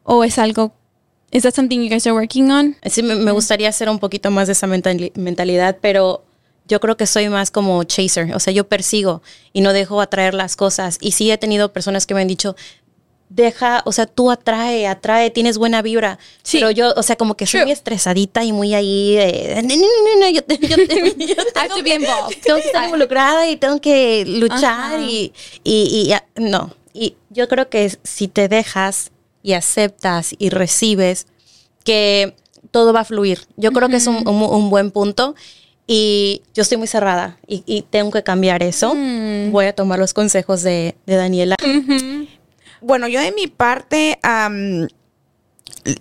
¿O 0.03 0.23
es 0.23 0.37
algo, 0.37 0.71
is 1.31 1.41
that 1.41 1.55
something 1.55 1.79
you 1.79 1.89
guys 1.89 2.05
are 2.05 2.13
working 2.13 2.51
on? 2.51 2.75
Sí, 2.85 3.01
me, 3.01 3.31
gustaría 3.31 3.69
hacer 3.69 3.89
un 3.89 3.97
poquito 3.97 4.29
más 4.29 4.45
de 4.45 4.53
esa 4.53 4.67
mentali- 4.67 5.11
mentalidad, 5.15 5.79
pero 5.81 6.23
yo 6.67 6.79
creo 6.79 6.95
que 6.95 7.07
soy 7.07 7.27
más 7.27 7.49
como 7.49 7.83
chaser, 7.85 8.35
o 8.35 8.39
sea, 8.39 8.53
yo 8.53 8.67
persigo 8.67 9.23
y 9.51 9.61
no 9.61 9.73
dejo 9.73 9.99
atraer 9.99 10.35
las 10.35 10.55
cosas. 10.55 10.99
Y 11.01 11.13
sí 11.13 11.31
he 11.31 11.39
tenido 11.39 11.73
personas 11.73 12.05
que 12.05 12.13
me 12.13 12.21
han 12.21 12.27
dicho, 12.27 12.55
deja, 13.29 13.81
o 13.85 13.91
sea, 13.91 14.05
tú 14.05 14.29
atrae, 14.31 14.87
atrae, 14.87 15.29
tienes 15.31 15.57
buena 15.57 15.81
vibra. 15.81 16.19
Sí. 16.43 16.57
Pero 16.57 16.71
yo, 16.71 16.93
o 16.95 17.03
sea, 17.03 17.15
como 17.15 17.35
que 17.35 17.45
soy 17.45 17.59
True. 17.59 17.65
muy 17.65 17.71
estresadita 17.73 18.43
y 18.43 18.51
muy 18.53 18.73
ahí, 18.73 19.15
de, 19.15 19.61
no, 19.63 19.75
no, 19.75 19.81
no, 19.81 20.19
no, 20.21 20.29
yo, 20.29 20.43
te- 20.43 20.57
yo 20.59 20.75
te- 20.75 21.25
yo 21.25 21.35
have 21.41 21.51
tengo 21.67 21.83
que- 21.83 21.95
involved. 21.95 22.37
Tengo 22.43 22.59
que 22.59 22.67
estar 22.67 22.85
involucrada 22.85 23.49
y 23.49 23.57
tengo 23.57 23.81
que 23.81 24.23
luchar 24.25 24.99
y, 25.01 25.33
y, 25.63 26.03
y 26.07 26.11
ah, 26.13 26.23
no. 26.35 26.73
Y 26.93 27.15
yo 27.29 27.47
creo 27.47 27.69
que 27.69 27.91
si 28.03 28.27
te 28.27 28.47
dejas 28.47 29.11
y 29.43 29.53
aceptas 29.53 30.33
y 30.37 30.49
recibes, 30.49 31.27
que 31.83 32.35
todo 32.71 32.93
va 32.93 33.01
a 33.01 33.05
fluir. 33.05 33.41
Yo 33.57 33.71
creo 33.71 33.89
que 33.89 33.97
es 33.97 34.07
un, 34.07 34.27
un- 34.27 34.41
un 34.43 34.69
buen 34.69 34.91
punto 34.91 35.35
y 35.87 36.41
yo 36.55 36.63
estoy 36.63 36.77
muy 36.77 36.87
cerrada 36.87 37.37
y, 37.47 37.63
y 37.67 37.81
tengo 37.83 38.11
que 38.11 38.23
cambiar 38.23 38.63
eso. 38.63 38.95
Voy 39.51 39.65
a 39.65 39.73
tomar 39.73 39.99
los 39.99 40.13
consejos 40.13 40.63
de, 40.63 40.95
de 41.05 41.15
Daniela. 41.15 41.55
Bueno, 42.81 43.07
yo 43.07 43.19
de 43.21 43.31
mi 43.31 43.47
parte 43.47 44.19
am, 44.23 44.87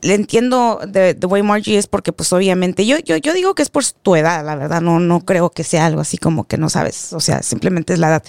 le 0.02 0.14
entiendo 0.14 0.80
de, 0.86 1.14
de 1.14 1.26
way 1.26 1.42
Margie 1.42 1.76
es 1.78 1.86
porque 1.86 2.12
pues 2.12 2.32
obviamente 2.32 2.86
yo, 2.86 2.98
yo, 2.98 3.16
yo 3.16 3.32
digo 3.34 3.54
que 3.54 3.62
es 3.62 3.70
por 3.70 3.84
tu 3.84 4.16
edad, 4.16 4.44
la 4.44 4.56
verdad, 4.56 4.80
no, 4.80 4.98
no 5.00 5.20
creo 5.20 5.50
que 5.50 5.64
sea 5.64 5.86
algo 5.86 6.00
así 6.00 6.16
como 6.18 6.44
que 6.44 6.56
no 6.58 6.68
sabes, 6.70 7.12
o 7.12 7.20
sea, 7.20 7.42
simplemente 7.42 7.92
es 7.92 7.98
la 7.98 8.08
edad. 8.08 8.22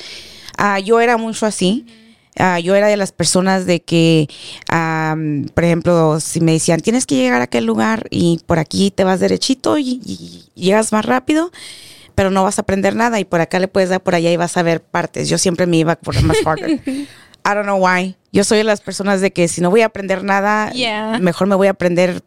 Ah, 0.57 0.79
yo 0.79 0.99
era 0.99 1.17
mucho 1.17 1.45
así. 1.45 1.85
Ah, 2.37 2.59
yo 2.59 2.75
era 2.75 2.87
de 2.87 2.97
las 2.97 3.13
personas 3.13 3.65
de 3.65 3.81
que, 3.81 4.27
am, 4.67 5.47
por 5.53 5.63
ejemplo, 5.63 6.19
si 6.19 6.41
me 6.41 6.51
decían, 6.51 6.81
tienes 6.81 7.05
que 7.05 7.15
llegar 7.15 7.39
a 7.39 7.45
aquel 7.45 7.65
lugar 7.65 8.07
y 8.09 8.41
por 8.45 8.59
aquí 8.59 8.91
te 8.91 9.05
vas 9.05 9.21
derechito 9.21 9.77
y, 9.77 10.01
y- 10.05 10.43
y 10.53 10.61
llegas 10.61 10.91
más 10.91 11.05
rápido, 11.05 11.51
pero 12.13 12.31
no 12.31 12.43
vas 12.43 12.57
a 12.59 12.63
aprender 12.63 12.93
nada 12.93 13.21
y 13.21 13.25
por 13.25 13.39
acá 13.39 13.59
le 13.59 13.69
puedes 13.69 13.89
dar 13.89 14.01
por 14.03 14.15
allá 14.15 14.31
y 14.31 14.35
vas 14.37 14.57
a 14.57 14.63
ver 14.63 14.81
partes. 14.83 15.29
Yo 15.29 15.37
siempre 15.37 15.65
me 15.65 15.77
iba 15.77 15.95
por 15.95 16.21
más 16.23 16.35
harder. 16.45 16.81
I 16.87 17.53
don't 17.53 17.63
know 17.63 17.77
why. 17.81 18.17
Yo 18.35 18.43
soy 18.43 18.57
de 18.57 18.63
las 18.65 18.81
personas 18.81 19.21
de 19.21 19.31
que 19.31 19.47
si 19.47 19.61
no 19.61 19.69
voy 19.69 19.79
a 19.81 19.85
aprender 19.85 20.21
nada, 20.25 20.69
Yeah. 20.73 21.19
mejor 21.19 21.47
me 21.47 21.55
voy 21.55 21.67
a 21.67 21.71
aprender 21.71 22.21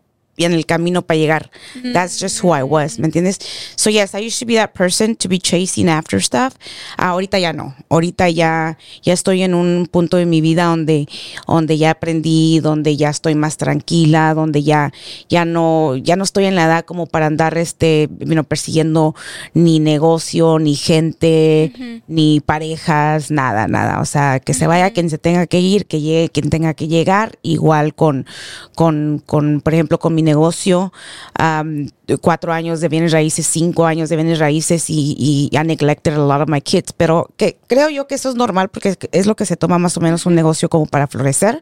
en 0.45 0.53
el 0.53 0.67
camino 0.67 1.03
para 1.03 1.19
llegar. 1.19 1.51
That's 1.93 2.21
just 2.21 2.43
who 2.43 2.57
I 2.57 2.63
was, 2.63 2.99
¿me 2.99 3.07
entiendes? 3.07 3.39
So 3.77 3.91
yes, 3.91 4.15
I 4.15 4.27
used 4.27 4.39
to 4.41 4.47
be 4.47 4.55
that 4.55 4.73
person 4.73 5.17
to 5.17 5.29
be 5.29 5.39
chasing 5.39 5.89
after 5.89 6.21
stuff. 6.23 6.55
Ah, 6.97 7.11
ahorita 7.11 7.39
ya 7.39 7.53
no. 7.53 7.75
Ahorita 7.89 8.29
ya 8.29 8.79
ya 9.03 9.13
estoy 9.13 9.43
en 9.43 9.55
un 9.55 9.89
punto 9.91 10.17
de 10.17 10.27
mi 10.27 10.41
vida 10.41 10.65
donde 10.65 11.09
donde 11.47 11.79
ya 11.79 11.91
aprendí, 11.93 12.61
donde 12.61 12.97
ya 12.97 13.11
estoy 13.11 13.35
más 13.35 13.57
tranquila, 13.57 14.35
donde 14.35 14.63
ya 14.63 14.93
ya 15.29 15.45
no 15.45 15.97
ya 15.97 16.17
no 16.17 16.25
estoy 16.25 16.47
en 16.47 16.55
la 16.55 16.65
edad 16.65 16.85
como 16.85 17.07
para 17.07 17.27
andar 17.27 17.57
este, 17.59 18.09
you 18.21 18.33
know, 18.33 18.45
persiguiendo 18.45 19.15
ni 19.55 19.81
negocio, 19.81 20.59
ni 20.59 20.75
gente, 20.75 22.01
ni 22.07 22.41
parejas, 22.41 23.31
nada, 23.31 23.69
nada. 23.69 24.01
O 24.01 24.05
sea, 24.05 24.41
que 24.41 24.55
se 24.55 24.67
vaya 24.67 24.93
quien 24.93 25.11
se 25.11 25.19
tenga 25.19 25.47
que 25.47 25.61
ir, 25.61 25.87
que 25.87 26.01
llegue 26.01 26.29
quien 26.31 26.51
tenga 26.51 26.75
que 26.75 26.89
llegar, 26.89 27.39
igual 27.43 27.95
con 27.95 28.27
con 28.75 29.23
con 29.25 29.61
por 29.61 29.75
ejemplo 29.75 29.99
con 29.99 30.15
mi 30.15 30.23
negocio, 30.29 30.93
um, 31.39 31.89
cuatro 32.21 32.53
años 32.53 32.81
de 32.81 32.89
bienes 32.89 33.13
raíces, 33.13 33.47
cinco 33.47 33.87
años 33.87 34.09
de 34.09 34.17
bienes 34.17 34.39
raíces 34.39 34.89
y, 34.89 35.15
y 35.19 35.57
I 35.57 35.65
neglected 35.65 36.15
a 36.15 36.19
lot 36.19 36.41
of 36.41 36.49
my 36.49 36.61
kids. 36.61 36.93
Pero 36.93 37.31
que 37.37 37.59
creo 37.67 37.89
yo 37.91 38.07
que 38.07 38.15
eso 38.15 38.29
es 38.29 38.35
normal 38.35 38.69
porque 38.69 38.97
es 39.13 39.27
lo 39.27 39.35
que 39.35 39.47
se 39.47 39.57
toma 39.57 39.79
más 39.79 39.97
o 39.97 40.01
menos 40.01 40.27
un 40.27 40.35
negocio 40.35 40.69
como 40.69 40.87
para 40.87 41.07
florecer. 41.07 41.61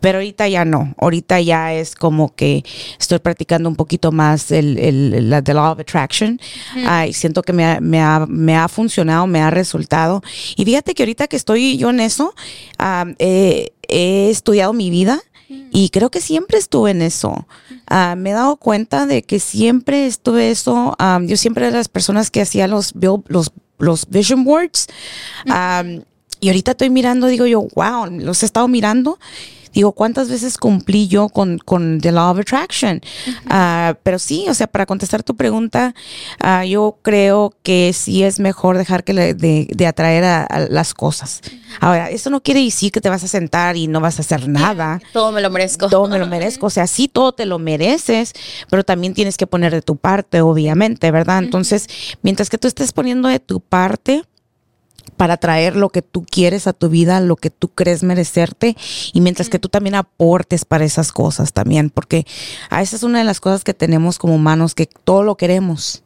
Pero 0.00 0.16
ahorita 0.18 0.48
ya 0.48 0.64
no. 0.64 0.94
Ahorita 0.96 1.40
ya 1.40 1.74
es 1.74 1.94
como 1.94 2.34
que 2.34 2.64
estoy 2.98 3.18
practicando 3.18 3.68
un 3.68 3.76
poquito 3.76 4.12
más 4.12 4.50
el, 4.50 4.78
el, 4.78 5.28
la 5.28 5.42
the 5.42 5.52
law 5.52 5.72
of 5.72 5.78
attraction. 5.78 6.40
Ah, 6.86 7.06
y 7.06 7.12
siento 7.12 7.42
que 7.42 7.52
me 7.52 7.66
ha, 7.66 7.80
me, 7.80 8.00
ha, 8.00 8.24
me 8.26 8.56
ha 8.56 8.66
funcionado, 8.68 9.26
me 9.26 9.42
ha 9.42 9.50
resultado. 9.50 10.22
Y 10.56 10.64
fíjate 10.64 10.94
que 10.94 11.02
ahorita 11.02 11.28
que 11.28 11.36
estoy 11.36 11.76
yo 11.76 11.90
en 11.90 12.00
eso, 12.00 12.34
eh, 13.18 13.72
he 13.88 14.30
estudiado 14.30 14.72
mi 14.72 14.88
vida. 14.88 15.20
Y 15.72 15.90
creo 15.90 16.10
que 16.10 16.20
siempre 16.20 16.58
estuve 16.58 16.92
en 16.92 17.02
eso. 17.02 17.46
Ah, 17.86 18.14
me 18.16 18.30
he 18.30 18.32
dado 18.32 18.56
cuenta 18.56 19.06
de 19.06 19.22
que 19.22 19.40
siempre 19.40 20.06
estuve 20.06 20.50
eso. 20.50 20.94
Ah, 20.98 21.20
yo 21.22 21.36
siempre 21.36 21.64
era 21.64 21.72
de 21.72 21.78
las 21.78 21.88
personas 21.88 22.30
que 22.30 22.40
hacía 22.40 22.68
los, 22.68 22.94
los, 23.26 23.52
los 23.78 24.08
vision 24.08 24.44
boards. 24.44 24.86
Y 26.42 26.48
ahorita 26.48 26.70
estoy 26.70 26.90
mirando, 26.90 27.26
digo 27.26 27.46
yo, 27.46 27.66
wow, 27.74 28.06
los 28.10 28.42
he 28.42 28.46
estado 28.46 28.68
mirando. 28.68 29.18
Digo, 29.72 29.92
¿cuántas 29.92 30.28
veces 30.28 30.58
cumplí 30.58 31.08
yo 31.08 31.28
con, 31.28 31.58
con 31.58 32.00
The 32.00 32.12
Law 32.12 32.32
of 32.32 32.38
Attraction? 32.40 33.00
Ah, 33.48 33.96
pero 34.02 34.18
sí, 34.18 34.46
o 34.48 34.54
sea, 34.54 34.66
para 34.66 34.86
contestar 34.86 35.22
tu 35.22 35.36
pregunta, 35.36 35.94
ah, 36.40 36.64
yo 36.64 36.98
creo 37.02 37.54
que 37.62 37.92
sí 37.92 38.22
es 38.22 38.40
mejor 38.40 38.78
dejar 38.78 39.04
que 39.04 39.12
le- 39.14 39.34
de, 39.34 39.68
de 39.70 39.86
atraer 39.86 40.24
a, 40.24 40.42
a 40.44 40.60
las 40.60 40.94
cosas. 40.94 41.40
Ahora, 41.80 42.10
eso 42.10 42.30
no 42.30 42.42
quiere 42.42 42.62
decir 42.62 42.90
que 42.92 43.00
te 43.00 43.08
vas 43.08 43.22
a 43.24 43.28
sentar 43.28 43.76
y 43.76 43.86
no 43.86 44.00
vas 44.00 44.18
a 44.18 44.22
hacer 44.22 44.48
nada. 44.48 45.00
Todo 45.12 45.32
me 45.32 45.40
lo 45.40 45.50
merezco. 45.50 45.88
Todo 45.88 46.08
me 46.08 46.18
lo 46.18 46.26
merezco. 46.26 46.66
O 46.66 46.70
sea, 46.70 46.86
sí, 46.86 47.08
todo 47.08 47.32
te 47.32 47.46
lo 47.46 47.58
mereces, 47.58 48.32
pero 48.70 48.84
también 48.84 49.14
tienes 49.14 49.36
que 49.36 49.46
poner 49.46 49.72
de 49.72 49.82
tu 49.82 49.96
parte, 49.96 50.40
obviamente, 50.40 51.10
¿verdad? 51.10 51.38
Entonces, 51.38 51.86
mientras 52.22 52.50
que 52.50 52.58
tú 52.58 52.66
estés 52.68 52.92
poniendo 52.92 53.28
de 53.28 53.38
tu 53.40 53.60
parte 53.60 54.24
para 55.20 55.36
traer 55.36 55.76
lo 55.76 55.90
que 55.90 56.00
tú 56.00 56.24
quieres 56.24 56.66
a 56.66 56.72
tu 56.72 56.88
vida, 56.88 57.20
lo 57.20 57.36
que 57.36 57.50
tú 57.50 57.68
crees 57.68 58.02
merecerte, 58.02 58.74
y 59.12 59.20
mientras 59.20 59.50
que 59.50 59.58
tú 59.58 59.68
también 59.68 59.94
aportes 59.94 60.64
para 60.64 60.86
esas 60.86 61.12
cosas 61.12 61.52
también, 61.52 61.90
porque 61.90 62.24
a 62.70 62.80
esa 62.80 62.96
es 62.96 63.02
una 63.02 63.18
de 63.18 63.26
las 63.26 63.38
cosas 63.38 63.62
que 63.62 63.74
tenemos 63.74 64.18
como 64.18 64.34
humanos, 64.34 64.74
que 64.74 64.86
todo 64.86 65.22
lo 65.22 65.36
queremos, 65.36 66.04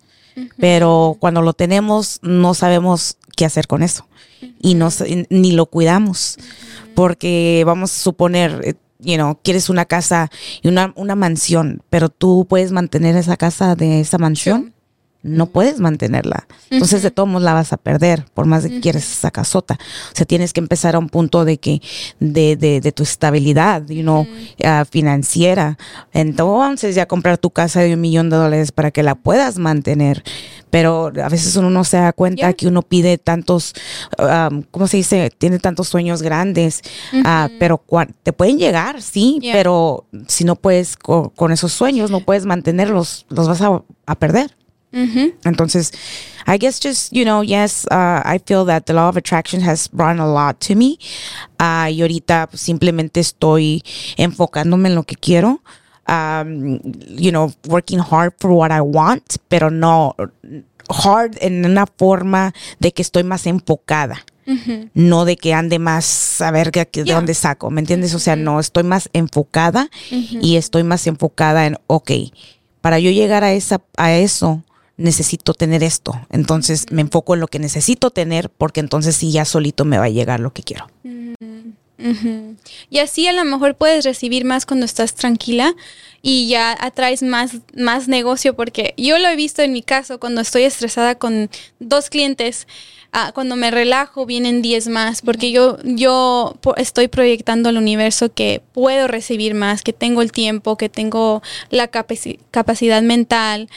pero 0.58 1.16
cuando 1.20 1.42
lo 1.42 1.52
tenemos 1.52 2.18
no 2.22 2.54
sabemos 2.54 3.16
qué 3.36 3.44
hacer 3.44 3.68
con 3.68 3.84
eso 3.84 4.04
y 4.60 4.74
no 4.74 4.88
ni 5.30 5.52
lo 5.52 5.66
cuidamos 5.66 6.36
porque 6.96 7.62
vamos 7.64 7.92
a 7.92 8.02
suponer 8.02 8.62
eh, 8.64 8.74
you 8.98 9.14
know, 9.14 9.38
quieres 9.44 9.68
una 9.68 9.84
casa 9.84 10.28
y 10.60 10.66
una, 10.66 10.92
una 10.96 11.14
mansión, 11.14 11.82
pero 11.88 12.08
tú 12.08 12.46
puedes 12.48 12.72
mantener 12.72 13.16
esa 13.16 13.36
casa 13.36 13.76
de 13.76 14.00
esa 14.00 14.18
mansión. 14.18 14.74
No 15.25 15.47
puedes 15.47 15.81
mantenerla. 15.81 16.47
Entonces, 16.70 17.03
de 17.03 17.11
todos 17.11 17.29
modos 17.29 17.43
la 17.43 17.55
vas 17.55 17.72
a 17.72 17.79
perder, 17.79 18.27
por 18.35 18.45
más 18.47 18.62
de 18.62 18.68
que 18.68 18.81
quieres 18.81 19.11
esa 19.11 19.31
casota. 19.31 19.79
O 20.12 20.14
sea, 20.16 20.27
tienes 20.27 20.53
que 20.53 20.61
empezar 20.61 20.95
a 20.95 20.99
un 20.99 21.09
punto 21.09 21.45
de 21.47 21.57
que, 21.59 21.81
de, 22.20 22.57
de, 22.57 22.81
de 22.81 22.93
tu 22.93 23.03
estabilidad, 23.03 23.87
you 23.89 24.03
know, 24.03 24.27
ah, 24.64 24.85
financiera. 24.89 25.79
Entonces, 26.12 26.95
ya 26.95 27.07
comprar 27.07 27.39
tu 27.39 27.51
casa 27.51 27.81
de 27.81 27.95
un 27.95 28.01
millón 28.01 28.31
de 28.31 28.37
dólares 28.37 28.70
para 28.72 28.91
que 28.91 29.03
la 29.03 29.14
puedas 29.14 29.59
mantener. 29.59 30.22
Pero 30.70 31.12
a 31.22 31.29
veces 31.29 31.55
uno 31.57 31.70
no 31.70 31.85
se 31.85 31.99
da 31.99 32.12
cuenta 32.12 32.53
que 32.53 32.66
uno 32.66 32.83
pide 32.83 33.16
tantos, 33.16 33.75
um, 34.18 34.62
¿cómo 34.72 34.89
se 34.89 34.97
dice? 34.97 35.31
Tiene 35.39 35.61
tantos 35.61 35.89
sueños 35.89 36.20
grandes, 36.20 36.83
ah, 37.25 37.49
pero 37.61 37.83
te 38.25 38.33
pueden 38.33 38.59
llegar, 38.59 39.01
sí, 39.01 39.39
pero 39.53 40.05
si 40.27 40.43
no 40.45 40.57
puedes 40.57 40.97
co- 40.97 41.31
con 41.37 41.53
esos 41.53 41.72
sueños, 41.72 42.11
no 42.11 42.20
puedes 42.20 42.45
mantenerlos, 42.45 43.25
los 43.29 43.47
vas 43.47 43.61
a, 43.62 43.83
a 44.07 44.14
perder. 44.16 44.57
Ujú. 44.95 45.34
Entonces, 45.45 45.92
I 46.47 46.57
guess 46.59 46.78
just, 46.80 47.12
you 47.12 47.24
know, 47.24 47.42
yes, 47.42 47.84
uh, 47.90 48.22
I 48.24 48.38
feel 48.47 48.64
that 48.66 48.84
the 48.86 48.92
law 48.95 49.09
of 49.09 49.16
attraction 49.16 49.61
has 49.62 49.88
brought 49.90 50.18
a 50.20 50.26
lot 50.26 50.61
to 50.68 50.74
me. 50.76 50.99
Uh, 51.61 51.88
y 51.90 52.01
ahorita 52.03 52.47
pues, 52.51 52.61
simplemente 52.62 53.18
estoy 53.20 53.82
enfocándome 54.16 54.88
en 54.88 54.95
lo 54.95 55.03
que 55.03 55.16
quiero. 55.16 55.61
Um, 56.07 56.78
you 57.16 57.30
know, 57.30 57.51
working 57.66 57.99
hard 57.99 58.34
for 58.38 58.51
what 58.53 58.70
I 58.70 58.80
want, 58.80 59.36
pero 59.49 59.70
no 59.70 60.14
hard 60.88 61.38
en 61.40 61.64
una 61.64 61.86
forma 61.86 62.53
de 62.78 62.92
que 62.92 63.03
estoy 63.03 63.24
más 63.24 63.47
enfocada. 63.47 64.24
No 64.92 65.24
de 65.24 65.36
que 65.38 65.55
ande 65.55 65.78
más 65.78 66.42
a 66.42 66.51
ver 66.51 66.70
que- 66.70 66.84
de 66.84 67.05
Yeah. 67.05 67.14
dónde 67.14 67.32
saco, 67.32 67.70
¿me 67.70 67.80
entiendes? 67.80 68.14
O 68.14 68.18
sea, 68.18 68.36
no, 68.36 68.61
estoy 68.61 68.82
más 68.82 69.09
enfocada 69.14 69.88
y 70.11 70.57
estoy 70.57 70.82
más 70.84 71.07
enfocada 71.07 71.64
en, 71.64 71.78
ok, 71.86 72.11
para 72.82 72.99
yo 72.99 73.11
llegar 73.11 73.42
a, 73.42 73.55
esa, 73.55 73.80
a 73.97 74.12
eso, 74.12 74.62
necesito 74.97 75.55
tener 75.55 75.82
esto. 75.82 76.12
Entonces 76.30 76.86
me 76.90 77.03
enfoco 77.03 77.34
en 77.34 77.40
lo 77.40 77.49
que 77.49 77.59
necesito 77.59 78.11
tener 78.11 78.51
porque 78.51 78.80
entonces 78.80 79.16
sí 79.16 79.32
ya 79.32 79.45
solito 79.45 79.84
me 79.84 79.99
va 79.99 80.05
a 80.05 80.11
llegar 80.11 80.40
lo 80.40 80.53
que 80.53 80.62
quiero. 80.62 80.86
Y 82.90 82.99
así 82.99 83.26
a 83.26 83.32
lo 83.32 83.45
mejor 83.45 83.76
puedes 83.76 84.05
recibir 84.05 84.45
más 84.45 84.66
cuando 84.66 84.84
estás 84.84 85.14
tranquila 85.14 85.74
y 86.22 86.49
ya 86.49 86.76
atraes 86.78 87.22
más, 87.22 87.53
más 87.76 88.09
negocio 88.09 88.55
porque 88.55 88.95
yo 88.97 89.18
lo 89.18 89.28
he 89.28 89.36
visto 89.36 89.62
en 89.62 89.72
mi 89.72 89.82
caso 89.82 90.18
cuando 90.20 90.40
estoy 90.40 90.64
estresada 90.64 91.14
con 91.14 91.51
dos 91.78 92.11
clientes. 92.11 92.66
ah, 93.12 93.30
cuando 93.32 93.55
me 93.57 93.70
relajo 93.70 94.26
vienen 94.26 94.61
10 94.61 94.88
más 94.88 95.22
porque 95.22 95.51
yo, 95.53 95.78
yo 95.84 96.57
estoy 96.76 97.07
proyectando 97.09 97.68
al 97.68 97.76
universo 97.78 98.32
que 98.32 98.61
puedo 98.72 99.07
recibir 99.07 99.55
más, 99.55 99.82
que 99.82 99.92
tengo 99.92 100.20
el 100.20 100.32
tiempo, 100.32 100.76
que 100.76 100.88
tengo 100.88 101.42
la 101.70 101.90
capaci- 101.90 102.40
capacidad 102.51 103.01
mental, 103.03 103.68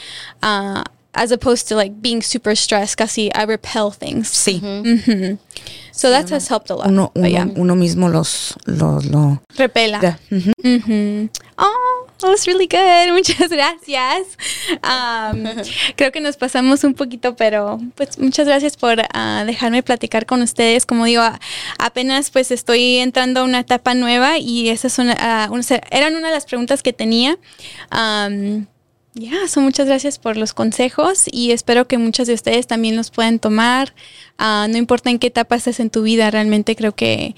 ah, 0.42 0.84
as 1.18 1.32
opposed 1.32 1.68
to 1.68 1.76
like 1.76 2.00
being 2.02 2.22
super 2.22 2.56
stressed, 2.56 2.96
casi 2.98 3.30
I 3.34 3.44
repel 3.46 3.92
things. 3.92 4.30
Sí. 4.30 4.62
Mhm. 4.62 5.38
So 5.92 6.12
that 6.12 6.30
has 6.30 6.48
helped 6.48 6.70
a 6.70 6.76
lot. 6.76 6.86
Uno, 6.88 7.12
but 7.16 7.22
uno, 7.24 7.28
yeah. 7.28 7.46
uno 7.56 7.76
mismo 7.76 8.08
los, 8.08 8.54
los, 8.68 9.06
lo- 9.08 9.42
Repela. 9.58 10.00
ujú. 10.32 10.52
Ujú. 10.64 11.30
Oh, 11.58 12.08
that 12.20 12.30
was 12.30 12.46
really 12.46 12.68
good. 12.68 13.12
Muchas 13.18 13.50
gracias. 13.50 14.38
Um, 14.84 15.44
creo 15.98 16.12
que 16.12 16.20
nos 16.22 16.38
pasamos 16.38 16.84
un 16.84 16.94
poquito, 16.94 17.36
pero 17.36 17.80
pues 17.96 18.20
muchas 18.20 18.46
gracias 18.46 18.78
por 18.78 18.98
ah, 19.12 19.44
dejarme 19.48 19.82
platicar 19.82 20.28
con 20.28 20.44
ustedes. 20.44 20.86
Como 20.86 21.06
digo, 21.06 21.24
a- 21.24 21.40
apenas 21.80 22.30
pues 22.30 22.52
estoy 22.52 22.98
entrando 22.98 23.40
a 23.40 23.44
una 23.44 23.62
etapa 23.62 23.96
nueva 23.96 24.38
y 24.38 24.70
esas 24.70 24.94
son, 24.94 25.10
ah, 25.10 25.50
eran 25.90 26.16
una 26.16 26.28
de 26.28 26.34
las 26.36 26.46
preguntas 26.46 26.84
que 26.84 26.94
tenía. 26.94 27.40
Um, 27.92 28.68
ya, 29.18 29.48
so 29.48 29.62
muchas 29.62 29.88
gracias 29.88 30.20
por 30.20 30.38
los 30.38 30.54
consejos 30.54 31.26
y 31.32 31.52
espero 31.52 31.88
que 31.88 31.98
muchas 31.98 32.28
de 32.28 32.34
ustedes 32.34 32.68
también 32.68 32.96
los 32.96 33.12
puedan 33.12 33.40
tomar. 33.40 33.94
Ah, 34.38 34.68
no 34.70 34.78
importa 34.78 35.10
en 35.10 35.20
qué 35.20 35.28
etapa 35.28 35.56
estés 35.56 35.80
en 35.80 35.90
tu 35.90 36.04
vida, 36.04 36.30
realmente 36.32 36.76
creo 36.76 36.94
que 36.94 37.36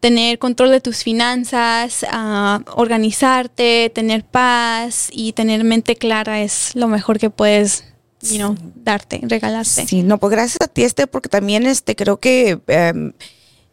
tener 0.00 0.38
control 0.38 0.70
de 0.70 0.80
tus 0.80 1.02
finanzas, 1.02 2.04
ah, 2.10 2.60
organizarte, 2.74 3.90
tener 3.94 4.22
paz 4.22 5.08
y 5.10 5.32
tener 5.32 5.64
mente 5.64 5.96
clara 5.96 6.42
es 6.42 6.76
lo 6.76 6.88
mejor 6.88 7.18
que 7.18 7.30
puedes, 7.30 7.84
you 8.20 8.36
know, 8.36 8.54
darte, 8.74 9.20
regalarte. 9.22 9.86
Sí, 9.86 10.02
no, 10.02 10.18
pues 10.18 10.30
gracias 10.30 10.58
a 10.60 10.68
ti, 10.68 10.82
este, 10.82 11.06
porque 11.06 11.30
también 11.30 11.66
este 11.66 11.96
creo 11.96 12.18
que 12.18 12.60
em, 12.66 13.12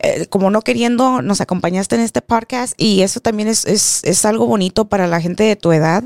eh, 0.03 0.25
como 0.27 0.49
no 0.49 0.61
queriendo, 0.61 1.21
nos 1.21 1.41
acompañaste 1.41 1.95
en 1.95 2.01
este 2.01 2.21
podcast 2.21 2.73
y 2.77 3.01
eso 3.01 3.19
también 3.19 3.47
es, 3.47 3.65
es, 3.65 4.01
es 4.03 4.25
algo 4.25 4.47
bonito 4.47 4.85
para 4.85 5.07
la 5.07 5.21
gente 5.21 5.43
de 5.43 5.55
tu 5.55 5.71
edad. 5.71 6.03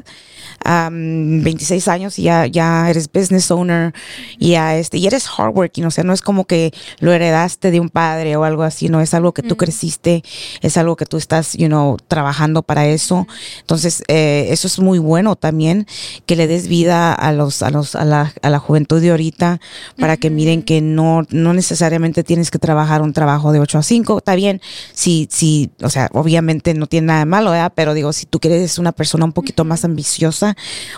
Am, 0.63 1.43
26 1.43 1.87
años 1.89 2.17
y 2.17 2.23
ya, 2.23 2.47
ya 2.47 2.89
eres 2.89 3.11
business 3.11 3.51
owner 3.51 3.93
y, 4.39 4.51
ya, 4.51 4.75
este, 4.77 4.97
y 4.97 5.05
eres 5.05 5.27
hardworking, 5.27 5.85
o 5.85 5.91
sea, 5.91 6.03
no 6.03 6.13
es 6.13 6.21
como 6.21 6.45
que 6.45 6.73
lo 6.99 7.13
heredaste 7.13 7.71
de 7.71 7.79
un 7.79 7.89
padre 7.89 8.35
o 8.35 8.43
algo 8.43 8.63
así, 8.63 8.89
no 8.89 8.99
es 8.99 9.13
algo 9.13 9.33
que 9.33 9.43
tú 9.43 9.57
creciste, 9.57 10.23
es 10.61 10.77
algo 10.77 10.95
que 10.95 11.05
tú 11.05 11.17
estás, 11.17 11.53
you 11.53 11.67
know, 11.67 11.97
trabajando 12.07 12.63
para 12.63 12.87
eso. 12.87 13.27
Entonces, 13.59 14.03
eh, 14.07 14.47
eso 14.49 14.67
es 14.67 14.79
muy 14.79 14.97
bueno 14.97 15.35
también, 15.35 15.85
que 16.25 16.35
le 16.35 16.47
des 16.47 16.67
vida 16.67 17.13
a 17.13 17.31
los, 17.31 17.61
a 17.61 17.69
los, 17.69 17.95
a 17.95 18.05
la, 18.05 18.33
a 18.41 18.49
la 18.49 18.59
juventud 18.59 19.01
de 19.01 19.11
ahorita 19.11 19.59
para 19.99 20.17
que 20.17 20.29
miren 20.29 20.63
que 20.63 20.81
no, 20.81 21.23
no 21.29 21.53
necesariamente 21.53 22.23
tienes 22.23 22.49
que 22.49 22.59
trabajar 22.59 23.01
un 23.01 23.13
trabajo 23.13 23.51
de 23.51 23.59
8 23.59 23.77
a 23.77 23.83
5. 23.87 24.17
Está 24.17 24.35
bien, 24.35 24.61
si, 24.93 25.27
si, 25.31 25.69
o 25.81 25.89
sea, 25.89 26.09
obviamente 26.13 26.73
no 26.73 26.87
tiene 26.87 27.07
nada 27.07 27.19
de 27.19 27.25
malo, 27.25 27.51
¿verdad? 27.51 27.71
Pero 27.75 27.93
digo, 27.93 28.11
si 28.13 28.25
tú 28.25 28.39
quieres 28.39 28.77
una 28.79 28.91
persona 28.91 29.25
un 29.25 29.33
poquito 29.33 29.63
más 29.65 29.85
ambiciosa, 29.85 30.55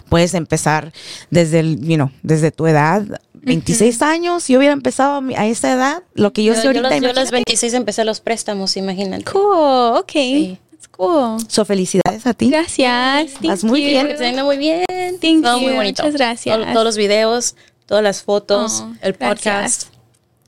puedes 0.10 0.34
empezar 0.34 0.92
desde 1.30 1.60
el, 1.60 1.80
you 1.82 1.96
know, 1.96 2.12
desde 2.24 2.52
tu 2.52 2.68
edad. 2.68 3.04
26 3.34 4.02
años, 4.02 4.44
si 4.44 4.54
yo 4.54 4.60
hubiera 4.60 4.74
empezado 4.74 5.16
a 5.16 5.22
mi- 5.22 5.36
a 5.36 5.46
esa 5.46 5.72
edad, 5.72 6.04
lo 6.16 6.34
que 6.34 6.44
yo, 6.44 6.54
Yo, 6.54 6.58
sé 6.58 6.64
yo 6.64 6.70
ahorita. 6.70 6.90
los, 6.90 6.92
yo 6.92 6.98
a 6.98 7.00
los 7.02 7.18
imagínate. 7.30 7.36
26 7.36 7.74
empecé 7.76 8.04
los 8.04 8.20
préstamos, 8.20 8.76
imagínate. 8.76 9.24
Cool, 9.24 9.98
ok. 9.98 10.12
Sí. 10.12 10.58
That's 10.72 10.88
cool. 10.90 11.38
So, 11.48 11.64
felicidades 11.64 12.26
a 12.28 12.34
ti. 12.34 12.50
Gracias. 12.50 13.34
Thank 13.42 13.64
muy 13.64 13.82
you. 13.84 13.88
bien. 13.88 14.08
Está 14.08 14.26
yendo 14.26 14.44
muy 14.44 14.58
bien. 14.58 14.84
Thank 15.22 15.44
Todo 15.44 15.60
muy 15.60 15.70
you. 15.72 15.76
bonito. 15.78 16.04
Muchas 16.04 16.18
gracias. 16.20 16.58
Todo- 16.58 16.72
todos 16.74 16.86
los 16.86 16.98
videos, 16.98 17.56
todas 17.86 18.04
las 18.04 18.22
fotos, 18.24 18.82
Oh, 18.86 18.94
el 19.02 19.14
gracias. 19.14 19.86
podcast. 19.86 19.94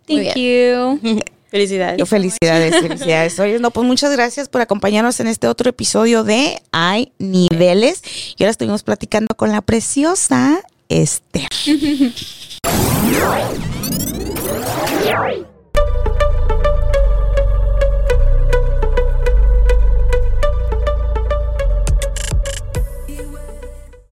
Muy 0.09 0.25
Thank 0.25 0.35
you. 0.35 1.21
Felicidades. 1.49 1.97
Yo 1.97 2.05
felicidades, 2.05 2.75
felicidades. 2.81 3.39
Oye, 3.39 3.59
no, 3.59 3.71
pues 3.71 3.85
muchas 3.85 4.11
gracias 4.11 4.49
por 4.49 4.61
acompañarnos 4.61 5.19
en 5.19 5.27
este 5.27 5.47
otro 5.47 5.69
episodio 5.69 6.23
de 6.23 6.61
Hay 6.71 7.11
Niveles. 7.17 8.01
Y 8.37 8.43
ahora 8.43 8.51
estuvimos 8.51 8.83
platicando 8.83 9.35
con 9.35 9.51
la 9.51 9.61
preciosa 9.61 10.61
Esther. 10.89 11.49